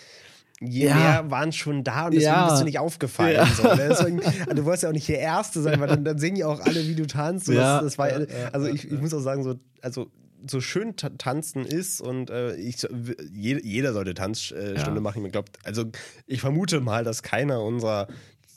je 0.59 0.87
Ja. 0.87 0.95
mehr 0.95 1.31
waren 1.31 1.51
schon 1.51 1.83
da 1.83 2.05
und 2.05 2.13
deswegen 2.15 2.31
Ja. 2.33 2.47
bist 2.49 2.61
du 2.61 2.65
nicht 2.65 2.79
aufgefallen. 2.79 3.35
Ja. 3.35 3.45
So. 3.45 3.61
ne? 3.63 3.87
Deswegen, 3.89 4.23
also 4.23 4.53
du 4.55 4.65
wolltest 4.65 4.83
ja 4.83 4.89
auch 4.89 4.93
nicht 4.93 5.07
der 5.07 5.19
Erste 5.19 5.61
sein, 5.61 5.79
weil 5.79 5.87
dann, 5.87 6.03
dann 6.03 6.17
sehen 6.17 6.35
ja 6.35 6.47
auch 6.47 6.59
alle, 6.61 6.87
wie 6.87 6.95
du 6.95 7.05
tanzt. 7.05 7.45
So, 7.45 7.53
Ja. 7.53 7.81
das, 7.81 7.95
das 7.95 7.97
war, 7.99 8.07
also 8.53 8.65
ich, 8.67 8.85
ich 8.91 8.99
muss 8.99 9.13
auch 9.13 9.19
sagen, 9.19 9.43
so, 9.43 9.55
also 9.81 10.09
so 10.49 10.61
schön 10.61 10.95
ta- 10.95 11.09
tanzen 11.09 11.65
ist 11.65 12.01
und 12.01 12.29
äh, 12.29 12.55
ich, 12.55 12.85
jeder, 13.33 13.93
sollte 13.93 14.13
Tanzstunde 14.13 14.79
Stunde 14.79 14.95
Ja. 14.97 15.01
machen. 15.01 15.25
Ich 15.25 15.31
glaube, 15.31 15.51
also 15.63 15.85
ich 16.27 16.41
vermute 16.41 16.79
mal, 16.81 17.03
dass 17.03 17.23
keiner 17.23 17.61
unserer 17.61 18.07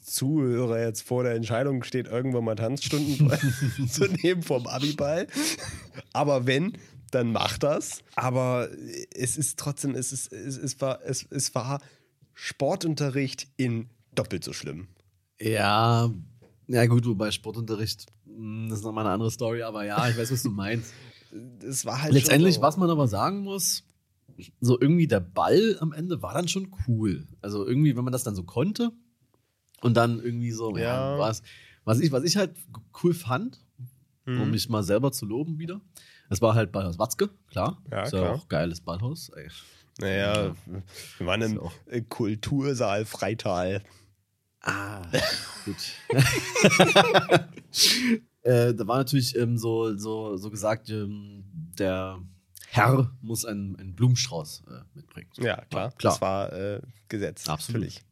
Zuhörer 0.04 0.80
jetzt 0.84 1.02
vor 1.02 1.22
der 1.22 1.34
Entscheidung 1.34 1.82
steht, 1.84 2.06
irgendwann 2.06 2.44
mal 2.44 2.54
Tanzstunden 2.56 3.30
zu 3.90 4.04
nehmen 4.06 4.42
vom 4.42 4.66
Abiball. 4.66 5.26
Aber 6.14 6.46
wenn, 6.46 6.72
dann 7.10 7.32
mach 7.32 7.58
das. 7.58 8.02
Aber 8.14 8.68
es 9.14 9.36
ist 9.36 9.58
trotzdem, 9.58 9.94
es, 9.94 10.12
ist, 10.12 10.32
es, 10.32 10.56
es, 10.56 10.80
war, 10.80 11.00
es, 11.04 11.26
es 11.30 11.54
war 11.54 11.80
Sportunterricht 12.52 13.48
in 13.56 13.88
doppelt 14.14 14.42
so 14.44 14.52
schlimm. 14.52 14.88
Ja, 15.40 16.10
ja 16.66 16.86
gut, 16.86 17.04
wobei 17.06 17.30
Sportunterricht, 17.30 18.06
mh, 18.24 18.70
das 18.70 18.78
ist 18.78 18.84
nochmal 18.84 19.04
eine 19.04 19.12
andere 19.14 19.30
Story, 19.30 19.62
aber 19.62 19.84
ja, 19.84 20.08
ich 20.08 20.16
weiß, 20.16 20.32
was 20.32 20.42
du 20.42 20.50
meinst. 20.50 20.92
Es 21.62 21.84
war 21.84 22.02
halt 22.02 22.12
Letztendlich, 22.12 22.54
schon 22.54 22.62
so. 22.62 22.66
was 22.66 22.76
man 22.76 22.90
aber 22.90 23.08
sagen 23.08 23.40
muss, 23.40 23.84
so 24.60 24.80
irgendwie 24.80 25.06
der 25.08 25.20
Ball 25.20 25.76
am 25.80 25.92
Ende 25.92 26.22
war 26.22 26.32
dann 26.34 26.48
schon 26.48 26.72
cool. 26.86 27.26
Also 27.42 27.66
irgendwie, 27.66 27.96
wenn 27.96 28.04
man 28.04 28.12
das 28.12 28.22
dann 28.24 28.34
so 28.36 28.44
konnte 28.44 28.92
und 29.82 29.96
dann 29.96 30.20
irgendwie 30.20 30.52
so, 30.52 30.76
ja, 30.76 31.14
Ja. 31.14 31.18
was, 31.18 31.42
was 31.84 32.00
ich, 32.00 32.12
was 32.12 32.24
ich 32.24 32.36
halt 32.36 32.54
cool 33.02 33.14
fand, 33.14 33.60
Mhm. 34.26 34.42
um 34.42 34.50
mich 34.50 34.68
mal 34.68 34.82
selber 34.82 35.10
zu 35.10 35.24
loben 35.26 35.58
wieder, 35.58 35.80
das 36.28 36.42
war 36.42 36.54
halt 36.54 36.70
Ballhaus 36.70 36.98
Watzke, 36.98 37.30
klar. 37.48 37.82
Ja, 37.90 38.02
ist 38.02 38.10
klar. 38.10 38.22
ja 38.24 38.32
auch 38.32 38.48
geiles 38.48 38.80
Ballhaus. 38.82 39.30
Ey. 39.30 39.48
Naja, 40.00 40.54
wir 41.18 41.26
waren 41.26 41.42
im 41.42 42.08
Kultursaal 42.08 43.04
Freital. 43.06 43.82
Ah, 44.60 45.02
gut. 45.64 45.76
äh, 48.48 48.74
da 48.74 48.86
war 48.86 48.96
natürlich 48.96 49.36
ähm, 49.36 49.58
so, 49.58 49.94
so, 49.96 50.36
so 50.38 50.50
gesagt, 50.50 50.88
ähm, 50.88 51.44
der 51.78 52.18
Herr 52.68 53.14
muss 53.20 53.44
einen, 53.44 53.76
einen 53.76 53.94
Blumenstrauß 53.94 54.62
äh, 54.68 54.80
mitbringen. 54.94 55.28
Ja, 55.36 55.64
klar. 55.66 55.92
klar. 55.92 56.12
Das 56.12 56.20
war 56.22 56.52
äh, 56.52 56.80
Gesetz. 57.08 57.46
Absolut. 57.48 57.82
Natürlich. 57.82 58.02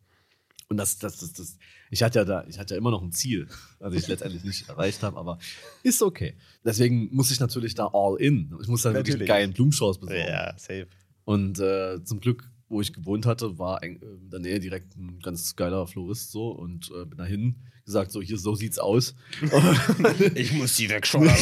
Und 0.68 0.76
das, 0.76 0.98
das, 0.98 1.18
das, 1.18 1.32
das, 1.32 1.58
ich 1.90 2.02
hatte 2.02 2.18
ja 2.18 2.24
da, 2.24 2.44
ich 2.48 2.58
hatte 2.58 2.74
ja 2.74 2.78
immer 2.78 2.90
noch 2.90 3.02
ein 3.02 3.12
Ziel, 3.12 3.48
das 3.78 3.94
ich 3.94 4.08
letztendlich 4.08 4.44
nicht 4.44 4.68
erreicht 4.68 5.02
habe, 5.02 5.16
aber 5.16 5.38
ist 5.82 6.02
okay. 6.02 6.36
Deswegen 6.64 7.14
muss 7.14 7.30
ich 7.30 7.40
natürlich 7.40 7.74
da 7.74 7.86
all 7.92 8.16
in. 8.20 8.54
Ich 8.60 8.68
muss 8.68 8.82
dann 8.82 8.92
wirklich 8.92 9.14
einen 9.14 9.20
Natürlich. 9.20 9.28
geilen 9.28 9.52
Blumenstrauß 9.54 10.00
besorgen. 10.00 10.28
Ja, 10.28 10.52
safe. 10.58 10.88
Und 11.24 11.58
äh, 11.60 12.04
zum 12.04 12.20
Glück, 12.20 12.50
wo 12.68 12.80
ich 12.80 12.92
gewohnt 12.92 13.26
hatte, 13.26 13.58
war 13.58 13.82
ein, 13.82 14.00
äh, 14.02 14.06
in 14.06 14.30
der 14.30 14.40
Nähe 14.40 14.60
direkt 14.60 14.96
ein 14.96 15.20
ganz 15.22 15.56
geiler 15.56 15.86
Florist 15.86 16.32
so 16.32 16.50
und 16.50 16.90
äh, 16.90 17.04
bin 17.04 17.18
dahin 17.18 17.56
gesagt, 17.84 18.10
so 18.10 18.20
hier, 18.20 18.38
so 18.38 18.54
sieht's 18.54 18.78
aus. 18.78 19.14
Ich 20.34 20.52
muss 20.52 20.76
die 20.76 20.88
wegschauen. 20.88 21.30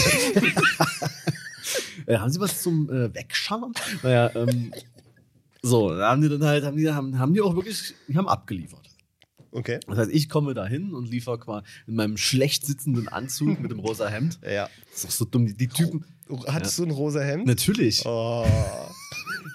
Äh, 2.06 2.18
haben 2.18 2.30
Sie 2.30 2.38
was 2.38 2.60
zum 2.60 2.90
äh, 2.90 3.14
Wegschauen? 3.14 3.72
Naja, 4.02 4.30
ähm, 4.34 4.74
so, 5.62 5.88
da 5.88 6.10
haben 6.10 6.20
die 6.20 6.28
dann 6.28 6.44
halt, 6.44 6.62
haben 6.64 6.76
die, 6.76 6.90
haben, 6.90 7.18
haben 7.18 7.32
die 7.32 7.40
auch 7.40 7.54
wirklich, 7.56 7.94
die 8.06 8.16
haben 8.16 8.28
abgeliefert. 8.28 8.90
Okay. 9.50 9.80
Das 9.86 9.96
heißt, 9.96 10.10
ich 10.10 10.28
komme 10.28 10.52
da 10.52 10.66
hin 10.66 10.92
und 10.92 11.08
liefere 11.08 11.38
quasi 11.38 11.64
in 11.86 11.94
meinem 11.94 12.16
schlecht 12.16 12.66
sitzenden 12.66 13.08
Anzug 13.08 13.60
mit 13.60 13.70
dem 13.70 13.78
rosa 13.78 14.08
Hemd. 14.08 14.38
Ja. 14.44 14.68
Das 14.90 14.96
ist 14.96 15.04
doch 15.04 15.10
so 15.10 15.24
dumm. 15.24 15.46
Die, 15.46 15.54
die 15.56 15.68
Typen. 15.68 16.04
Hattest 16.46 16.78
du 16.78 16.82
ein 16.84 16.90
rosa 16.90 17.20
Hemd? 17.20 17.46
Natürlich. 17.46 18.04
Oh. 18.04 18.46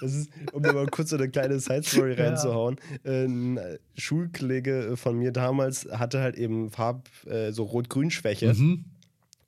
Das 0.00 0.14
ist, 0.14 0.30
um 0.52 0.62
mir 0.62 0.72
mal 0.72 0.86
kurz 0.86 1.10
so 1.10 1.16
eine 1.16 1.28
kleine 1.28 1.58
Side-Story 1.60 2.14
reinzuhauen. 2.18 2.76
Ein 3.04 3.60
Schulkollege 3.96 4.96
von 4.96 5.18
mir 5.18 5.30
damals 5.32 5.86
hatte 5.92 6.20
halt 6.20 6.36
eben 6.36 6.70
Farb, 6.70 7.08
äh, 7.26 7.52
so 7.52 7.64
Rot-Grün-Schwäche. 7.64 8.54
Mhm. 8.54 8.84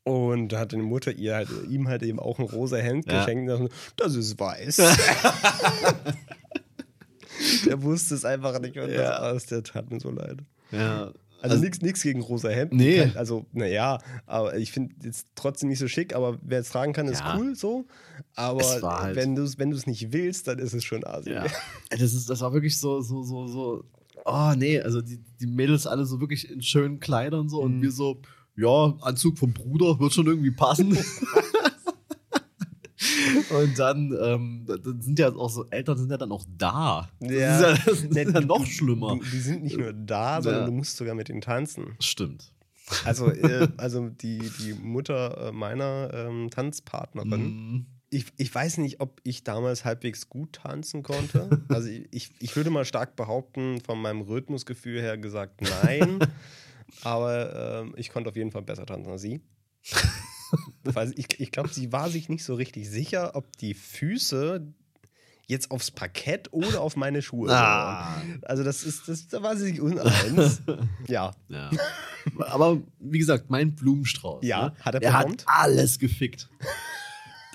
Und 0.04 0.48
da 0.48 0.58
hat 0.58 0.72
die 0.72 0.76
Mutter 0.78 1.12
ihr 1.12 1.36
halt, 1.36 1.48
ihm 1.70 1.86
halt 1.88 2.02
eben 2.02 2.18
auch 2.18 2.38
ein 2.40 2.44
rosa 2.46 2.76
Hemd 2.76 3.06
Ja. 3.10 3.20
geschenkt. 3.20 3.50
Und 3.50 3.62
dachte, 3.70 3.74
das 3.96 4.14
ist 4.16 4.38
weiß. 4.38 4.76
Der 7.66 7.82
wusste 7.82 8.14
es 8.14 8.24
einfach 8.24 8.58
nicht. 8.60 8.76
Und 8.76 8.90
Ja. 8.90 9.32
das, 9.32 9.46
der 9.46 9.62
tat 9.62 9.90
mir 9.90 10.00
so 10.00 10.10
leid. 10.10 10.38
Ja. 10.70 11.12
Also, 11.42 11.58
nichts 11.58 12.02
gegen 12.02 12.20
rosa 12.22 12.48
Hemd. 12.48 12.72
Nee. 12.72 13.10
Also, 13.14 13.46
naja, 13.52 13.98
aber 14.26 14.56
ich 14.56 14.72
finde 14.72 14.94
jetzt 15.02 15.26
trotzdem 15.34 15.68
nicht 15.68 15.78
so 15.78 15.88
schick, 15.88 16.14
aber 16.14 16.38
wer 16.42 16.60
es 16.60 16.68
tragen 16.70 16.92
kann, 16.92 17.08
ist 17.08 17.20
Ja. 17.20 17.36
cool 17.38 17.54
so. 17.56 17.84
Aber 18.36 18.62
halt- 19.00 19.16
wenn 19.16 19.34
du 19.34 19.42
es 19.42 19.58
wenn 19.58 19.70
du's 19.70 19.86
nicht 19.86 20.12
willst, 20.12 20.48
dann 20.48 20.58
ist 20.58 20.72
es 20.72 20.84
schon 20.84 21.04
asi. 21.04 21.30
Ja. 21.32 21.46
Das, 21.90 22.00
ist, 22.14 22.30
das 22.30 22.40
war 22.40 22.52
wirklich 22.52 22.78
so, 22.78 23.00
so, 23.00 23.22
so, 23.22 23.46
so. 23.48 23.84
Oh, 24.24 24.52
nee, 24.56 24.80
also 24.80 25.00
die, 25.00 25.18
die 25.40 25.46
Mädels 25.46 25.86
alle 25.86 26.04
so 26.06 26.20
wirklich 26.20 26.48
in 26.50 26.62
schönen 26.62 27.00
Kleidern 27.00 27.48
so 27.48 27.60
und 27.60 27.82
wir 27.82 27.90
so, 27.90 28.20
ja, 28.56 28.94
Anzug 29.00 29.36
vom 29.38 29.52
Bruder 29.52 29.98
wird 29.98 30.12
schon 30.12 30.26
irgendwie 30.26 30.52
passen. 30.52 30.96
und 33.50 33.78
dann, 33.78 34.16
ähm, 34.22 34.64
da- 34.66 34.76
da 34.76 34.90
sind 35.00 35.18
ja 35.18 35.32
auch 35.34 35.50
so, 35.50 35.66
Eltern 35.70 35.98
sind 35.98 36.10
ja 36.10 36.16
dann 36.16 36.32
auch 36.32 36.44
da. 36.56 37.08
Das 37.20 37.30
ist 37.30 37.38
ja, 37.38 37.72
das 37.74 37.86
ist 38.02 38.14
ja 38.14 38.24
die- 38.40 38.46
noch 38.46 38.66
schlimmer. 38.66 39.14
Die, 39.22 39.30
die 39.30 39.38
sind 39.40 39.62
nicht 39.62 39.76
nur 39.78 39.92
da, 39.92 40.40
sondern 40.42 40.62
Ja. 40.62 40.66
du 40.66 40.72
musst 40.72 40.96
sogar 40.96 41.14
mit 41.14 41.28
ihnen 41.28 41.40
tanzen. 41.40 41.94
Stimmt. 42.00 42.52
Also, 43.04 43.30
äh, 43.30 43.68
also 43.76 44.08
die, 44.08 44.38
die 44.60 44.74
Mutter 44.74 45.48
äh, 45.48 45.52
meiner 45.52 46.10
ähm, 46.12 46.50
Tanzpartnerin, 46.50 47.42
Mhm. 47.72 47.86
ich, 48.10 48.26
ich 48.36 48.54
weiß 48.54 48.78
nicht, 48.78 49.00
ob 49.00 49.20
ich 49.24 49.44
damals 49.44 49.84
halbwegs 49.84 50.28
gut 50.28 50.54
tanzen 50.54 51.02
konnte. 51.02 51.62
Also 51.68 51.88
ich, 51.88 52.30
ich 52.40 52.56
würde 52.56 52.70
mal 52.70 52.84
stark 52.84 53.16
behaupten, 53.16 53.80
von 53.80 54.00
meinem 54.02 54.20
Rhythmusgefühl 54.22 55.00
her 55.00 55.16
gesagt, 55.16 55.62
nein. 55.62 56.18
Aber 57.04 57.80
ähm, 57.84 57.94
ich 57.96 58.10
konnte 58.10 58.28
auf 58.28 58.36
jeden 58.36 58.50
Fall 58.50 58.62
besser 58.62 58.84
tanzen 58.84 59.10
als 59.12 59.22
sie. 59.22 59.40
Ich 61.16 61.40
ich 61.40 61.50
glaube, 61.50 61.70
sie 61.70 61.92
war 61.92 62.10
sich 62.10 62.28
nicht 62.28 62.44
so 62.44 62.54
richtig 62.54 62.88
sicher, 62.90 63.34
ob 63.34 63.56
die 63.58 63.74
Füße 63.74 64.66
jetzt 65.46 65.70
aufs 65.70 65.90
Parkett 65.90 66.52
oder 66.52 66.80
auf 66.80 66.96
meine 66.96 67.20
Schuhe 67.22 67.50
Ah. 67.52 68.22
Also 68.42 68.62
das 68.64 68.84
ist, 68.84 69.08
das, 69.08 69.28
da 69.28 69.42
war 69.42 69.56
sie 69.56 69.66
sich 69.66 69.80
uneins. 69.80 70.62
ja. 71.08 71.32
Ja. 71.48 71.70
Aber 72.38 72.80
wie 73.00 73.18
gesagt, 73.18 73.50
mein 73.50 73.74
Blumenstrauß. 73.74 74.44
Ja, 74.44 74.66
ne? 74.68 74.72
hat 74.80 74.94
er 74.94 75.00
der 75.00 75.12
hat 75.12 75.42
alles 75.46 75.98
gefickt. 75.98 76.48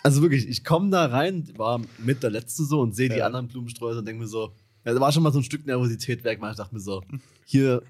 Also 0.03 0.21
wirklich, 0.21 0.47
ich 0.47 0.63
komme 0.63 0.89
da 0.89 1.05
rein, 1.05 1.51
war 1.57 1.81
mit 1.97 2.23
der 2.23 2.29
Letzte 2.29 2.63
so 2.65 2.81
und 2.81 2.95
sehe 2.95 3.09
die 3.09 3.17
Ja. 3.17 3.25
anderen 3.25 3.47
Blumensträuße 3.47 3.99
und 3.99 4.05
denke 4.05 4.21
mir 4.21 4.27
so, 4.27 4.53
ja, 4.85 4.93
da 4.93 4.99
war 4.99 5.11
schon 5.11 5.23
mal 5.23 5.31
so 5.33 5.39
ein 5.39 5.43
Stück 5.43 5.65
Nervosität 5.65 6.23
weg, 6.23 6.39
weil 6.39 6.51
ich 6.51 6.57
dachte 6.57 6.73
mir 6.75 6.81
so, 6.81 7.03
hier 7.45 7.81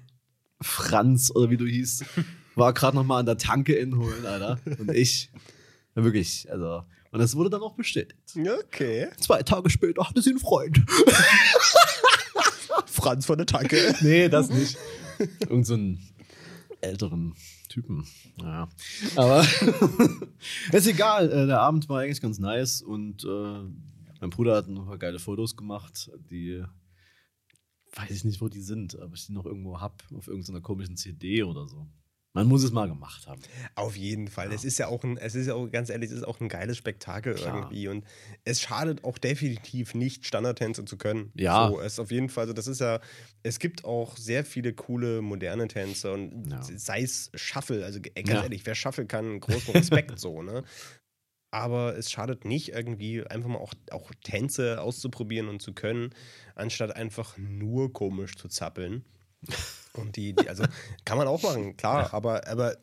Franz 0.60 1.30
oder 1.34 1.50
wie 1.50 1.56
du 1.56 1.66
hieß, 1.66 2.04
war 2.58 2.72
gerade 2.72 2.96
noch 2.96 3.04
mal 3.04 3.20
an 3.20 3.26
der 3.26 3.38
Tanke 3.38 3.74
inholen, 3.74 4.26
Alter. 4.26 4.58
Und 4.78 4.90
ich, 4.92 5.30
ja, 5.94 6.04
wirklich, 6.04 6.50
also, 6.50 6.82
und 7.10 7.20
das 7.20 7.36
wurde 7.36 7.50
dann 7.50 7.62
auch 7.62 7.74
bestätigt. 7.74 8.18
Okay. 8.64 9.08
Zwei 9.18 9.42
Tage 9.42 9.70
später 9.70 10.08
hatte 10.08 10.20
sie 10.20 10.30
einen 10.30 10.38
Freund. 10.38 10.78
Franz 12.86 13.26
von 13.26 13.38
der 13.38 13.46
Tanke. 13.46 13.94
Nee, 14.00 14.28
das 14.28 14.50
nicht. 14.50 14.76
Irgend 15.40 15.66
so 15.66 15.74
einen 15.74 16.00
älteren 16.80 17.34
Typen. 17.68 18.06
Ja. 18.40 18.68
Aber 19.16 19.46
ist 20.72 20.86
egal. 20.86 21.30
Äh, 21.30 21.46
Der 21.46 21.60
Abend 21.60 21.88
war 21.88 22.00
eigentlich 22.00 22.20
ganz 22.20 22.38
nice 22.38 22.82
und 22.82 23.24
äh, 23.24 23.60
mein 24.20 24.30
Bruder 24.30 24.56
hat 24.56 24.68
noch 24.68 24.82
ein 24.82 24.88
paar 24.88 24.98
geile 24.98 25.18
Fotos 25.18 25.56
gemacht, 25.56 26.10
die 26.30 26.62
weiß 27.94 28.10
ich 28.10 28.24
nicht, 28.24 28.40
wo 28.40 28.48
die 28.48 28.60
sind, 28.60 28.98
aber 28.98 29.14
ich 29.14 29.26
die 29.26 29.32
noch 29.32 29.46
irgendwo 29.46 29.80
hab 29.80 30.02
auf 30.14 30.28
irgendeiner 30.28 30.60
komischen 30.60 30.96
CD 30.96 31.42
oder 31.42 31.66
so. 31.66 31.86
Man 32.34 32.46
muss 32.46 32.62
es 32.62 32.72
mal 32.72 32.86
gemacht 32.88 33.26
haben. 33.26 33.40
Auf 33.74 33.96
jeden 33.96 34.28
Fall. 34.28 34.52
Es 34.52 34.62
ist 34.64 34.78
ja 34.78 34.88
auch 34.88 35.02
ein, 35.02 35.16
es 35.16 35.34
ist 35.34 35.46
ja 35.46 35.54
auch 35.54 35.70
ganz 35.70 35.88
ehrlich, 35.88 36.10
es 36.10 36.18
ist 36.18 36.24
auch 36.26 36.40
ein 36.40 36.48
geiles 36.48 36.76
Spektakel 36.76 37.34
Klar. 37.34 37.56
irgendwie. 37.56 37.88
Und 37.88 38.04
es 38.44 38.60
schadet 38.60 39.02
auch 39.02 39.18
definitiv 39.18 39.94
nicht, 39.94 40.26
Standardtänze 40.26 40.84
zu 40.84 40.98
können. 40.98 41.32
Ja. 41.34 41.68
So, 41.68 41.80
es 41.80 41.98
auf 41.98 42.10
jeden 42.10 42.28
Fall, 42.28 42.42
also 42.42 42.52
das 42.52 42.66
ist 42.66 42.80
ja, 42.80 43.00
es 43.42 43.58
gibt 43.58 43.84
auch 43.84 44.16
sehr 44.16 44.44
viele 44.44 44.74
coole 44.74 45.22
moderne 45.22 45.68
Tänze 45.68 46.12
und 46.12 46.50
Ja. 46.50 46.62
sei 46.62 47.02
es 47.02 47.30
Shuffle, 47.34 47.84
also 47.84 47.98
ganz 48.00 48.28
Ja. 48.28 48.42
ehrlich, 48.42 48.66
wer 48.66 48.74
Shuffle 48.74 49.06
kann, 49.06 49.40
großen 49.40 49.72
Respekt 49.74 50.18
so, 50.18 50.42
ne? 50.42 50.64
Aber 51.50 51.96
es 51.96 52.10
schadet 52.10 52.44
nicht, 52.44 52.70
irgendwie 52.70 53.26
einfach 53.26 53.48
mal 53.48 53.58
auch, 53.58 53.72
auch 53.90 54.12
Tänze 54.22 54.82
auszuprobieren 54.82 55.48
und 55.48 55.62
zu 55.62 55.72
können, 55.74 56.10
anstatt 56.54 56.94
einfach 56.94 57.38
nur 57.38 57.92
komisch 57.92 58.36
zu 58.36 58.48
zappeln. 58.48 59.04
Und 59.98 60.16
die, 60.16 60.32
die 60.34 60.48
also 60.48 60.64
kann 61.04 61.18
man 61.18 61.26
auch 61.28 61.42
machen, 61.42 61.76
klar, 61.76 62.12
aber, 62.14 62.46
aber 62.48 62.76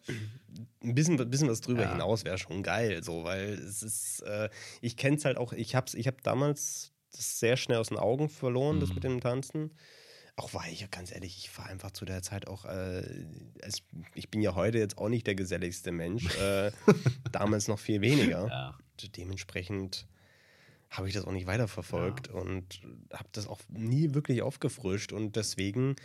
ein 0.83 0.95
bisschen, 0.95 1.19
ein 1.19 1.29
bisschen 1.29 1.49
was 1.49 1.61
drüber 1.61 1.83
Ja. 1.83 1.91
hinaus 1.91 2.23
wäre 2.25 2.37
schon 2.37 2.63
geil, 2.63 3.03
so, 3.03 3.23
weil 3.23 3.53
es 3.53 3.83
ist, 3.83 4.21
äh, 4.21 4.49
ich 4.81 4.97
kenne 4.97 5.17
es 5.17 5.25
halt 5.25 5.37
auch, 5.37 5.53
ich 5.53 5.75
habe 5.75 5.87
ich 5.95 6.07
hab 6.07 6.21
damals 6.23 6.91
das 7.11 7.39
sehr 7.39 7.57
schnell 7.57 7.77
aus 7.77 7.89
den 7.89 7.97
Augen 7.97 8.29
verloren, 8.29 8.79
das 8.79 8.89
Mhm. 8.89 8.95
mit 8.95 9.03
dem 9.05 9.21
Tanzen. 9.21 9.71
Auch 10.37 10.53
weil 10.53 10.73
ich, 10.73 10.89
ganz 10.91 11.13
ehrlich, 11.13 11.37
ich 11.37 11.57
war 11.57 11.67
einfach 11.67 11.91
zu 11.91 12.03
der 12.03 12.21
Zeit 12.21 12.47
auch, 12.47 12.65
äh, 12.65 13.03
es, 13.59 13.83
ich 14.15 14.29
bin 14.29 14.41
ja 14.41 14.53
heute 14.53 14.77
jetzt 14.79 14.97
auch 14.97 15.07
nicht 15.07 15.25
der 15.27 15.35
geselligste 15.35 15.93
Mensch, 15.93 16.25
äh, 16.35 16.71
damals 17.31 17.69
noch 17.69 17.79
viel 17.79 18.01
weniger. 18.01 18.47
Ja. 18.49 18.77
Dementsprechend 19.17 20.07
habe 20.89 21.07
ich 21.07 21.13
das 21.13 21.25
auch 21.25 21.31
nicht 21.31 21.47
weiterverfolgt 21.47 22.27
und 22.29 22.81
habe 23.13 23.29
das 23.31 23.47
auch 23.47 23.59
nie 23.69 24.13
wirklich 24.13 24.41
aufgefrischt 24.41 25.11
und 25.13 25.35
deswegen 25.35 25.95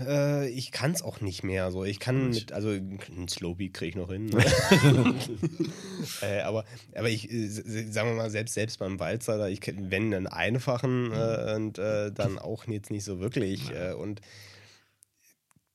äh, 0.00 0.48
ich 0.48 0.72
kann 0.72 0.92
es 0.92 1.02
auch 1.02 1.20
nicht 1.20 1.44
mehr 1.44 1.70
so. 1.70 1.84
Ich 1.84 2.00
kann 2.00 2.30
mit, 2.30 2.52
also 2.52 2.70
einen 2.70 3.28
Slowbeat 3.28 3.74
kriege 3.74 3.90
ich 3.90 3.96
noch 3.96 4.10
hin. 4.10 4.26
Ne? 4.26 4.44
äh, 6.22 6.40
aber, 6.40 6.64
aber 6.94 7.08
ich, 7.08 7.30
äh, 7.30 7.48
sagen 7.48 8.10
wir 8.10 8.16
mal, 8.16 8.30
selbst, 8.30 8.54
selbst 8.54 8.78
beim 8.78 8.98
Walzer, 8.98 9.38
da 9.38 9.48
ich 9.48 9.60
wenn 9.66 10.12
einen 10.12 10.26
einfachen 10.26 11.12
äh, 11.12 11.54
und 11.54 11.78
äh, 11.78 12.10
dann 12.12 12.38
auch 12.40 12.66
jetzt 12.66 12.90
nicht 12.90 13.04
so 13.04 13.20
wirklich. 13.20 13.70
Äh, 13.70 13.92
und 13.92 14.20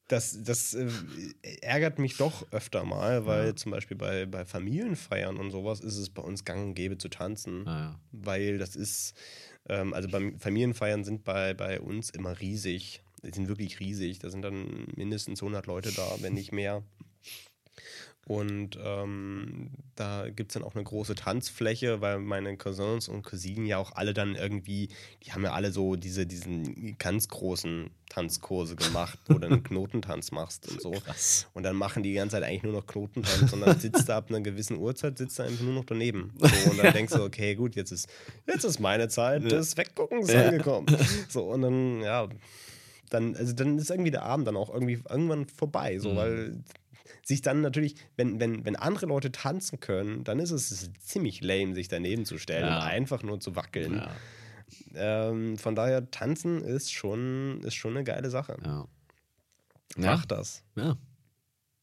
das, 0.10 0.44
das 0.44 0.76
ärgert 1.62 2.00
mich 2.00 2.18
doch 2.18 2.52
öfter 2.52 2.84
mal, 2.84 3.28
weil 3.28 3.54
zum 3.54 3.72
Beispiel 3.72 3.96
bei, 3.96 4.26
bei 4.26 4.44
Familienfeiern 4.44 5.38
und 5.38 5.52
sowas 5.52 5.82
ist 5.82 5.98
es 5.98 6.10
bei 6.10 6.24
uns 6.24 6.44
gang 6.44 6.70
und 6.70 6.74
gäbe 6.74 6.98
zu 6.98 7.10
tanzen 7.10 7.64
Naja. 7.66 8.00
weil 8.12 8.58
das 8.58 8.76
ist, 8.76 9.14
ähm, 9.68 9.94
also 9.94 10.10
beim 10.10 10.40
Familienfeiern 10.40 11.04
sind 11.04 11.24
bei, 11.24 11.54
bei 11.54 11.80
uns 11.80 12.10
immer 12.10 12.40
riesig. 12.40 13.04
Die 13.24 13.32
sind 13.34 13.48
wirklich 13.48 13.80
riesig. 13.80 14.20
Da 14.20 14.30
sind 14.30 14.42
dann 14.42 14.88
mindestens 14.96 15.42
100 15.42 15.66
Leute 15.68 15.92
da, 15.92 16.08
wenn 16.22 16.34
nicht 16.34 16.52
mehr. 16.52 16.84
Und 18.26 18.78
ähm, 18.84 19.72
da 19.96 20.30
gibt 20.30 20.52
es 20.52 20.54
dann 20.54 20.62
auch 20.64 20.76
eine 20.76 20.84
große 20.84 21.16
Tanzfläche, 21.16 22.00
weil 22.00 22.20
meine 22.20 22.56
Cousins 22.58 23.08
und 23.08 23.24
Cousinen 23.24 23.66
ja 23.66 23.80
auch 23.80 23.94
alle 23.96 24.14
dann 24.14 24.36
irgendwie, 24.36 24.90
die 25.24 25.34
haben 25.34 25.44
ja 25.44 25.54
alle 25.54 25.72
so 25.72 25.96
diese, 25.96 26.28
diesen 26.28 26.96
ganz 27.00 27.28
großen 27.28 27.90
Tanzkurse 28.08 28.76
gemacht, 28.76 29.18
wo 29.28 29.40
du 29.40 29.48
einen 29.48 29.64
Knotentanz 29.64 30.32
machst 30.32 30.70
und 30.70 30.80
so. 30.80 30.92
Krass. 30.92 31.48
Und 31.56 31.64
dann 31.64 31.76
machen 31.76 32.04
die 32.04 32.10
die 32.10 32.16
ganze 32.18 32.36
Zeit 32.36 32.44
eigentlich 32.44 32.62
nur 32.62 32.74
noch 32.74 32.86
Knotentanz 32.86 33.52
und 33.52 33.62
dann 33.62 33.80
sitzt 33.80 34.08
du 34.08 34.14
ab 34.14 34.30
einer 34.30 34.42
gewissen 34.42 34.78
Uhrzeit, 34.78 35.18
sitzt 35.18 35.40
du 35.40 35.44
einfach 35.44 35.64
nur 35.64 35.74
noch 35.74 35.86
daneben. 35.86 36.32
So, 36.38 36.70
und 36.70 36.78
dann 36.78 36.94
denkst 36.94 37.14
du, 37.14 37.24
okay, 37.24 37.56
gut, 37.56 37.76
jetzt 37.76 37.92
ist, 37.92 38.08
jetzt 38.46 38.64
ist 38.64 38.80
meine 38.80 39.08
Zeit 39.08 39.44
des 39.44 39.76
Wegguckens 39.76 40.32
Ja. 40.32 40.44
angekommen. 40.46 40.86
So, 41.30 41.46
und 41.46 41.64
dann, 41.64 42.02
ja, 42.02 42.30
dann, 43.10 43.36
also 43.36 43.54
dann 43.54 43.78
ist 43.78 43.90
irgendwie 43.90 44.12
der 44.12 44.24
Abend 44.24 44.48
dann 44.48 44.56
auch 44.58 44.70
irgendwie 44.74 45.02
irgendwann 45.10 45.48
vorbei, 45.48 45.98
so, 46.00 46.12
Mhm. 46.12 46.16
weil 46.16 46.64
sich 47.24 47.42
dann 47.42 47.62
natürlich, 47.62 47.96
wenn, 48.18 48.40
wenn, 48.40 48.66
wenn 48.66 48.76
andere 48.76 49.06
Leute 49.08 49.32
tanzen 49.32 49.80
können, 49.80 50.24
dann 50.24 50.40
ist 50.40 50.52
es 50.52 50.90
ziemlich 51.00 51.42
lame, 51.42 51.76
sich 51.76 51.88
daneben 51.88 52.26
zu 52.26 52.38
stellen 52.38 52.66
Ja. 52.68 52.78
und 52.78 52.84
einfach 52.84 53.24
nur 53.24 53.40
zu 53.40 53.56
wackeln. 53.56 53.96
Ja. 53.96 54.12
Ähm, 54.96 55.58
von 55.58 55.76
daher, 55.76 56.10
tanzen 56.12 56.64
ist 56.64 56.92
schon, 56.92 57.62
ist 57.64 57.76
schon 57.76 57.96
eine 57.96 58.04
geile 58.04 58.30
Sache. 58.30 58.58
Ja. 58.64 58.88
Mach 59.98 60.26
das. 60.26 60.64
Ja. 60.76 60.98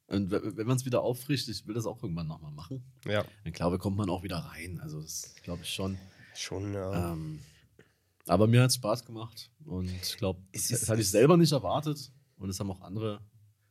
Und 0.08 0.30
wenn 0.30 0.66
man 0.68 0.76
es 0.76 0.84
wieder 0.84 1.02
auffrischt, 1.02 1.48
ich 1.48 1.66
will 1.66 1.74
das 1.74 1.84
auch 1.86 2.00
irgendwann 2.02 2.28
nochmal 2.28 2.52
machen, 2.52 2.84
Ja, 3.04 3.24
dann 3.42 3.52
glaube 3.52 3.78
kommt 3.78 3.96
man 3.96 4.08
auch 4.08 4.22
wieder 4.22 4.38
rein. 4.38 4.78
Also 4.80 5.00
das 5.00 5.34
glaube 5.42 5.62
ich 5.62 5.70
schon. 5.70 5.98
schon, 6.34 6.72
ja. 6.74 7.12
Ähm, 7.12 7.40
aber 8.26 8.46
mir 8.46 8.62
hat 8.62 8.70
es 8.70 8.76
Spaß 8.76 9.04
gemacht 9.04 9.50
und 9.64 9.90
ich 10.02 10.16
glaube, 10.16 10.40
das, 10.52 10.68
das 10.68 10.88
hatte 10.88 11.00
ich 11.00 11.10
selber 11.10 11.36
nicht 11.36 11.52
erwartet 11.52 12.10
und 12.38 12.48
es 12.48 12.58
haben 12.60 12.70
auch 12.70 12.80
andere 12.82 13.20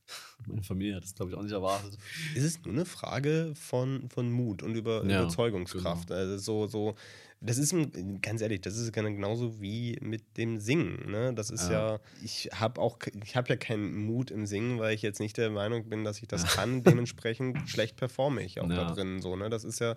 Meine 0.47 0.62
Familie 0.62 0.95
hat 0.95 1.03
das, 1.03 1.16
glaube 1.16 1.32
ich, 1.32 1.38
auch 1.38 1.41
nicht 1.41 1.51
erwartet. 1.53 1.97
Es 2.36 2.43
ist 2.43 2.64
nur 2.66 2.76
eine 2.76 2.86
Frage 2.86 3.53
von, 3.56 4.08
von 4.10 4.32
Mut 4.32 4.62
und 4.62 4.76
über 4.76 5.03
Ja, 5.06 5.22
Überzeugungskraft. 5.24 6.12
Also 6.12 6.38
so, 6.38 6.68
so, 6.68 6.95
das 7.41 7.58
ist 7.58 7.74
ganz 8.22 8.41
ehrlich, 8.41 8.62
das 8.62 8.78
ist 8.78 8.93
genauso 8.93 9.60
wie 9.62 9.97
mit 10.01 10.38
dem 10.38 10.60
Singen. 10.60 11.10
Ne? 11.10 11.34
Das 11.34 11.49
ist 11.49 11.70
ja, 11.70 11.99
ich 12.24 12.49
habe 12.53 12.80
auch, 12.82 12.99
ich 13.24 13.36
habe 13.36 13.49
ja 13.49 13.56
keinen 13.56 14.06
Mut 14.06 14.30
im 14.30 14.45
Singen, 14.45 14.78
weil 14.80 14.93
ich 14.93 15.01
jetzt 15.01 15.20
nicht 15.20 15.38
der 15.38 15.49
Meinung 15.49 15.89
bin, 15.89 16.03
dass 16.03 16.22
ich 16.22 16.28
das 16.28 16.45
kann. 16.56 16.84
Dementsprechend 16.84 17.68
schlecht 17.68 17.95
performe 17.97 18.43
ich 18.43 18.60
auch 18.62 18.70
Ja. 18.70 18.86
da 18.86 18.93
drin. 18.93 19.22
So, 19.22 19.36
ne? 19.36 19.49
Das 19.49 19.64
ist 19.64 19.80
ja, 19.80 19.95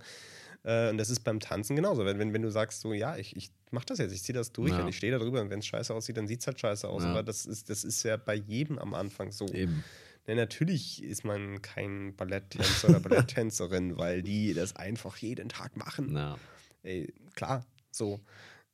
äh, 0.65 0.91
und 0.91 0.99
das 0.99 1.11
ist 1.11 1.21
beim 1.21 1.41
Tanzen 1.41 1.77
genauso. 1.77 2.05
Wenn, 2.05 2.19
wenn, 2.19 2.33
wenn 2.33 2.43
du 2.43 2.51
sagst, 2.51 2.81
so, 2.81 2.93
ja, 2.93 3.17
ich, 3.17 3.37
ich 3.37 3.51
mache 3.71 3.87
das 3.87 3.99
jetzt, 3.99 4.13
ich 4.13 4.23
ziehe 4.23 4.35
das 4.35 4.53
durch 4.53 4.71
Ja. 4.73 4.81
und 4.83 4.89
ich 4.89 4.97
stehe 4.97 5.13
da 5.13 5.19
drüber 5.19 5.41
und 5.41 5.51
wenn 5.51 5.61
es 5.61 5.67
scheiße 5.67 5.93
aussieht, 5.95 6.17
dann 6.17 6.27
sieht 6.27 6.41
es 6.41 6.47
halt 6.47 6.59
scheiße 6.61 6.89
aus. 6.89 7.03
Ja. 7.05 7.11
Aber 7.11 7.23
das 7.23 7.47
ist, 7.47 7.71
das 7.71 7.85
ist 7.85 8.03
ja 8.03 8.17
bei 8.17 8.35
jedem 8.35 8.79
am 8.79 8.95
Anfang 8.95 9.31
so. 9.33 9.47
Eben. 9.49 9.85
Ja, 10.27 10.35
natürlich 10.35 11.03
ist 11.03 11.25
man 11.25 11.63
kein 11.63 12.15
Balletttänzer 12.17 12.91
oder 12.91 13.01
Balletttänzerin, 13.09 13.97
weil 13.97 14.23
die 14.23 14.53
das 14.53 14.77
einfach 14.77 15.17
jeden 15.17 15.49
Tag 15.49 15.77
machen. 15.77 16.15
Ja. 16.15 16.37
Ey, 16.83 17.13
klar, 17.35 17.65
so. 17.91 18.21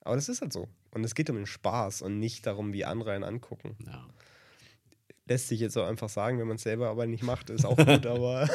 Aber 0.00 0.16
das 0.16 0.28
ist 0.28 0.40
halt 0.42 0.52
so. 0.52 0.68
Und 0.90 1.04
es 1.04 1.14
geht 1.14 1.30
um 1.30 1.36
den 1.36 1.46
Spaß 1.46 2.02
und 2.02 2.18
nicht 2.18 2.46
darum, 2.46 2.72
wie 2.72 2.84
andere 2.84 3.12
einen 3.12 3.24
angucken. 3.24 3.76
ja. 3.86 4.06
Lässt 5.26 5.48
sich 5.48 5.58
jetzt 5.60 5.78
auch 5.78 5.86
einfach 5.86 6.10
sagen, 6.10 6.38
wenn 6.38 6.46
man 6.46 6.56
es 6.56 6.62
selber 6.64 6.90
aber 6.90 7.06
nicht 7.06 7.22
macht, 7.22 7.48
ist 7.48 7.64
auch 7.64 7.76
gut, 7.78 8.04
aber 8.06 8.46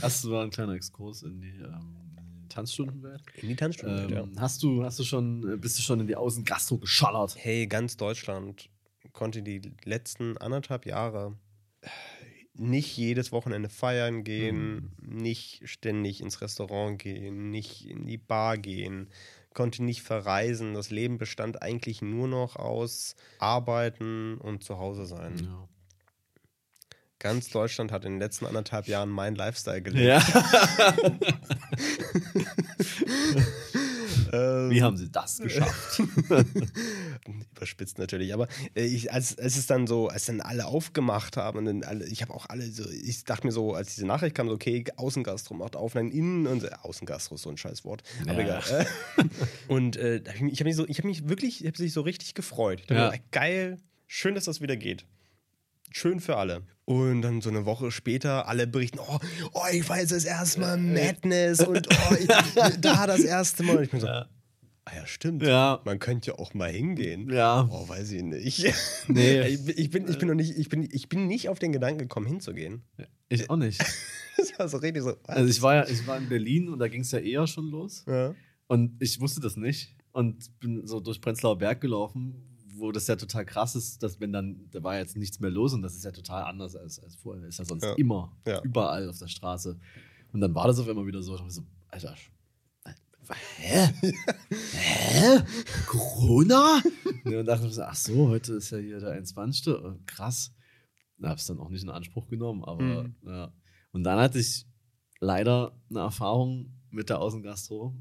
Das 0.00 0.28
war 0.30 0.44
ein 0.44 0.50
kleiner 0.50 0.72
Exkurs 0.72 1.22
in 1.24 1.42
die 1.42 1.58
ähm, 1.58 2.09
Tanzstundenwelt. 2.50 3.22
in 3.40 3.48
die 3.48 3.56
Tanzstunde. 3.56 4.14
Ähm, 4.14 4.38
hast, 4.38 4.62
du, 4.62 4.84
hast 4.84 4.98
du 4.98 5.04
schon, 5.04 5.54
äh, 5.54 5.56
bist 5.56 5.78
du 5.78 5.82
schon 5.82 6.00
in 6.00 6.06
die 6.06 6.16
Außengastro 6.16 6.78
geschallert? 6.78 7.34
Hey, 7.36 7.66
ganz 7.66 7.96
Deutschland 7.96 8.68
konnte 9.12 9.42
die 9.42 9.62
letzten 9.84 10.36
anderthalb 10.36 10.84
Jahre 10.84 11.36
nicht 12.54 12.96
jedes 12.96 13.32
Wochenende 13.32 13.68
feiern 13.68 14.22
gehen, 14.22 14.92
nicht 15.00 15.62
ständig 15.68 16.20
ins 16.20 16.42
Restaurant 16.42 17.00
gehen, 17.00 17.50
nicht 17.50 17.86
in 17.88 18.06
die 18.06 18.18
Bar 18.18 18.58
gehen, 18.58 19.08
konnte 19.54 19.82
nicht 19.82 20.02
verreisen. 20.02 20.74
Das 20.74 20.90
Leben 20.90 21.16
bestand 21.18 21.62
eigentlich 21.62 22.02
nur 22.02 22.28
noch 22.28 22.56
aus 22.56 23.16
Arbeiten 23.38 24.36
und 24.38 24.62
zu 24.62 24.78
Hause 24.78 25.06
sein. 25.06 25.38
Ja. 25.38 25.68
Ganz 27.20 27.50
Deutschland 27.50 27.92
hat 27.92 28.04
in 28.04 28.14
den 28.14 28.20
letzten 28.20 28.46
anderthalb 28.46 28.88
Jahren 28.88 29.10
meinen 29.10 29.36
Lifestyle 29.36 29.80
gelebt. 29.82 30.06
ja. 30.06 30.20
Ähm, 34.32 34.70
Wie 34.70 34.80
haben 34.82 34.96
sie 34.96 35.10
das 35.10 35.38
geschafft? 35.38 35.98
überspitzt 37.56 37.98
natürlich, 37.98 38.32
aber 38.32 38.46
äh, 38.76 38.84
ich, 38.84 39.12
als, 39.12 39.36
als 39.38 39.56
es 39.56 39.66
dann 39.66 39.88
so, 39.88 40.06
als 40.08 40.26
dann 40.26 40.40
alle 40.40 40.66
aufgemacht 40.66 41.36
haben, 41.36 41.64
dann 41.64 41.82
alle, 41.82 42.06
ich 42.06 42.22
habe 42.22 42.32
auch 42.32 42.46
alle 42.48 42.64
so, 42.70 42.88
ich 42.88 43.24
dachte 43.24 43.44
mir 43.46 43.52
so, 43.52 43.74
als 43.74 43.94
diese 43.96 44.06
Nachricht 44.06 44.36
kam, 44.36 44.46
so, 44.48 44.54
okay, 44.54 44.84
Außengastro 44.96 45.54
macht 45.54 45.74
auf, 45.74 45.94
dann 45.94 46.10
innen 46.12 46.46
und 46.46 46.62
äh, 46.62 46.70
Außengastro 46.82 47.34
ist 47.34 47.42
so 47.42 47.50
ein 47.50 47.56
scheiß 47.56 47.84
Wort, 47.84 48.04
aber 48.28 48.42
Ja. 48.42 48.60
egal. 48.68 48.86
Äh, 49.16 49.24
und 49.66 49.96
äh, 49.96 50.16
ich 50.18 50.60
habe 50.60 50.64
mich 50.64 50.76
so, 50.76 50.86
ich 50.86 50.98
habe 50.98 51.08
mich 51.08 51.28
wirklich, 51.28 51.62
ich 51.62 51.66
habe 51.66 51.82
mich 51.82 51.92
so 51.92 52.02
richtig 52.02 52.34
gefreut. 52.34 52.80
Ich 52.82 52.86
dachte 52.86 53.16
Ja. 53.16 53.22
geil, 53.32 53.78
schön, 54.06 54.36
dass 54.36 54.44
das 54.44 54.60
wieder 54.60 54.76
geht. 54.76 55.04
Schön 55.90 56.20
für 56.20 56.36
alle. 56.36 56.62
Und 56.90 57.22
dann 57.22 57.40
so 57.40 57.50
eine 57.50 57.66
Woche 57.66 57.92
später, 57.92 58.48
alle 58.48 58.66
berichten, 58.66 58.98
oh, 58.98 59.18
oh 59.52 59.60
ich 59.72 59.88
war 59.88 60.00
jetzt 60.00 60.10
das 60.10 60.24
erste 60.24 60.58
Mal 60.60 60.76
Madness 60.76 61.60
und 61.66 61.86
oh, 61.88 62.14
ich, 62.14 62.26
da 62.80 63.06
das 63.06 63.20
erste 63.20 63.62
Mal. 63.62 63.76
Und 63.76 63.84
ich 63.84 63.90
bin 63.90 64.00
so, 64.00 64.08
Ja. 64.08 64.26
ah 64.86 64.96
ja, 64.96 65.06
stimmt. 65.06 65.44
Ja. 65.44 65.80
Man 65.84 66.00
könnte 66.00 66.32
ja 66.32 66.38
auch 66.40 66.52
mal 66.52 66.68
hingehen. 66.70 67.30
Ja. 67.30 67.68
Oh, 67.70 67.88
weiß 67.88 68.10
ich 68.10 68.24
nicht. 68.24 68.74
Nee. 69.06 69.40
Ich, 69.46 69.64
bin- 69.64 69.74
ich, 69.78 69.90
bin, 69.90 70.08
ich, 70.08 70.18
bin 70.18 70.26
noch 70.28 70.34
nicht, 70.34 70.58
ich, 70.58 70.68
bin, 70.68 70.88
ich 70.90 71.08
bin 71.08 71.28
nicht 71.28 71.48
auf 71.48 71.60
den 71.60 71.70
Gedanken 71.72 71.98
gekommen, 72.00 72.26
hinzugehen. 72.26 72.82
Ich 73.28 73.48
auch 73.50 73.56
nicht. 73.56 73.80
Das 74.36 74.58
war 74.58 74.68
so 74.68 74.78
richtig 74.78 75.02
so. 75.02 75.10
was? 75.26 75.36
Also 75.36 75.50
ich 75.50 75.60
war 75.60 75.74
ja, 75.74 75.86
ich 75.86 76.06
war 76.06 76.16
in 76.16 76.28
Berlin 76.28 76.70
und 76.70 76.78
da 76.78 76.88
ging 76.88 77.02
es 77.02 77.10
ja 77.12 77.18
eher 77.18 77.46
schon 77.46 77.66
los. 77.70 78.04
ja. 78.08 78.34
Und 78.68 78.96
ich 79.02 79.20
wusste 79.20 79.38
das 79.40 79.56
nicht. 79.56 79.94
Und 80.12 80.58
bin 80.60 80.86
so 80.86 80.98
durch 80.98 81.20
Prenzlauer 81.20 81.58
Berg 81.58 81.80
gelaufen, 81.82 82.49
wo 82.74 82.92
das 82.92 83.06
ja 83.06 83.16
total 83.16 83.44
krass 83.44 83.74
ist, 83.76 84.02
dass 84.02 84.20
wenn 84.20 84.32
dann, 84.32 84.68
da 84.70 84.82
war 84.82 84.96
jetzt 84.98 85.16
nichts 85.16 85.40
mehr 85.40 85.50
los 85.50 85.72
und 85.74 85.82
das 85.82 85.94
ist 85.94 86.04
ja 86.04 86.12
total 86.12 86.44
anders 86.44 86.76
als, 86.76 86.98
als 87.00 87.14
vorher. 87.16 87.44
Ist 87.46 87.58
ja 87.58 87.64
sonst 87.64 87.82
Ja. 87.84 87.94
immer, 87.94 88.36
Ja. 88.46 88.62
überall 88.62 89.08
auf 89.08 89.18
der 89.18 89.28
Straße. 89.28 89.78
Und 90.32 90.40
dann 90.40 90.54
war 90.54 90.66
das 90.66 90.78
auf 90.78 90.88
einmal 90.88 91.06
wieder 91.06 91.22
so, 91.22 91.32
ich 91.34 91.38
dachte 91.40 91.44
mir 91.46 91.50
so, 91.52 91.62
Alter, 91.88 92.14
hä? 93.58 93.88
hä? 94.72 95.42
Corona? 95.86 96.80
Und 97.24 97.46
dachte 97.46 97.66
ich 97.66 97.74
so, 97.74 97.82
ach 97.82 97.94
so, 97.96 98.28
heute 98.28 98.54
ist 98.54 98.70
ja 98.70 98.78
hier 98.78 99.00
der 99.00 99.10
21. 99.12 99.66
Äh, 99.68 99.74
Krass. 100.06 100.52
Da 101.18 101.28
habe 101.28 101.38
es 101.38 101.46
dann 101.46 101.58
auch 101.58 101.68
nicht 101.68 101.82
in 101.82 101.90
Anspruch 101.90 102.28
genommen, 102.28 102.64
aber 102.64 103.04
Mhm. 103.04 103.14
ja. 103.26 103.52
Und 103.92 104.04
dann 104.04 104.18
hatte 104.18 104.38
ich 104.38 104.66
leider 105.20 105.78
eine 105.90 106.00
Erfahrung 106.00 106.72
mit 106.90 107.08
der 107.10 107.20
Außengastro 107.20 107.94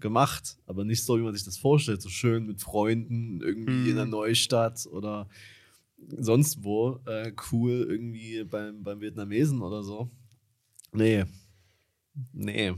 gemacht, 0.00 0.58
aber 0.66 0.84
nicht 0.84 1.02
so, 1.04 1.18
wie 1.18 1.22
man 1.22 1.34
sich 1.34 1.44
das 1.44 1.56
vorstellt, 1.58 2.02
so 2.02 2.08
schön 2.08 2.46
mit 2.46 2.60
Freunden 2.60 3.40
irgendwie 3.40 3.72
Mhm. 3.72 3.88
in 3.90 3.96
der 3.96 4.06
Neustadt 4.06 4.86
oder 4.90 5.28
sonst 6.16 6.64
wo, 6.64 6.98
äh, 7.06 7.32
cool 7.52 7.86
irgendwie 7.88 8.44
beim, 8.44 8.82
beim 8.82 9.00
Vietnamesen 9.00 9.60
oder 9.62 9.82
so. 9.82 10.10
Nee. 10.92 11.24
Nee. 12.32 12.74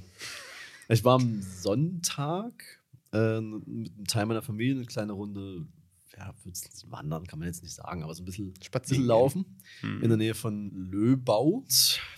Ich 0.88 1.04
war 1.04 1.14
am 1.14 1.40
Sonntag 1.42 2.80
äh, 3.12 3.40
mit 3.40 3.92
einem 3.94 4.04
Teil 4.06 4.26
meiner 4.26 4.42
Familie 4.42 4.74
eine 4.76 4.84
kleine 4.86 5.12
Runde, 5.12 5.66
ja, 6.22 6.34
wandern 6.88 7.26
kann 7.26 7.38
man 7.38 7.48
jetzt 7.48 7.62
nicht 7.62 7.74
sagen, 7.74 8.02
aber 8.02 8.14
so 8.14 8.22
ein 8.22 8.26
bisschen, 8.26 8.54
bisschen 8.72 9.04
laufen 9.04 9.44
Hm. 9.80 10.02
in 10.02 10.08
der 10.08 10.18
Nähe 10.18 10.34
von 10.34 10.70
Löbau. 10.70 11.64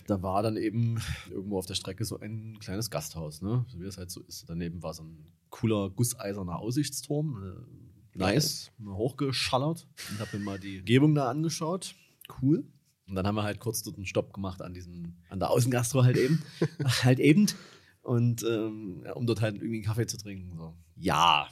Da 0.07 0.21
war 0.21 0.43
dann 0.43 0.57
eben 0.57 1.01
irgendwo 1.29 1.57
auf 1.57 1.65
der 1.65 1.73
Strecke 1.75 2.05
so 2.05 2.19
ein 2.19 2.59
kleines 2.59 2.89
Gasthaus, 2.91 3.41
ne? 3.41 3.65
so 3.67 3.79
wie 3.79 3.85
es 3.85 3.97
halt 3.97 4.11
so 4.11 4.21
ist. 4.21 4.45
Daneben 4.47 4.83
war 4.83 4.93
so 4.93 5.03
ein 5.03 5.31
cooler 5.49 5.89
gusseiserner 5.89 6.59
Aussichtsturm. 6.59 7.43
Äh, 8.13 8.17
nice, 8.17 8.71
mal 8.77 8.95
hochgeschallert 8.95 9.87
und 10.11 10.19
habe 10.19 10.37
mir 10.37 10.43
mal 10.43 10.59
die 10.59 10.79
Umgebung 10.79 11.15
da 11.15 11.29
angeschaut. 11.29 11.95
Cool. 12.41 12.63
Und 13.07 13.15
dann 13.15 13.27
haben 13.27 13.35
wir 13.35 13.43
halt 13.43 13.59
kurz 13.59 13.83
dort 13.83 13.97
einen 13.97 14.05
Stopp 14.05 14.33
gemacht 14.33 14.61
an 14.61 14.73
diesem, 14.73 15.15
an 15.29 15.39
der 15.39 15.49
Außengastro 15.51 16.03
halt 16.03 16.17
eben. 16.17 16.41
halt 17.03 17.19
eben. 17.19 17.47
Und 18.05 18.43
ähm, 18.43 19.01
ja, 19.03 19.13
um 19.13 19.25
dort 19.25 19.41
halt 19.41 19.55
irgendwie 19.55 19.77
einen 19.77 19.83
Kaffee 19.83 20.05
zu 20.05 20.17
trinken. 20.17 20.55
So. 20.55 20.75
Ja. 20.95 21.47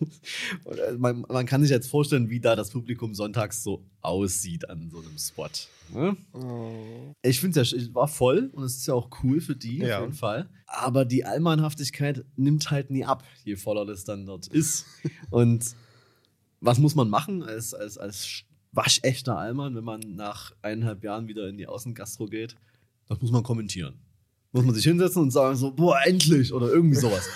Und, 0.64 0.78
äh, 0.78 0.92
man, 0.98 1.24
man 1.28 1.46
kann 1.46 1.62
sich 1.62 1.70
jetzt 1.70 1.88
vorstellen, 1.88 2.28
wie 2.28 2.40
da 2.40 2.56
das 2.56 2.70
Publikum 2.70 3.14
sonntags 3.14 3.62
so 3.62 3.84
aussieht 4.00 4.68
an 4.68 4.90
so 4.90 4.98
einem 4.98 5.16
Spot. 5.16 5.48
Ne? 5.94 6.16
Oh. 6.32 7.12
Ich 7.22 7.38
finde 7.38 7.60
es 7.60 7.70
ja, 7.70 7.78
es 7.78 7.94
war 7.94 8.08
voll 8.08 8.50
und 8.52 8.64
es 8.64 8.78
ist 8.78 8.86
ja 8.88 8.94
auch 8.94 9.08
cool 9.22 9.40
für 9.40 9.54
die, 9.54 9.78
Ja. 9.78 9.98
auf 9.98 10.02
jeden 10.02 10.14
Fall. 10.14 10.48
Aber 10.66 11.04
die 11.04 11.24
Allmannhaftigkeit 11.24 12.24
nimmt 12.34 12.68
halt 12.72 12.90
nie 12.90 13.04
ab, 13.04 13.22
je 13.44 13.54
voller 13.54 13.86
das 13.86 14.02
dann 14.02 14.26
dort 14.26 14.48
ist. 14.48 14.86
und 15.30 15.76
was 16.60 16.78
muss 16.80 16.96
man 16.96 17.08
machen 17.08 17.44
als, 17.44 17.74
als, 17.74 17.96
als 17.96 18.42
waschechter 18.72 19.38
Allmann, 19.38 19.76
wenn 19.76 19.84
man 19.84 20.00
nach 20.00 20.50
eineinhalb 20.62 21.04
Jahren 21.04 21.28
wieder 21.28 21.48
in 21.48 21.56
die 21.58 21.68
Außengastro 21.68 22.26
geht? 22.26 22.56
Das 23.06 23.20
muss 23.20 23.30
man 23.30 23.44
kommentieren. 23.44 24.00
Muss 24.56 24.64
man 24.64 24.74
sich 24.74 24.84
hinsetzen 24.84 25.22
und 25.22 25.30
sagen 25.30 25.54
so, 25.56 25.70
boah, 25.70 25.98
endlich 26.04 26.52
oder 26.52 26.68
irgendwie 26.72 26.96
sowas. 26.96 27.28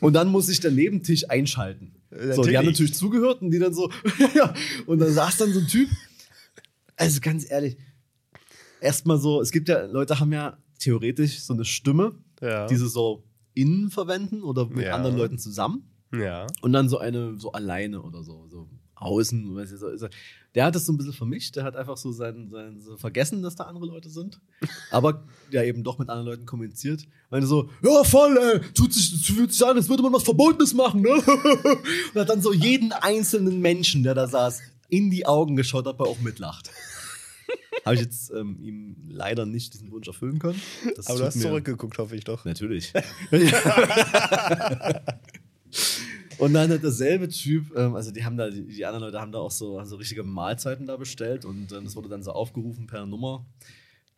Und 0.00 0.12
dann 0.12 0.28
muss 0.28 0.46
sich 0.46 0.60
der 0.60 0.70
Nebentisch 0.70 1.28
einschalten. 1.28 1.92
So, 2.10 2.16
die 2.18 2.26
Natürlich. 2.28 2.56
haben 2.58 2.66
natürlich 2.66 2.94
zugehört 2.94 3.42
und 3.42 3.50
die 3.50 3.58
dann 3.58 3.74
so, 3.74 3.90
ja. 4.34 4.54
Und 4.86 4.98
dann 5.00 5.12
saß 5.12 5.38
dann 5.38 5.52
so 5.52 5.60
ein 5.60 5.66
Typ. 5.66 5.88
Also 6.96 7.20
ganz 7.20 7.50
ehrlich, 7.50 7.76
erstmal 8.80 9.18
so, 9.18 9.40
es 9.40 9.50
gibt 9.50 9.68
ja, 9.68 9.84
Leute 9.86 10.18
haben 10.20 10.32
ja 10.32 10.58
theoretisch 10.78 11.40
so 11.40 11.54
eine 11.54 11.64
Stimme, 11.64 12.14
Ja. 12.40 12.66
die 12.66 12.76
sie 12.76 12.88
so 12.88 13.24
innen 13.54 13.90
verwenden 13.90 14.42
oder 14.42 14.66
mit 14.66 14.84
Ja. 14.84 14.94
anderen 14.94 15.16
Leuten 15.16 15.38
zusammen. 15.38 15.90
ja. 16.12 16.46
Und 16.62 16.72
dann 16.72 16.88
so 16.88 16.98
eine 16.98 17.36
so 17.38 17.52
alleine 17.52 18.02
oder 18.02 18.22
so, 18.22 18.46
so 18.48 18.68
außen. 19.00 19.54
Weiß 19.56 19.72
ich, 19.72 19.78
so, 19.78 19.88
ist 19.88 20.02
er- 20.02 20.10
der 20.54 20.64
hat 20.64 20.74
das 20.74 20.86
so 20.86 20.92
ein 20.92 20.96
bisschen 20.96 21.12
vermischt. 21.12 21.56
Der 21.56 21.64
hat 21.64 21.76
einfach 21.76 21.96
so 21.96 22.10
sein, 22.10 22.48
sein 22.50 22.80
so 22.80 22.96
vergessen, 22.96 23.42
dass 23.42 23.54
da 23.54 23.64
andere 23.64 23.86
Leute 23.86 24.08
sind. 24.10 24.40
Aber 24.90 25.24
ja, 25.50 25.62
eben 25.62 25.84
doch 25.84 25.98
mit 25.98 26.08
anderen 26.08 26.26
Leuten 26.26 26.46
kommuniziert. 26.46 27.06
Meine 27.30 27.46
so, 27.46 27.70
ja, 27.82 28.02
voll, 28.04 28.36
ey, 28.38 28.60
tut 28.72 28.92
sich, 28.92 29.24
fühlt 29.26 29.52
sich 29.52 29.64
an, 29.66 29.76
als 29.76 29.88
würde 29.88 30.02
man 30.02 30.12
was 30.12 30.22
Verbotenes 30.22 30.74
machen, 30.74 31.02
ne? 31.02 31.10
Und 32.14 32.14
hat 32.20 32.28
dann 32.30 32.42
so 32.42 32.52
jeden 32.52 32.92
einzelnen 32.92 33.60
Menschen, 33.60 34.02
der 34.02 34.14
da 34.14 34.26
saß, 34.26 34.60
in 34.88 35.10
die 35.10 35.26
Augen 35.26 35.54
geschaut, 35.54 35.86
ob 35.86 36.00
er 36.00 36.06
auch 36.06 36.20
mitlacht. 36.20 36.70
Habe 37.84 37.94
ich 37.94 38.00
jetzt 38.02 38.30
ähm, 38.32 38.58
ihm 38.60 38.96
leider 39.08 39.46
nicht 39.46 39.74
diesen 39.74 39.90
Wunsch 39.92 40.08
erfüllen 40.08 40.38
können. 40.38 40.60
Das 40.96 41.06
Aber 41.06 41.18
du 41.18 41.24
hast 41.26 41.40
zurückgeguckt, 41.40 41.96
hoffe 41.98 42.16
ich 42.16 42.24
doch. 42.24 42.44
Natürlich. 42.44 42.92
Und 46.38 46.54
dann 46.54 46.70
hat 46.70 46.82
derselbe 46.82 47.28
Typ, 47.28 47.76
ähm, 47.76 47.94
also 47.94 48.10
die 48.12 48.24
haben 48.24 48.36
da, 48.36 48.48
die, 48.48 48.64
die 48.64 48.86
anderen 48.86 49.06
Leute 49.06 49.20
haben 49.20 49.32
da 49.32 49.38
auch 49.38 49.50
so, 49.50 49.82
so 49.84 49.96
richtige 49.96 50.22
Mahlzeiten 50.22 50.86
da 50.86 50.96
bestellt 50.96 51.44
und 51.44 51.72
ähm, 51.72 51.84
das 51.84 51.96
wurde 51.96 52.08
dann 52.08 52.22
so 52.22 52.30
aufgerufen 52.32 52.86
per 52.86 53.06
Nummer 53.06 53.44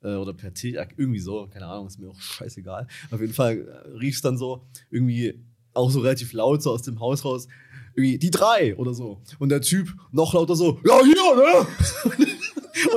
äh, 0.03 0.15
oder 0.15 0.35
per 0.35 0.53
T, 0.53 0.79
irgendwie 0.97 1.21
so, 1.21 1.49
keine 1.51 1.67
Ahnung, 1.67 1.87
ist 1.87 1.99
mir 1.99 2.11
auch 2.11 2.21
scheißegal. 2.21 2.87
Auf 3.11 3.21
jeden 3.21 3.33
Fall 3.33 3.67
äh, 3.67 3.99
rief 3.99 4.17
es 4.17 4.21
dann 4.21 4.37
so 4.37 4.67
irgendwie 4.91 5.43
auch 5.73 5.91
so 5.91 6.01
relativ 6.01 6.33
laut 6.33 6.63
so 6.63 6.73
aus 6.73 6.83
dem 6.83 7.01
Haus 7.01 7.25
raus, 7.25 7.49
irgendwie 7.95 8.19
die 8.19 8.31
drei 8.31 8.77
oder 8.77 8.93
so. 8.93 9.23
Und 9.39 9.49
der 9.49 9.63
Typ 9.63 9.95
noch 10.13 10.35
lauter 10.35 10.57
so, 10.57 10.81
ja 10.87 11.01
hier, 11.03 11.37
ne? 11.37 12.27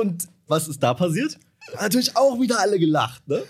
und 0.00 0.28
was 0.46 0.68
ist 0.68 0.82
da 0.82 0.92
passiert? 0.92 1.38
Natürlich 1.80 2.14
auch 2.16 2.38
wieder 2.40 2.60
alle 2.60 2.78
gelacht, 2.78 3.26
ne? 3.26 3.42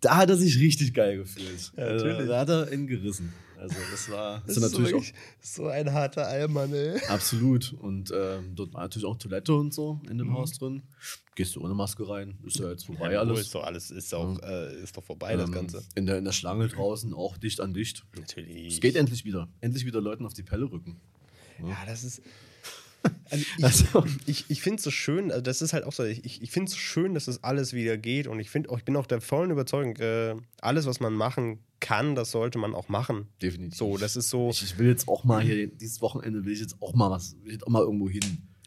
Da 0.00 0.16
hat 0.16 0.28
er 0.28 0.36
sich 0.36 0.58
richtig 0.58 0.92
geil 0.92 1.16
gefühlt. 1.16 1.72
Ja, 1.76 1.94
natürlich. 1.94 2.28
da 2.28 2.40
hat 2.40 2.48
er 2.50 2.72
ihn 2.72 2.86
gerissen. 2.86 3.32
Also 3.64 3.76
das 3.90 4.10
war 4.10 4.42
das 4.46 4.46
Das 4.46 4.56
ist 4.58 4.62
natürlich 4.72 4.92
wirklich 4.92 5.14
so 5.40 5.66
ein 5.68 5.92
harter 5.92 6.26
Allmann, 6.26 6.72
ey. 6.74 6.96
auch 7.00 7.08
absolut. 7.10 7.72
Und 7.80 8.12
ähm, 8.14 8.54
dort 8.54 8.72
war 8.74 8.82
natürlich 8.82 9.06
auch 9.06 9.16
Toilette 9.16 9.54
und 9.54 9.72
so 9.72 10.00
in 10.10 10.18
dem 10.18 10.32
Haus 10.34 10.52
drin. 10.52 10.82
Gehst 11.34 11.56
du 11.56 11.62
ohne 11.62 11.74
Maske 11.74 12.08
rein, 12.08 12.38
ist 12.46 12.58
ja 12.58 12.70
jetzt 12.70 12.86
vorbei 12.86 13.12
Ja, 13.12 13.20
alles. 13.20 13.40
Ist 13.40 13.54
doch 13.54 13.64
alles, 13.64 13.90
ist 13.90 14.14
auch, 14.14 14.38
äh, 14.42 14.82
ist 14.82 14.96
doch 14.96 15.02
vorbei, 15.02 15.34
das 15.36 15.48
Ähm, 15.48 15.52
Ganze. 15.54 15.82
In 15.94 16.06
der, 16.06 16.18
in 16.18 16.24
der 16.24 16.32
Schlange 16.32 16.68
draußen 16.68 17.12
auch 17.14 17.36
dicht 17.38 17.60
an 17.60 17.74
dicht. 17.74 18.04
Natürlich. 18.16 18.74
Es 18.74 18.80
geht 18.80 18.94
endlich 18.96 19.24
wieder. 19.24 19.48
Endlich 19.60 19.84
wieder 19.84 20.00
Leuten 20.00 20.26
auf 20.26 20.34
die 20.34 20.42
Pelle 20.44 20.70
rücken. 20.70 21.00
Ja, 21.60 21.76
das 21.86 22.04
ist. 22.04 22.22
Also 23.30 23.44
ich, 23.58 23.64
Also- 23.64 24.04
ich, 24.24 24.44
ich 24.48 24.62
finde 24.62 24.78
es 24.78 24.82
so 24.84 24.90
schön, 24.90 25.30
also 25.30 25.42
das 25.42 25.60
ist 25.60 25.74
halt 25.74 25.84
auch 25.84 25.92
so, 25.92 26.04
ich, 26.04 26.40
ich 26.42 26.50
finde 26.50 26.68
es 26.68 26.72
so 26.72 26.78
schön, 26.78 27.12
dass 27.12 27.26
das 27.26 27.44
alles 27.44 27.74
wieder 27.74 27.98
geht 27.98 28.26
und 28.26 28.40
ich 28.40 28.48
finde 28.48 28.70
auch, 28.70 28.78
ich 28.78 28.84
bin 28.86 28.96
auch 28.96 29.04
der 29.06 29.20
vollen 29.20 29.50
Überzeugung, 29.50 29.94
äh, 29.96 30.34
alles, 30.62 30.86
was 30.86 31.00
man 31.00 31.12
machen 31.12 31.58
kann, 31.84 32.14
das 32.14 32.30
sollte 32.30 32.58
man 32.58 32.74
auch 32.74 32.88
machen. 32.88 33.28
Definitiv. 33.42 33.78
So, 33.78 33.98
das 33.98 34.16
ist 34.16 34.30
so, 34.30 34.48
Ich, 34.50 34.62
ich 34.62 34.78
will 34.78 34.88
jetzt 34.88 35.06
auch 35.06 35.22
mal 35.24 35.42
hier, 35.42 35.66
dieses 35.68 36.00
Wochenende 36.00 36.44
will 36.44 36.52
ich 36.52 36.60
jetzt 36.60 36.80
auch 36.80 36.94
mal 36.94 37.10
was, 37.10 37.36
will 37.42 37.52
jetzt 37.52 37.66
auch 37.66 37.70
mal 37.70 37.82
irgendwo 37.82 38.08
hin. 38.08 38.22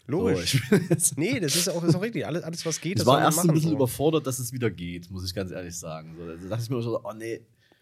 Logisch. 0.05 0.63
So, 0.97 1.15
nee, 1.17 1.39
das 1.39 1.55
ist 1.55 1.67
auch, 1.69 1.83
ist 1.83 1.95
auch 1.95 2.01
richtig, 2.01 2.25
alles, 2.25 2.43
alles 2.43 2.65
was 2.65 2.79
geht, 2.79 2.93
ich 2.93 2.97
das 2.99 3.05
war 3.07 3.19
erst 3.19 3.39
ein 3.39 3.47
machen, 3.47 3.55
bisschen 3.55 3.71
so. 3.71 3.75
überfordert, 3.75 4.25
dass 4.27 4.37
es 4.39 4.53
wieder 4.53 4.69
geht, 4.69 5.09
muss 5.09 5.25
ich 5.25 5.33
ganz 5.33 5.51
ehrlich 5.51 5.75
sagen. 5.77 6.15
So, 6.17 6.25
da 6.27 6.35
dachte 6.35 6.63
ich 6.63 6.69
mir 6.69 6.77
auch 6.77 6.81
so, 6.81 7.01
oh 7.03 7.13
nee. 7.17 7.41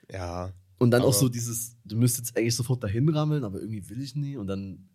Ja, 0.10 0.52
Und 0.78 0.92
dann 0.92 1.02
auch 1.04 1.14
so 1.14 1.30
dieses, 1.30 1.76
du 1.84 1.98
müsstest 1.98 2.30
jetzt 2.30 2.38
eigentlich 2.38 2.56
sofort 2.56 2.84
dahin 2.84 3.08
rammeln, 3.10 3.44
aber 3.44 3.60
irgendwie 3.60 3.88
will 3.90 4.02
ich 4.02 4.16
nie. 4.16 4.38
Und 4.38 4.48
dann, 4.48 4.88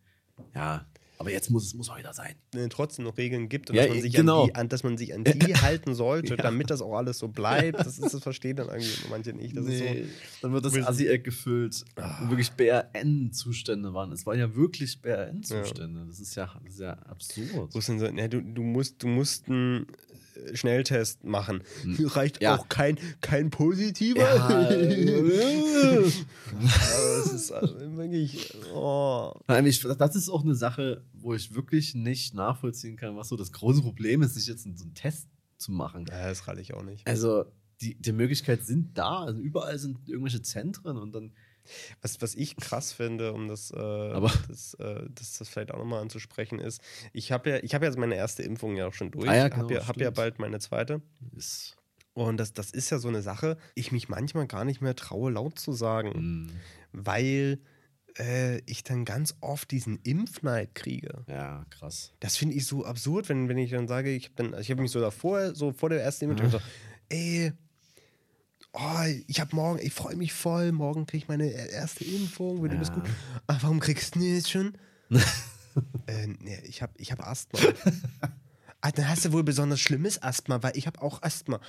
ja, 0.55 0.87
aber 1.21 1.31
jetzt 1.31 1.51
muss 1.51 1.67
es 1.67 1.75
muss 1.75 1.91
auch 1.91 1.99
wieder 1.99 2.15
sein. 2.15 2.35
wenn 2.53 2.63
es 2.63 2.69
trotzdem 2.71 3.05
noch 3.05 3.19
Regeln 3.19 3.51
gibt 3.51 3.69
und 3.69 3.77
Ja, 3.77 3.83
dass, 3.83 3.93
man 3.93 4.01
sich 4.01 4.15
genau. 4.15 4.41
an 4.41 4.47
die, 4.47 4.55
an, 4.55 4.69
dass 4.71 4.83
man 4.83 4.97
sich 4.97 5.15
an 5.15 5.23
die 5.23 5.55
halten 5.55 5.95
sollte, 5.95 6.31
Ja. 6.35 6.37
damit 6.43 6.71
das 6.71 6.81
auch 6.81 6.95
alles 6.97 7.19
so 7.19 7.29
bleibt, 7.29 7.79
das, 7.79 7.99
ist, 7.99 8.15
das 8.15 8.23
verstehen 8.23 8.57
dann 8.57 8.69
irgendwie 8.69 8.89
manche 9.11 9.35
nicht. 9.35 9.55
Das 9.55 9.67
ist 9.67 9.79
so, 9.81 9.85
dann 10.41 10.53
wird 10.55 10.65
das 10.65 10.75
Assi-Eck 10.77 11.23
gefüllt. 11.23 11.85
Wirklich 12.27 12.51
BRN-Zustände 12.53 13.93
waren. 13.93 14.13
Es 14.13 14.25
waren 14.25 14.39
ja 14.39 14.55
wirklich 14.57 15.01
BRN-Zustände. 15.03 16.07
Das, 16.07 16.21
ist 16.21 16.35
ja, 16.37 16.51
das 16.65 16.73
ist 16.75 16.81
ja 16.81 16.95
absurd. 16.95 17.75
Ja, 18.17 18.29
du, 18.29 18.41
du, 18.41 18.63
musst, 18.63 19.03
du 19.03 19.07
musst 19.07 19.47
äh, 19.49 19.85
Schnelltest 20.55 21.25
machen. 21.25 21.63
Reicht 21.99 22.37
Hm. 22.37 22.43
Ja. 22.43 22.57
auch 22.57 22.69
kein, 22.69 22.97
kein 23.21 23.51
positiver. 23.51 24.21
Ja, 24.21 24.71
es 27.21 27.33
ist 27.33 27.53
also 27.53 27.75
wirklich. 27.97 28.55
Oh. 28.75 29.33
Nein, 29.49 29.67
ich, 29.67 29.81
das 29.81 30.17
ist 30.17 30.29
auch 30.29 30.45
eine 30.45 30.55
Sache, 30.55 31.05
wo 31.13 31.35
ich 31.35 31.55
wirklich 31.55 31.95
nicht 31.95 32.35
nachvollziehen 32.35 32.97
kann, 32.97 33.17
was 33.17 33.29
so 33.29 33.37
das 33.37 33.53
große 33.53 33.83
Problem 33.83 34.23
ist, 34.23 34.35
sich 34.35 34.47
jetzt 34.47 34.63
so 34.63 34.85
einen 34.85 34.95
Test 34.95 35.29
zu 35.59 35.73
machen. 35.73 36.07
Ja, 36.09 36.29
das 36.29 36.47
ralle 36.47 36.61
ich 36.61 36.75
auch 36.75 36.83
nicht. 36.83 37.07
Also, 37.07 37.45
die, 37.81 38.01
die 38.01 38.13
Möglichkeiten 38.13 38.65
sind 38.65 38.97
da. 38.99 39.21
Also 39.21 39.41
überall 39.41 39.79
sind 39.79 39.99
irgendwelche 40.09 40.43
Zentren 40.43 40.97
und 40.97 41.13
dann. 41.13 41.33
Was, 42.03 42.21
was 42.23 42.35
ich 42.35 42.57
krass 42.57 42.93
finde, 42.93 43.33
um 43.33 43.49
das, 43.49 43.71
äh, 43.71 43.77
das, 44.49 44.75
äh, 44.75 45.07
das, 45.15 45.39
das 45.39 45.49
vielleicht 45.49 45.73
auch 45.73 45.79
nochmal 45.79 46.03
anzusprechen, 46.03 46.59
ist, 46.59 46.81
ich 47.13 47.33
habe 47.33 47.51
ja, 47.51 47.57
ich 47.59 47.75
habe 47.75 47.87
ja 47.87 47.93
meine 47.97 48.15
erste 48.15 48.43
Impfung 48.43 48.77
ja 48.77 48.87
auch 48.87 48.95
schon 48.95 49.11
durch. 49.11 49.29
Ah 49.29 49.35
ja, 49.37 49.47
Ich 49.47 49.53
habe 49.53 49.67
genau, 49.67 49.81
ja, 49.81 49.89
hab 49.89 50.01
ja 50.01 50.11
bald 50.11 50.39
meine 50.39 50.59
zweite. 50.59 51.03
Ist, 51.37 51.77
Und 52.15 52.39
das, 52.39 52.53
das 52.53 52.71
ist 52.71 52.91
ja 52.91 52.99
so 52.99 53.09
eine 53.09 53.23
Sache, 53.23 53.57
ich 53.75 53.93
mich 53.93 54.09
manchmal 54.09 54.47
gar 54.47 54.65
nicht 54.65 54.81
mehr 54.81 54.97
traue, 54.97 55.31
laut 55.31 55.59
zu 55.59 55.73
sagen, 55.73 56.51
weil 56.93 57.61
äh, 58.19 58.59
ich 58.67 58.83
dann 58.83 59.05
ganz 59.05 59.37
oft 59.41 59.71
diesen 59.71 60.01
Impfneid 60.03 60.75
kriege. 60.75 61.25
ja, 61.29 61.65
krass. 61.71 62.13
Das 62.21 62.37
finde 62.37 62.57
ich 62.57 62.67
so 62.67 62.85
absurd, 62.85 63.29
wenn, 63.29 63.49
wenn 63.49 63.59
ich 63.59 63.71
dann 63.71 63.89
sage, 63.89 64.11
ich 64.11 64.33
habe 64.37 64.61
ich 64.61 64.71
hab 64.71 64.79
mich 64.79 64.91
so 64.91 65.01
davor, 65.01 65.55
so 65.55 65.73
vor 65.73 65.89
der 65.89 66.03
ersten 66.03 66.31
Impfung, 66.31 66.51
so, 66.51 66.61
ey, 67.09 67.53
oh, 68.73 69.05
ich 69.27 69.41
habe 69.41 69.55
morgen, 69.57 69.79
ich 69.83 69.93
freue 69.93 70.17
mich 70.17 70.33
voll, 70.33 70.73
morgen 70.73 71.07
kriege 71.07 71.23
ich 71.25 71.29
meine 71.29 71.51
erste 71.51 72.05
Impfung, 72.05 72.69
alles 72.71 72.89
Ja. 72.89 72.95
gut. 72.95 73.05
Ah, 73.47 73.59
warum 73.61 73.81
kriegst 73.81 74.15
du 74.15 74.21
jetzt 74.21 74.51
schon? 74.51 74.75
äh, 76.07 76.27
nee, 76.41 76.61
ich 76.65 76.83
habe 76.83 76.93
ich 76.97 77.13
hab 77.13 77.27
Asthma. 77.27 77.59
ah, 78.81 78.91
dann 78.93 79.09
hast 79.09 79.25
du 79.25 79.33
wohl 79.33 79.43
besonders 79.45 79.81
schlimmes 79.81 80.23
Asthma, 80.23 80.63
weil 80.63 80.77
ich 80.77 80.87
habe 80.87 81.01
auch 81.03 81.23
Asthma. 81.23 81.61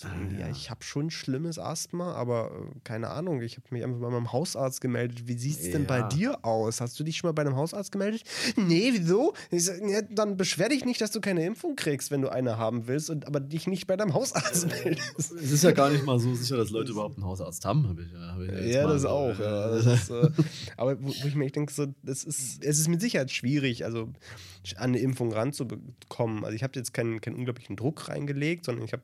So, 0.00 0.08
ja. 0.38 0.48
ich 0.48 0.70
habe 0.70 0.82
schon 0.82 1.10
schlimmes 1.10 1.58
Asthma, 1.58 2.14
aber 2.14 2.50
äh, 2.52 2.78
keine 2.84 3.08
Ahnung, 3.10 3.42
ich 3.42 3.56
habe 3.58 3.66
mich 3.70 3.84
einfach 3.84 4.00
bei 4.00 4.08
meinem 4.08 4.32
Hausarzt 4.32 4.80
gemeldet. 4.80 5.28
Wie 5.28 5.34
sieht 5.36 5.60
es 5.60 5.70
denn 5.72 5.84
bei 5.86 5.98
Ja. 5.98 6.08
dir 6.08 6.42
aus? 6.44 6.80
Hast 6.80 6.98
du 6.98 7.04
dich 7.04 7.18
schon 7.18 7.28
mal 7.28 7.32
bei 7.32 7.42
einem 7.42 7.56
Hausarzt 7.56 7.92
gemeldet? 7.92 8.22
Nee, 8.56 8.92
wieso? 8.94 9.34
Sag, 9.52 9.80
ja, 9.86 10.00
dann 10.02 10.38
beschwer 10.38 10.70
dich 10.70 10.86
nicht, 10.86 11.02
dass 11.02 11.10
du 11.10 11.20
keine 11.20 11.44
Impfung 11.44 11.76
kriegst, 11.76 12.10
wenn 12.10 12.22
du 12.22 12.30
eine 12.30 12.56
haben 12.56 12.86
willst, 12.86 13.10
und, 13.10 13.26
aber 13.26 13.40
dich 13.40 13.66
nicht 13.66 13.86
bei 13.86 13.96
deinem 13.98 14.14
Hausarzt 14.14 14.68
meldest. 14.84 15.32
Es 15.32 15.50
ist 15.52 15.64
ja 15.64 15.72
gar 15.72 15.90
nicht 15.90 16.06
mal 16.06 16.18
so 16.18 16.34
sicher, 16.34 16.56
dass 16.56 16.70
Leute 16.70 16.92
überhaupt 16.92 17.16
einen 17.16 17.26
Hausarzt 17.26 17.66
haben, 17.66 17.86
habe 17.86 18.02
ich, 18.02 18.14
hab 18.14 18.40
ich 18.40 18.72
Ja, 18.74 18.84
mal 18.86 18.94
das 18.94 19.02
so- 19.02 19.08
auch. 19.10 19.38
Ja. 19.38 19.68
Das 19.70 19.84
ist, 19.86 20.10
äh, 20.10 20.30
aber 20.78 20.98
wo, 21.02 21.08
wo 21.08 21.26
ich 21.28 21.34
mir 21.34 21.44
echt 21.44 21.56
denke, 21.56 21.72
so, 21.74 21.86
das 22.02 22.24
ist, 22.24 22.64
es 22.64 22.78
ist 22.78 22.88
mit 22.88 23.02
Sicherheit 23.02 23.30
schwierig, 23.30 23.84
also 23.84 24.04
an 24.76 24.90
eine 24.90 24.98
Impfung 24.98 25.30
ranzubekommen. 25.32 26.44
Also 26.44 26.54
ich 26.56 26.62
habe 26.62 26.72
jetzt 26.78 26.94
keinen, 26.94 27.20
keinen 27.20 27.36
unglaublichen 27.36 27.76
Druck 27.76 28.08
reingelegt, 28.08 28.64
sondern 28.64 28.84
ich 28.84 28.92
habe 28.92 29.02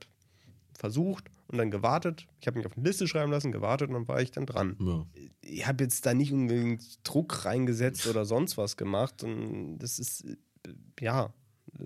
versucht 0.77 1.24
und 1.49 1.59
dann 1.59 1.70
gewartet. 1.70 2.27
Ich 2.41 2.47
habe 2.47 2.59
mich 2.59 2.66
auf 2.66 2.77
eine 2.77 2.87
Liste 2.87 3.07
schreiben 3.09 3.31
lassen, 3.33 3.53
gewartet 3.53 3.89
und 3.89 3.95
dann 3.95 4.09
war 4.09 4.20
ich 4.20 4.31
dann 4.31 4.47
dran. 4.47 4.77
Ja. 4.81 5.07
Ich 5.43 5.66
habe 5.66 5.85
jetzt 5.85 6.07
da 6.07 6.14
nicht 6.14 6.33
unbedingt 6.33 6.83
Druck 7.09 7.45
reingesetzt 7.45 8.07
oder 8.07 8.24
sonst 8.24 8.57
was 8.57 8.77
gemacht. 8.77 9.22
Und 9.22 9.79
das 9.79 9.99
ist, 9.99 10.24
äh, 10.24 10.37
ja, 11.01 11.33
äh, 11.79 11.85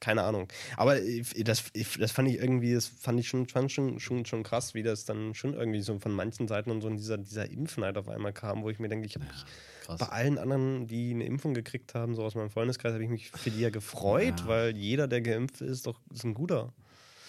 keine 0.00 0.22
Ahnung. 0.22 0.46
Aber 0.76 0.96
das, 1.44 1.64
das 1.98 2.12
fand 2.12 2.28
ich 2.28 2.36
irgendwie, 2.38 2.72
das 2.72 2.86
fand 2.86 3.18
ich 3.18 3.26
schon, 3.28 3.48
fand 3.48 3.72
schon, 3.72 3.98
schon, 3.98 4.24
schon 4.26 4.44
krass, 4.44 4.72
wie 4.74 4.84
das 4.84 5.04
dann 5.04 5.34
schon 5.34 5.54
irgendwie 5.54 5.80
so 5.80 5.98
von 5.98 6.12
manchen 6.12 6.46
Seiten 6.46 6.70
und 6.70 6.80
so 6.82 6.88
in 6.88 6.96
dieser, 6.96 7.18
dieser 7.18 7.50
Impfneid 7.50 7.96
auf 7.98 8.08
einmal 8.08 8.32
kam, 8.32 8.62
wo 8.62 8.70
ich 8.70 8.78
mir 8.78 8.88
denke, 8.88 9.06
ich 9.06 9.16
habe 9.16 9.24
mich 9.24 9.44
krass. 9.82 9.98
bei 9.98 10.06
allen 10.06 10.38
anderen, 10.38 10.86
die 10.86 11.10
eine 11.10 11.24
Impfung 11.24 11.52
gekriegt 11.52 11.96
haben, 11.96 12.14
so 12.14 12.22
aus 12.22 12.36
meinem 12.36 12.50
Freundeskreis, 12.50 12.92
habe 12.92 13.02
ich 13.02 13.10
mich 13.10 13.30
für 13.30 13.50
die 13.50 13.58
ja 13.60 13.70
gefreut, 13.70 14.38
Ja. 14.42 14.46
weil 14.46 14.76
jeder, 14.76 15.08
der 15.08 15.20
geimpft 15.20 15.60
ist, 15.62 15.86
doch 15.88 16.00
ist 16.12 16.22
ein 16.24 16.34
guter. 16.34 16.72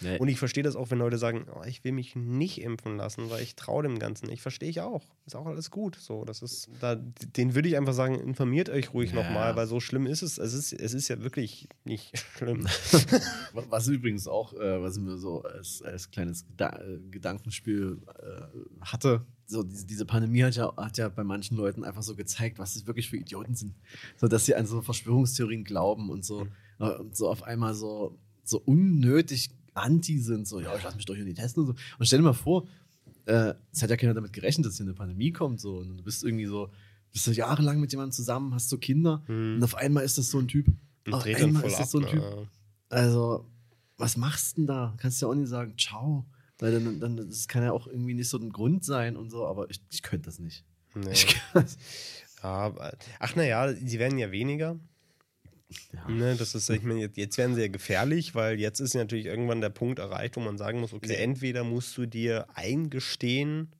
Ja, 0.02 0.18
Und 0.18 0.28
ich 0.30 0.40
verstehe 0.40 0.64
das 0.64 0.76
auch, 0.76 0.92
wenn 0.92 1.00
Leute 1.00 1.18
sagen, 1.18 1.46
oh, 1.54 1.64
ich 1.66 1.84
will 1.84 1.92
mich 1.92 2.16
nicht 2.16 2.62
impfen 2.62 2.98
lassen, 2.98 3.30
weil 3.30 3.42
ich 3.44 3.56
traue 3.56 3.84
dem 3.84 4.00
Ganzen. 4.00 4.30
Ich 4.30 4.42
verstehe 4.42 4.70
ich 4.70 4.82
auch. 4.82 5.04
Ist 5.26 5.36
auch 5.36 5.46
alles 5.46 5.72
gut. 5.72 5.96
So, 5.96 6.24
das 6.26 6.42
ist, 6.42 6.70
da, 6.80 6.96
den 6.96 7.56
würde 7.56 7.68
ich 7.70 7.78
einfach 7.78 7.94
sagen, 7.94 8.16
informiert 8.16 8.70
euch 8.70 8.94
ruhig 8.94 9.12
Ja. 9.12 9.18
nochmal, 9.24 9.56
weil 9.56 9.68
so 9.68 9.80
schlimm 9.80 10.06
ist 10.06 10.22
es. 10.22 10.38
Es 10.38 10.54
ist, 10.54 10.74
es 10.74 10.94
ist 10.94 11.08
ja 11.08 11.22
wirklich 11.22 11.68
nicht 11.84 12.18
schlimm. 12.38 12.66
Was 13.70 13.88
übrigens 13.88 14.28
auch, 14.28 14.54
äh, 14.54 14.82
was 14.82 14.98
ich 14.98 15.04
mir 15.04 15.18
so 15.18 15.42
als, 15.44 15.82
als 15.82 16.10
kleines 16.12 16.46
Geda 16.48 16.80
äh, 16.80 17.00
Gedankenspiel 17.12 18.00
äh, 18.20 18.86
hatte, 18.86 19.26
so 19.48 19.64
diese, 19.64 19.86
diese 19.86 20.06
Pandemie 20.06 20.44
hat 20.44 20.56
ja, 20.56 20.72
hat 20.78 20.98
ja 20.98 21.10
bei 21.10 21.24
manchen 21.24 21.58
Leuten 21.58 21.84
einfach 21.84 22.04
so 22.04 22.16
gezeigt, 22.16 22.60
was 22.60 22.74
sie 22.74 22.86
wirklich 22.88 23.10
für 23.10 23.18
Idioten 23.18 23.56
sind. 23.56 23.74
So, 24.18 24.28
dass 24.28 24.46
sie 24.46 24.56
an 24.56 24.66
so 24.68 24.82
Verschwörungstheorien 24.82 25.64
glauben 25.64 26.10
und 26.10 26.24
so, 26.24 26.48
äh, 26.80 26.90
und 26.92 27.16
so 27.18 27.30
auf 27.30 27.44
einmal 27.44 27.74
so, 27.74 28.18
so 28.44 28.60
unnötig 28.60 29.50
anti 29.80 30.20
sind, 30.20 30.48
so, 30.48 30.60
ja, 30.60 30.76
ich 30.76 30.84
lass 30.84 30.96
mich 30.96 31.06
doch 31.06 31.16
hier 31.16 31.26
nicht 31.26 31.38
testen 31.38 31.64
und 31.64 31.68
so. 31.68 31.74
Und 31.98 32.06
stell 32.06 32.20
dir 32.20 32.26
mal 32.26 32.34
vor, 32.34 32.68
äh, 33.26 33.54
es 33.72 33.82
hat 33.82 33.90
ja 33.90 33.98
keiner 33.98 34.14
damit 34.14 34.34
gerechnet, 34.34 34.66
dass 34.68 34.78
hier 34.78 34.86
eine 34.86 34.94
Pandemie 34.94 35.32
kommt, 35.32 35.60
so, 35.60 35.78
und 35.78 35.98
du 35.98 36.04
bist 36.04 36.24
irgendwie 36.24 36.46
so, 36.46 36.70
bist 37.12 37.26
du 37.28 37.32
jahrelang 37.32 37.80
mit 37.80 37.92
jemandem 37.92 38.12
zusammen, 38.12 38.54
hast 38.54 38.70
so 38.70 38.78
Kinder, 38.78 39.24
und 39.28 39.64
auf 39.64 39.76
einmal 39.76 40.04
ist 40.04 40.18
das 40.18 40.30
so 40.30 40.40
ein 40.40 40.48
Typ. 40.48 40.68
Und 41.06 41.14
Auf 41.14 41.26
einmal 41.26 41.64
ist 41.64 41.80
das 41.80 41.82
ab, 41.82 41.88
so 41.88 42.00
ein 42.00 42.06
Typ. 42.08 42.22
ja. 42.22 42.48
Also, 42.90 43.46
was 43.98 44.18
machst 44.18 44.54
du 44.58 44.62
denn 44.62 44.68
da? 44.68 44.94
Kannst 44.98 45.22
du 45.22 45.26
ja 45.26 45.32
auch 45.32 45.36
nicht 45.36 45.50
sagen, 45.50 45.76
ciao. 45.78 46.26
Weil 46.60 46.74
dann, 46.74 47.00
dann 47.00 47.18
das 47.18 47.48
kann 47.48 47.64
ja 47.64 47.72
auch 47.72 47.88
irgendwie 47.88 48.14
nicht 48.14 48.30
so 48.30 48.38
ein 48.38 48.52
Grund 48.52 48.84
sein 48.84 49.16
und 49.16 49.30
so, 49.30 49.46
aber 49.48 49.70
ich, 49.70 49.82
ich 49.90 50.02
könnte 50.02 50.26
das 50.26 50.40
nicht. 50.40 50.66
Nee. 50.94 51.12
Ich 51.12 51.28
kann, 51.28 51.66
ach 52.42 53.36
naja, 53.36 53.72
die 53.74 54.00
werden 54.00 54.18
ja 54.18 54.32
weniger. 54.32 54.80
Ja. 55.94 56.08
Ne, 56.10 56.36
das 56.36 56.56
ist, 56.56 56.70
ich 56.70 56.84
meine, 56.84 57.10
jetzt, 57.14 57.38
werden 57.38 57.56
sie 57.56 57.62
ja 57.62 57.68
gefährlich, 57.68 58.34
weil 58.36 58.60
jetzt 58.60 58.80
ist 58.80 58.96
natürlich 58.96 59.26
irgendwann 59.26 59.62
der 59.62 59.70
Punkt 59.70 60.00
erreicht, 60.00 60.36
wo 60.36 60.40
man 60.40 60.58
sagen 60.58 60.80
muss, 60.80 60.94
okay, 60.94 61.16
entweder 61.16 61.64
musst 61.64 61.96
du 61.98 62.06
dir 62.06 62.48
eingestehen, 62.56 63.72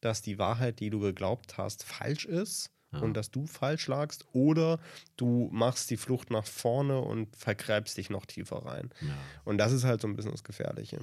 dass 0.00 0.22
die 0.22 0.38
Wahrheit, 0.38 0.80
die 0.80 0.90
du 0.90 1.00
geglaubt 1.00 1.56
hast, 1.58 1.84
falsch 1.84 2.24
ist 2.26 2.70
Ja. 2.92 3.00
und 3.00 3.14
dass 3.14 3.30
du 3.30 3.46
falsch 3.46 3.86
lagst, 3.86 4.26
oder 4.32 4.80
du 5.16 5.48
machst 5.52 5.90
die 5.90 5.96
Flucht 5.96 6.30
nach 6.30 6.46
vorne 6.46 7.00
und 7.00 7.34
vergräbst 7.36 7.96
dich 7.96 8.10
noch 8.10 8.26
tiefer 8.26 8.64
rein. 8.66 8.90
Ja. 9.00 9.16
Und 9.44 9.58
das 9.58 9.72
ist 9.72 9.84
halt 9.84 10.00
so 10.00 10.08
ein 10.08 10.16
bisschen 10.16 10.32
das 10.32 10.44
Gefährliche. 10.44 10.98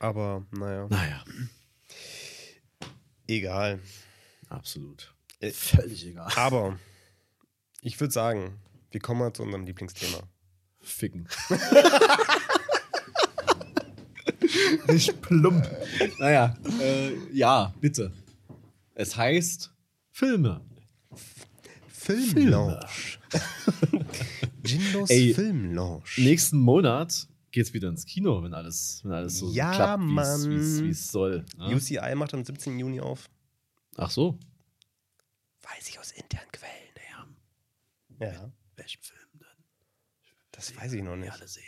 Aber 0.00 0.44
naja, 0.52 0.86
Naja, 0.90 1.24
egal. 3.26 3.80
absolut. 4.48 5.12
Äh, 5.40 5.50
Völlig 5.50 6.06
egal. 6.06 6.30
Aber 6.36 6.78
ich 7.80 7.98
würde 8.00 8.12
sagen, 8.12 8.58
wir 8.90 9.00
kommen 9.00 9.20
mal 9.20 9.32
zu 9.32 9.42
unserem 9.42 9.64
Lieblingsthema. 9.64 10.22
Ficken. 10.80 11.28
Nicht 14.88 15.20
plump. 15.20 15.68
Naja, 16.18 16.56
äh, 16.80 17.14
ja, 17.32 17.74
bitte. 17.80 18.12
Es 18.94 19.16
heißt 19.16 19.72
Filme. 20.10 20.60
Filmlounge. 21.88 22.80
Jindos 24.64 25.10
Ey, 25.10 25.34
Filmlaunch. 25.34 26.16
Nächsten 26.18 26.58
Monat 26.58 27.28
geht's 27.50 27.74
wieder 27.74 27.88
ins 27.88 28.06
Kino, 28.06 28.42
wenn 28.42 28.54
alles, 28.54 29.00
wenn 29.04 29.12
alles 29.12 29.38
so 29.38 29.50
Ja, 29.50 29.74
klappt, 29.74 30.02
wie 30.04 30.88
es 30.90 31.08
soll. 31.08 31.44
Ja? 31.58 31.66
UCI 31.66 32.14
macht 32.14 32.32
am 32.32 32.44
17. 32.44 32.78
Juni 32.78 33.00
auf. 33.00 33.28
Ach 33.96 34.10
so. 34.10 34.38
Weiß 35.62 35.88
ich 35.88 35.98
aus 35.98 36.12
internen 36.12 36.50
Quellen. 36.50 36.78
Ja, 38.20 38.50
Welchen 38.88 39.02
Film 39.02 39.28
denn? 39.34 39.64
das 40.52 40.74
weiß 40.74 40.92
ich 40.94 41.02
noch 41.02 41.16
nicht. 41.16 41.30
Alle 41.30 41.46
sehen. 41.46 41.64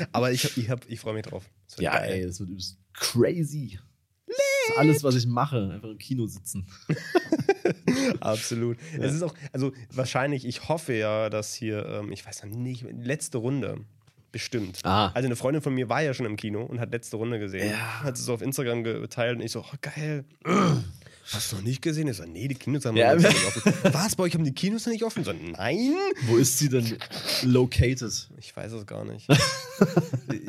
Aber 0.12 0.32
ich, 0.32 0.56
ich, 0.58 0.68
hab- 0.68 0.88
ich 0.88 0.98
freue 0.98 1.14
mich 1.14 1.22
drauf. 1.22 1.48
Ja, 1.78 1.92
geil. 1.92 2.12
ey, 2.14 2.26
das 2.26 2.40
wird 2.40 2.50
übelst 2.50 2.78
crazy. 2.94 3.78
Das 4.26 4.36
ist 4.70 4.76
alles, 4.76 5.04
was 5.04 5.14
ich 5.14 5.26
mache. 5.26 5.70
Einfach 5.72 5.90
im 5.90 5.98
Kino 5.98 6.26
sitzen. 6.26 6.66
Absolut. 8.20 8.76
Es 8.98 9.14
ist 9.14 9.22
auch, 9.22 9.34
also 9.52 9.72
wahrscheinlich, 9.92 10.44
ich 10.44 10.68
hoffe 10.68 10.94
ja, 10.94 11.30
dass 11.30 11.54
hier, 11.54 11.86
ähm, 11.86 12.10
ich 12.10 12.26
weiß 12.26 12.42
noch 12.42 12.50
nicht, 12.50 12.84
letzte 12.90 13.38
Runde. 13.38 13.84
Bestimmt. 14.32 14.80
Ah. 14.82 15.12
Also 15.14 15.26
eine 15.26 15.36
Freundin 15.36 15.62
von 15.62 15.74
mir 15.74 15.88
war 15.88 16.02
ja 16.02 16.12
schon 16.12 16.26
im 16.26 16.36
Kino 16.36 16.64
und 16.64 16.80
hat 16.80 16.90
letzte 16.90 17.18
Runde 17.18 17.38
gesehen. 17.38 17.70
Ja. 17.70 18.02
Hat 18.02 18.16
es 18.16 18.24
so 18.24 18.34
auf 18.34 18.42
Instagram 18.42 18.82
geteilt 18.82 19.36
und 19.36 19.42
ich 19.42 19.52
so, 19.52 19.60
oh, 19.60 19.76
geil. 19.80 20.24
Hast 21.32 21.52
du 21.52 21.56
noch 21.56 21.62
nicht 21.62 21.80
gesehen? 21.82 22.06
Ich 22.08 22.16
so, 22.18 22.24
nee, 22.24 22.48
die 22.48 22.54
Kinos 22.54 22.84
haben 22.84 22.96
Ja. 22.96 23.14
noch 23.14 23.22
nicht 23.22 23.44
offen. 23.46 23.72
Was, 23.92 24.14
bei 24.16 24.24
euch 24.24 24.34
haben 24.34 24.44
die 24.44 24.52
Kinos 24.52 24.84
noch 24.86 24.92
nicht 24.92 25.04
offen? 25.04 25.20
Ich 25.20 25.26
so, 25.26 25.32
nein. 25.32 25.94
Wo 26.26 26.36
ist 26.36 26.58
sie 26.58 26.68
denn 26.68 26.96
located? 27.42 28.28
Ich 28.38 28.54
weiß 28.54 28.72
es 28.72 28.86
gar 28.86 29.04
nicht. 29.04 29.26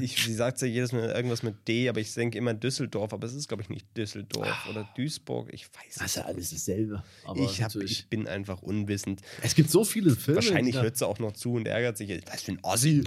ich, 0.01 0.21
sie 0.23 0.33
sagt 0.33 0.61
ja 0.61 0.67
jedes 0.67 0.91
Mal 0.91 1.09
irgendwas 1.11 1.43
mit 1.43 1.67
D, 1.67 1.87
aber 1.89 1.99
ich 2.01 2.13
denke 2.13 2.37
immer 2.37 2.53
Düsseldorf, 2.53 3.13
aber 3.13 3.25
es 3.25 3.33
ist, 3.33 3.47
glaube 3.47 3.63
ich, 3.63 3.69
nicht 3.69 3.85
Düsseldorf 3.97 4.67
oder 4.69 4.87
Duisburg. 4.95 5.47
Ich 5.53 5.65
weiß 5.67 5.83
es 5.91 5.95
Das 5.95 6.05
ist 6.07 6.15
ja 6.15 6.21
nicht. 6.23 6.35
alles 6.35 6.49
dasselbe. 6.51 7.03
Aber 7.25 7.39
Ich, 7.39 7.63
hab, 7.63 7.75
ich 7.75 8.07
bin 8.09 8.27
einfach 8.27 8.61
unwissend. 8.61 9.21
es 9.41 9.55
gibt 9.55 9.69
so 9.71 9.83
viele 9.85 10.15
Filme. 10.15 10.35
Wahrscheinlich 10.37 10.75
hört 10.75 10.97
sie 10.97 11.07
auch 11.07 11.19
noch 11.19 11.31
zu 11.31 11.53
und 11.53 11.67
ärgert 11.67 11.97
sich. 11.97 12.21
Was 12.31 12.41
für 12.41 12.51
ein 12.51 12.59
Ossi. 12.63 13.03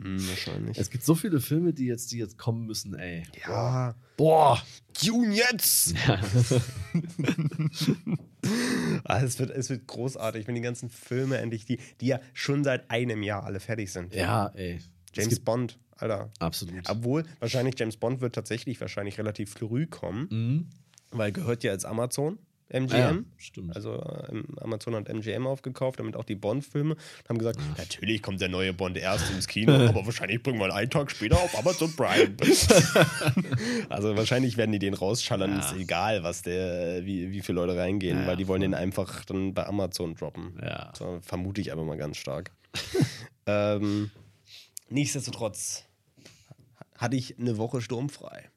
hm, 0.00 0.28
wahrscheinlich. 0.28 0.78
Es 0.78 0.88
gibt 0.90 1.04
so 1.04 1.14
viele 1.14 1.40
Filme, 1.40 1.72
die 1.72 1.86
jetzt, 1.86 2.12
die 2.12 2.18
jetzt 2.18 2.38
kommen 2.38 2.64
müssen, 2.66 2.94
ey. 2.94 3.24
Ja. 3.46 3.94
Boah. 4.16 4.60
June 5.00 5.32
jetzt! 5.34 5.94
ah, 9.04 9.20
es, 9.22 9.38
wird, 9.38 9.50
es 9.50 9.70
wird 9.70 9.86
großartig, 9.86 10.46
wenn 10.46 10.54
die 10.54 10.60
ganzen 10.60 10.90
Filme 10.90 11.38
endlich, 11.38 11.64
die, 11.64 11.78
die 12.00 12.06
ja 12.06 12.20
schon 12.32 12.64
seit 12.64 12.90
einem 12.90 13.22
Jahr 13.22 13.44
alle 13.44 13.60
fertig 13.60 13.92
sind. 13.92 14.14
Ja, 14.14 14.48
ey. 14.54 14.76
Es 15.16 15.24
James 15.24 15.40
Bond, 15.40 15.78
Alter. 15.96 16.30
Absolut. 16.38 16.88
Obwohl, 16.88 17.24
wahrscheinlich 17.40 17.74
James 17.78 17.96
Bond 17.96 18.20
wird 18.20 18.34
tatsächlich 18.34 18.80
wahrscheinlich 18.80 19.18
relativ 19.18 19.52
früh 19.52 19.86
kommen, 19.86 20.28
Mhm. 20.30 20.66
weil 21.10 21.32
gehört 21.32 21.64
ja 21.64 21.72
als 21.72 21.84
Amazon, 21.84 22.38
MGM. 22.70 22.92
Ah 22.94 22.98
ja, 22.98 23.18
stimmt. 23.38 23.74
Also 23.74 23.94
äh, 23.94 24.42
Amazon 24.60 24.94
hat 24.94 25.08
MGM 25.08 25.46
aufgekauft, 25.46 26.00
damit 26.00 26.16
auch 26.16 26.24
die 26.24 26.34
Bond-Filme 26.34 26.94
und 26.94 27.28
haben 27.28 27.38
gesagt, 27.38 27.58
natürlich 27.78 28.22
kommt 28.22 28.40
der 28.40 28.48
neue 28.50 28.74
Bond 28.74 28.96
erst 28.98 29.30
ins 29.30 29.46
Kino, 29.48 29.72
aber 29.88 30.04
wahrscheinlich 30.04 30.42
bringen 30.42 30.58
wir 30.58 30.66
ihn 30.66 30.72
einen 30.72 30.90
Tag 30.90 31.10
später 31.10 31.36
auf 31.36 31.58
Amazon 31.58 31.94
Prime. 31.96 32.34
also 33.88 34.16
wahrscheinlich 34.16 34.56
werden 34.56 34.72
die 34.72 34.78
den 34.78 34.94
rausschallern, 34.94 35.50
Ja. 35.52 35.60
ist 35.60 35.76
egal, 35.76 36.22
was 36.22 36.42
der, 36.42 37.04
wie, 37.06 37.30
wie 37.30 37.40
viele 37.40 37.56
Leute 37.56 37.76
reingehen, 37.78 38.20
Ja, 38.20 38.26
weil 38.26 38.36
die 38.36 38.46
wollen 38.48 38.60
voll. 38.60 38.68
den 38.70 38.74
einfach 38.74 39.24
dann 39.24 39.54
bei 39.54 39.66
Amazon 39.66 40.14
droppen. 40.14 40.58
Ja. 40.62 40.92
So, 40.96 41.20
vermute 41.22 41.60
ich 41.60 41.72
aber 41.72 41.84
mal 41.84 41.96
ganz 41.96 42.18
stark. 42.18 42.50
ähm, 43.46 44.10
nichtsdestotrotz 44.90 45.84
hatte 46.96 47.16
ich 47.16 47.38
eine 47.38 47.56
Woche 47.56 47.80
sturmfrei. 47.80 48.50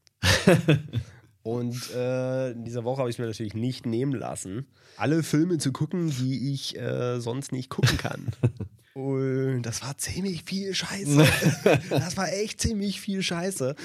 Und 1.43 1.91
äh, 1.95 2.51
in 2.51 2.63
dieser 2.65 2.83
Woche 2.83 2.99
habe 2.99 3.09
ich 3.09 3.15
es 3.15 3.19
mir 3.19 3.25
natürlich 3.25 3.55
nicht 3.55 3.85
nehmen 3.85 4.13
lassen, 4.13 4.67
alle 4.97 5.23
Filme 5.23 5.57
zu 5.57 5.71
gucken, 5.71 6.09
die 6.09 6.53
ich 6.53 6.77
äh, 6.77 7.19
sonst 7.19 7.51
nicht 7.51 7.69
gucken 7.69 7.97
kann. 7.97 8.27
Und 8.93 9.61
das 9.61 9.81
war 9.83 9.97
ziemlich 9.97 10.43
viel 10.43 10.73
Scheiße. 10.73 11.25
Das 11.89 12.17
war 12.17 12.31
echt 12.33 12.59
ziemlich 12.59 12.99
viel 12.99 13.21
Scheiße. 13.21 13.75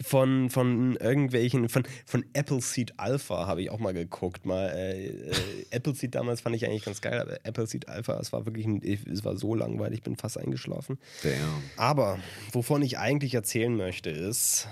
Von, 0.00 0.50
von 0.50 0.96
irgendwelchen, 0.96 1.68
von, 1.68 1.82
von 2.06 2.24
Appleseed 2.32 2.98
Alpha 2.98 3.46
habe 3.46 3.62
ich 3.62 3.70
auch 3.70 3.80
mal 3.80 3.92
geguckt. 3.92 4.46
Mal, 4.46 4.68
äh, 4.68 5.06
äh, 5.06 5.34
Appleseed 5.72 6.14
damals 6.14 6.42
fand 6.42 6.54
ich 6.54 6.64
eigentlich 6.64 6.84
ganz 6.84 7.00
geil, 7.00 7.20
aber 7.20 7.38
Appleseed 7.44 7.88
Alpha, 7.88 8.18
es 8.20 8.32
war 8.32 8.46
wirklich, 8.46 8.66
ein, 8.66 8.80
es 8.82 9.24
war 9.24 9.36
so 9.36 9.54
langweilig, 9.56 9.98
ich 9.98 10.04
bin 10.04 10.16
fast 10.16 10.38
eingeschlafen. 10.38 10.98
Damn. 11.24 11.62
Aber 11.76 12.18
wovon 12.52 12.82
ich 12.82 12.98
eigentlich 12.98 13.34
erzählen 13.34 13.74
möchte, 13.74 14.10
ist, 14.10 14.68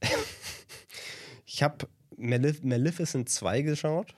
ich 1.54 1.62
habe 1.62 1.86
Malef 2.16 2.62
Maleficent 2.64 3.28
2 3.28 3.62
geschaut. 3.62 4.16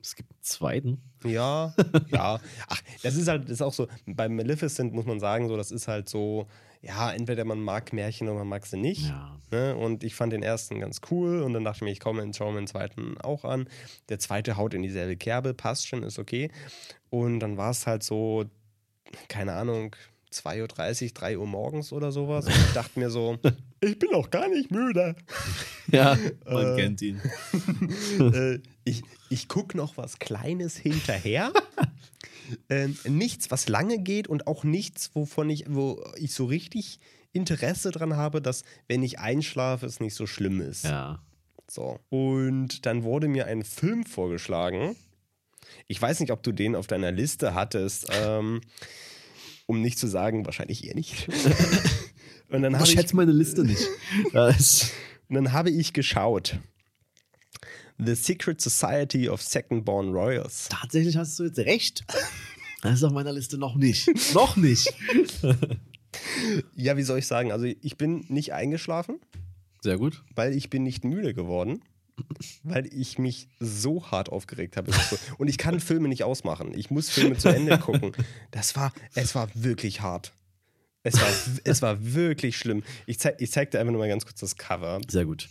Es 0.00 0.16
gibt 0.16 0.32
einen 0.32 0.42
zweiten. 0.42 1.00
Ja, 1.24 1.74
ja. 2.08 2.40
Ach, 2.66 2.82
das 3.04 3.14
ist 3.14 3.28
halt, 3.28 3.44
das 3.44 3.52
ist 3.52 3.62
auch 3.62 3.72
so, 3.72 3.86
bei 4.04 4.28
Maleficent 4.28 4.92
muss 4.92 5.06
man 5.06 5.20
sagen, 5.20 5.46
so, 5.46 5.56
das 5.56 5.70
ist 5.70 5.86
halt 5.86 6.08
so, 6.08 6.48
ja, 6.80 7.12
entweder 7.12 7.44
man 7.44 7.60
mag 7.60 7.92
Märchen 7.92 8.28
oder 8.28 8.38
man 8.38 8.48
mag 8.48 8.66
sie 8.66 8.78
nicht. 8.78 9.06
Ja. 9.06 9.38
Ne? 9.52 9.76
Und 9.76 10.02
ich 10.02 10.16
fand 10.16 10.32
den 10.32 10.42
ersten 10.42 10.80
ganz 10.80 11.00
cool 11.12 11.42
und 11.42 11.52
dann 11.52 11.62
dachte 11.62 11.78
ich 11.78 11.82
mir, 11.82 11.92
ich 11.92 12.00
komme 12.00 12.20
und 12.24 12.34
schaue 12.34 12.52
mir 12.52 12.62
den 12.62 12.66
zweiten 12.66 13.16
auch 13.20 13.44
an. 13.44 13.68
Der 14.08 14.18
zweite 14.18 14.56
haut 14.56 14.74
in 14.74 14.82
dieselbe 14.82 15.16
Kerbe, 15.16 15.54
passt 15.54 15.86
schon, 15.86 16.02
ist 16.02 16.18
okay. 16.18 16.50
Und 17.10 17.38
dann 17.38 17.56
war 17.56 17.70
es 17.70 17.86
halt 17.86 18.02
so, 18.02 18.46
keine 19.28 19.52
Ahnung, 19.52 19.94
2.30 20.32 21.02
Uhr, 21.04 21.10
3 21.14 21.38
Uhr 21.38 21.46
morgens 21.46 21.92
oder 21.92 22.12
sowas. 22.12 22.46
Und 22.46 22.52
ich 22.54 22.72
dachte 22.72 22.98
mir 22.98 23.10
so, 23.10 23.38
ich 23.80 23.98
bin 23.98 24.14
auch 24.14 24.30
gar 24.30 24.48
nicht 24.48 24.70
müde. 24.70 25.14
Ja, 25.90 26.16
man 26.46 26.74
Äh. 26.74 26.80
kennt 26.80 27.02
ihn. 27.02 27.20
äh, 28.32 28.60
ich 28.84 29.02
ich 29.28 29.48
gucke 29.48 29.76
noch 29.76 29.96
was 29.98 30.18
Kleines 30.18 30.76
hinterher. 30.76 31.52
ähm, 32.70 32.96
nichts, 33.04 33.50
was 33.50 33.68
lange 33.68 33.98
geht 33.98 34.26
und 34.28 34.46
auch 34.46 34.64
nichts, 34.64 35.10
wovon 35.14 35.50
ich, 35.50 35.64
wo 35.68 36.02
ich 36.16 36.32
so 36.32 36.46
richtig 36.46 36.98
Interesse 37.32 37.90
dran 37.90 38.16
habe, 38.16 38.40
dass, 38.40 38.62
wenn 38.88 39.02
ich 39.02 39.18
einschlafe, 39.18 39.84
es 39.86 40.00
nicht 40.00 40.14
so 40.14 40.26
schlimm 40.26 40.60
ist. 40.60 40.84
Ja. 40.84 41.20
So. 41.68 41.98
Und 42.10 42.86
dann 42.86 43.02
wurde 43.04 43.28
mir 43.28 43.46
ein 43.46 43.62
Film 43.64 44.04
vorgeschlagen. 44.06 44.96
Ich 45.88 46.00
weiß 46.00 46.20
nicht, 46.20 46.30
ob 46.30 46.42
du 46.42 46.52
den 46.52 46.74
auf 46.76 46.86
deiner 46.86 47.10
Liste 47.12 47.54
hattest. 47.54 48.06
Ähm, 48.12 48.60
um 49.72 49.80
nicht 49.80 49.98
zu 49.98 50.06
sagen, 50.06 50.44
wahrscheinlich 50.46 50.86
eher 50.86 50.94
nicht. 50.94 51.28
Und 52.48 52.62
dann 52.62 52.72
Ich 52.72 52.78
habe 52.78 52.88
ich, 52.88 52.94
schätze 52.94 53.16
meine 53.16 53.32
Liste 53.32 53.64
nicht. 53.64 53.88
Und 54.32 55.34
dann 55.34 55.52
habe 55.52 55.70
ich 55.70 55.92
geschaut. 55.92 56.58
The 57.98 58.14
Secret 58.14 58.60
Society 58.60 59.28
of 59.28 59.40
Second 59.42 59.84
Born 59.84 60.10
Royals. 60.12 60.68
Tatsächlich 60.68 61.16
hast 61.16 61.38
du 61.38 61.44
jetzt 61.44 61.58
recht. 61.60 62.04
Das 62.82 62.94
ist 62.94 63.04
auf 63.04 63.12
meiner 63.12 63.32
Liste 63.32 63.56
noch 63.58 63.76
nicht. 63.76 64.08
noch 64.34 64.56
nicht. 64.56 64.92
Ja, 66.76 66.96
wie 66.96 67.02
soll 67.02 67.18
ich 67.20 67.26
sagen? 67.26 67.52
Also 67.52 67.64
ich 67.64 67.96
bin 67.96 68.24
nicht 68.28 68.52
eingeschlafen, 68.52 69.18
Sehr 69.80 69.96
gut. 69.98 70.22
weil 70.34 70.54
ich 70.54 70.68
bin 70.68 70.82
nicht 70.82 71.04
müde 71.04 71.32
geworden. 71.32 71.80
Weil 72.62 72.86
ich 72.86 73.18
mich 73.18 73.48
so 73.60 74.10
hart 74.10 74.28
aufgeregt 74.30 74.76
habe. 74.76 74.92
Und 75.38 75.48
ich 75.48 75.58
kann 75.58 75.80
Filme 75.80 76.08
nicht 76.08 76.24
ausmachen. 76.24 76.72
Ich 76.76 76.90
muss 76.90 77.10
Filme 77.10 77.36
zu 77.36 77.48
Ende 77.48 77.78
gucken. 77.78 78.12
Das 78.50 78.76
war, 78.76 78.92
es 79.14 79.34
war 79.34 79.48
wirklich 79.54 80.00
hart. 80.00 80.32
Es 81.02 81.20
war, 81.20 81.28
es 81.64 81.82
war 81.82 82.14
wirklich 82.14 82.56
schlimm. 82.56 82.84
Ich, 83.06 83.18
zeig, 83.18 83.40
ich 83.40 83.50
zeig 83.50 83.70
dir 83.70 83.80
einfach 83.80 83.92
nur 83.92 84.00
mal 84.00 84.08
ganz 84.08 84.24
kurz 84.24 84.40
das 84.40 84.56
Cover. 84.56 85.00
Sehr 85.08 85.24
gut. 85.24 85.48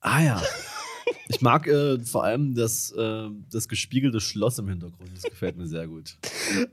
Ah 0.00 0.22
ja. 0.22 0.42
Ich 1.28 1.40
mag 1.40 1.66
äh, 1.66 1.98
vor 2.00 2.24
allem 2.24 2.54
das, 2.54 2.92
äh, 2.92 3.28
das 3.50 3.68
gespiegelte 3.68 4.20
Schloss 4.20 4.58
im 4.58 4.68
Hintergrund. 4.68 5.10
Das 5.14 5.22
gefällt 5.22 5.56
mir 5.56 5.66
sehr 5.66 5.88
gut. 5.88 6.18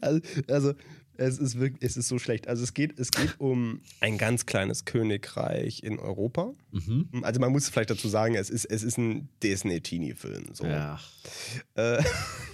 Also, 0.01 0.21
also 0.47 0.73
es 1.21 1.37
ist 1.37 1.59
wirklich, 1.59 1.83
es 1.83 1.97
ist 1.97 2.07
so 2.07 2.19
schlecht. 2.19 2.47
Also 2.47 2.63
es 2.63 2.73
geht, 2.73 2.99
es 2.99 3.11
geht 3.11 3.35
um 3.39 3.81
ein 3.99 4.17
ganz 4.17 4.45
kleines 4.45 4.85
Königreich 4.85 5.83
in 5.83 5.99
Europa. 5.99 6.53
Mhm. 6.71 7.09
Also 7.21 7.39
man 7.39 7.51
muss 7.51 7.69
vielleicht 7.69 7.89
dazu 7.89 8.07
sagen, 8.07 8.35
es 8.35 8.49
ist, 8.49 8.65
es 8.65 8.83
ist 8.83 8.97
ein 8.97 9.29
Disney-Teenie-Film. 9.43 10.53
So. 10.53 10.65
Ja. 10.65 10.99
Äh, 11.75 12.03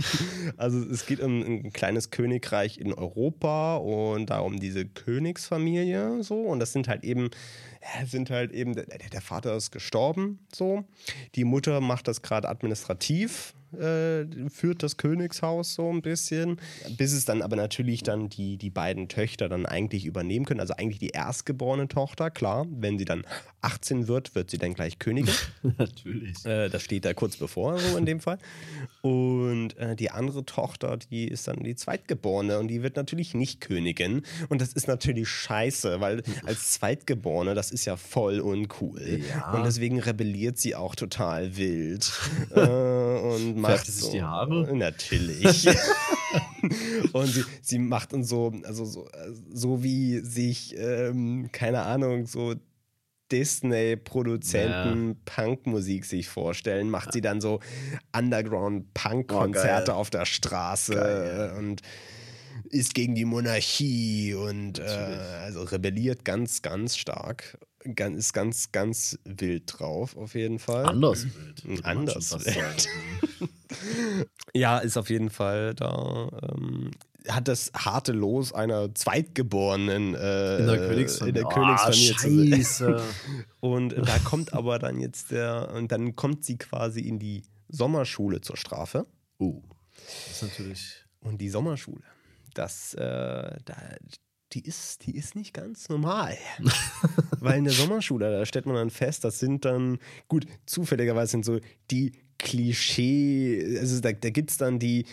also 0.57 0.79
es 0.79 1.05
geht 1.05 1.19
um 1.19 1.41
ein 1.41 1.73
kleines 1.73 2.11
Königreich 2.11 2.77
in 2.77 2.93
Europa 2.93 3.77
und 3.77 4.29
da 4.29 4.39
um 4.39 4.59
diese 4.59 4.85
Königsfamilie 4.85 6.23
so 6.23 6.41
und 6.41 6.59
das 6.59 6.73
sind 6.73 6.87
halt 6.87 7.03
eben 7.03 7.29
sind 8.05 8.29
halt 8.29 8.51
eben 8.51 8.73
der, 8.73 8.85
der 8.85 9.21
Vater 9.21 9.55
ist 9.55 9.71
gestorben 9.71 10.39
so 10.53 10.83
die 11.35 11.43
Mutter 11.43 11.79
macht 11.79 12.07
das 12.07 12.21
gerade 12.21 12.49
administrativ 12.49 13.53
äh, 13.73 14.25
führt 14.49 14.83
das 14.83 14.97
Königshaus 14.97 15.73
so 15.73 15.89
ein 15.91 16.01
bisschen 16.01 16.59
bis 16.97 17.13
es 17.13 17.25
dann 17.25 17.41
aber 17.41 17.55
natürlich 17.55 18.03
dann 18.03 18.29
die 18.29 18.57
die 18.57 18.69
beiden 18.69 19.09
Töchter 19.09 19.49
dann 19.49 19.65
eigentlich 19.65 20.05
übernehmen 20.05 20.45
können 20.45 20.59
also 20.59 20.73
eigentlich 20.73 20.99
die 20.99 21.09
erstgeborene 21.09 21.87
Tochter 21.87 22.29
klar 22.31 22.65
wenn 22.69 22.97
sie 22.97 23.05
dann 23.05 23.23
18 23.61 24.07
wird 24.07 24.35
wird 24.35 24.49
sie 24.49 24.57
dann 24.57 24.73
gleich 24.73 24.99
Königin 24.99 25.33
Natürlich. 25.77 26.45
äh, 26.45 26.69
das 26.69 26.83
steht 26.83 27.05
da 27.05 27.13
kurz 27.13 27.37
bevor, 27.37 27.77
so 27.79 27.97
in 27.97 28.05
dem 28.05 28.19
Fall. 28.19 28.37
Und 29.01 29.77
äh, 29.77 29.95
die 29.95 30.11
andere 30.11 30.45
Tochter, 30.45 30.97
die 30.97 31.27
ist 31.27 31.47
dann 31.47 31.63
die 31.63 31.75
Zweitgeborene 31.75 32.59
und 32.59 32.67
die 32.67 32.83
wird 32.83 32.95
natürlich 32.95 33.33
nicht 33.33 33.61
Königin. 33.61 34.23
Und 34.49 34.61
das 34.61 34.73
ist 34.73 34.87
natürlich 34.87 35.27
scheiße, 35.27 35.99
weil 35.99 36.23
als 36.45 36.71
Zweitgeborene, 36.71 37.55
das 37.55 37.71
ist 37.71 37.85
ja 37.85 37.95
voll 37.97 38.39
uncool. 38.39 39.21
Ja. 39.29 39.53
Und 39.53 39.65
deswegen 39.65 39.99
rebelliert 39.99 40.57
sie 40.57 40.75
auch 40.75 40.95
total 40.95 41.57
wild. 41.57 42.11
äh, 42.55 42.59
und 42.59 43.56
macht 43.61 43.85
sie 43.85 43.91
sich 43.91 44.03
so, 44.03 44.11
die 44.11 44.21
Haare? 44.23 44.75
Natürlich. 44.75 45.67
und 47.13 47.27
sie, 47.27 47.43
sie 47.61 47.79
macht 47.79 48.13
uns 48.13 48.29
so, 48.29 48.53
also 48.63 48.85
so, 48.85 49.07
so 49.51 49.83
wie 49.83 50.19
sich, 50.19 50.75
ähm, 50.77 51.49
keine 51.51 51.81
Ahnung, 51.83 52.25
so 52.27 52.55
Disney-Produzenten 53.31 55.17
Punkmusik 55.25 56.05
sich 56.05 56.29
vorstellen, 56.29 56.89
macht 56.89 57.11
sie 57.13 57.21
dann 57.21 57.41
so 57.41 57.59
Underground-Punk-Konzerte 58.15 59.91
Oh, 59.91 59.93
geil. 59.93 59.95
auf 59.95 60.09
der 60.09 60.25
Straße 60.25 61.53
und 61.57 61.81
ist 62.69 62.93
gegen 62.93 63.15
die 63.15 63.25
Monarchie 63.25 64.33
und 64.33 64.79
äh, 64.79 64.83
also 65.43 65.61
rebelliert 65.63 66.25
ganz, 66.25 66.61
ganz 66.61 66.97
stark. 66.97 67.57
Ganz, 67.95 68.17
ist 68.17 68.33
ganz, 68.33 68.71
ganz 68.71 69.19
wild 69.23 69.63
drauf, 69.67 70.17
auf 70.17 70.35
jeden 70.35 70.59
Fall. 70.59 70.85
Anders 70.85 71.25
wild. 71.25 71.65
würde 71.65 71.81
man 71.81 71.97
Anders 71.97 72.45
wild. 72.45 72.89
Ja, 74.53 74.79
ist 74.79 74.97
auf 74.97 75.09
jeden 75.09 75.29
Fall 75.29 75.75
da. 75.75 76.29
Ähm, 76.41 76.91
hat 77.27 77.47
das 77.47 77.71
harte 77.75 78.13
Los 78.13 78.53
einer 78.53 78.93
Zweitgeborenen 78.95 80.15
äh, 80.15 80.59
In 80.59 80.67
der 80.67 80.87
Königsfamilie. 80.87 81.41
in 81.41 81.47
der 81.47 81.53
Königsfamilie 81.53 82.65
oh. 82.81 83.01
Und 83.59 83.95
da 83.97 84.17
kommt 84.19 84.53
aber 84.53 84.79
dann 84.79 84.99
jetzt 84.99 85.31
der, 85.31 85.73
und 85.73 85.91
dann 85.91 86.15
kommt 86.15 86.45
sie 86.45 86.57
quasi 86.57 87.01
in 87.01 87.19
die 87.19 87.43
Sommerschule 87.67 88.41
zur 88.41 88.55
Strafe. 88.55 89.05
uh, 89.39 89.61
das 89.93 90.31
ist 90.31 90.43
natürlich. 90.43 91.05
Und 91.19 91.39
die 91.41 91.49
Sommerschule, 91.49 92.03
das, 92.53 92.93
äh, 92.93 93.01
da, 93.01 93.75
die 94.53 94.61
ist, 94.65 95.05
die 95.05 95.15
ist 95.15 95.35
nicht 95.35 95.53
ganz 95.53 95.89
normal. 95.89 96.37
Weil 97.39 97.59
in 97.59 97.65
der 97.65 97.73
Sommerschule, 97.73 98.31
da 98.31 98.45
stellt 98.45 98.65
man 98.65 98.75
dann 98.75 98.89
fest, 98.89 99.23
das 99.23 99.39
sind 99.39 99.65
dann, 99.65 99.99
gut, 100.27 100.45
zufälligerweise 100.65 101.31
sind 101.31 101.45
so 101.45 101.59
die 101.91 102.13
Klischee, 102.39 103.77
also 103.79 103.99
da, 103.99 104.11
da 104.11 104.29
gibt 104.29 104.51
es 104.51 104.57
dann 104.57 104.79
die, 104.79 105.05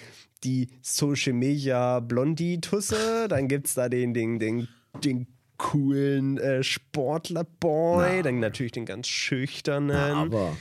die 0.44 0.68
Social 0.82 1.32
Media 1.32 2.00
Blondie-Tusse, 2.00 3.28
dann 3.28 3.48
gibt 3.48 3.66
es 3.66 3.74
da 3.74 3.88
den, 3.88 4.14
den, 4.14 4.38
den, 4.38 4.68
den 5.02 5.26
coolen 5.56 6.38
äh, 6.38 6.62
Sportler-Boy, 6.62 8.22
dann 8.22 8.40
natürlich 8.40 8.72
den 8.72 8.86
ganz 8.86 9.08
schüchternen. 9.08 9.96
Aber. 9.96 10.56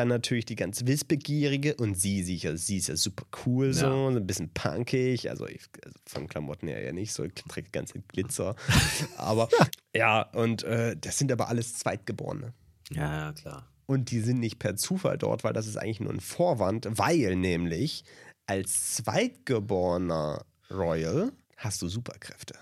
Dann 0.00 0.08
natürlich 0.08 0.46
die 0.46 0.56
ganz 0.56 0.86
wissbegierige 0.86 1.74
und 1.74 1.94
sie, 1.94 2.22
sie, 2.22 2.38
sie 2.56 2.78
ist 2.78 2.88
ja 2.88 2.96
super 2.96 3.26
cool 3.44 3.74
so, 3.74 3.84
Ja. 3.84 4.08
ein 4.08 4.26
bisschen 4.26 4.48
punkig, 4.54 5.28
also, 5.28 5.46
ich, 5.46 5.60
also 5.84 5.94
von 6.06 6.26
Klamotten 6.26 6.68
her 6.68 6.82
ja 6.82 6.90
nicht 6.92 7.12
so, 7.12 7.26
trägt 7.26 7.74
ganze 7.74 8.00
Glitzer. 8.08 8.56
aber 9.18 9.50
ja, 9.94 10.22
und 10.22 10.62
äh, 10.62 10.96
das 10.98 11.18
sind 11.18 11.30
aber 11.30 11.48
alles 11.48 11.74
Zweitgeborene. 11.74 12.54
Ja, 12.90 13.26
ja, 13.26 13.32
klar. 13.34 13.68
Und 13.84 14.10
die 14.10 14.20
sind 14.20 14.40
nicht 14.40 14.58
per 14.58 14.74
Zufall 14.76 15.18
dort, 15.18 15.44
weil 15.44 15.52
das 15.52 15.66
ist 15.66 15.76
eigentlich 15.76 16.00
nur 16.00 16.14
ein 16.14 16.20
Vorwand, 16.20 16.88
weil 16.92 17.36
nämlich 17.36 18.04
als 18.46 18.94
Zweitgeborener 18.94 20.46
Royal 20.70 21.30
hast 21.58 21.82
du 21.82 21.88
Superkräfte. 21.88 22.54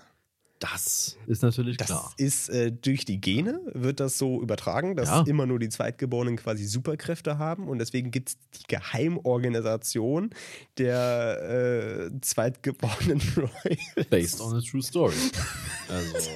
Das 0.59 1.17
ist 1.25 1.41
natürlich 1.41 1.77
Das 1.77 1.87
klar. 1.87 2.13
ist 2.17 2.49
äh, 2.49 2.71
durch 2.71 3.05
die 3.05 3.21
Gene 3.21 3.61
wird 3.73 3.99
das 4.01 4.17
so 4.17 4.41
übertragen, 4.41 4.95
dass 4.97 5.07
Ja. 5.07 5.23
immer 5.25 5.45
nur 5.45 5.57
die 5.57 5.69
Zweitgeborenen 5.69 6.35
quasi 6.35 6.65
Superkräfte 6.65 7.37
haben 7.37 7.67
und 7.69 7.79
deswegen 7.79 8.11
gibt 8.11 8.29
es 8.29 8.37
die 8.59 8.63
Geheimorganisation 8.67 10.31
der 10.77 12.09
äh, 12.11 12.21
Zweitgeborenen 12.21 13.21
Royals. 13.37 14.09
Based 14.09 14.41
on 14.41 14.55
a 14.57 14.61
true 14.61 14.81
story. 14.83 15.15
Also. 15.89 16.29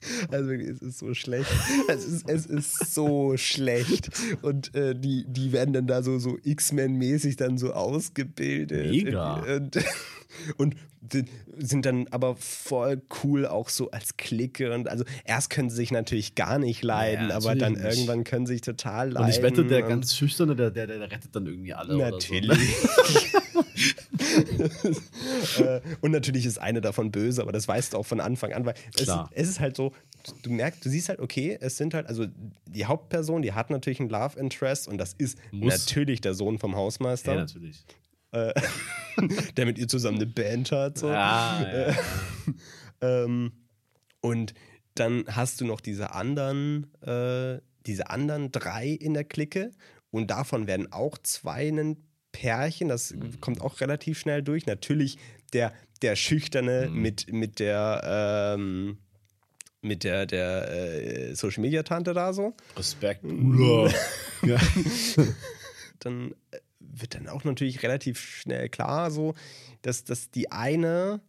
Also 0.30 0.50
es 0.52 0.80
ist 0.82 0.98
so 0.98 1.14
schlecht. 1.14 1.50
Es 1.88 2.04
ist, 2.04 2.28
es 2.28 2.46
ist 2.46 2.94
so 2.94 3.36
schlecht. 3.36 4.10
Und 4.42 4.74
äh, 4.74 4.94
die, 4.94 5.24
die 5.28 5.52
werden 5.52 5.72
dann 5.72 5.86
da 5.86 6.02
so, 6.02 6.18
so 6.18 6.38
X-Men-mäßig 6.42 7.36
dann 7.36 7.58
so 7.58 7.72
ausgebildet. 7.72 8.90
Mega. 8.90 9.34
Und, 9.56 9.78
und 10.56 10.74
sind- 11.10 11.28
sind 11.56 11.86
dann 11.86 12.06
aber 12.10 12.36
voll 12.36 13.00
cool 13.24 13.46
auch 13.46 13.68
so 13.68 13.90
als 13.90 14.16
Clique. 14.16 14.72
Und 14.72 14.88
also 14.88 15.04
erst 15.24 15.50
können 15.50 15.70
sie 15.70 15.76
sich 15.76 15.90
natürlich 15.90 16.34
gar 16.34 16.58
nicht 16.58 16.82
leiden, 16.84 17.30
Ja, 17.30 17.36
aber 17.36 17.54
dann 17.56 17.72
nicht. 17.72 17.84
irgendwann 17.84 18.24
können 18.24 18.46
sie 18.46 18.54
sich 18.54 18.62
total 18.62 19.10
leiden. 19.10 19.24
Und 19.26 19.30
ich 19.30 19.42
wette, 19.42 19.64
der 19.64 19.84
und- 19.84 19.88
ganz 19.88 20.14
Schüchterne, 20.14 20.54
der, 20.54 20.70
der, 20.70 20.86
der 20.86 21.00
rettet 21.10 21.34
dann 21.34 21.46
irgendwie 21.46 21.74
alle. 21.74 21.96
Natürlich. 21.96 22.50
Oder 22.52 22.58
Äh, 23.47 23.47
und 26.00 26.10
natürlich 26.12 26.46
ist 26.46 26.58
eine 26.58 26.80
davon 26.80 27.10
böse, 27.10 27.42
aber 27.42 27.52
das 27.52 27.68
weißt 27.68 27.92
du 27.92 27.98
auch 27.98 28.06
von 28.06 28.20
Anfang 28.20 28.52
an, 28.52 28.64
weil 28.64 28.74
es, 28.96 29.08
es 29.32 29.48
ist 29.48 29.60
halt 29.60 29.76
so, 29.76 29.92
du 30.42 30.50
merkst, 30.50 30.84
du 30.84 30.88
siehst 30.90 31.08
halt, 31.08 31.20
okay, 31.20 31.58
es 31.60 31.76
sind 31.76 31.94
halt, 31.94 32.06
also 32.06 32.26
die 32.66 32.86
Hauptperson, 32.86 33.42
die 33.42 33.52
hat 33.52 33.70
natürlich 33.70 34.00
einen 34.00 34.10
Love 34.10 34.38
Interest 34.38 34.88
und 34.88 34.98
das 34.98 35.12
ist 35.14 35.38
Muss. 35.52 35.86
natürlich 35.86 36.20
der 36.20 36.34
Sohn 36.34 36.58
vom. 36.58 36.68
Hausmeister, 36.78 37.34
Ja, 37.34 37.40
natürlich. 37.40 37.84
der 39.56 39.66
mit 39.66 39.78
ihr 39.78 39.88
zusammen 39.88 40.18
eine 40.18 40.26
Band 40.26 40.70
hat. 40.70 40.98
So. 40.98 41.08
Ah, 41.08 41.62
ja. 41.62 41.96
Ähm, 43.00 43.52
und 44.20 44.54
dann 44.94 45.24
hast 45.28 45.60
du 45.60 45.64
noch 45.64 45.80
diese 45.80 46.12
anderen, 46.12 46.92
äh, 47.00 47.60
diese 47.86 48.10
anderen 48.10 48.50
drei 48.50 48.88
in 48.88 49.14
der 49.14 49.22
Clique 49.22 49.70
und 50.10 50.32
davon 50.32 50.66
werden 50.66 50.90
auch 50.92 51.16
zwei 51.18 51.68
ein 51.68 52.07
Pärchen, 52.32 52.88
das 52.88 53.12
Mhm. 53.14 53.40
kommt 53.40 53.60
auch 53.60 53.80
relativ 53.80 54.18
schnell 54.18 54.42
durch. 54.42 54.66
Natürlich 54.66 55.18
der, 55.52 55.72
der 56.02 56.14
Schüchterne 56.16 56.88
Mhm. 56.90 57.02
mit, 57.02 57.32
mit 57.32 57.58
der, 57.58 58.54
ähm, 58.56 58.98
mit 59.80 60.04
der, 60.04 60.26
der 60.26 60.70
äh, 61.30 61.34
Social 61.34 61.62
Media 61.62 61.82
Tante 61.82 62.12
da 62.12 62.32
so. 62.32 62.54
Respekt, 62.76 63.22
Bruder. 63.22 63.92
ja. 64.44 64.58
dann 66.00 66.32
äh, 66.50 66.58
wird 66.80 67.14
dann 67.14 67.28
auch 67.28 67.44
natürlich 67.44 67.82
relativ 67.82 68.20
schnell 68.20 68.68
klar, 68.68 69.10
so, 69.10 69.34
dass, 69.82 70.04
dass 70.04 70.30
die 70.30 70.50
eine, 70.52 71.20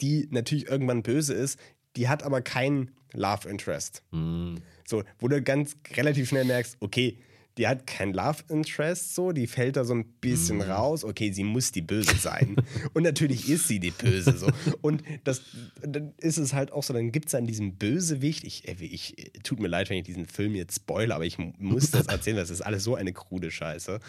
die 0.00 0.28
natürlich 0.30 0.66
irgendwann 0.68 1.02
böse 1.02 1.34
ist, 1.34 1.58
die 1.96 2.08
hat 2.08 2.22
aber 2.22 2.42
keinen 2.42 2.90
Love 3.12 3.48
Interest. 3.48 4.02
Mm. 4.10 4.56
So, 4.86 5.02
wo 5.18 5.28
du 5.28 5.40
ganz 5.42 5.76
relativ 5.94 6.28
schnell 6.28 6.44
merkst, 6.44 6.76
okay, 6.80 7.18
die 7.58 7.66
hat 7.66 7.86
kein 7.86 8.12
Love 8.12 8.42
Interest, 8.48 9.14
so, 9.14 9.32
die 9.32 9.46
fällt 9.46 9.76
da 9.76 9.84
so 9.84 9.94
ein 9.94 10.04
bisschen 10.20 10.60
raus. 10.60 11.04
Okay, 11.04 11.32
sie 11.32 11.44
muss 11.44 11.72
die 11.72 11.80
Böse 11.82 12.16
sein. 12.16 12.56
Und 12.92 13.02
natürlich 13.04 13.48
ist 13.48 13.66
sie 13.68 13.80
die 13.80 13.90
Böse, 13.92 14.36
so. 14.36 14.48
Und 14.82 15.02
das, 15.24 15.40
dann 15.80 16.12
ist 16.18 16.36
es 16.36 16.52
halt 16.52 16.70
auch 16.72 16.82
so, 16.82 16.92
dann 16.92 17.12
gibt 17.12 17.28
es 17.28 17.34
an 17.34 17.46
diesem 17.46 17.76
Bösewicht, 17.76 18.44
ich, 18.44 18.68
äh, 18.68 18.76
ich, 18.84 19.32
tut 19.42 19.58
mir 19.60 19.68
leid, 19.68 19.88
wenn 19.90 19.96
ich 19.98 20.04
diesen 20.04 20.26
Film 20.26 20.54
jetzt 20.54 20.76
spoilere, 20.76 21.14
aber 21.16 21.24
ich 21.24 21.38
mu- 21.38 21.52
muss 21.58 21.90
das 21.90 22.06
erzählen, 22.08 22.36
das 22.36 22.50
ist 22.50 22.60
alles 22.60 22.84
so 22.84 22.94
eine 22.94 23.12
krude 23.12 23.50
Scheiße. 23.50 24.00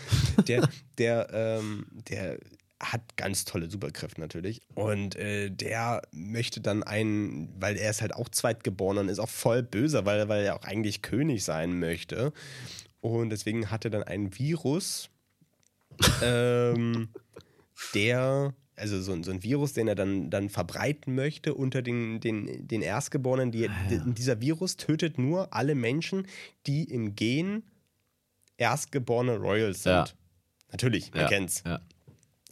Der, 0.47 0.67
der, 0.97 1.27
ähm, 1.31 1.85
der 2.09 2.39
hat 2.79 3.01
ganz 3.15 3.43
tolle 3.45 3.71
Superkräfte 3.71 4.21
natürlich. 4.21 4.61
Und 4.75 5.15
äh, 5.15 5.49
der 5.49 6.03
möchte 6.11 6.61
dann 6.61 6.83
einen, 6.83 7.49
weil 7.59 7.75
er 7.75 7.89
ist 7.89 8.01
halt 8.01 8.13
auch 8.13 8.29
Zweitgeborener 8.29 9.01
und 9.01 9.09
ist 9.09 9.17
auch 9.19 9.29
voll 9.29 9.63
böser, 9.63 10.05
weil, 10.05 10.27
weil 10.29 10.43
er 10.45 10.55
auch 10.55 10.63
eigentlich 10.63 11.01
König 11.01 11.43
sein 11.43 11.79
möchte. 11.79 12.33
Und 13.11 13.29
deswegen 13.29 13.69
hat 13.71 13.85
er 13.85 13.91
dann 13.91 14.03
einen 14.03 14.37
Virus, 14.37 15.09
ähm, 16.21 17.09
der, 17.93 18.53
also 18.75 19.01
so, 19.01 19.13
ein- 19.13 19.23
so 19.23 19.31
ein 19.31 19.43
Virus, 19.43 19.73
den 19.73 19.87
er 19.87 19.95
dann, 19.95 20.29
dann 20.29 20.49
verbreiten 20.49 21.15
möchte 21.15 21.53
unter 21.53 21.81
den, 21.81 22.19
den, 22.19 22.67
den 22.67 22.81
Erstgeborenen. 22.81 23.51
Die, 23.51 23.69
die, 23.89 23.99
dieser 24.13 24.41
Virus 24.41 24.77
tötet 24.77 25.17
nur 25.17 25.53
alle 25.53 25.75
Menschen, 25.75 26.27
die 26.67 26.83
im 26.83 27.15
Gen 27.15 27.63
erstgeborene 28.57 29.37
Royals 29.37 29.83
sind. 29.83 29.91
Ja. 29.91 30.05
Natürlich, 30.71 31.11
man 31.13 31.21
ja. 31.21 31.27
kennt's. 31.27 31.63
Ja. 31.65 31.79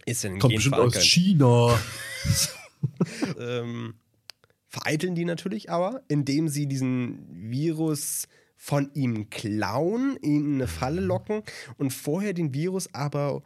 Ist 0.05 0.23
in 0.23 0.39
Kommt 0.39 0.51
Gen 0.51 0.57
bestimmt 0.57 0.75
aus. 0.75 1.01
China. 1.03 1.79
ähm, 3.39 3.95
vereiteln 4.67 5.15
die 5.15 5.25
natürlich 5.25 5.69
aber, 5.69 6.03
indem 6.07 6.47
sie 6.47 6.67
diesen 6.67 7.51
Virus 7.51 8.27
von 8.65 8.89
ihm 8.95 9.29
klauen, 9.29 10.17
ihn 10.23 10.43
in 10.43 10.53
eine 10.55 10.67
Falle 10.67 10.99
locken 10.99 11.43
und 11.77 11.93
vorher 11.93 12.33
den 12.33 12.55
Virus 12.55 12.91
aber 12.95 13.43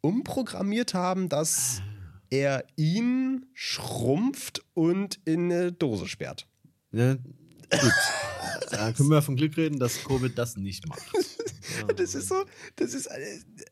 umprogrammiert 0.00 0.94
haben, 0.94 1.28
dass 1.28 1.80
er 2.28 2.64
ihn 2.74 3.46
schrumpft 3.54 4.64
und 4.74 5.20
in 5.26 5.44
eine 5.52 5.70
Dose 5.70 6.08
sperrt. 6.08 6.48
Ja, 6.90 7.14
gut. 7.14 7.22
Da 8.70 8.92
können 8.92 9.10
wir 9.10 9.22
von 9.22 9.36
Glück 9.36 9.56
reden, 9.56 9.78
dass 9.78 10.04
Covid 10.04 10.36
das 10.36 10.56
nicht 10.56 10.86
macht. 10.88 11.02
Das 11.96 12.14
ist 12.14 12.28
so, 12.28 12.44
das 12.76 12.94
ist 12.94 13.08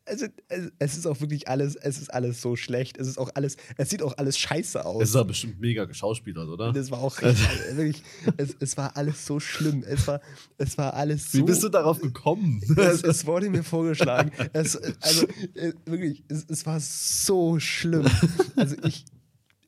also, 0.05 0.26
also 0.49 0.68
es 0.78 0.97
ist 0.97 1.07
auch 1.07 1.20
wirklich 1.20 1.49
alles, 1.49 1.76
es 1.76 1.99
ist 1.99 2.12
alles 2.12 2.40
so 2.40 2.57
schlecht, 2.57 2.99
es 2.99 3.07
ist 3.07 3.18
auch 3.18 3.30
alles, 3.34 3.57
es 3.76 3.90
sieht 3.90 4.03
auch 4.03 4.18
alles 4.18 4.36
scheiße 4.38 4.84
aus. 4.84 5.03
Es 5.03 5.11
ist 5.11 5.16
aber 5.16 5.28
bestimmt 5.28 5.61
mega 5.61 5.84
geschauspielert, 5.84 6.49
oder? 6.49 6.72
Das 6.72 6.90
war 6.90 6.99
auch 6.99 7.20
richtig, 7.22 7.49
wirklich, 7.76 8.03
es, 8.36 8.57
es 8.59 8.76
war 8.76 8.97
alles 8.97 9.24
so 9.24 9.40
schlimm. 9.40 9.84
Es 9.86 10.07
war, 10.07 10.20
es 10.59 10.76
war 10.76 10.95
alles 10.95 11.30
so. 11.30 11.38
Wie 11.38 11.42
bist 11.42 11.62
du 11.62 11.68
darauf 11.68 12.01
gekommen? 12.01 12.61
es, 12.76 13.03
es 13.03 13.26
wurde 13.26 13.49
mir 13.49 13.62
vorgeschlagen. 13.62 14.32
Es, 14.53 14.76
also 15.01 15.26
äh, 15.55 15.72
wirklich, 15.86 16.24
es, 16.28 16.47
es 16.49 16.66
war 16.66 16.80
so 16.80 17.59
schlimm. 17.61 18.07
Also 18.57 18.76
ich, 18.84 19.05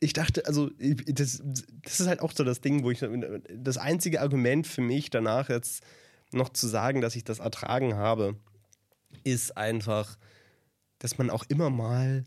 ich 0.01 0.13
dachte, 0.13 0.47
also 0.47 0.71
das, 1.07 1.43
das 1.83 2.01
ist 2.01 2.07
halt 2.07 2.21
auch 2.21 2.33
so 2.33 2.45
das 2.45 2.61
Ding, 2.61 2.83
wo 2.85 2.91
ich 2.91 3.05
das 3.55 3.79
einzige 3.79 4.21
Argument 4.21 4.67
für 4.67 4.83
mich 4.83 5.11
danach 5.11 5.49
jetzt 5.49 5.83
noch 6.33 6.51
zu 6.51 6.67
sagen, 6.67 7.01
dass 7.01 7.17
ich 7.17 7.25
das 7.25 7.39
ertragen 7.39 7.95
habe, 7.95 8.37
ist 9.25 9.57
einfach, 9.57 10.17
dass 10.99 11.19
man 11.19 11.31
auch 11.31 11.45
immer 11.49 11.71
mal 11.71 12.25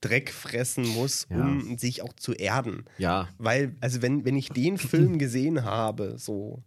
Dreck 0.00 0.30
fressen 0.32 0.86
muss, 0.88 1.26
Ja. 1.30 1.36
um 1.36 1.78
sich 1.78 2.02
auch 2.02 2.12
zu 2.14 2.32
erden. 2.32 2.84
Ja. 2.98 3.28
Weil, 3.38 3.76
also 3.80 4.02
wenn, 4.02 4.24
wenn 4.24 4.36
ich 4.36 4.48
den 4.48 4.76
Film 4.78 5.18
gesehen 5.18 5.64
habe, 5.64 6.18
so, 6.18 6.62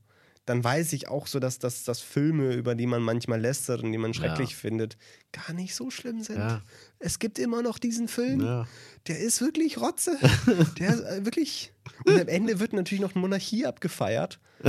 dann 0.45 0.63
weiß 0.63 0.93
ich 0.93 1.07
auch 1.07 1.25
so, 1.27 1.39
dass, 1.39 1.57
dass, 1.59 1.83
dass 1.85 2.01
Filme, 2.01 2.53
über 2.53 2.75
die 2.75 2.85
man 2.85 3.01
manchmal 3.01 3.41
lästert 3.41 3.81
und 3.83 3.91
die 3.91 3.97
man 3.97 4.13
schrecklich 4.13 4.51
Ja. 4.51 4.55
findet, 4.55 4.97
gar 5.31 5.53
nicht 5.53 5.73
so 5.75 5.89
schlimm 5.89 6.21
sind. 6.21 6.37
Ja. 6.37 6.61
Es 6.99 7.17
gibt 7.19 7.39
immer 7.39 7.61
noch 7.63 7.79
diesen 7.79 8.07
Film, 8.07 8.41
Ja. 8.41 8.67
der 9.07 9.19
ist 9.19 9.41
wirklich 9.41 9.79
Rotze. 9.79 10.17
der 10.79 10.89
ist 10.93 10.99
äh, 11.01 11.25
wirklich. 11.25 11.73
Und 12.05 12.19
am 12.21 12.27
Ende 12.27 12.59
wird 12.59 12.73
natürlich 12.73 13.01
noch 13.01 13.15
Monarchie 13.15 13.65
abgefeiert. 13.65 14.39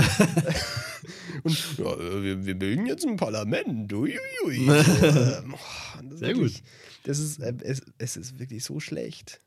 und 1.43 1.79
wir, 1.79 2.45
wir 2.47 2.55
bilden 2.59 2.87
jetzt 2.87 3.07
ein 3.07 3.17
Parlament. 3.17 3.93
Uiuiui. 3.93 4.69
Ähm, 5.03 5.55
oh, 5.55 6.17
Sehr 6.17 6.29
wirklich, 6.29 6.63
gut. 6.63 6.71
Das 7.05 7.19
ist, 7.19 7.39
äh, 7.41 7.55
es, 7.63 7.83
es 7.99 8.17
ist 8.17 8.39
wirklich 8.39 8.65
so 8.65 8.81
schlecht. 8.81 9.41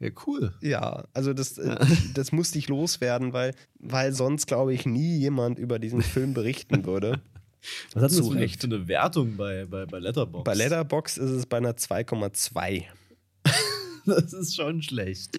Ja, 0.00 0.10
cool. 0.26 0.52
Ja, 0.60 1.04
also 1.12 1.32
das, 1.32 1.58
äh, 1.58 1.76
das 2.14 2.32
musste 2.32 2.58
ich 2.58 2.68
loswerden, 2.68 3.32
weil, 3.32 3.54
weil 3.78 4.12
sonst, 4.12 4.46
glaube 4.46 4.72
ich, 4.72 4.86
nie 4.86 5.18
jemand 5.18 5.58
über 5.58 5.78
diesen 5.78 6.02
Film 6.02 6.34
berichten 6.34 6.84
würde. 6.84 7.20
Was 7.92 8.04
hat 8.04 8.10
das 8.12 8.20
für 8.20 8.30
eine, 8.30 8.40
Recht. 8.40 8.60
für 8.60 8.68
eine 8.68 8.86
Wertung 8.86 9.36
bei, 9.36 9.64
bei, 9.64 9.86
bei 9.86 9.98
Letterboxd? 9.98 10.44
Bei 10.44 10.54
Letterbox 10.54 11.18
ist 11.18 11.30
es 11.30 11.46
bei 11.46 11.56
einer 11.56 11.72
2,2. 11.72 12.84
Das 14.08 14.32
ist 14.32 14.56
schon 14.56 14.82
schlecht. 14.82 15.38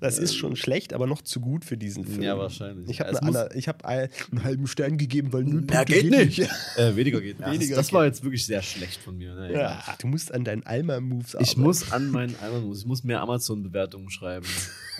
Das 0.00 0.18
ist 0.18 0.34
schon 0.36 0.56
schlecht, 0.56 0.92
aber 0.92 1.06
noch 1.06 1.22
zu 1.22 1.40
gut 1.40 1.64
für 1.64 1.76
diesen 1.76 2.04
Film. 2.04 2.22
Ja, 2.22 2.36
wahrscheinlich. 2.38 2.88
Ich 2.90 3.00
habe 3.00 3.20
eine 3.22 3.48
ich 3.54 3.68
hab 3.68 3.84
ein- 3.84 4.08
einen 4.30 4.44
halben 4.44 4.66
Stern 4.66 4.98
gegeben, 4.98 5.32
weil 5.32 5.44
null 5.44 5.62
Mehr 5.62 5.84
Punkte 5.84 5.92
geht 6.02 6.10
nicht. 6.10 6.38
nicht. 6.38 6.50
Äh, 6.76 6.94
weniger 6.96 7.20
geht. 7.20 7.40
Ja, 7.40 7.46
Weniger 7.52 7.76
das, 7.76 7.76
das 7.78 7.86
geht. 7.88 7.94
war 7.94 8.04
jetzt 8.04 8.22
wirklich 8.24 8.44
sehr 8.46 8.62
schlecht 8.62 9.00
von 9.00 9.16
mir. 9.16 9.34
Ne? 9.34 9.52
Ja, 9.52 9.82
du 10.00 10.06
musst 10.08 10.32
an 10.32 10.44
deinen 10.44 10.64
Alma-Moves 10.66 11.36
Ich 11.40 11.56
muss 11.56 11.92
an 11.92 12.10
meinen 12.10 12.34
Amazon, 12.40 12.72
ich 12.76 12.86
muss 12.86 13.04
mehr 13.04 13.20
Amazon-Bewertungen 13.22 14.10
schreiben. 14.10 14.46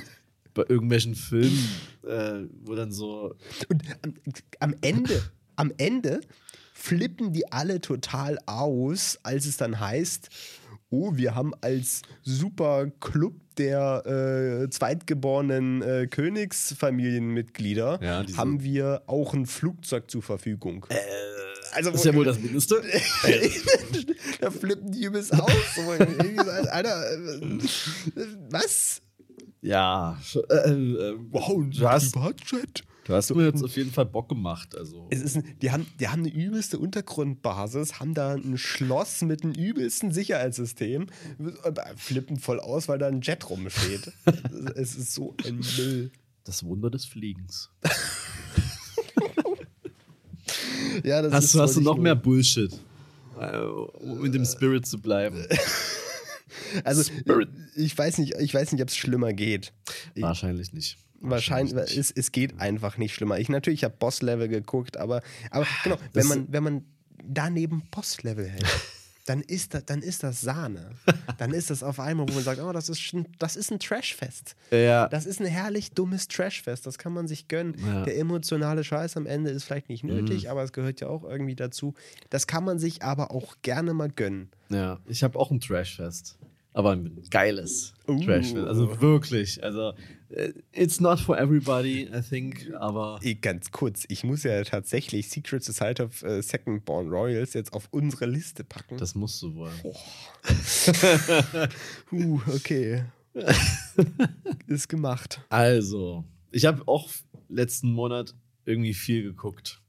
Bei 0.55 0.65
irgendwelchen 0.69 1.15
Filmen, 1.15 1.69
äh, 2.07 2.41
wo 2.65 2.75
dann 2.75 2.91
so. 2.91 3.35
Und 3.69 3.83
am, 4.03 4.15
am 4.61 4.75
Ende, 4.81 5.23
am 5.57 5.73
Ende 5.79 6.21
flippen 6.75 7.33
die 7.33 7.51
alle 7.53 7.81
total 7.81 8.39
aus, 8.47 9.19
als 9.23 9.47
es 9.47 9.57
dann 9.57 9.79
heißt, 9.81 10.29
oh, 10.91 11.13
wir 11.17 11.35
haben 11.35 11.53
als 11.61 12.03
super 12.23 12.91
Club 13.01 13.35
der 13.59 14.07
äh, 14.65 14.71
zweitgeborenen 14.71 15.83
äh, 15.83 16.07
Königsfamilienmitglieder 16.07 17.99
Ja, 18.03 18.25
haben 18.37 18.63
wir 18.63 19.03
auch 19.07 19.35
ein 19.35 19.47
Flugzeug 19.47 20.11
zur 20.11 20.23
Verfügung. 20.23 20.87
also, 21.73 21.91
Das 21.91 22.01
ist 22.01 22.07
ja 22.07 22.15
wohl 22.15 22.25
das 22.25 22.39
Mindeste. 22.39 22.83
da 24.41 24.51
flippen 24.51 24.93
die 24.93 25.05
übelst 25.05 25.35
aus. 25.35 25.51
So, 25.75 25.83
Alter, 26.71 27.13
äh, 27.13 27.59
was? 28.51 29.03
ja. 29.61 30.19
Äh, 30.51 30.55
äh, 30.71 31.17
Wow, 31.31 31.65
ein 31.65 31.73
hast, 31.81 32.13
Privatjet. 32.13 32.83
Du 33.09 33.15
hast 33.15 33.35
mir 33.35 33.47
jetzt 33.47 33.65
auf 33.65 33.77
jeden 33.77 33.91
Fall 33.91 34.07
Bock 34.07 34.29
gemacht. 34.29 34.77
Also. 34.77 35.07
Es 35.11 35.21
ist 35.21 35.37
ein, 35.37 35.45
die, 35.61 35.73
haben, 35.73 35.87
die 35.99 36.09
haben 36.09 36.21
eine 36.21 36.33
übelste 36.33 36.79
Untergrundbasis, 36.79 37.99
haben 37.99 38.15
da 38.15 38.35
ein 38.35 38.57
Schloss 38.59 39.23
mit 39.23 39.43
einem 39.43 39.55
übelsten 39.55 40.13
Sicherheitssystem, 40.13 41.07
äh, 41.65 41.73
flippen 41.97 42.39
voll 42.39 42.61
aus, 42.61 42.87
weil 42.89 42.99
da 42.99 43.09
ein 43.09 43.21
Jet 43.23 43.49
rumsteht. 43.51 44.13
es 44.77 44.95
ist 44.95 45.15
so 45.15 45.35
ein 45.45 45.61
Müll. 45.77 46.13
Das 46.45 46.65
Wunder 46.65 46.91
des 46.91 47.05
Fliegens. 47.05 47.71
Ja, 51.05 51.23
das 51.23 51.33
Hast, 51.33 51.45
ist 51.47 51.55
du- 51.55 51.61
hast 51.61 51.77
du 51.77 51.81
noch 51.81 51.97
mehr 51.99 52.15
Bullshit? 52.15 52.73
Äh, 53.39 53.59
um 53.59 54.25
in 54.25 54.33
dem 54.33 54.45
Spirit 54.45 54.87
zu 54.87 55.01
bleiben. 55.01 55.45
Also, 56.85 57.03
Spirit. 57.03 57.49
ich 57.77 57.97
weiß 57.97 58.19
nicht, 58.19 58.35
ich 58.41 58.53
weiß 58.53 58.73
nicht, 58.73 58.83
ob 58.83 58.89
es 58.89 58.97
schlimmer 58.97 59.33
geht. 59.33 59.73
Ich- 60.15 60.23
Wahrscheinlich 60.23 60.73
nicht. 60.75 60.99
Wahrscheinlich, 61.21 61.75
nicht. 61.75 61.97
es, 61.97 62.11
es 62.11 62.33
geht 62.33 62.61
einfach 62.61 62.97
nicht 62.97 63.15
schlimmer. 63.15 63.39
Ich 63.39 63.49
natürlich 63.49 63.85
habe 63.85 63.95
Boss-Level 63.99 64.49
geguckt, 64.49 64.97
aber, 64.97 65.23
aber 65.51 65.67
genau, 65.85 65.97
wenn 66.13 66.27
man, 66.27 66.53
wenn 66.53 66.63
man 66.63 66.85
daneben 67.25 67.83
Boss-Level 67.91 68.49
hält, 68.49 68.65
dann 69.27 69.43
ist, 69.43 69.75
das, 69.75 69.85
dann 69.85 70.01
ist 70.01 70.23
das 70.23 70.41
Sahne. 70.41 70.93
Dann 71.37 71.53
ist 71.53 71.71
das 71.71 71.83
auf 71.83 72.01
einmal, 72.01 72.29
wo 72.29 72.33
man 72.33 72.43
sagt, 72.43 72.61
oh, 72.61 72.73
das 72.73 72.89
ist, 72.89 73.01
schon, 73.01 73.27
das 73.39 73.57
ist 73.57 73.71
ein 73.71 73.79
Trashfest. 73.79 74.57
Ja. 74.71 75.09
Das 75.09 75.27
ist 75.27 75.41
ein 75.41 75.47
herrlich 75.47 75.93
dummes 75.93 76.29
Trashfest. 76.29 76.87
Das 76.87 76.97
kann 76.97 77.13
man 77.13 77.29
sich 77.29 77.47
gönnen. 77.49 77.75
Ja. 77.79 78.01
Mhm. 78.01 78.05
Der 78.05 78.19
emotionale 78.19 78.85
Scheiß 78.85 79.17
am 79.17 79.27
Ende 79.27 79.51
ist 79.51 79.65
vielleicht 79.65 79.91
nicht 79.91 80.05
nötig, 80.05 80.51
aber 80.51 80.63
es 80.63 80.73
gehört 80.73 81.01
ja 81.01 81.09
auch 81.09 81.25
irgendwie 81.25 81.57
dazu. 81.57 81.95
Das 82.31 82.47
kann 82.47 82.65
man 82.65 82.79
sich 82.79 83.03
aber 83.03 83.31
auch 83.31 83.57
gerne 83.63 83.93
mal 83.93 84.09
gönnen. 84.09 84.51
Ja, 84.71 84.99
ich 85.07 85.23
habe 85.23 85.39
auch 85.39 85.51
ein 85.51 85.61
Trashfest. 85.61 86.39
Aber 86.79 86.93
ein 86.93 87.25
geiles 87.31 87.93
Uh. 88.07 88.21
Trashfest. 88.25 88.57
Also 88.69 89.01
wirklich. 89.01 89.65
Also, 89.65 89.95
äh, 90.29 90.53
it's 90.73 91.01
not 91.01 91.19
for 91.19 91.37
everybody, 91.37 92.03
I 92.05 92.23
think, 92.23 92.71
aber. 92.79 93.19
Eh, 93.21 93.35
Ganz 93.35 93.73
kurz, 93.73 94.05
ich 94.09 94.23
muss 94.23 94.45
ja 94.45 94.63
tatsächlich 94.63 95.29
Secret 95.29 95.65
Society 95.65 96.03
of 96.03 96.23
äh, 96.23 96.41
Second 96.41 96.85
Born 96.85 97.09
Royals 97.09 97.55
jetzt 97.55 97.73
auf 97.73 97.89
unsere 97.91 98.27
Liste 98.27 98.63
packen. 98.63 98.97
Das 98.97 99.17
musst 99.17 99.43
du 99.43 99.55
wohl. 99.57 99.73
Uh, 102.13 102.41
okay. 102.55 103.03
ist 104.69 104.89
gemacht. 104.89 105.41
Also, 105.49 106.25
ich 106.53 106.65
habe 106.65 106.87
auch 106.87 107.09
letzten 107.49 107.93
Monat 107.93 108.35
irgendwie 108.65 108.95
viel 108.95 109.25
geguckt. 109.25 109.81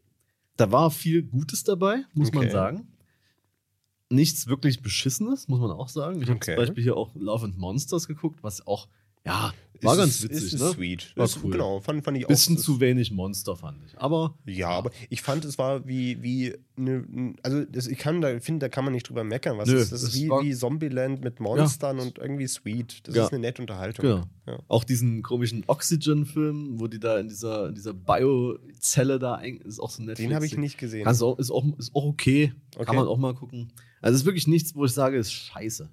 Da 0.57 0.71
war 0.71 0.89
viel 0.91 1.21
Gutes 1.21 1.63
dabei, 1.63 2.03
muss 2.13 2.31
man 2.33 2.45
Okay. 2.45 2.51
sagen. 2.51 2.87
Nichts 4.12 4.47
wirklich 4.47 4.82
Beschissenes, 4.82 5.47
muss 5.47 5.60
man 5.60 5.70
auch 5.72 5.88
sagen. 5.88 6.22
Ich 6.22 6.28
habe 6.30 6.38
Okay. 6.38 6.55
zum 6.55 6.66
Beispiel 6.66 6.84
hier 6.84 6.97
auch 6.97 7.14
Love 7.16 7.45
and 7.45 7.57
Monsters 7.60 8.07
geguckt, 8.07 8.39
was 8.43 8.66
auch, 8.66 8.88
ja, 9.26 9.53
war 9.82 9.93
Ist- 9.93 9.99
ganz 9.99 10.24
witzig, 10.24 10.53
ist 10.53 10.59
ne? 10.61 10.72
sweet. 10.72 11.13
War 11.15 11.24
Ist- 11.26 11.39
cool. 11.41 11.51
Genau, 11.53 11.80
fand, 11.80 12.03
fand 12.03 12.17
ich 12.17 12.26
auch. 12.26 12.30
Bisschen 12.30 12.57
zu 12.57 12.82
wenig 12.82 13.11
Monster, 13.11 13.55
fand 13.55 13.78
ich. 13.86 13.97
Aber 13.97 14.38
Ja, 14.45 14.70
aber 14.72 14.91
ich 15.09 15.22
fand, 15.22 15.45
es 15.45 15.57
war 15.57 15.88
wie, 15.88 16.22
wie 16.22 16.53
eine, 16.78 17.34
also 17.43 17.63
das, 17.63 17.88
ich 17.88 17.97
kann 17.97 18.20
da, 18.20 18.38
finde, 18.41 18.65
da 18.65 18.70
kann 18.70 18.84
man 18.84 18.93
nicht 18.93 19.07
drüber 19.07 19.24
meckern. 19.24 19.57
Was 19.57 19.70
Nö, 19.70 19.78
ist, 19.78 19.93
das 19.93 20.03
ist 20.03 20.15
wie, 20.15 20.28
war- 20.28 20.43
wie 20.43 20.53
Zombieland 20.53 21.24
mit 21.24 21.39
Monstern 21.39 21.99
und 21.99 22.17
irgendwie 22.17 22.47
sweet. 22.47 23.07
Das 23.07 23.15
Ja. 23.15 23.24
ist 23.26 23.32
eine 23.32 23.39
nette 23.39 23.61
Unterhaltung. 23.61 24.03
Genau. 24.03 24.24
Ja. 24.47 24.59
Auch 24.67 24.84
diesen 24.84 25.22
komischen 25.24 25.63
Oxygen-Film, 25.67 26.80
wo 26.80 26.88
die 26.88 26.99
da 26.99 27.17
in 27.17 27.30
dieser, 27.30 27.70
in 27.70 27.76
dieser 27.76 27.93
Biozelle 27.93 29.20
da 29.20 29.36
ein, 29.36 29.57
ist 29.57 29.80
auch 29.80 29.89
so 29.91 30.03
nett. 30.03 30.17
Den 30.20 30.34
habe 30.36 30.45
ich 30.45 30.57
nicht 30.57 30.78
gesehen. 30.78 31.07
Auch, 31.07 31.38
ist, 31.39 31.51
auch, 31.51 31.65
ist 31.78 31.95
auch 31.95 32.03
okay. 32.05 32.53
Okay. 32.76 32.86
Kann 32.86 32.95
man 32.95 33.07
auch 33.07 33.17
mal 33.17 33.34
gucken. 33.34 33.72
Also 34.01 34.15
es 34.15 34.22
ist 34.22 34.26
wirklich 34.26 34.47
nichts, 34.47 34.76
wo 34.76 34.86
ich 34.86 34.91
sage, 34.91 35.17
ist 35.17 35.32
scheiße. 35.32 35.89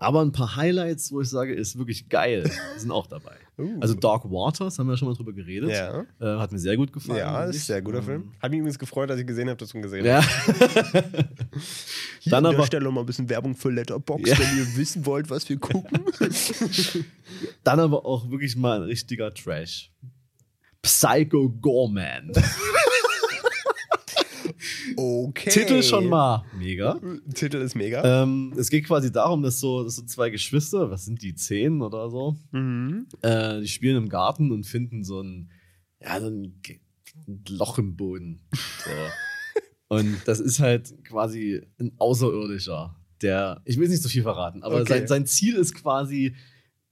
Aber 0.00 0.22
ein 0.22 0.30
paar 0.30 0.54
Highlights, 0.54 1.10
wo 1.10 1.20
ich 1.20 1.28
sage, 1.28 1.52
ist 1.52 1.76
wirklich 1.76 2.08
geil, 2.08 2.48
sind 2.76 2.92
auch 2.92 3.08
dabei. 3.08 3.34
Uh. 3.58 3.76
Also 3.80 3.94
Dark 3.94 4.24
Waters, 4.30 4.78
haben 4.78 4.86
wir 4.86 4.92
ja 4.92 4.96
schon 4.96 5.08
mal 5.08 5.14
drüber 5.14 5.32
geredet. 5.32 5.70
Ja. 5.70 6.02
Äh, 6.20 6.38
hat 6.38 6.52
mir 6.52 6.60
sehr 6.60 6.76
gut 6.76 6.92
gefallen. 6.92 7.18
ja, 7.18 7.44
ist 7.46 7.56
ein 7.56 7.60
sehr 7.62 7.82
guter 7.82 7.98
Ähm, 7.98 8.04
Film. 8.04 8.32
Hat 8.40 8.50
mich 8.52 8.60
übrigens 8.60 8.78
gefreut, 8.78 9.10
dass 9.10 9.18
ich 9.18 9.26
gesehen 9.26 9.48
habe, 9.48 9.56
dass 9.58 9.70
du 9.70 9.78
ihn 9.78 9.82
gesehen 9.82 10.04
Ja. 10.04 10.22
hast. 10.22 10.94
Hier 12.20 12.30
Dann 12.30 12.46
an 12.46 12.52
der 12.52 12.58
aber- 12.60 12.66
Stelle 12.66 12.84
noch 12.84 12.92
mal 12.92 13.00
ein 13.00 13.06
bisschen 13.06 13.28
Werbung 13.28 13.56
für 13.56 13.70
Letterboxd, 13.72 14.28
Ja. 14.28 14.38
wenn 14.38 14.58
ihr 14.58 14.76
wissen 14.76 15.04
wollt, 15.04 15.28
was 15.30 15.48
wir 15.48 15.58
gucken. 15.58 16.04
Dann 17.64 17.80
aber 17.80 18.06
auch 18.06 18.30
wirklich 18.30 18.54
mal 18.54 18.76
ein 18.76 18.82
richtiger 18.84 19.34
Trash. 19.34 19.90
Psycho 20.82 21.50
Gorman. 21.60 22.30
Okay. 24.96 25.50
Titel 25.50 25.82
schon 25.82 26.06
mal 26.06 26.44
mega. 26.58 27.00
Titel 27.34 27.58
ist 27.58 27.74
mega. 27.74 28.22
Ähm, 28.22 28.52
es 28.56 28.70
geht 28.70 28.86
quasi 28.86 29.12
darum, 29.12 29.42
dass 29.42 29.60
so, 29.60 29.84
dass 29.84 29.96
so 29.96 30.02
zwei 30.02 30.30
Geschwister, 30.30 30.90
was 30.90 31.04
sind 31.04 31.22
die, 31.22 31.34
zehn 31.34 31.80
oder 31.82 32.10
so, 32.10 32.36
Mhm. 32.52 33.06
äh, 33.22 33.60
die 33.60 33.68
spielen 33.68 33.96
im 33.96 34.08
Garten 34.08 34.50
und 34.52 34.64
finden 34.64 35.04
so 35.04 35.20
ein, 35.22 35.50
ja, 36.02 36.20
so 36.20 36.28
ein, 36.28 36.60
Loch 37.48 37.78
im 37.78 37.96
Boden. 37.96 38.40
So. 38.84 38.90
und 39.88 40.16
das 40.26 40.40
ist 40.40 40.60
halt 40.60 40.94
quasi 41.04 41.60
ein 41.80 41.92
Außerirdischer, 41.98 42.94
der, 43.22 43.60
ich 43.64 43.76
will 43.78 43.88
nicht 43.88 44.02
so 44.02 44.08
viel 44.08 44.22
verraten, 44.22 44.62
aber 44.62 44.76
Okay. 44.76 44.88
sein, 45.00 45.06
sein 45.08 45.26
Ziel 45.26 45.56
ist 45.56 45.74
quasi, 45.74 46.34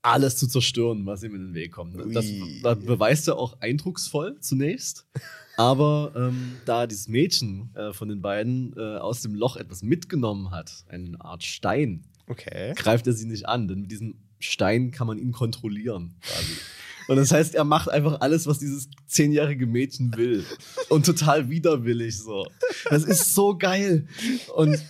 alles 0.02 0.36
zu 0.36 0.46
zerstören, 0.46 1.04
was 1.04 1.22
ihm 1.24 1.34
in 1.34 1.46
den 1.48 1.54
Weg 1.54 1.72
kommt. 1.72 1.96
Das, 2.14 2.26
das 2.62 2.78
beweist 2.78 3.26
er 3.26 3.36
auch 3.38 3.60
eindrucksvoll 3.60 4.38
zunächst. 4.40 5.04
Aber 5.56 6.12
ähm, 6.14 6.52
da 6.66 6.86
dieses 6.86 7.08
Mädchen 7.08 7.70
äh, 7.74 7.92
von 7.92 8.08
den 8.08 8.20
beiden 8.20 8.74
äh, 8.76 8.98
aus 8.98 9.22
dem 9.22 9.34
Loch 9.34 9.56
etwas 9.56 9.82
mitgenommen 9.82 10.50
hat, 10.50 10.84
eine 10.88 11.20
Art 11.20 11.42
Stein, 11.44 12.04
Okay. 12.28 12.72
greift 12.74 13.06
er 13.06 13.12
sie 13.12 13.26
nicht 13.26 13.48
an, 13.48 13.68
denn 13.68 13.80
mit 13.82 13.90
diesem 13.90 14.16
Stein 14.40 14.90
kann 14.90 15.06
man 15.06 15.16
ihn 15.18 15.32
kontrollieren. 15.32 16.16
Quasi. 16.20 16.52
Und 17.08 17.16
das 17.16 17.30
heißt, 17.30 17.54
er 17.54 17.62
macht 17.64 17.88
einfach 17.88 18.20
alles, 18.20 18.46
was 18.48 18.58
dieses 18.58 18.88
zehnjährige 19.06 19.66
Mädchen 19.66 20.12
will. 20.16 20.44
Und 20.88 21.06
total 21.06 21.48
widerwillig 21.48 22.18
so. 22.18 22.46
Das 22.90 23.04
ist 23.04 23.32
so 23.34 23.56
geil. 23.56 24.08
Und, 24.56 24.72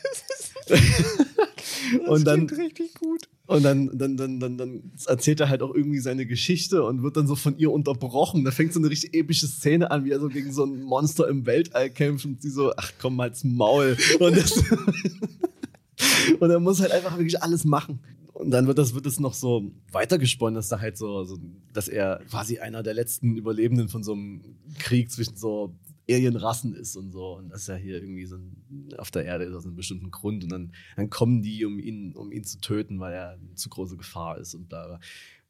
und 2.09 2.27
dann, 2.27 2.47
klingt 2.47 2.61
richtig 2.61 2.95
gut. 2.95 3.29
und 3.47 3.63
dann, 3.63 3.91
dann, 3.97 4.17
dann, 4.17 4.41
dann, 4.41 4.59
dann 4.59 4.93
erzählt 5.07 5.41
er 5.41 5.49
halt 5.49 5.63
auch 5.63 5.75
irgendwie 5.75 6.01
seine 6.01 6.27
Geschichte 6.27 6.85
und 6.85 7.03
wird 7.03 7.17
dann 7.17 7.27
so 7.27 7.37
von 7.37 7.57
ihr 7.59 7.71
unterbrochen. 7.71 8.45
Da 8.45 8.51
fängt 8.51 8.73
so 8.73 8.81
eine 8.81 8.91
richtig 8.91 9.15
epische 9.15 9.47
Szene 9.47 9.91
an, 9.91 10.05
wie 10.05 10.11
er 10.11 10.21
so 10.21 10.29
gegen 10.29 10.53
so 10.53 10.65
ein 10.65 10.83
Monster 10.83 11.29
im 11.29 11.47
Weltall 11.47 11.91
kämpft 11.91 12.25
und 12.25 12.43
sie 12.43 12.51
so, 12.51 12.73
ach 12.77 12.93
komm 13.01 13.17
mal's 13.17 13.45
Maul. 13.45 13.97
Und, 14.21 14.37
das, 14.37 14.53
und 16.41 16.51
er 16.51 16.61
muss 16.61 16.81
halt 16.81 16.93
einfach 16.93 17.17
wirklich 17.17 17.43
alles 17.43 17.65
machen. 17.65 18.01
Und 18.33 18.47
Und 18.47 18.51
dann 18.51 18.67
wird 18.67 18.77
das, 18.77 18.95
wird 18.95 19.07
das 19.07 19.19
noch 19.19 19.33
so 19.33 19.73
weitergesponnen, 19.93 20.57
dass 20.57 20.69
da 20.69 20.79
halt 20.79 20.99
so, 20.99 21.25
so, 21.25 21.39
dass 21.73 21.89
er 21.89 22.21
quasi 22.29 22.59
einer 22.59 22.83
der 22.83 22.93
letzten 22.93 23.35
Überlebenden 23.37 23.89
von 23.89 24.03
so 24.03 24.13
einem 24.13 24.43
Krieg 24.79 25.11
zwischen 25.11 25.37
so 25.37 25.75
Alienrassen 26.09 26.75
ist 26.75 26.97
und 26.97 27.11
so. 27.11 27.37
Und 27.37 27.51
dass 27.51 27.69
er 27.69 27.77
hier 27.77 28.01
irgendwie 28.01 28.27
so 28.27 28.37
ein, 28.37 28.95
auf 28.99 29.11
der 29.11 29.25
Erde 29.25 29.45
ist 29.45 29.55
aus 29.55 29.67
einem 29.67 29.77
bestimmten 29.77 30.11
Grund. 30.11 30.45
Und 30.45 30.51
dann, 30.51 30.73
dann 30.97 31.11
kommen 31.11 31.43
die, 31.43 31.65
um 31.65 31.79
ihn, 31.79 32.15
um 32.15 32.33
ihn 32.33 32.45
zu 32.45 32.61
töten, 32.61 33.01
weil 33.01 33.15
er 33.15 33.31
eine 33.33 33.55
zu 33.55 33.69
große 33.69 33.97
Gefahr 33.97 34.39
ist 34.39 34.55
und 34.55 34.69
bla 34.69 34.87
bla. 34.87 35.01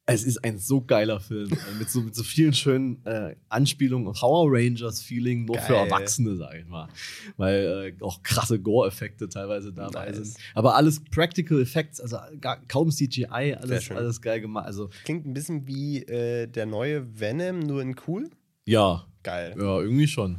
Es 0.09 0.23
ist 0.23 0.45
ein 0.45 0.57
so 0.57 0.81
geiler 0.81 1.19
Film 1.19 1.51
äh, 1.51 1.79
mit 1.81 1.91
so, 1.91 2.01
mit 2.01 2.15
so 2.15 2.23
vielen 2.23 2.53
schönen 2.53 3.05
äh, 3.07 3.35
Anspielungen 3.49 4.07
und 4.07 4.17
Power 4.17 4.47
Rangers 4.49 5.03
Feeling 5.03 5.47
nur 5.47 5.59
für 5.59 5.73
Geil. 5.73 5.87
Erwachsene, 5.87 6.37
sag 6.37 6.55
ich 6.55 6.65
mal. 6.67 6.89
Weil 7.37 7.95
äh, 7.99 8.05
auch 8.05 8.23
krasse 8.23 8.61
Gore-Effekte 8.61 9.29
teilweise 9.29 9.73
dabei 9.73 10.07
Nice. 10.13 10.17
sind. 10.17 10.37
Aber 10.55 10.77
alles 10.77 11.03
Practical 11.11 11.61
Effects, 11.61 12.01
also 12.01 12.19
gar, 12.41 12.65
kaum 12.69 12.93
CGI, 12.93 13.57
alles, 13.61 13.91
alles 13.91 14.23
geil 14.23 14.41
gemacht. 14.41 14.67
Also 14.67 14.91
Klingt 15.05 15.27
ein 15.27 15.35
bisschen 15.35 15.67
wie 15.67 16.05
äh, 16.05 16.47
der 16.47 16.67
neue 16.67 17.19
Venom, 17.19 17.59
nur 17.59 17.83
in 17.83 17.97
cool. 18.07 18.31
Ja, 18.67 19.07
Geil. 19.23 19.55
ja, 19.59 19.81
irgendwie 19.81 20.07
schon. 20.07 20.39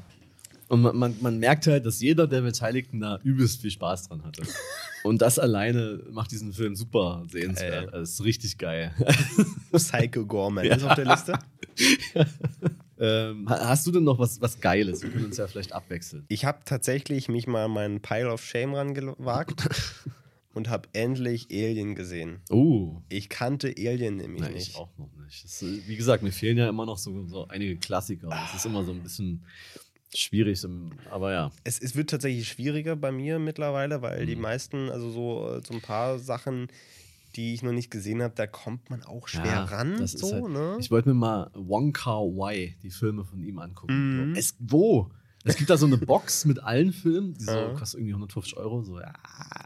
Und 0.70 0.82
man, 0.82 0.98
man, 0.98 1.16
man 1.22 1.40
merkt 1.40 1.66
halt, 1.68 1.86
dass 1.86 2.02
jeder 2.02 2.28
der 2.28 2.42
Beteiligten 2.42 3.00
da 3.00 3.20
übelst 3.24 3.62
viel 3.62 3.72
Spaß 3.72 4.10
dran 4.10 4.24
hatte. 4.26 4.44
Und 5.04 5.22
das 5.22 5.40
alleine 5.40 6.04
macht 6.12 6.32
diesen 6.32 6.52
Film 6.52 6.76
super 6.76 7.24
sehenswert. 7.30 7.86
Geil. 7.86 7.90
Also, 7.92 8.02
es 8.04 8.10
ist 8.20 8.24
richtig 8.26 8.58
geil. 8.58 8.94
Psycho 9.72 10.26
Gorman 10.26 10.66
ist 10.66 10.84
auf 10.84 10.96
der 10.96 11.06
Liste. 11.06 11.40
ähm, 13.00 13.50
ha- 13.50 13.70
hast 13.70 13.88
du 13.88 13.92
denn 13.92 14.04
noch 14.04 14.20
was, 14.20 14.42
was 14.42 14.60
Geiles? 14.60 15.02
Wir 15.04 15.10
können 15.10 15.26
uns 15.26 15.38
ja 15.38 15.48
vielleicht 15.48 15.72
abwechseln. 15.72 16.26
Ich 16.28 16.44
habe 16.44 16.60
tatsächlich 16.66 17.30
mich 17.30 17.48
mal 17.48 17.66
an 17.66 17.72
meinen 17.72 18.02
Pile 18.02 18.32
of 18.32 18.44
Shame 18.44 18.74
rangewagt 18.74 19.70
und 20.54 20.70
habe 20.70 20.90
endlich 20.94 21.48
Alien 21.52 21.96
gesehen. 21.96 22.42
Oh, 22.50 23.02
Ich 23.10 23.30
kannte 23.30 23.68
Alien 23.78 24.18
nämlich 24.18 24.42
Nein, 24.42 24.54
nicht. 24.54 24.70
ich 24.70 24.76
auch 24.76 24.90
noch 24.98 25.10
nicht. 25.24 25.44
Das, 25.44 25.62
ist, 25.62 25.88
wie 25.88 25.96
gesagt, 25.96 26.24
mir 26.24 26.32
fehlen 26.32 26.58
ja 26.58 26.68
immer 26.70 26.86
noch 26.86 26.98
so, 26.98 27.26
so 27.28 27.48
einige 27.48 27.78
Klassiker. 27.78 28.30
Das 28.30 28.56
ist 28.56 28.66
immer 28.66 28.84
so 28.84 28.92
ein 28.92 29.04
bisschen 29.04 29.44
schwierig, 30.16 30.66
aber 31.12 31.32
ja. 31.34 31.52
Es, 31.64 31.80
es 31.80 31.96
wird 31.96 32.10
tatsächlich 32.10 32.48
schwieriger 32.48 32.96
bei 32.96 33.12
mir 33.12 33.40
mittlerweile, 33.40 34.02
weil 34.02 34.24
Mhm. 34.24 34.28
die 34.28 34.36
meisten, 34.36 34.90
also 34.90 35.12
so, 35.12 35.56
äh, 35.58 35.62
so 35.66 35.74
ein 35.74 35.82
paar 35.82 36.18
Sachen, 36.18 36.68
die 37.36 37.54
ich 37.54 37.62
noch 37.62 37.74
nicht 37.74 37.92
gesehen 37.92 38.24
habe, 38.24 38.34
da 38.36 38.48
kommt 38.48 38.90
man 38.90 39.04
auch 39.04 39.28
schwer 39.28 39.46
Ja, 39.46 39.64
ran. 39.66 40.08
so, 40.08 40.32
halt- 40.34 40.50
ne? 40.54 40.78
Ich 40.80 40.90
wollte 40.90 41.10
mir 41.10 41.16
mal 41.16 41.52
Wong 41.54 41.94
Kar 41.94 42.22
Wai, 42.24 42.76
die 42.82 42.90
Filme 42.90 43.26
von 43.26 43.44
ihm 43.44 43.60
angucken. 43.60 44.30
Mhm. 44.32 44.36
Es, 44.36 44.56
wo? 44.60 45.12
Es 45.48 45.56
gibt 45.58 45.70
da 45.70 45.78
so 45.78 45.86
eine 45.86 45.98
Box 45.98 46.46
mit 46.46 46.64
allen 46.64 46.92
Filmen, 46.94 47.34
die 47.34 47.44
so 47.44 47.52
Ja. 47.52 47.70
kostet 47.74 48.00
irgendwie 48.00 48.14
150 48.14 48.58
Euro. 48.58 48.84
So, 48.84 49.00
ja. 49.00 49.14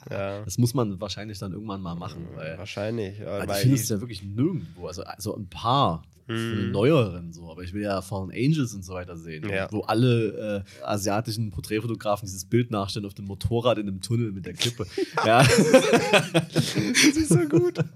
Ja. 0.09 0.43
Das 0.43 0.57
muss 0.57 0.73
man 0.73 0.99
wahrscheinlich 1.01 1.39
dann 1.39 1.51
irgendwann 1.53 1.81
mal 1.81 1.95
machen. 1.95 2.27
Weil, 2.35 2.57
Wahrscheinlich. 2.57 3.19
weil 3.19 3.47
weil 3.47 3.55
ich 3.57 3.61
finde 3.61 3.75
es 3.75 3.89
ja 3.89 3.99
wirklich 3.99 4.23
nirgendwo. 4.23 4.87
Also, 4.87 5.03
also 5.03 5.35
ein 5.35 5.47
paar 5.47 6.03
Mhm. 6.27 6.71
neueren 6.71 7.33
so, 7.33 7.51
aber 7.51 7.63
ich 7.63 7.73
will 7.73 7.81
ja 7.81 8.01
Fallen 8.01 8.31
Angels 8.31 8.73
und 8.73 8.85
so 8.85 8.93
weiter 8.93 9.17
sehen, 9.17 9.43
Ja. 9.49 9.67
wo 9.71 9.81
alle 9.81 10.63
äh, 10.81 10.83
asiatischen 10.85 11.49
Porträtfotografen 11.51 12.25
dieses 12.25 12.45
Bild 12.45 12.71
nachstellen 12.71 13.05
auf 13.05 13.13
dem 13.15 13.25
Motorrad 13.25 13.79
in 13.79 13.87
einem 13.87 13.99
Tunnel 14.01 14.31
mit 14.31 14.45
der 14.45 14.53
Klippe. 14.53 14.85
ja. 15.25 15.43
das 15.43 16.75
ist 16.77 17.29
so 17.29 17.39
gut. 17.47 17.79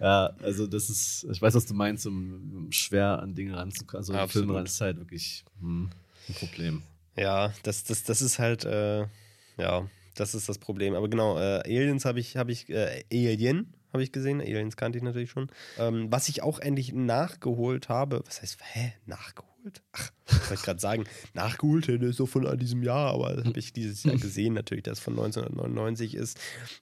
Ja, 0.00 0.30
also 0.42 0.68
das 0.68 0.88
ist, 0.88 1.26
ich 1.30 1.42
weiß, 1.42 1.54
was 1.54 1.66
du 1.66 1.74
meinst, 1.74 2.06
um, 2.06 2.52
um 2.54 2.72
schwer 2.72 3.20
an 3.20 3.34
Dinge 3.34 3.56
ranzukommen. 3.56 3.98
Also 3.98 4.12
Absolut. 4.12 4.30
Filme 4.46 4.54
ran 4.58 4.66
ist 4.66 4.80
halt 4.80 4.98
wirklich 4.98 5.44
hm, 5.60 5.90
ein 6.28 6.34
Problem. 6.34 6.82
Ja, 7.16 7.52
das, 7.62 7.84
das, 7.84 8.04
das 8.04 8.22
ist 8.22 8.38
halt, 8.38 8.64
äh, 8.64 9.06
ja, 9.56 9.88
das 10.14 10.34
ist 10.34 10.48
das 10.48 10.58
Problem. 10.58 10.94
Aber 10.94 11.08
genau, 11.08 11.38
äh, 11.38 11.60
Aliens 11.64 12.04
habe 12.04 12.20
ich, 12.20 12.36
habe 12.36 12.52
ich, 12.52 12.68
äh, 12.68 13.04
Alien 13.12 13.74
habe 13.92 14.02
ich 14.02 14.12
gesehen. 14.12 14.40
Aliens 14.40 14.76
kannte 14.76 14.98
ich 14.98 15.04
natürlich 15.04 15.30
schon. 15.30 15.50
Ähm, 15.78 16.10
was 16.10 16.28
ich 16.28 16.42
auch 16.42 16.58
endlich 16.58 16.92
nachgeholt 16.92 17.88
habe, 17.88 18.22
was 18.26 18.40
heißt, 18.40 18.58
hä, 18.72 18.92
nachgeholt? 19.06 19.82
Ach, 19.92 20.10
soll 20.26 20.56
ich 20.56 20.62
gerade 20.62 20.80
sagen? 20.80 21.04
Nachgeholt, 21.34 21.86
der 21.86 22.00
ist 22.02 22.16
so 22.16 22.26
von 22.26 22.58
diesem 22.58 22.82
Jahr, 22.82 23.12
aber 23.14 23.36
das 23.36 23.44
habe 23.44 23.58
ich 23.58 23.72
dieses 23.72 24.02
Jahr 24.02 24.16
gesehen, 24.16 24.54
natürlich, 24.54 24.84
das 24.84 24.98
von 24.98 25.12
1999 25.12 26.14
ist 26.14 26.38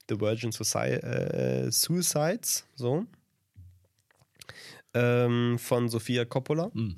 The 0.09 0.21
Virgin 0.21 0.53
Soci 0.53 0.79
äh, 0.79 1.71
Suicides, 1.71 2.65
so. 2.75 3.05
Ähm, 4.95 5.59
von 5.59 5.89
Sofia 5.89 6.25
Coppola 6.25 6.71
Hm. 6.73 6.97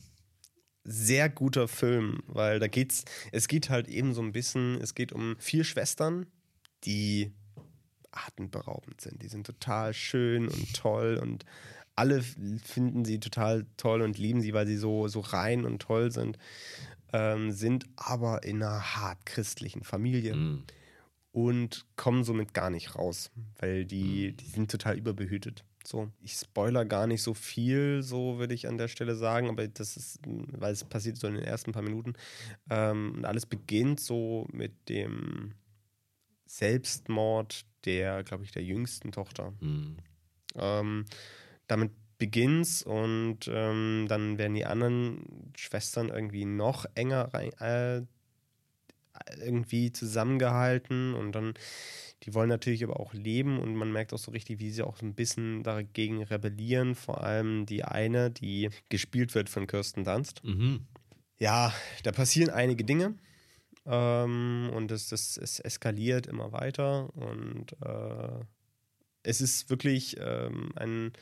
Sehr 0.84 1.28
guter 1.28 1.68
Film, 1.68 2.22
weil 2.26 2.58
da 2.58 2.66
geht's, 2.66 3.04
es 3.30 3.48
geht 3.48 3.70
halt 3.70 3.88
eben 3.88 4.14
so 4.14 4.22
ein 4.22 4.32
bisschen, 4.32 4.80
es 4.80 4.94
geht 4.94 5.12
um 5.12 5.36
vier 5.38 5.64
Schwestern, 5.64 6.26
die 6.84 7.32
atemberaubend 8.10 9.00
sind. 9.00 9.22
Die 9.22 9.28
sind 9.28 9.46
total 9.46 9.94
schön 9.94 10.48
und 10.48 10.74
toll 10.74 11.18
und 11.20 11.44
alle 11.94 12.22
finden 12.22 13.04
sie 13.04 13.20
total 13.20 13.66
toll 13.76 14.02
und 14.02 14.18
lieben 14.18 14.40
sie, 14.40 14.54
weil 14.54 14.66
sie 14.66 14.76
so, 14.76 15.08
so 15.08 15.20
rein 15.20 15.64
und 15.64 15.80
toll 15.80 16.10
sind, 16.10 16.38
ähm, 17.12 17.52
sind 17.52 17.84
aber 17.96 18.44
in 18.44 18.62
einer 18.62 18.96
hart 18.96 19.24
christlichen 19.26 19.84
Familie 19.84 20.32
Hm. 20.32 20.64
und 21.32 21.86
kommen 21.96 22.24
somit 22.24 22.54
gar 22.54 22.70
nicht 22.70 22.96
raus, 22.96 23.30
weil 23.58 23.84
die, 23.84 24.34
die 24.34 24.46
sind 24.46 24.70
total 24.70 24.96
überbehütet. 24.96 25.64
So, 25.84 26.10
ich 26.22 26.34
spoiler 26.34 26.84
gar 26.84 27.06
nicht 27.06 27.22
so 27.22 27.34
viel, 27.34 28.02
so 28.02 28.38
würde 28.38 28.54
ich 28.54 28.68
an 28.68 28.78
der 28.78 28.88
Stelle 28.88 29.16
sagen, 29.16 29.48
aber 29.48 29.66
das 29.66 29.96
ist, 29.96 30.20
weil 30.24 30.72
es 30.72 30.84
passiert 30.84 31.16
so 31.16 31.26
in 31.26 31.34
den 31.34 31.44
ersten 31.44 31.72
paar 31.72 31.82
Minuten. 31.82 32.14
Ähm, 32.70 33.14
und 33.16 33.24
alles 33.24 33.46
beginnt 33.46 34.00
so 34.00 34.46
mit 34.52 34.72
dem 34.88 35.54
Selbstmord 36.46 37.64
der, 37.84 38.22
glaube 38.22 38.44
ich, 38.44 38.52
der 38.52 38.62
jüngsten 38.62 39.10
Tochter. 39.10 39.52
Hm. 39.60 39.96
Ähm, 40.54 41.04
damit 41.66 41.92
beginnt's 42.18 42.82
und 42.84 43.48
ähm, 43.48 44.06
dann 44.08 44.38
werden 44.38 44.54
die 44.54 44.66
anderen 44.66 45.52
Schwestern 45.56 46.08
irgendwie 46.08 46.44
noch 46.44 46.86
enger 46.94 47.34
rein, 47.34 47.52
äh, 47.58 48.02
irgendwie 49.44 49.92
zusammengehalten 49.92 51.14
und 51.14 51.32
dann, 51.32 51.54
die 52.24 52.34
wollen 52.34 52.48
natürlich 52.48 52.84
aber 52.84 53.00
auch 53.00 53.14
leben 53.14 53.58
und 53.58 53.74
man 53.74 53.90
merkt 53.90 54.12
auch 54.12 54.18
so 54.18 54.30
richtig, 54.30 54.60
wie 54.60 54.70
sie 54.70 54.82
auch 54.82 54.96
so 54.96 55.04
ein 55.04 55.14
bisschen 55.14 55.62
dagegen 55.62 56.22
rebellieren. 56.22 56.94
Vor 56.94 57.22
allem 57.22 57.66
die 57.66 57.84
eine, 57.84 58.30
die 58.30 58.70
gespielt 58.88 59.34
wird 59.34 59.48
von 59.48 59.66
Kirsten 59.66 60.04
Dunst. 60.04 60.44
Mhm. 60.44 60.86
Ja, 61.38 61.72
da 62.04 62.12
passieren 62.12 62.50
einige 62.50 62.84
Dinge. 62.84 63.16
Ähm, 63.84 64.70
und 64.72 64.92
es, 64.92 65.10
es, 65.10 65.36
es 65.36 65.58
eskaliert 65.58 66.28
immer 66.28 66.52
weiter. 66.52 67.12
Und 67.16 67.72
äh, 67.84 68.44
es 69.24 69.40
ist 69.40 69.68
wirklich 69.68 70.16
ähm, 70.20 70.70
ein, 70.76 71.12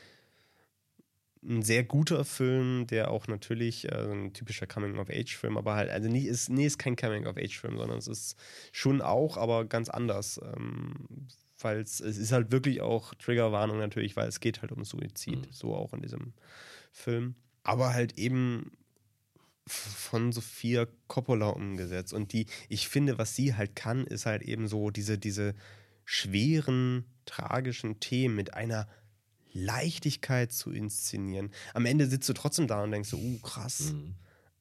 ein 1.43 1.63
sehr 1.63 1.83
guter 1.83 2.23
Film, 2.23 2.85
der 2.87 3.09
auch 3.09 3.27
natürlich 3.27 3.91
äh, 3.91 4.11
ein 4.11 4.33
typischer 4.33 4.67
Coming-of-Age-Film, 4.67 5.57
aber 5.57 5.75
halt, 5.75 5.89
also 5.89 6.07
nie 6.07 6.25
ist, 6.25 6.49
nee, 6.49 6.65
ist 6.65 6.77
kein 6.77 6.95
Coming-of-Age-Film, 6.95 7.77
sondern 7.77 7.97
es 7.97 8.07
ist 8.07 8.37
schon 8.71 9.01
auch, 9.01 9.37
aber 9.37 9.65
ganz 9.65 9.89
anders. 9.89 10.39
Ähm, 10.43 11.07
weil 11.63 11.79
es, 11.79 11.99
ist 11.99 12.31
halt 12.31 12.51
wirklich 12.51 12.81
auch 12.81 13.13
Triggerwarnung 13.15 13.77
natürlich, 13.77 14.15
weil 14.15 14.27
es 14.27 14.39
geht 14.39 14.61
halt 14.61 14.71
um 14.71 14.83
Suizid, 14.83 15.47
so 15.51 15.75
auch 15.75 15.93
in 15.93 16.01
diesem 16.01 16.33
Film. 16.91 17.35
Aber 17.63 17.93
halt 17.93 18.17
eben 18.17 18.71
von 19.67 20.31
Sophia 20.31 20.87
Coppola 21.07 21.49
umgesetzt. 21.49 22.13
Und 22.13 22.33
die, 22.33 22.47
ich 22.67 22.87
finde, 22.87 23.17
was 23.17 23.35
sie 23.35 23.55
halt 23.55 23.75
kann, 23.75 24.05
ist 24.05 24.25
halt 24.25 24.41
eben 24.41 24.67
so 24.67 24.89
diese, 24.89 25.17
diese 25.17 25.53
schweren, 26.03 27.05
tragischen 27.25 27.99
Themen 27.99 28.35
mit 28.35 28.53
einer 28.53 28.87
Leichtigkeit 29.53 30.51
zu 30.51 30.71
inszenieren. 30.71 31.51
Am 31.73 31.85
Ende 31.85 32.07
sitzt 32.07 32.29
du 32.29 32.33
trotzdem 32.33 32.67
da 32.67 32.83
und 32.83 32.91
denkst 32.91 33.09
so, 33.09 33.17
uh, 33.17 33.39
krass. 33.39 33.93
Mhm. 33.93 34.15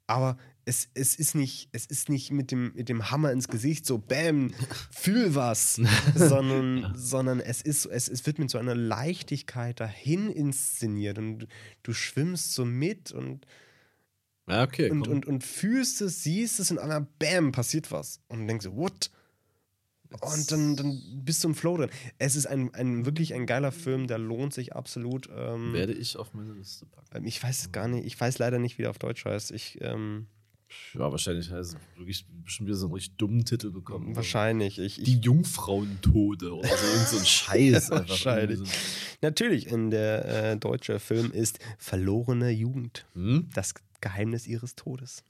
Aber 0.06 0.36
es, 0.64 0.88
es, 0.94 1.14
ist 1.14 1.34
nicht, 1.34 1.68
es 1.72 1.86
ist 1.86 2.08
nicht 2.08 2.32
mit 2.32 2.50
dem, 2.50 2.72
mit 2.74 2.88
dem 2.88 3.10
Hammer 3.10 3.32
ins 3.32 3.48
Gesicht 3.48 3.86
so, 3.86 3.98
bam, 3.98 4.52
fühl 4.90 5.34
was, 5.34 5.80
sondern, 6.14 6.92
sondern 6.96 7.40
es, 7.40 7.62
ist, 7.62 7.86
es, 7.86 8.08
es 8.08 8.26
wird 8.26 8.38
mit 8.38 8.50
so 8.50 8.58
einer 8.58 8.74
Leichtigkeit 8.74 9.78
dahin 9.78 10.30
inszeniert 10.30 11.18
und 11.18 11.46
du 11.82 11.92
schwimmst 11.92 12.54
so 12.54 12.64
mit 12.64 13.12
und 13.12 13.46
Ja, 14.48 14.64
okay. 14.64 14.90
und, 14.90 15.06
und, 15.06 15.26
und 15.26 15.44
fühlst 15.44 16.00
es, 16.00 16.24
siehst 16.24 16.60
es 16.60 16.70
und 16.70 16.78
einmal 16.78 17.06
bam, 17.18 17.52
passiert 17.52 17.92
was. 17.92 18.20
Und 18.28 18.48
denkst 18.48 18.66
du, 18.66 18.76
what? 18.76 19.10
Und 20.20 20.50
dann, 20.50 20.76
dann 20.76 21.00
bist 21.24 21.44
du 21.44 21.48
im 21.48 21.54
Flow 21.54 21.76
drin. 21.76 21.90
Es 22.18 22.34
ist 22.36 22.46
ein, 22.46 22.74
ein 22.74 23.06
wirklich 23.06 23.32
ein 23.34 23.46
geiler 23.46 23.70
Film, 23.72 24.06
der 24.06 24.18
lohnt 24.18 24.52
sich 24.52 24.74
absolut. 24.74 25.28
Ähm, 25.34 25.72
werde 25.72 25.92
ich 25.92 26.16
auf 26.16 26.34
meine 26.34 26.52
Liste 26.52 26.86
packen. 26.86 27.24
ich 27.26 27.42
weiß 27.42 27.60
es 27.60 27.72
gar 27.72 27.86
nicht, 27.88 28.04
ich 28.06 28.20
weiß 28.20 28.38
leider 28.38 28.58
nicht, 28.58 28.76
wie 28.78 28.82
der 28.82 28.90
auf 28.90 28.98
Deutsch 28.98 29.24
heißt. 29.24 29.52
Ich, 29.52 29.78
ähm, 29.80 30.26
Ja, 30.94 31.10
wahrscheinlich 31.10 31.50
heißt 31.50 31.74
es 31.74 31.98
wirklich 31.98 32.26
bestimmt 32.44 32.68
wieder 32.68 32.76
so 32.76 32.86
einen 32.86 32.94
richtig 32.94 33.16
dummen 33.18 33.44
Titel 33.44 33.70
bekommen. 33.70 34.14
wahrscheinlich. 34.16 34.78
Ich, 34.78 34.96
Die 34.96 35.18
ich, 35.18 35.24
Jungfrauentode 35.24 36.54
oder 36.54 36.68
so, 36.68 37.04
so 37.12 37.18
ein 37.18 37.24
Scheiß. 37.26 37.90
einfach. 37.92 38.08
Wahrscheinlich. 38.08 38.58
Irgendwie 38.58 38.76
natürlich, 39.22 39.66
in 39.68 39.90
der 39.90 40.52
äh, 40.52 40.56
deutsche 40.56 40.98
Film 40.98 41.30
ist 41.32 41.58
Verlorene 41.78 42.50
Jugend. 42.50 43.06
So, 43.14 43.20
hm? 43.20 43.48
Das 43.54 43.74
Geheimnis 44.00 44.46
ihres 44.46 44.74
Todes. 44.76 45.22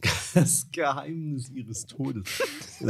Das 0.34 0.66
Geheimnis 0.72 1.50
ihres 1.50 1.84
Todes. 1.86 2.24
Äh, 2.80 2.84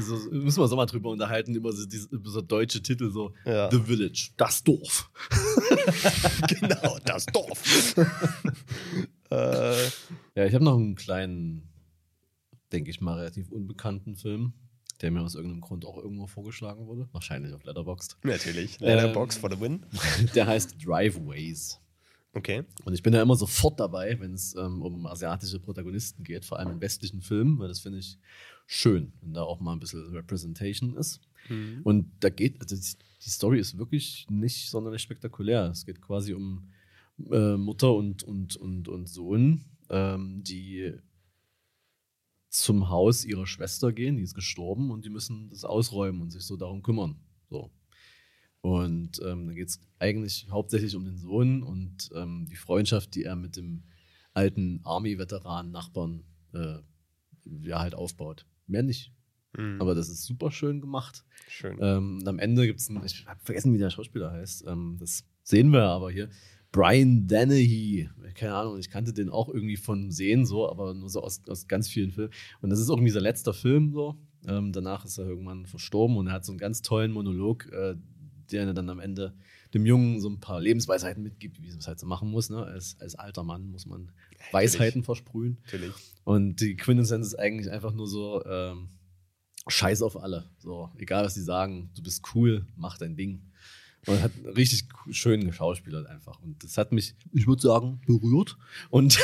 so, 0.00 0.14
müssen 0.30 0.58
wir 0.58 0.62
uns 0.62 0.72
auch 0.72 0.76
mal 0.76 0.86
drüber 0.86 1.10
unterhalten, 1.10 1.54
über 1.54 1.72
so, 1.72 1.84
diese, 1.86 2.08
über 2.08 2.30
so 2.30 2.40
deutsche 2.40 2.82
Titel, 2.82 3.10
so 3.10 3.34
Ja. 3.44 3.70
The 3.70 3.78
Village, 3.80 4.30
das 4.36 4.64
Dorf. 4.64 5.10
genau, 6.48 6.98
das 7.04 7.26
Dorf. 7.26 7.94
äh, 9.30 9.84
Ja, 10.34 10.46
ich 10.46 10.54
habe 10.54 10.64
noch 10.64 10.76
einen 10.76 10.94
kleinen, 10.94 11.68
denke 12.72 12.90
ich 12.90 13.00
mal, 13.00 13.18
relativ 13.18 13.50
unbekannten 13.52 14.16
Film, 14.16 14.54
der 15.02 15.10
mir 15.10 15.20
aus 15.20 15.34
irgendeinem 15.34 15.60
Grund 15.60 15.84
auch 15.84 15.98
irgendwo 15.98 16.26
vorgeschlagen 16.26 16.86
wurde. 16.86 17.08
Wahrscheinlich 17.12 17.52
auf 17.52 17.64
Letterboxd. 17.64 18.16
natürlich. 18.24 18.80
Ähm, 18.80 18.86
Letterbox 18.86 19.36
for 19.36 19.50
the 19.50 19.60
win. 19.60 19.84
Der 20.34 20.46
heißt 20.46 20.76
Driveways. 20.84 21.78
Okay. 22.32 22.62
Und 22.84 22.94
ich 22.94 23.02
bin 23.02 23.12
da 23.12 23.20
immer 23.20 23.34
sofort 23.34 23.80
dabei, 23.80 24.18
wenn 24.20 24.34
es 24.34 24.54
ähm, 24.54 24.82
um 24.82 25.06
asiatische 25.06 25.58
Protagonisten 25.58 26.22
geht, 26.22 26.44
vor 26.44 26.58
allem 26.58 26.70
in 26.70 26.80
westlichen 26.80 27.22
Filmen, 27.22 27.58
weil 27.58 27.68
das 27.68 27.80
finde 27.80 27.98
ich 27.98 28.18
schön, 28.66 29.12
wenn 29.20 29.34
da 29.34 29.42
auch 29.42 29.60
mal 29.60 29.72
ein 29.72 29.80
bisschen 29.80 30.12
Representation 30.12 30.96
ist. 30.96 31.20
Und 31.82 32.12
da 32.20 32.30
geht, 32.30 32.60
also 32.60 32.76
die, 32.76 33.04
die 33.24 33.30
Story 33.30 33.58
ist 33.58 33.78
wirklich 33.78 34.26
nicht 34.30 34.70
sonderlich 34.70 35.02
spektakulär. 35.02 35.70
Es 35.70 35.84
geht 35.84 36.00
quasi 36.00 36.32
um 36.32 36.70
äh, 37.30 37.56
Mutter 37.56 37.92
und, 37.94 38.22
und, 38.22 38.56
und, 38.56 38.88
und 38.88 39.08
Sohn, 39.08 39.64
ähm, 39.88 40.42
die 40.44 40.94
zum 42.48 42.88
Haus 42.88 43.24
ihrer 43.24 43.46
Schwester 43.46 43.92
gehen, 43.92 44.16
die 44.16 44.22
ist 44.22 44.34
gestorben 44.34 44.90
und 44.90 45.04
die 45.04 45.10
müssen 45.10 45.50
das 45.50 45.64
ausräumen 45.64 46.20
und 46.20 46.30
sich 46.30 46.42
so 46.42 46.56
darum 46.56 46.82
kümmern. 46.82 47.16
So. 47.48 47.70
Und 48.62 49.20
ähm, 49.24 49.46
dann 49.46 49.54
geht 49.54 49.68
es 49.68 49.80
eigentlich 49.98 50.46
hauptsächlich 50.50 50.94
um 50.94 51.04
den 51.04 51.16
Sohn 51.16 51.62
und 51.62 52.10
ähm, 52.14 52.46
die 52.50 52.56
Freundschaft, 52.56 53.14
die 53.14 53.24
er 53.24 53.36
mit 53.36 53.56
dem 53.56 53.84
alten 54.34 54.80
Army-Veteran-Nachbarn 54.84 56.24
äh, 56.52 56.78
ja, 57.62 57.80
halt 57.80 57.94
aufbaut. 57.94 58.46
Mehr 58.66 58.82
nicht. 58.82 59.12
Mhm. 59.56 59.80
Aber 59.80 59.94
das 59.94 60.08
ist 60.08 60.24
super 60.24 60.50
schön 60.50 60.80
gemacht. 60.80 61.24
Schön. 61.48 61.78
Ähm, 61.80 62.18
und 62.20 62.28
am 62.28 62.38
Ende 62.38 62.66
gibt 62.66 62.80
es 62.80 62.90
einen, 62.90 63.04
ich 63.04 63.26
habe 63.26 63.40
vergessen, 63.42 63.72
wie 63.72 63.78
der 63.78 63.90
Schauspieler 63.90 64.30
heißt. 64.30 64.64
Ähm, 64.66 64.96
das 65.00 65.24
sehen 65.42 65.72
wir 65.72 65.84
aber 65.84 66.10
hier. 66.10 66.28
Brian 66.72 67.26
Dennehy. 67.26 68.10
Keine 68.34 68.54
Ahnung, 68.54 68.78
ich 68.78 68.90
kannte 68.90 69.12
den 69.12 69.28
auch 69.28 69.48
irgendwie 69.48 69.76
von 69.76 70.12
Sehen 70.12 70.46
so, 70.46 70.70
aber 70.70 70.94
nur 70.94 71.08
so 71.08 71.20
aus, 71.20 71.42
aus 71.48 71.66
ganz 71.66 71.88
vielen 71.88 72.12
Filmen. 72.12 72.32
Und 72.60 72.70
das 72.70 72.78
ist 72.78 72.88
irgendwie 72.88 73.10
sein 73.10 73.24
letzter 73.24 73.52
Film 73.52 73.92
so. 73.92 74.16
Ähm, 74.46 74.72
danach 74.72 75.04
ist 75.04 75.18
er 75.18 75.26
irgendwann 75.26 75.66
verstorben 75.66 76.16
und 76.16 76.28
er 76.28 76.34
hat 76.34 76.44
so 76.44 76.52
einen 76.52 76.58
ganz 76.58 76.80
tollen 76.80 77.12
Monolog, 77.12 77.66
äh, 77.72 77.96
der 78.52 78.66
er 78.66 78.74
dann 78.74 78.90
am 78.90 79.00
Ende 79.00 79.34
dem 79.74 79.86
Jungen 79.86 80.20
so 80.20 80.28
ein 80.28 80.40
paar 80.40 80.60
Lebensweisheiten 80.60 81.22
mitgibt, 81.22 81.62
wie 81.62 81.68
man 81.68 81.78
es 81.78 81.86
halt 81.86 82.00
so 82.00 82.06
machen 82.06 82.30
muss. 82.30 82.50
Ne? 82.50 82.64
Als, 82.64 82.96
als 83.00 83.14
alter 83.14 83.44
Mann 83.44 83.70
muss 83.70 83.86
man 83.86 84.10
Weisheiten 84.52 85.04
versprühen. 85.04 85.58
Natürlich. 85.64 85.94
Und 86.24 86.60
die 86.60 86.76
Quintessenz 86.76 87.28
ist 87.28 87.38
eigentlich 87.38 87.70
einfach 87.70 87.92
nur 87.92 88.06
so, 88.06 88.44
ähm, 88.44 88.88
scheiß 89.68 90.02
auf 90.02 90.22
alle. 90.22 90.50
So, 90.58 90.90
egal 90.98 91.24
was 91.24 91.34
die 91.34 91.42
sagen, 91.42 91.90
du 91.94 92.02
bist 92.02 92.22
cool, 92.34 92.66
mach 92.76 92.98
dein 92.98 93.16
Ding. 93.16 93.42
Und 94.06 94.22
hat 94.22 94.32
richtig 94.56 94.84
schön 95.10 95.44
geschauspielert 95.44 96.06
einfach. 96.06 96.40
Und 96.40 96.64
das 96.64 96.78
hat 96.78 96.90
mich, 96.90 97.14
ich 97.34 97.46
würde 97.46 97.60
sagen, 97.60 98.00
berührt. 98.06 98.56
Und, 98.88 99.18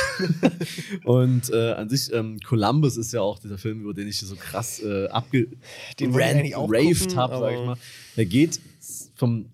und 1.03 1.49
äh, 1.49 1.71
an 1.71 1.89
sich, 1.89 2.13
ähm, 2.13 2.39
Columbus 2.45 2.95
ist 2.95 3.11
ja 3.11 3.21
auch 3.21 3.39
dieser 3.39 3.57
Film, 3.57 3.81
über 3.81 3.95
den 3.95 4.07
ich 4.07 4.19
so 4.19 4.35
krass 4.35 4.79
äh, 4.83 5.07
abge 5.07 5.47
Den 5.99 6.13
raved 6.13 7.15
habe, 7.15 7.39
sag 7.39 7.53
ich 7.53 7.65
mal. 7.65 7.77
Der 8.17 8.25
geht 8.27 8.59
vom, 9.17 9.51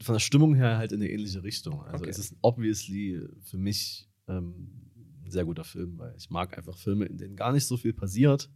von 0.00 0.14
der 0.14 0.20
Stimmung 0.20 0.54
her 0.54 0.76
halt 0.76 0.92
in 0.92 1.00
eine 1.00 1.10
ähnliche 1.10 1.42
Richtung. 1.42 1.82
Also 1.82 2.02
Okay. 2.02 2.10
es 2.10 2.18
ist 2.18 2.36
obviously 2.42 3.20
für 3.42 3.56
mich 3.58 4.08
ähm, 4.28 4.90
ein 5.24 5.30
sehr 5.30 5.44
guter 5.44 5.64
Film, 5.64 5.98
weil 5.98 6.14
ich 6.16 6.30
mag 6.30 6.56
einfach 6.58 6.76
Filme, 6.76 7.06
in 7.06 7.16
denen 7.16 7.36
gar 7.36 7.52
nicht 7.52 7.66
so 7.66 7.76
viel 7.76 7.92
passiert, 7.92 8.50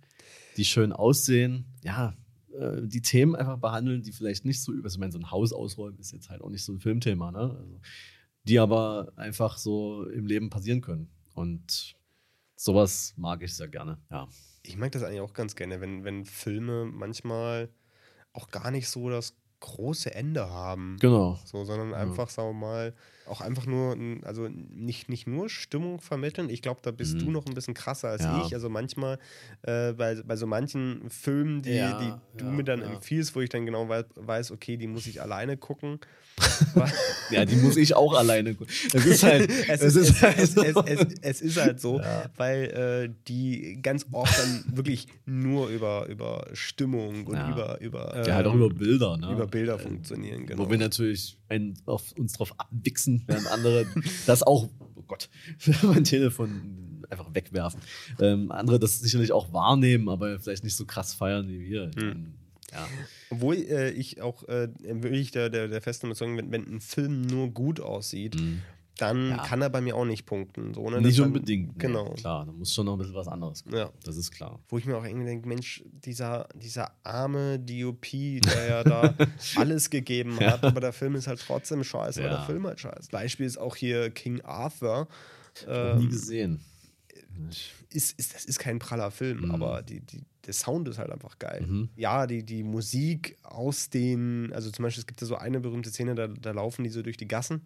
die 0.56 0.64
schön 0.64 0.92
aussehen, 0.92 1.66
ja, 1.82 2.16
äh, 2.52 2.82
die 2.86 3.02
Themen 3.02 3.34
einfach 3.34 3.58
behandeln, 3.58 4.02
die 4.02 4.12
vielleicht 4.12 4.44
nicht 4.44 4.62
so 4.62 4.72
über, 4.72 4.84
also 4.84 4.96
ich 4.96 5.00
meine, 5.00 5.12
so 5.12 5.18
ein 5.18 5.30
Haus 5.30 5.52
ausräumen 5.52 5.98
ist 5.98 6.12
jetzt 6.12 6.30
halt 6.30 6.42
auch 6.42 6.50
nicht 6.50 6.64
so 6.64 6.72
ein 6.72 6.80
Filmthema, 6.80 7.30
ne? 7.32 7.56
Also, 7.58 7.80
die 8.44 8.58
aber 8.58 9.12
einfach 9.16 9.56
so 9.56 10.06
im 10.08 10.26
Leben 10.26 10.50
passieren 10.50 10.82
können. 10.82 11.08
Und 11.32 11.96
sowas 12.56 13.14
mag 13.16 13.42
ich 13.42 13.54
sehr 13.54 13.68
gerne, 13.68 13.98
ja. 14.10 14.28
Ich 14.62 14.76
mag 14.76 14.92
das 14.92 15.02
eigentlich 15.02 15.20
auch 15.20 15.32
ganz 15.32 15.56
gerne, 15.56 15.80
wenn, 15.80 16.04
wenn 16.04 16.24
Filme 16.24 16.84
manchmal 16.84 17.70
auch 18.32 18.50
gar 18.50 18.70
nicht 18.70 18.88
so 18.88 19.08
das 19.10 19.36
große 19.64 20.14
Ende 20.14 20.48
haben. 20.50 20.96
Genau. 21.00 21.38
So, 21.44 21.64
sondern 21.64 21.94
einfach, 21.94 22.28
sagen 22.28 22.48
wir 22.50 22.66
mal, 22.66 22.92
auch 23.26 23.40
einfach 23.40 23.64
nur, 23.64 23.96
also 24.24 24.48
nicht, 24.48 25.08
nicht 25.08 25.26
nur 25.26 25.48
Stimmung 25.48 26.00
vermitteln. 26.00 26.50
Ich 26.50 26.60
glaube, 26.60 26.80
da 26.82 26.90
bist 26.90 27.14
Mhm. 27.14 27.18
du 27.20 27.30
noch 27.30 27.46
ein 27.46 27.54
bisschen 27.54 27.72
krasser 27.72 28.08
als 28.10 28.22
Ja. 28.24 28.44
ich. 28.44 28.52
Also 28.54 28.68
manchmal 28.68 29.18
äh, 29.62 29.92
bei, 29.94 30.16
bei 30.22 30.36
so 30.36 30.46
manchen 30.46 31.08
Filmen, 31.08 31.62
die, 31.62 31.70
Ja, 31.72 31.98
die 31.98 32.12
du 32.38 32.44
ja, 32.44 32.50
mir 32.50 32.64
dann 32.64 32.80
ja. 32.80 32.86
empfiehlst, 32.92 33.34
wo 33.34 33.40
ich 33.40 33.48
dann 33.48 33.64
genau 33.64 33.88
weiß, 33.88 34.50
okay, 34.50 34.76
die 34.76 34.86
muss 34.86 35.06
ich 35.06 35.22
alleine 35.22 35.56
gucken. 35.56 35.98
Ja, 37.30 37.44
die 37.44 37.56
muss 37.56 37.76
ich 37.76 37.94
auch 37.96 38.12
alleine 38.14 38.54
gucken. 38.54 38.72
Das 38.92 39.06
ist 39.06 39.22
halt, 39.22 39.48
es, 39.68 39.80
es 39.80 39.96
ist, 39.96 40.20
halt 40.22 40.38
es, 40.38 40.56
es, 40.56 40.74
so. 40.74 40.84
es, 41.22 41.40
ist 41.40 41.56
halt 41.60 41.80
so, 41.80 42.00
weil 42.36 42.64
äh, 43.08 43.14
die 43.28 43.78
ganz 43.82 44.06
oft 44.12 44.36
dann 44.38 44.64
wirklich 44.76 45.06
nur 45.24 45.68
über, 45.68 46.06
über 46.06 46.46
Stimmung 46.52 47.26
und 47.26 47.36
Ja. 47.36 47.50
über, 47.50 47.80
über, 47.80 48.26
ja, 48.26 48.34
halt 48.34 48.46
auch 48.46 48.52
ähm, 48.52 48.58
über 48.62 48.74
Bilder, 48.74 49.16
ne? 49.16 49.32
über 49.32 49.46
Bilder 49.54 49.78
funktionieren. 49.78 50.46
Genau. 50.46 50.64
Wo 50.64 50.70
wir 50.70 50.78
natürlich 50.78 51.38
einen 51.48 51.78
auf, 51.86 52.12
uns 52.18 52.32
drauf 52.32 52.54
abwichsen, 52.58 53.22
während 53.28 53.46
andere 53.46 53.86
das 54.26 54.42
auch, 54.42 54.68
oh 54.96 55.02
Gott, 55.06 55.30
mein 55.82 56.02
Telefon 56.02 57.04
einfach 57.08 57.32
wegwerfen. 57.32 57.80
Ähm, 58.20 58.50
andere 58.50 58.80
das 58.80 58.98
sicherlich 58.98 59.30
auch 59.30 59.52
wahrnehmen, 59.52 60.08
aber 60.08 60.40
vielleicht 60.40 60.64
nicht 60.64 60.74
so 60.74 60.86
krass 60.86 61.14
feiern 61.14 61.48
wie 61.48 61.60
wir. 61.60 61.90
Hm. 61.94 62.08
mein, 62.08 62.34
Ja. 62.72 62.88
Obwohl 63.30 63.54
äh, 63.54 63.90
ich 63.90 64.20
auch 64.20 64.42
äh, 64.48 64.68
wirklich 64.82 65.30
der, 65.30 65.50
der, 65.50 65.68
der 65.68 65.80
festen 65.80 66.06
Überzeugung 66.06 66.36
bin, 66.36 66.50
wenn 66.50 66.66
ein 66.66 66.80
Film 66.80 67.22
nur 67.22 67.50
gut 67.50 67.78
aussieht, 67.78 68.34
dann. 68.98 69.30
Ja. 69.30 69.38
kann 69.44 69.60
er 69.62 69.70
bei 69.70 69.80
mir 69.80 69.96
auch 69.96 70.04
nicht 70.04 70.24
punkten. 70.26 70.72
So, 70.74 70.88
ne? 70.88 70.98
Nicht 70.98 71.08
Das 71.10 71.16
dann- 71.16 71.26
unbedingt. 71.26 71.68
nee, 71.68 71.74
Genau. 71.78 72.10
Klar, 72.14 72.46
da 72.46 72.52
muss 72.52 72.72
schon 72.72 72.86
noch 72.86 72.92
ein 72.94 72.98
bisschen 72.98 73.14
was 73.14 73.28
anderes 73.28 73.62
kommen. 73.64 73.76
Ja. 73.76 73.90
Das 74.04 74.16
ist 74.16 74.30
klar. 74.30 74.60
Wo 74.68 74.78
ich 74.78 74.86
mir 74.86 74.96
auch 74.96 75.04
irgendwie 75.04 75.26
denke, 75.26 75.48
Mensch, 75.48 75.82
dieser, 76.04 76.48
dieser 76.54 76.92
arme 77.02 77.58
DOP, 77.58 78.06
der 78.40 78.66
ja 78.68 78.84
da 78.84 79.14
alles 79.56 79.90
gegeben 79.90 80.38
hat, 80.40 80.62
aber 80.64 80.80
der 80.80 80.92
Film 80.92 81.14
ist 81.16 81.26
halt 81.26 81.40
trotzdem 81.40 81.82
scheiße, 81.84 82.20
weil 82.22 82.30
Ja. 82.30 82.36
der 82.36 82.46
Film 82.46 82.66
halt 82.66 82.80
scheiße. 82.80 83.08
Beispiel 83.10 83.46
ist 83.46 83.58
auch 83.58 83.76
hier 83.76 84.10
King 84.10 84.40
Arthur. 84.42 85.08
Nie 85.66 85.72
Ähm, 85.72 86.08
gesehen. 86.10 86.60
ist, 87.90 88.18
ist, 88.18 88.34
das 88.34 88.44
ist 88.44 88.58
kein 88.58 88.78
praller 88.78 89.10
Film, 89.10 89.40
Mhm. 89.42 89.50
aber 89.52 89.82
die, 89.82 90.00
die, 90.00 90.22
der 90.46 90.52
Sound 90.52 90.88
ist 90.88 90.98
halt 90.98 91.10
einfach 91.10 91.38
geil. 91.38 91.64
Mhm. 91.66 91.88
Ja, 91.96 92.26
die, 92.26 92.44
die 92.44 92.62
Musik 92.62 93.36
aus 93.42 93.88
den, 93.90 94.52
also 94.52 94.70
zum 94.70 94.82
Beispiel, 94.82 95.00
es 95.00 95.06
gibt 95.06 95.20
ja 95.20 95.26
so 95.26 95.36
eine 95.36 95.60
berühmte 95.60 95.90
Szene, 95.90 96.14
da, 96.14 96.26
da 96.28 96.50
laufen 96.52 96.84
die 96.84 96.90
so 96.90 97.02
durch 97.02 97.16
die 97.16 97.28
Gassen, 97.28 97.62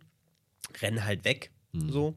rennen 0.80 1.04
halt 1.04 1.24
weg, 1.24 1.50
Mhm. 1.72 1.90
so. 1.90 2.14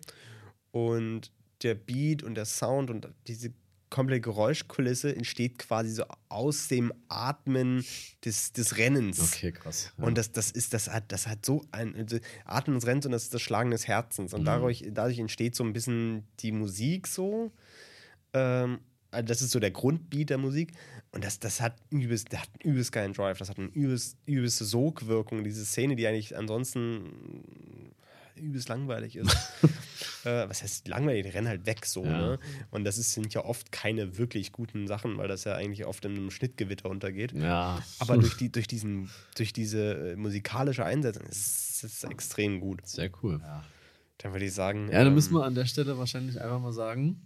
Und 0.72 1.32
der 1.64 1.76
Beat 1.76 2.24
und 2.24 2.36
der 2.36 2.46
Sound 2.46 2.90
und 2.90 3.08
diese 3.28 3.54
komplette 3.90 4.22
Geräuschkulisse 4.22 5.14
entsteht 5.14 5.60
quasi 5.60 5.92
so 5.92 6.06
aus 6.30 6.70
dem 6.70 6.94
Atmen 7.10 7.84
des, 8.24 8.54
des 8.54 8.78
Rennens. 8.78 9.20
Okay, 9.20 9.52
krass. 9.52 9.92
Ja. 9.98 10.06
Und 10.06 10.18
das, 10.18 10.32
das 10.32 10.50
ist, 10.52 10.74
das 10.74 10.88
hat, 10.90 11.12
das 11.12 11.28
hat 11.28 11.46
so 11.46 11.66
ein 11.72 11.94
also 11.96 12.18
Atmen 12.46 12.76
des 12.76 12.88
Rennens 12.88 13.06
und 13.06 13.12
das 13.12 13.24
ist 13.24 13.34
das 13.34 13.42
Schlagen 13.42 13.70
des 13.72 13.88
Herzens. 13.88 14.34
Und 14.34 14.42
Mhm. 14.42 14.46
dadurch, 14.46 14.86
dadurch 14.92 15.20
entsteht 15.20 15.56
so 15.58 15.66
ein 15.66 15.74
bisschen 15.74 16.26
die 16.40 16.54
Musik 16.54 17.06
so. 17.08 17.52
Ähm, 18.34 18.80
also 19.12 19.26
das 19.28 19.42
ist 19.42 19.52
so 19.52 19.60
der 19.60 19.72
Grundbeat 19.72 20.30
der 20.30 20.38
Musik. 20.38 20.72
Und 21.12 21.26
das, 21.26 21.40
das 21.40 21.60
hat 21.60 21.76
übelst, 21.90 22.32
der 22.32 22.44
hat 22.44 22.50
einen 22.64 22.72
übelst 22.72 22.94
geilen 22.94 23.12
Drive. 23.12 23.40
Das 23.40 23.50
hat 23.50 23.58
eine 23.60 23.68
übelst, 23.68 24.16
übelste 24.26 24.64
Sogwirkung. 24.64 25.44
Diese 25.44 25.66
Szene, 25.66 25.98
die 25.98 26.08
eigentlich 26.08 26.38
ansonsten 26.38 27.92
übelst 28.36 28.70
langweilig 28.70 29.16
ist. 29.16 29.32
äh, 30.26 30.48
was 30.48 30.64
heißt 30.64 30.88
langweilig? 30.88 31.24
Die 31.24 31.30
rennen 31.30 31.48
halt 31.48 31.66
weg 31.66 31.86
so. 31.86 32.04
Ja. 32.06 32.18
Ne? 32.18 32.40
Und 32.70 32.84
das 32.84 32.98
ist, 32.98 33.14
sind 33.14 33.34
ja 33.34 33.44
oft 33.44 33.72
keine 33.72 34.18
wirklich 34.18 34.52
guten 34.52 34.88
Sachen, 34.88 35.18
weil 35.18 35.28
das 35.28 35.44
ja 35.44 35.56
eigentlich 35.56 35.86
oft 35.86 36.04
in 36.06 36.12
einem 36.12 36.32
Schnittgewitter 36.32 36.90
untergeht. 36.90 37.34
ja. 37.34 37.82
Aber 38.00 38.18
durch, 38.18 38.38
die, 38.38 38.52
durch, 38.52 38.68
diesen, 38.68 39.10
durch 39.36 39.54
diese 39.54 40.12
äh, 40.12 40.16
musikalische 40.16 40.86
Einsetzung 40.86 41.26
ist 41.28 41.84
es 41.84 42.04
extrem 42.04 42.60
gut. 42.60 42.86
Sehr 42.86 43.10
cool. 43.24 43.42
Dann 44.18 44.34
würde 44.34 44.46
ich 44.46 44.54
sagen. 44.54 44.88
Ja, 44.88 45.00
dann 45.00 45.08
ähm, 45.08 45.16
müssen 45.16 45.34
wir 45.34 45.44
an 45.44 45.56
der 45.56 45.66
Stelle 45.66 45.98
wahrscheinlich 45.98 46.40
einfach 46.40 46.60
mal 46.60 46.74
sagen, 46.74 47.22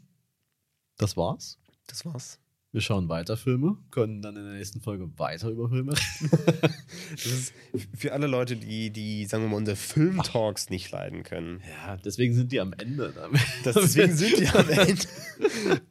das 0.98 1.18
war's. 1.18 1.60
Das 1.88 2.06
war's. 2.06 2.40
Wir 2.76 2.82
schauen 2.82 3.08
weiter 3.08 3.38
Filme, 3.38 3.78
können 3.90 4.22
dann 4.22 4.36
in 4.36 4.44
der 4.44 4.56
nächsten 4.56 4.82
Folge 4.82 5.10
weiter 5.18 5.48
über 5.50 5.70
Filme 5.70 5.94
reden. 5.94 6.30
Das 7.12 7.26
ist 7.26 7.54
für 7.96 8.12
alle 8.12 8.28
Leute, 8.28 8.58
die, 8.58 8.90
die 8.90 9.24
sagen 9.26 9.44
wir 9.44 9.50
mal, 9.50 9.56
unsere 9.56 9.78
Filmtalks 9.78 10.70
nicht 10.70 10.92
leiden 10.92 11.24
können. 11.24 11.62
Ja, 11.70 11.96
deswegen 11.96 12.34
sind 12.34 12.52
die 12.52 12.60
am 12.60 12.74
Ende. 12.74 13.14
damit. 13.16 13.40
Das, 13.64 13.76
deswegen 13.76 14.14
sind 14.14 14.40
die 14.40 14.48
am 14.50 14.68
Ende. 14.70 15.04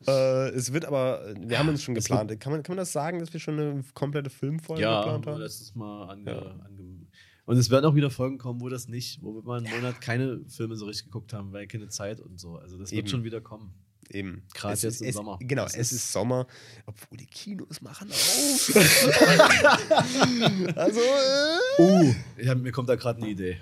äh, 0.07 0.49
es 0.51 0.75
wird 0.75 0.85
aber, 0.85 1.25
wir 1.41 1.59
haben 1.59 1.71
uns 1.71 1.83
schon 1.83 1.95
geplant. 1.95 2.39
Kann 2.39 2.53
man, 2.53 2.63
kann 2.63 2.75
man 2.77 2.83
das 2.83 2.93
sagen, 2.93 3.19
dass 3.19 3.33
wir 3.33 3.41
schon 3.41 3.59
eine 3.59 3.83
komplette 3.95 4.29
Filmfolge 4.29 4.83
ja, 4.83 4.99
geplant 5.01 5.27
haben 5.27 5.35
haben? 5.37 5.41
letztes 5.41 5.75
Mal 5.75 6.11
ange, 6.11 6.31
Ja. 6.31 6.39
ange 6.67 7.07
Und 7.47 7.57
es 7.57 7.71
werden 7.71 7.87
auch 7.87 7.95
wieder 7.95 8.11
Folgen 8.11 8.37
kommen, 8.37 8.61
wo 8.61 8.69
das 8.69 8.89
nicht, 8.89 9.23
wo 9.23 9.35
wir 9.35 9.43
mal 9.43 9.57
einen 9.65 9.75
Monat 9.75 10.03
keine 10.03 10.45
Filme 10.49 10.77
so 10.77 10.85
richtig 10.85 11.07
geguckt 11.07 11.33
haben, 11.33 11.51
weil 11.55 11.67
keine 11.67 11.89
Zeit 11.89 12.21
und 12.21 12.39
so. 12.39 12.57
Also 12.57 12.77
das 12.77 12.93
Eben. 12.93 12.99
wird 12.99 13.11
schon 13.11 13.25
wieder 13.25 13.41
kommen. 13.41 13.73
Eben. 14.11 14.43
Gerade 14.55 14.75
Es 14.75 14.83
jetzt 14.83 14.95
ist, 14.97 15.01
im 15.03 15.09
es, 15.09 15.15
Sommer. 15.15 15.39
Genau, 15.41 15.65
Es 15.65 15.75
es 15.75 15.93
ist- 15.93 16.05
ist 16.05 16.13
Sommer, 16.13 16.47
obwohl 16.87 17.19
die 17.19 17.27
Kinos 17.27 17.81
machen 17.81 18.11
auf. 18.11 18.73
also, 20.77 21.01
äh, 21.01 21.83
Uh, 21.83 22.15
ja, 22.41 22.55
mir 22.55 22.71
kommt 22.73 22.89
da 22.89 22.95
gerade 22.95 23.21
eine 23.21 23.31
Idee. 23.31 23.59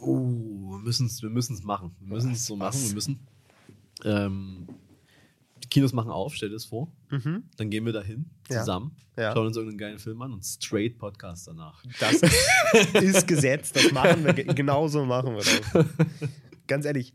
Uh, 0.00 0.72
wir 0.72 0.78
müssen 0.78 1.06
es 1.06 1.22
wir 1.22 1.30
müssen's 1.30 1.62
machen. 1.62 1.94
Wir 2.00 2.14
müssen 2.16 2.32
es 2.32 2.44
so 2.46 2.56
machen. 2.56 2.74
Was? 2.74 2.88
Wir 2.88 2.94
müssen. 2.94 3.20
Ähm, 4.04 4.66
die 5.62 5.68
Kinos 5.68 5.92
machen 5.92 6.10
auf, 6.10 6.34
stell 6.34 6.48
dir 6.48 6.56
das 6.56 6.64
vor. 6.64 6.88
Dann 7.56 7.70
gehen 7.70 7.84
wir 7.86 7.92
dahin 7.92 8.24
Ja. 8.50 8.60
zusammen, 8.60 8.96
Ja. 9.16 9.32
schauen 9.32 9.46
uns 9.46 9.56
irgendeinen 9.56 9.78
geilen 9.78 9.98
Film 10.00 10.20
an 10.22 10.32
und 10.32 10.44
straight 10.44 10.98
Podcast 10.98 11.46
danach. 11.46 11.84
das 12.00 12.20
ist 12.94 13.28
Gesetz, 13.28 13.70
das 13.72 13.92
machen 13.92 14.24
wir, 14.24 14.32
ge- 14.32 14.52
genauso 14.54 15.04
machen 15.04 15.36
wir 15.36 15.44
das. 15.44 15.86
Ganz 16.66 16.84
ehrlich, 16.86 17.14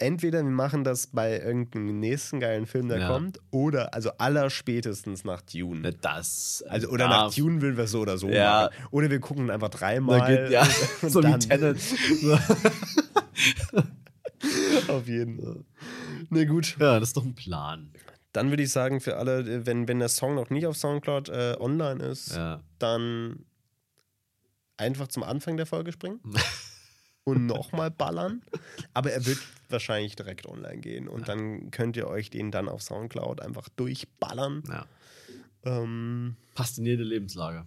entweder 0.00 0.42
wir 0.42 0.50
machen 0.50 0.84
das 0.84 1.06
bei 1.08 1.38
irgendeinem 1.38 2.00
nächsten 2.00 2.40
geilen 2.40 2.66
Film, 2.66 2.88
der 2.88 2.98
Ja. 2.98 3.08
kommt, 3.08 3.38
oder 3.50 3.94
also 3.94 4.10
allerspätestens 4.18 5.24
nach 5.24 5.40
Dune. 5.42 5.80
Na, 5.82 5.90
Das. 5.92 6.64
Also, 6.68 6.88
oder 6.88 7.08
da- 7.08 7.26
nach 7.26 7.34
Dune 7.34 7.60
will 7.62 7.76
wir 7.76 7.86
so 7.86 8.00
oder 8.00 8.18
so 8.18 8.28
Ja. 8.28 8.68
machen. 8.72 8.86
Oder 8.90 9.10
wir 9.10 9.20
gucken 9.20 9.50
einfach 9.50 9.70
dreimal. 9.70 10.26
geht, 10.26 10.50
ja, 10.50 10.62
und 11.02 11.10
so 11.10 11.20
wie 11.20 11.30
dann- 11.30 11.40
Tenet. 11.40 11.78
Auf 14.88 15.06
jeden 15.06 15.40
Fall. 15.40 15.64
Ne, 16.30 16.46
gut. 16.46 16.76
ja, 16.78 16.98
das 16.98 17.10
ist 17.10 17.16
doch 17.16 17.24
ein 17.24 17.34
Plan. 17.34 17.92
Dann 18.32 18.50
würde 18.50 18.62
ich 18.62 18.70
sagen, 18.70 19.00
für 19.00 19.16
alle, 19.16 19.40
äh, 19.40 19.66
wenn, 19.66 19.88
wenn 19.88 19.98
der 19.98 20.08
Song 20.08 20.34
noch 20.34 20.50
nicht 20.50 20.66
auf 20.66 20.76
Soundcloud 20.76 21.28
äh, 21.28 21.56
online 21.58 22.02
ist, 22.04 22.34
Ja. 22.36 22.60
dann 22.78 23.44
einfach 24.76 25.08
zum 25.08 25.22
Anfang 25.24 25.56
der 25.56 25.66
Folge 25.66 25.92
springen 25.92 26.20
und 27.24 27.46
nochmal 27.46 27.90
ballern. 27.90 28.42
Aber 28.94 29.10
er 29.12 29.26
wird 29.26 29.38
wahrscheinlich 29.72 30.16
direkt 30.16 30.46
online 30.46 30.78
gehen 30.80 31.08
und 31.08 31.28
dann 31.28 31.70
könnt 31.70 31.96
ihr 31.96 32.08
euch 32.08 32.30
den 32.30 32.50
dann 32.50 32.68
auf 32.68 32.82
Soundcloud 32.82 33.40
einfach 33.40 33.68
durchballern. 33.70 34.62
ja. 34.68 34.86
Ähm, 35.62 36.36
Passt 36.54 36.78
in 36.78 36.86
jede 36.86 37.04
Lebenslage. 37.04 37.66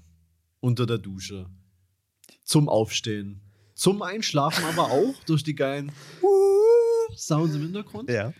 Unter 0.59 0.85
der 0.85 0.97
Dusche. 0.97 1.47
Zum 2.43 2.67
Aufstehen. 2.69 3.41
Zum 3.75 4.01
Einschlafen 4.01 4.63
aber 4.65 4.91
auch 4.91 5.13
durch 5.25 5.43
die 5.43 5.55
geilen 5.55 5.91
Sounds 7.15 7.55
im 7.55 7.61
Hintergrund. 7.61 8.09
ja. 8.09 8.33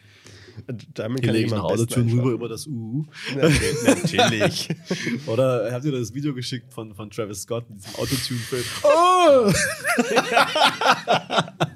Damit 0.94 1.24
kann 1.24 1.34
ich 1.34 1.50
nach 1.50 1.64
Autotune 1.64 2.14
rüber 2.14 2.30
über 2.32 2.48
das 2.48 2.68
UU. 2.68 3.06
Natürlich. 3.36 4.14
natürlich. 4.14 4.70
Oder 5.26 5.72
habt 5.72 5.84
ihr 5.84 5.92
das 5.92 6.14
Video 6.14 6.32
geschickt 6.36 6.72
von, 6.72 6.94
von 6.94 7.10
Travis 7.10 7.42
Scott 7.42 7.66
in 7.70 7.78
diesem 7.78 7.96
Autotune-Film? 7.96 8.64
Oh! 8.84 9.52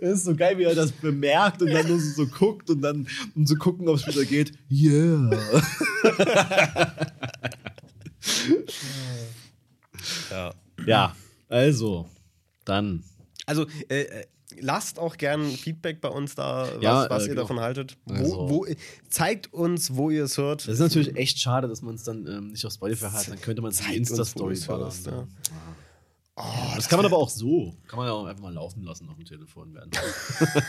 das 0.00 0.10
ist 0.18 0.24
so 0.24 0.34
geil, 0.36 0.56
wie 0.58 0.64
er 0.64 0.74
das 0.74 0.92
bemerkt 0.92 1.62
und 1.62 1.70
dann 1.72 1.86
nur 1.88 1.98
so, 2.00 2.24
so 2.24 2.26
guckt 2.26 2.70
und 2.70 2.80
dann, 2.80 3.06
um 3.34 3.46
zu 3.46 3.56
gucken, 3.56 3.88
ob 3.88 3.96
es 3.96 4.06
wieder 4.06 4.24
geht. 4.24 4.52
Yeah. 4.70 5.30
ja. 10.30 10.52
ja, 10.86 11.16
also, 11.48 12.08
dann. 12.64 13.02
Also, 13.46 13.66
äh, 13.88 14.02
äh, 14.02 14.26
lasst 14.60 14.98
auch 14.98 15.16
gern 15.16 15.44
Feedback 15.50 16.00
bei 16.00 16.08
uns 16.08 16.34
da, 16.34 16.68
was, 16.74 16.82
Ja, 16.82 17.10
was 17.10 17.22
äh, 17.22 17.26
ihr 17.26 17.28
genau. 17.30 17.42
davon 17.42 17.60
haltet. 17.60 17.96
Wo, 18.04 18.14
Also- 18.14 18.50
wo, 18.50 18.66
zeigt 19.08 19.52
uns, 19.52 19.94
wo 19.94 20.10
ihr 20.10 20.24
es 20.24 20.36
hört. 20.38 20.62
Das 20.66 20.74
ist 20.74 20.80
natürlich 20.80 21.16
echt 21.16 21.38
schade, 21.40 21.68
dass 21.68 21.82
man 21.82 21.94
es 21.94 22.04
dann 22.04 22.26
ähm, 22.26 22.48
nicht 22.48 22.64
auf 22.66 22.72
Spotify 22.72 23.06
hat. 23.06 23.28
Dann 23.28 23.40
könnte 23.40 23.62
man 23.62 23.70
es 23.70 23.80
in 23.80 23.92
Insta-Story 23.94 24.58
ballern. 24.66 24.84
hörst, 24.84 25.06
ja. 25.06 25.26
Ne? 26.38 26.72
das 26.76 26.88
kann 26.88 26.98
man 26.98 27.06
aber 27.06 27.18
auch 27.18 27.28
so. 27.28 27.74
Kann 27.88 27.98
man 27.98 28.06
ja 28.06 28.12
auch 28.12 28.24
einfach 28.26 28.42
mal 28.42 28.52
laufen 28.54 28.82
lassen 28.82 29.08
auf 29.08 29.16
dem 29.16 29.24
Telefon 29.24 29.74
werden. 29.74 29.90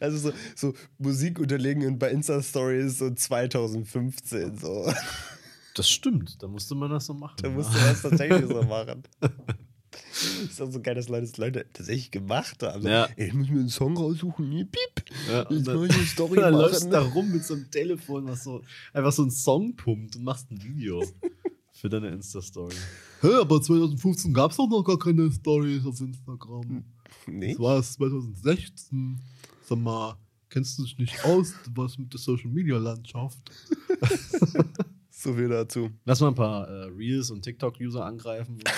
Also 0.00 0.16
so, 0.16 0.32
so 0.54 0.74
Musik 0.98 1.38
unterlegen 1.38 1.86
und 1.86 1.98
bei 1.98 2.10
Insta-Stories 2.10 2.98
so 2.98 3.10
2015 3.10 4.56
so. 4.56 4.90
Das 5.74 5.90
stimmt, 5.90 6.42
da 6.42 6.48
musste 6.48 6.74
man 6.74 6.90
das 6.90 7.04
so 7.04 7.12
machen. 7.12 7.36
Da 7.42 7.48
ja. 7.48 7.54
musst 7.54 7.74
du 7.74 7.78
das 7.78 8.00
tatsächlich 8.00 8.46
so 8.48 8.62
machen. 8.68 9.02
Ist 10.42 10.62
auch 10.62 10.70
so 10.70 10.80
geil, 10.80 10.94
dass 10.94 11.08
Leute 11.10 11.26
das 11.26 11.36
Leute 11.36 11.66
tatsächlich 11.70 12.10
gemacht 12.10 12.62
haben. 12.62 12.80
So, 12.82 12.88
Ja. 12.88 13.08
ey, 13.16 13.26
ich 13.28 13.34
muss 13.34 13.48
mir 13.50 13.60
einen 13.60 13.68
Song 13.68 13.94
raussuchen. 13.98 14.48
Nee, 14.48 14.64
piep. 14.64 15.04
Ja, 15.30 15.40
Jetzt 15.40 15.50
und 15.50 15.68
dann- 15.68 15.76
muss 15.76 15.88
ich 15.90 15.96
eine 15.96 16.06
Story 16.06 16.36
dann 16.40 16.54
läufst 16.58 16.84
du 16.84 16.88
machen. 16.88 16.92
da 17.08 17.12
rum 17.12 17.30
mit 17.30 17.44
so 17.44 17.54
einem 17.54 17.70
Telefon, 17.70 18.26
was 18.28 18.42
so 18.44 18.62
einfach 18.94 19.12
so 19.12 19.20
einen 19.22 19.30
Song 19.30 19.76
pumpt 19.76 20.16
und 20.16 20.24
machst 20.24 20.50
ein 20.50 20.62
Video 20.62 21.04
für 21.76 21.88
deine 21.88 22.08
Insta-Story. 22.08 22.74
Hä, 23.20 23.34
aber 23.40 23.60
2015 23.60 24.32
gab 24.34 24.50
es 24.50 24.56
doch 24.56 24.68
noch 24.68 24.82
gar 24.82 24.98
keine 24.98 25.30
Stories 25.30 25.84
auf 25.86 26.00
Instagram. 26.00 26.84
Nee? 27.26 27.52
Das 27.52 27.60
war 27.60 27.78
es 27.78 27.92
2016. 27.94 29.20
Sag 29.68 29.78
mal, 29.78 30.16
kennst 30.48 30.78
du 30.78 30.84
dich 30.84 30.98
nicht 30.98 31.24
aus, 31.24 31.52
was 31.74 31.98
mit 31.98 32.12
der 32.12 32.20
Social 32.20 32.50
Media 32.50 32.78
Landschaft? 32.78 33.38
So 35.18 35.32
viel 35.34 35.48
dazu. 35.48 35.88
Lass 36.04 36.20
mal 36.20 36.28
ein 36.28 36.34
paar 36.34 36.68
äh, 36.68 36.84
Reels 36.90 37.30
und 37.30 37.40
TikTok-User 37.42 38.04
angreifen. 38.04 38.58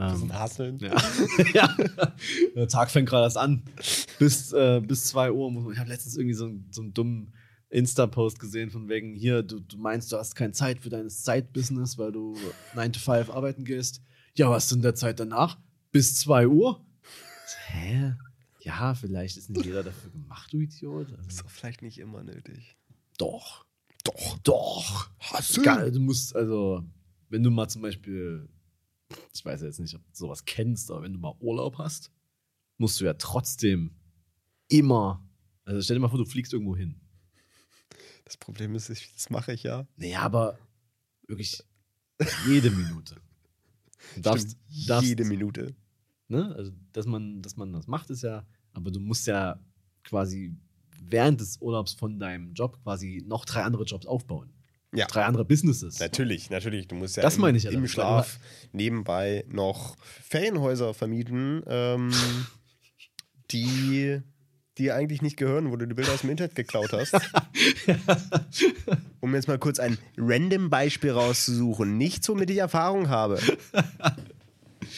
Ähm, 0.00 0.22
ein 0.30 0.32
Hasseln. 0.38 0.78
ja. 0.78 0.94
ja. 1.54 1.76
Der 2.54 2.68
Tag 2.68 2.88
fängt 2.88 3.08
gerade 3.08 3.24
erst 3.24 3.36
an. 3.36 3.64
Bis, 4.20 4.52
äh, 4.52 4.80
bis 4.80 5.06
2 5.06 5.32
Uhr 5.32 5.50
muss 5.50 5.64
man. 5.64 5.72
Ich 5.72 5.78
habe 5.80 5.88
letztens 5.88 6.16
irgendwie 6.16 6.34
so, 6.36 6.44
einen- 6.44 6.68
so 6.70 6.82
einen 6.82 6.94
dummen 6.94 7.32
Insta-Post 7.70 8.38
gesehen, 8.38 8.70
von 8.70 8.88
wegen, 8.88 9.14
hier, 9.14 9.42
du, 9.42 9.60
du 9.60 9.76
meinst, 9.76 10.10
du 10.12 10.16
hast 10.16 10.34
keine 10.34 10.52
Zeit 10.52 10.80
für 10.80 10.88
dein 10.88 11.10
Side-Business, 11.10 11.98
weil 11.98 12.12
du 12.12 12.34
9 12.74 12.92
to 12.92 13.00
5 13.00 13.30
arbeiten 13.30 13.64
gehst. 13.64 14.02
Ja, 14.34 14.50
was 14.50 14.72
in 14.72 14.82
der 14.82 14.94
Zeit 14.94 15.20
danach? 15.20 15.58
Bis 15.92 16.14
2 16.20 16.48
Uhr? 16.48 16.84
Hä? 17.66 18.14
Ja, 18.60 18.94
vielleicht 18.94 19.36
ist 19.36 19.50
nicht 19.50 19.64
jeder 19.66 19.82
dafür 19.82 20.10
gemacht, 20.10 20.52
du 20.52 20.60
Idiot. 20.60 21.10
Also, 21.12 21.28
Ist 21.28 21.40
doch 21.42 21.50
vielleicht 21.50 21.82
nicht 21.82 21.98
immer 21.98 22.22
nötig. 22.22 22.76
doch. 23.18 23.66
Doch. 24.04 24.38
Doch. 24.44 25.10
Hast 25.18 25.56
du? 25.56 25.90
Du 25.92 26.00
musst, 26.00 26.34
also, 26.34 26.82
wenn 27.28 27.42
du 27.42 27.50
mal 27.50 27.68
zum 27.68 27.82
Beispiel, 27.82 28.48
ich 29.34 29.44
weiß 29.44 29.60
jetzt 29.62 29.80
nicht, 29.80 29.94
ob 29.94 30.02
du 30.06 30.14
sowas 30.14 30.44
kennst, 30.46 30.90
aber 30.90 31.02
wenn 31.02 31.12
du 31.12 31.18
mal 31.18 31.34
Urlaub 31.40 31.76
hast, 31.78 32.10
musst 32.78 33.00
du 33.00 33.04
ja 33.04 33.14
trotzdem 33.14 33.90
immer, 34.68 35.26
also 35.64 35.82
stell 35.82 35.96
dir 35.96 36.00
mal 36.00 36.08
vor, 36.08 36.18
du 36.18 36.24
fliegst 36.24 36.52
irgendwo 36.54 36.74
hin. 36.76 37.00
Das 38.28 38.36
Problem 38.36 38.74
ist, 38.74 38.90
ich, 38.90 39.10
das 39.14 39.30
mache 39.30 39.54
ich 39.54 39.62
ja. 39.62 39.86
Naja, 39.96 40.20
aber 40.20 40.58
wirklich 41.26 41.62
jede 42.46 42.70
Minute. 42.70 43.16
Du 44.14 44.20
darfst, 44.20 44.50
Stimmt, 44.50 44.88
darfst 44.90 45.08
jede 45.08 45.24
Minute. 45.24 45.74
ne? 46.28 46.54
Also, 46.56 46.70
dass 46.92 47.04
man, 47.04 47.42
dass 47.42 47.56
man 47.56 47.72
das 47.72 47.88
macht, 47.88 48.10
ist 48.10 48.22
ja, 48.22 48.46
aber 48.72 48.92
du 48.92 49.00
musst 49.00 49.26
ja 49.26 49.58
quasi 50.04 50.54
während 51.02 51.40
des 51.40 51.60
Urlaubs 51.60 51.94
von 51.94 52.20
deinem 52.20 52.54
Job 52.54 52.78
quasi 52.84 53.24
noch 53.26 53.44
drei 53.44 53.62
andere 53.64 53.82
Jobs 53.84 54.06
aufbauen. 54.06 54.52
Ja. 54.94 55.06
Drei 55.06 55.24
andere 55.24 55.44
Businesses. 55.44 55.98
Natürlich, 55.98 56.48
natürlich. 56.48 56.86
Du 56.86 56.94
musst 56.94 57.16
ja 57.16 57.22
Das 57.24 57.34
im, 57.34 57.40
meine 57.40 57.58
ich 57.58 57.64
ja 57.64 57.72
im 57.72 57.88
Schlaf 57.88 58.38
nebenbei 58.72 59.44
noch 59.48 59.96
Ferienhäuser 59.98 60.94
vermieten, 60.94 61.62
ähm, 61.66 62.12
die 63.50 64.22
dir 64.78 64.94
eigentlich 64.94 65.22
nicht 65.22 65.36
gehören, 65.36 65.70
wo 65.70 65.76
du 65.76 65.86
die 65.86 65.94
Bilder 65.94 66.12
aus 66.12 66.20
dem 66.20 66.30
Internet 66.30 66.54
geklaut 66.54 66.92
hast. 66.92 67.14
um 69.20 69.34
jetzt 69.34 69.48
mal 69.48 69.58
kurz 69.58 69.78
ein 69.78 69.98
random 70.16 70.70
Beispiel 70.70 71.10
rauszusuchen. 71.10 71.98
Nichts, 71.98 72.28
womit 72.28 72.50
ich 72.50 72.58
Erfahrung 72.58 73.08
habe. 73.08 73.38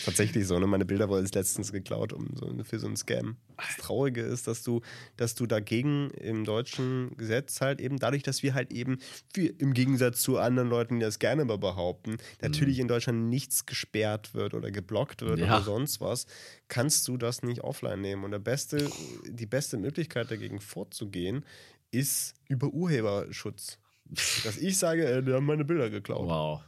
Tatsächlich 0.05 0.47
so, 0.47 0.59
ne? 0.59 0.67
Meine 0.67 0.85
Bilder 0.85 1.09
wurden 1.09 1.27
letztens 1.33 1.73
geklaut 1.73 2.13
um 2.13 2.29
so, 2.35 2.53
für 2.65 2.79
so 2.79 2.87
einen 2.87 2.97
Scam. 2.97 3.37
Das 3.57 3.77
Traurige 3.77 4.23
ist, 4.23 4.47
dass 4.47 4.63
du, 4.63 4.81
dass 5.17 5.35
du 5.35 5.47
dagegen 5.47 6.11
im 6.11 6.45
deutschen 6.45 7.17
Gesetz 7.17 7.61
halt 7.61 7.81
eben, 7.81 7.99
dadurch, 7.99 8.23
dass 8.23 8.43
wir 8.43 8.55
halt 8.55 8.73
eben, 8.73 8.99
wir, 9.35 9.59
im 9.61 9.75
Gegensatz 9.75 10.21
zu 10.23 10.39
anderen 10.39 10.69
Leuten, 10.69 10.99
die 10.99 11.05
das 11.05 11.19
gerne 11.19 11.45
mal 11.45 11.59
behaupten, 11.59 12.17
natürlich 12.41 12.79
in 12.79 12.89
Deutschland 12.89 13.29
nichts 13.29 13.67
gesperrt 13.67 14.35
wird 14.35 14.55
oder 14.55 14.71
geblockt 14.71 15.23
wird 15.23 15.39
Ja. 15.41 15.57
oder 15.57 15.63
sonst 15.63 16.01
was, 16.01 16.27
kannst 16.69 17.07
du 17.09 17.17
das 17.17 17.43
nicht 17.43 17.61
offline 17.63 18.01
nehmen. 18.01 18.25
Und 18.25 18.31
der 18.31 18.39
beste, 18.39 18.91
die 19.27 19.47
beste 19.47 19.77
Möglichkeit 19.77 20.31
dagegen 20.31 20.61
vorzugehen, 20.61 21.45
ist 21.91 22.35
über 22.49 22.69
Urheberschutz. 22.69 23.79
Dass 24.45 24.57
ich 24.59 24.79
sage, 24.79 25.05
äh, 25.05 25.23
die 25.23 25.33
haben 25.33 25.47
meine 25.47 25.65
Bilder 25.65 25.91
geklaut. 25.91 26.27
Wow. 26.29 26.61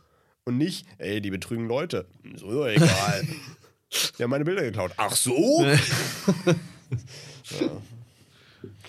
Und 0.44 0.59
nicht, 0.59 0.86
ey, 0.98 1.20
die 1.20 1.31
betrügen 1.31 1.66
Leute. 1.66 2.06
So 2.35 2.66
egal. 2.66 3.27
die 4.19 4.23
haben 4.23 4.31
meine 4.31 4.44
Bilder 4.44 4.62
geklaut. 4.62 4.93
Ach 4.97 5.14
so? 5.14 5.64
ja. 7.60 7.70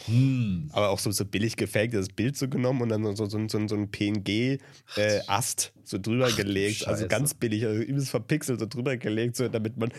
Hm. 0.06 0.70
Aber 0.74 0.90
auch 0.90 1.00
so, 1.00 1.12
so 1.12 1.26
billig 1.26 1.56
gefaktes 1.56 2.10
Bild 2.10 2.36
so 2.36 2.48
genommen 2.48 2.82
und 2.82 2.90
dann 2.90 3.04
so, 3.16 3.26
so, 3.26 3.48
so, 3.48 3.68
so 3.68 3.76
ein 3.76 3.90
PNG-Ast 3.90 5.74
so 5.84 5.98
drüber 5.98 6.32
gelegt. 6.32 6.88
Also 6.88 7.08
ganz 7.08 7.34
billig, 7.34 7.66
also 7.66 7.82
übelst 7.82 8.10
verpixelt 8.10 8.60
so 8.60 8.66
drüber 8.66 8.98
gelegt, 8.98 9.36
so, 9.38 9.48
damit 9.48 9.78
man, 9.78 9.92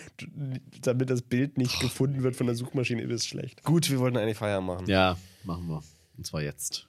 damit 0.83 1.11
das 1.11 1.23
Bild 1.23 1.57
nicht 1.57 1.81
gefunden 1.81 2.23
wird 2.23 2.37
von 2.37 2.47
der 2.47 2.57
Suchmaschine, 2.57 3.03
übelst 3.03 3.29
schlecht. 3.29 3.63
Gut, 3.63 3.91
wir 3.91 3.99
wollten 3.99 4.17
eigentlich 4.17 4.39
Feier 4.39 4.61
machen. 4.61 4.87
Ja, 4.89 5.17
machen 5.45 5.69
wir. 5.69 5.83
Und 6.17 6.27
zwar 6.27 6.43
jetzt. 6.43 6.87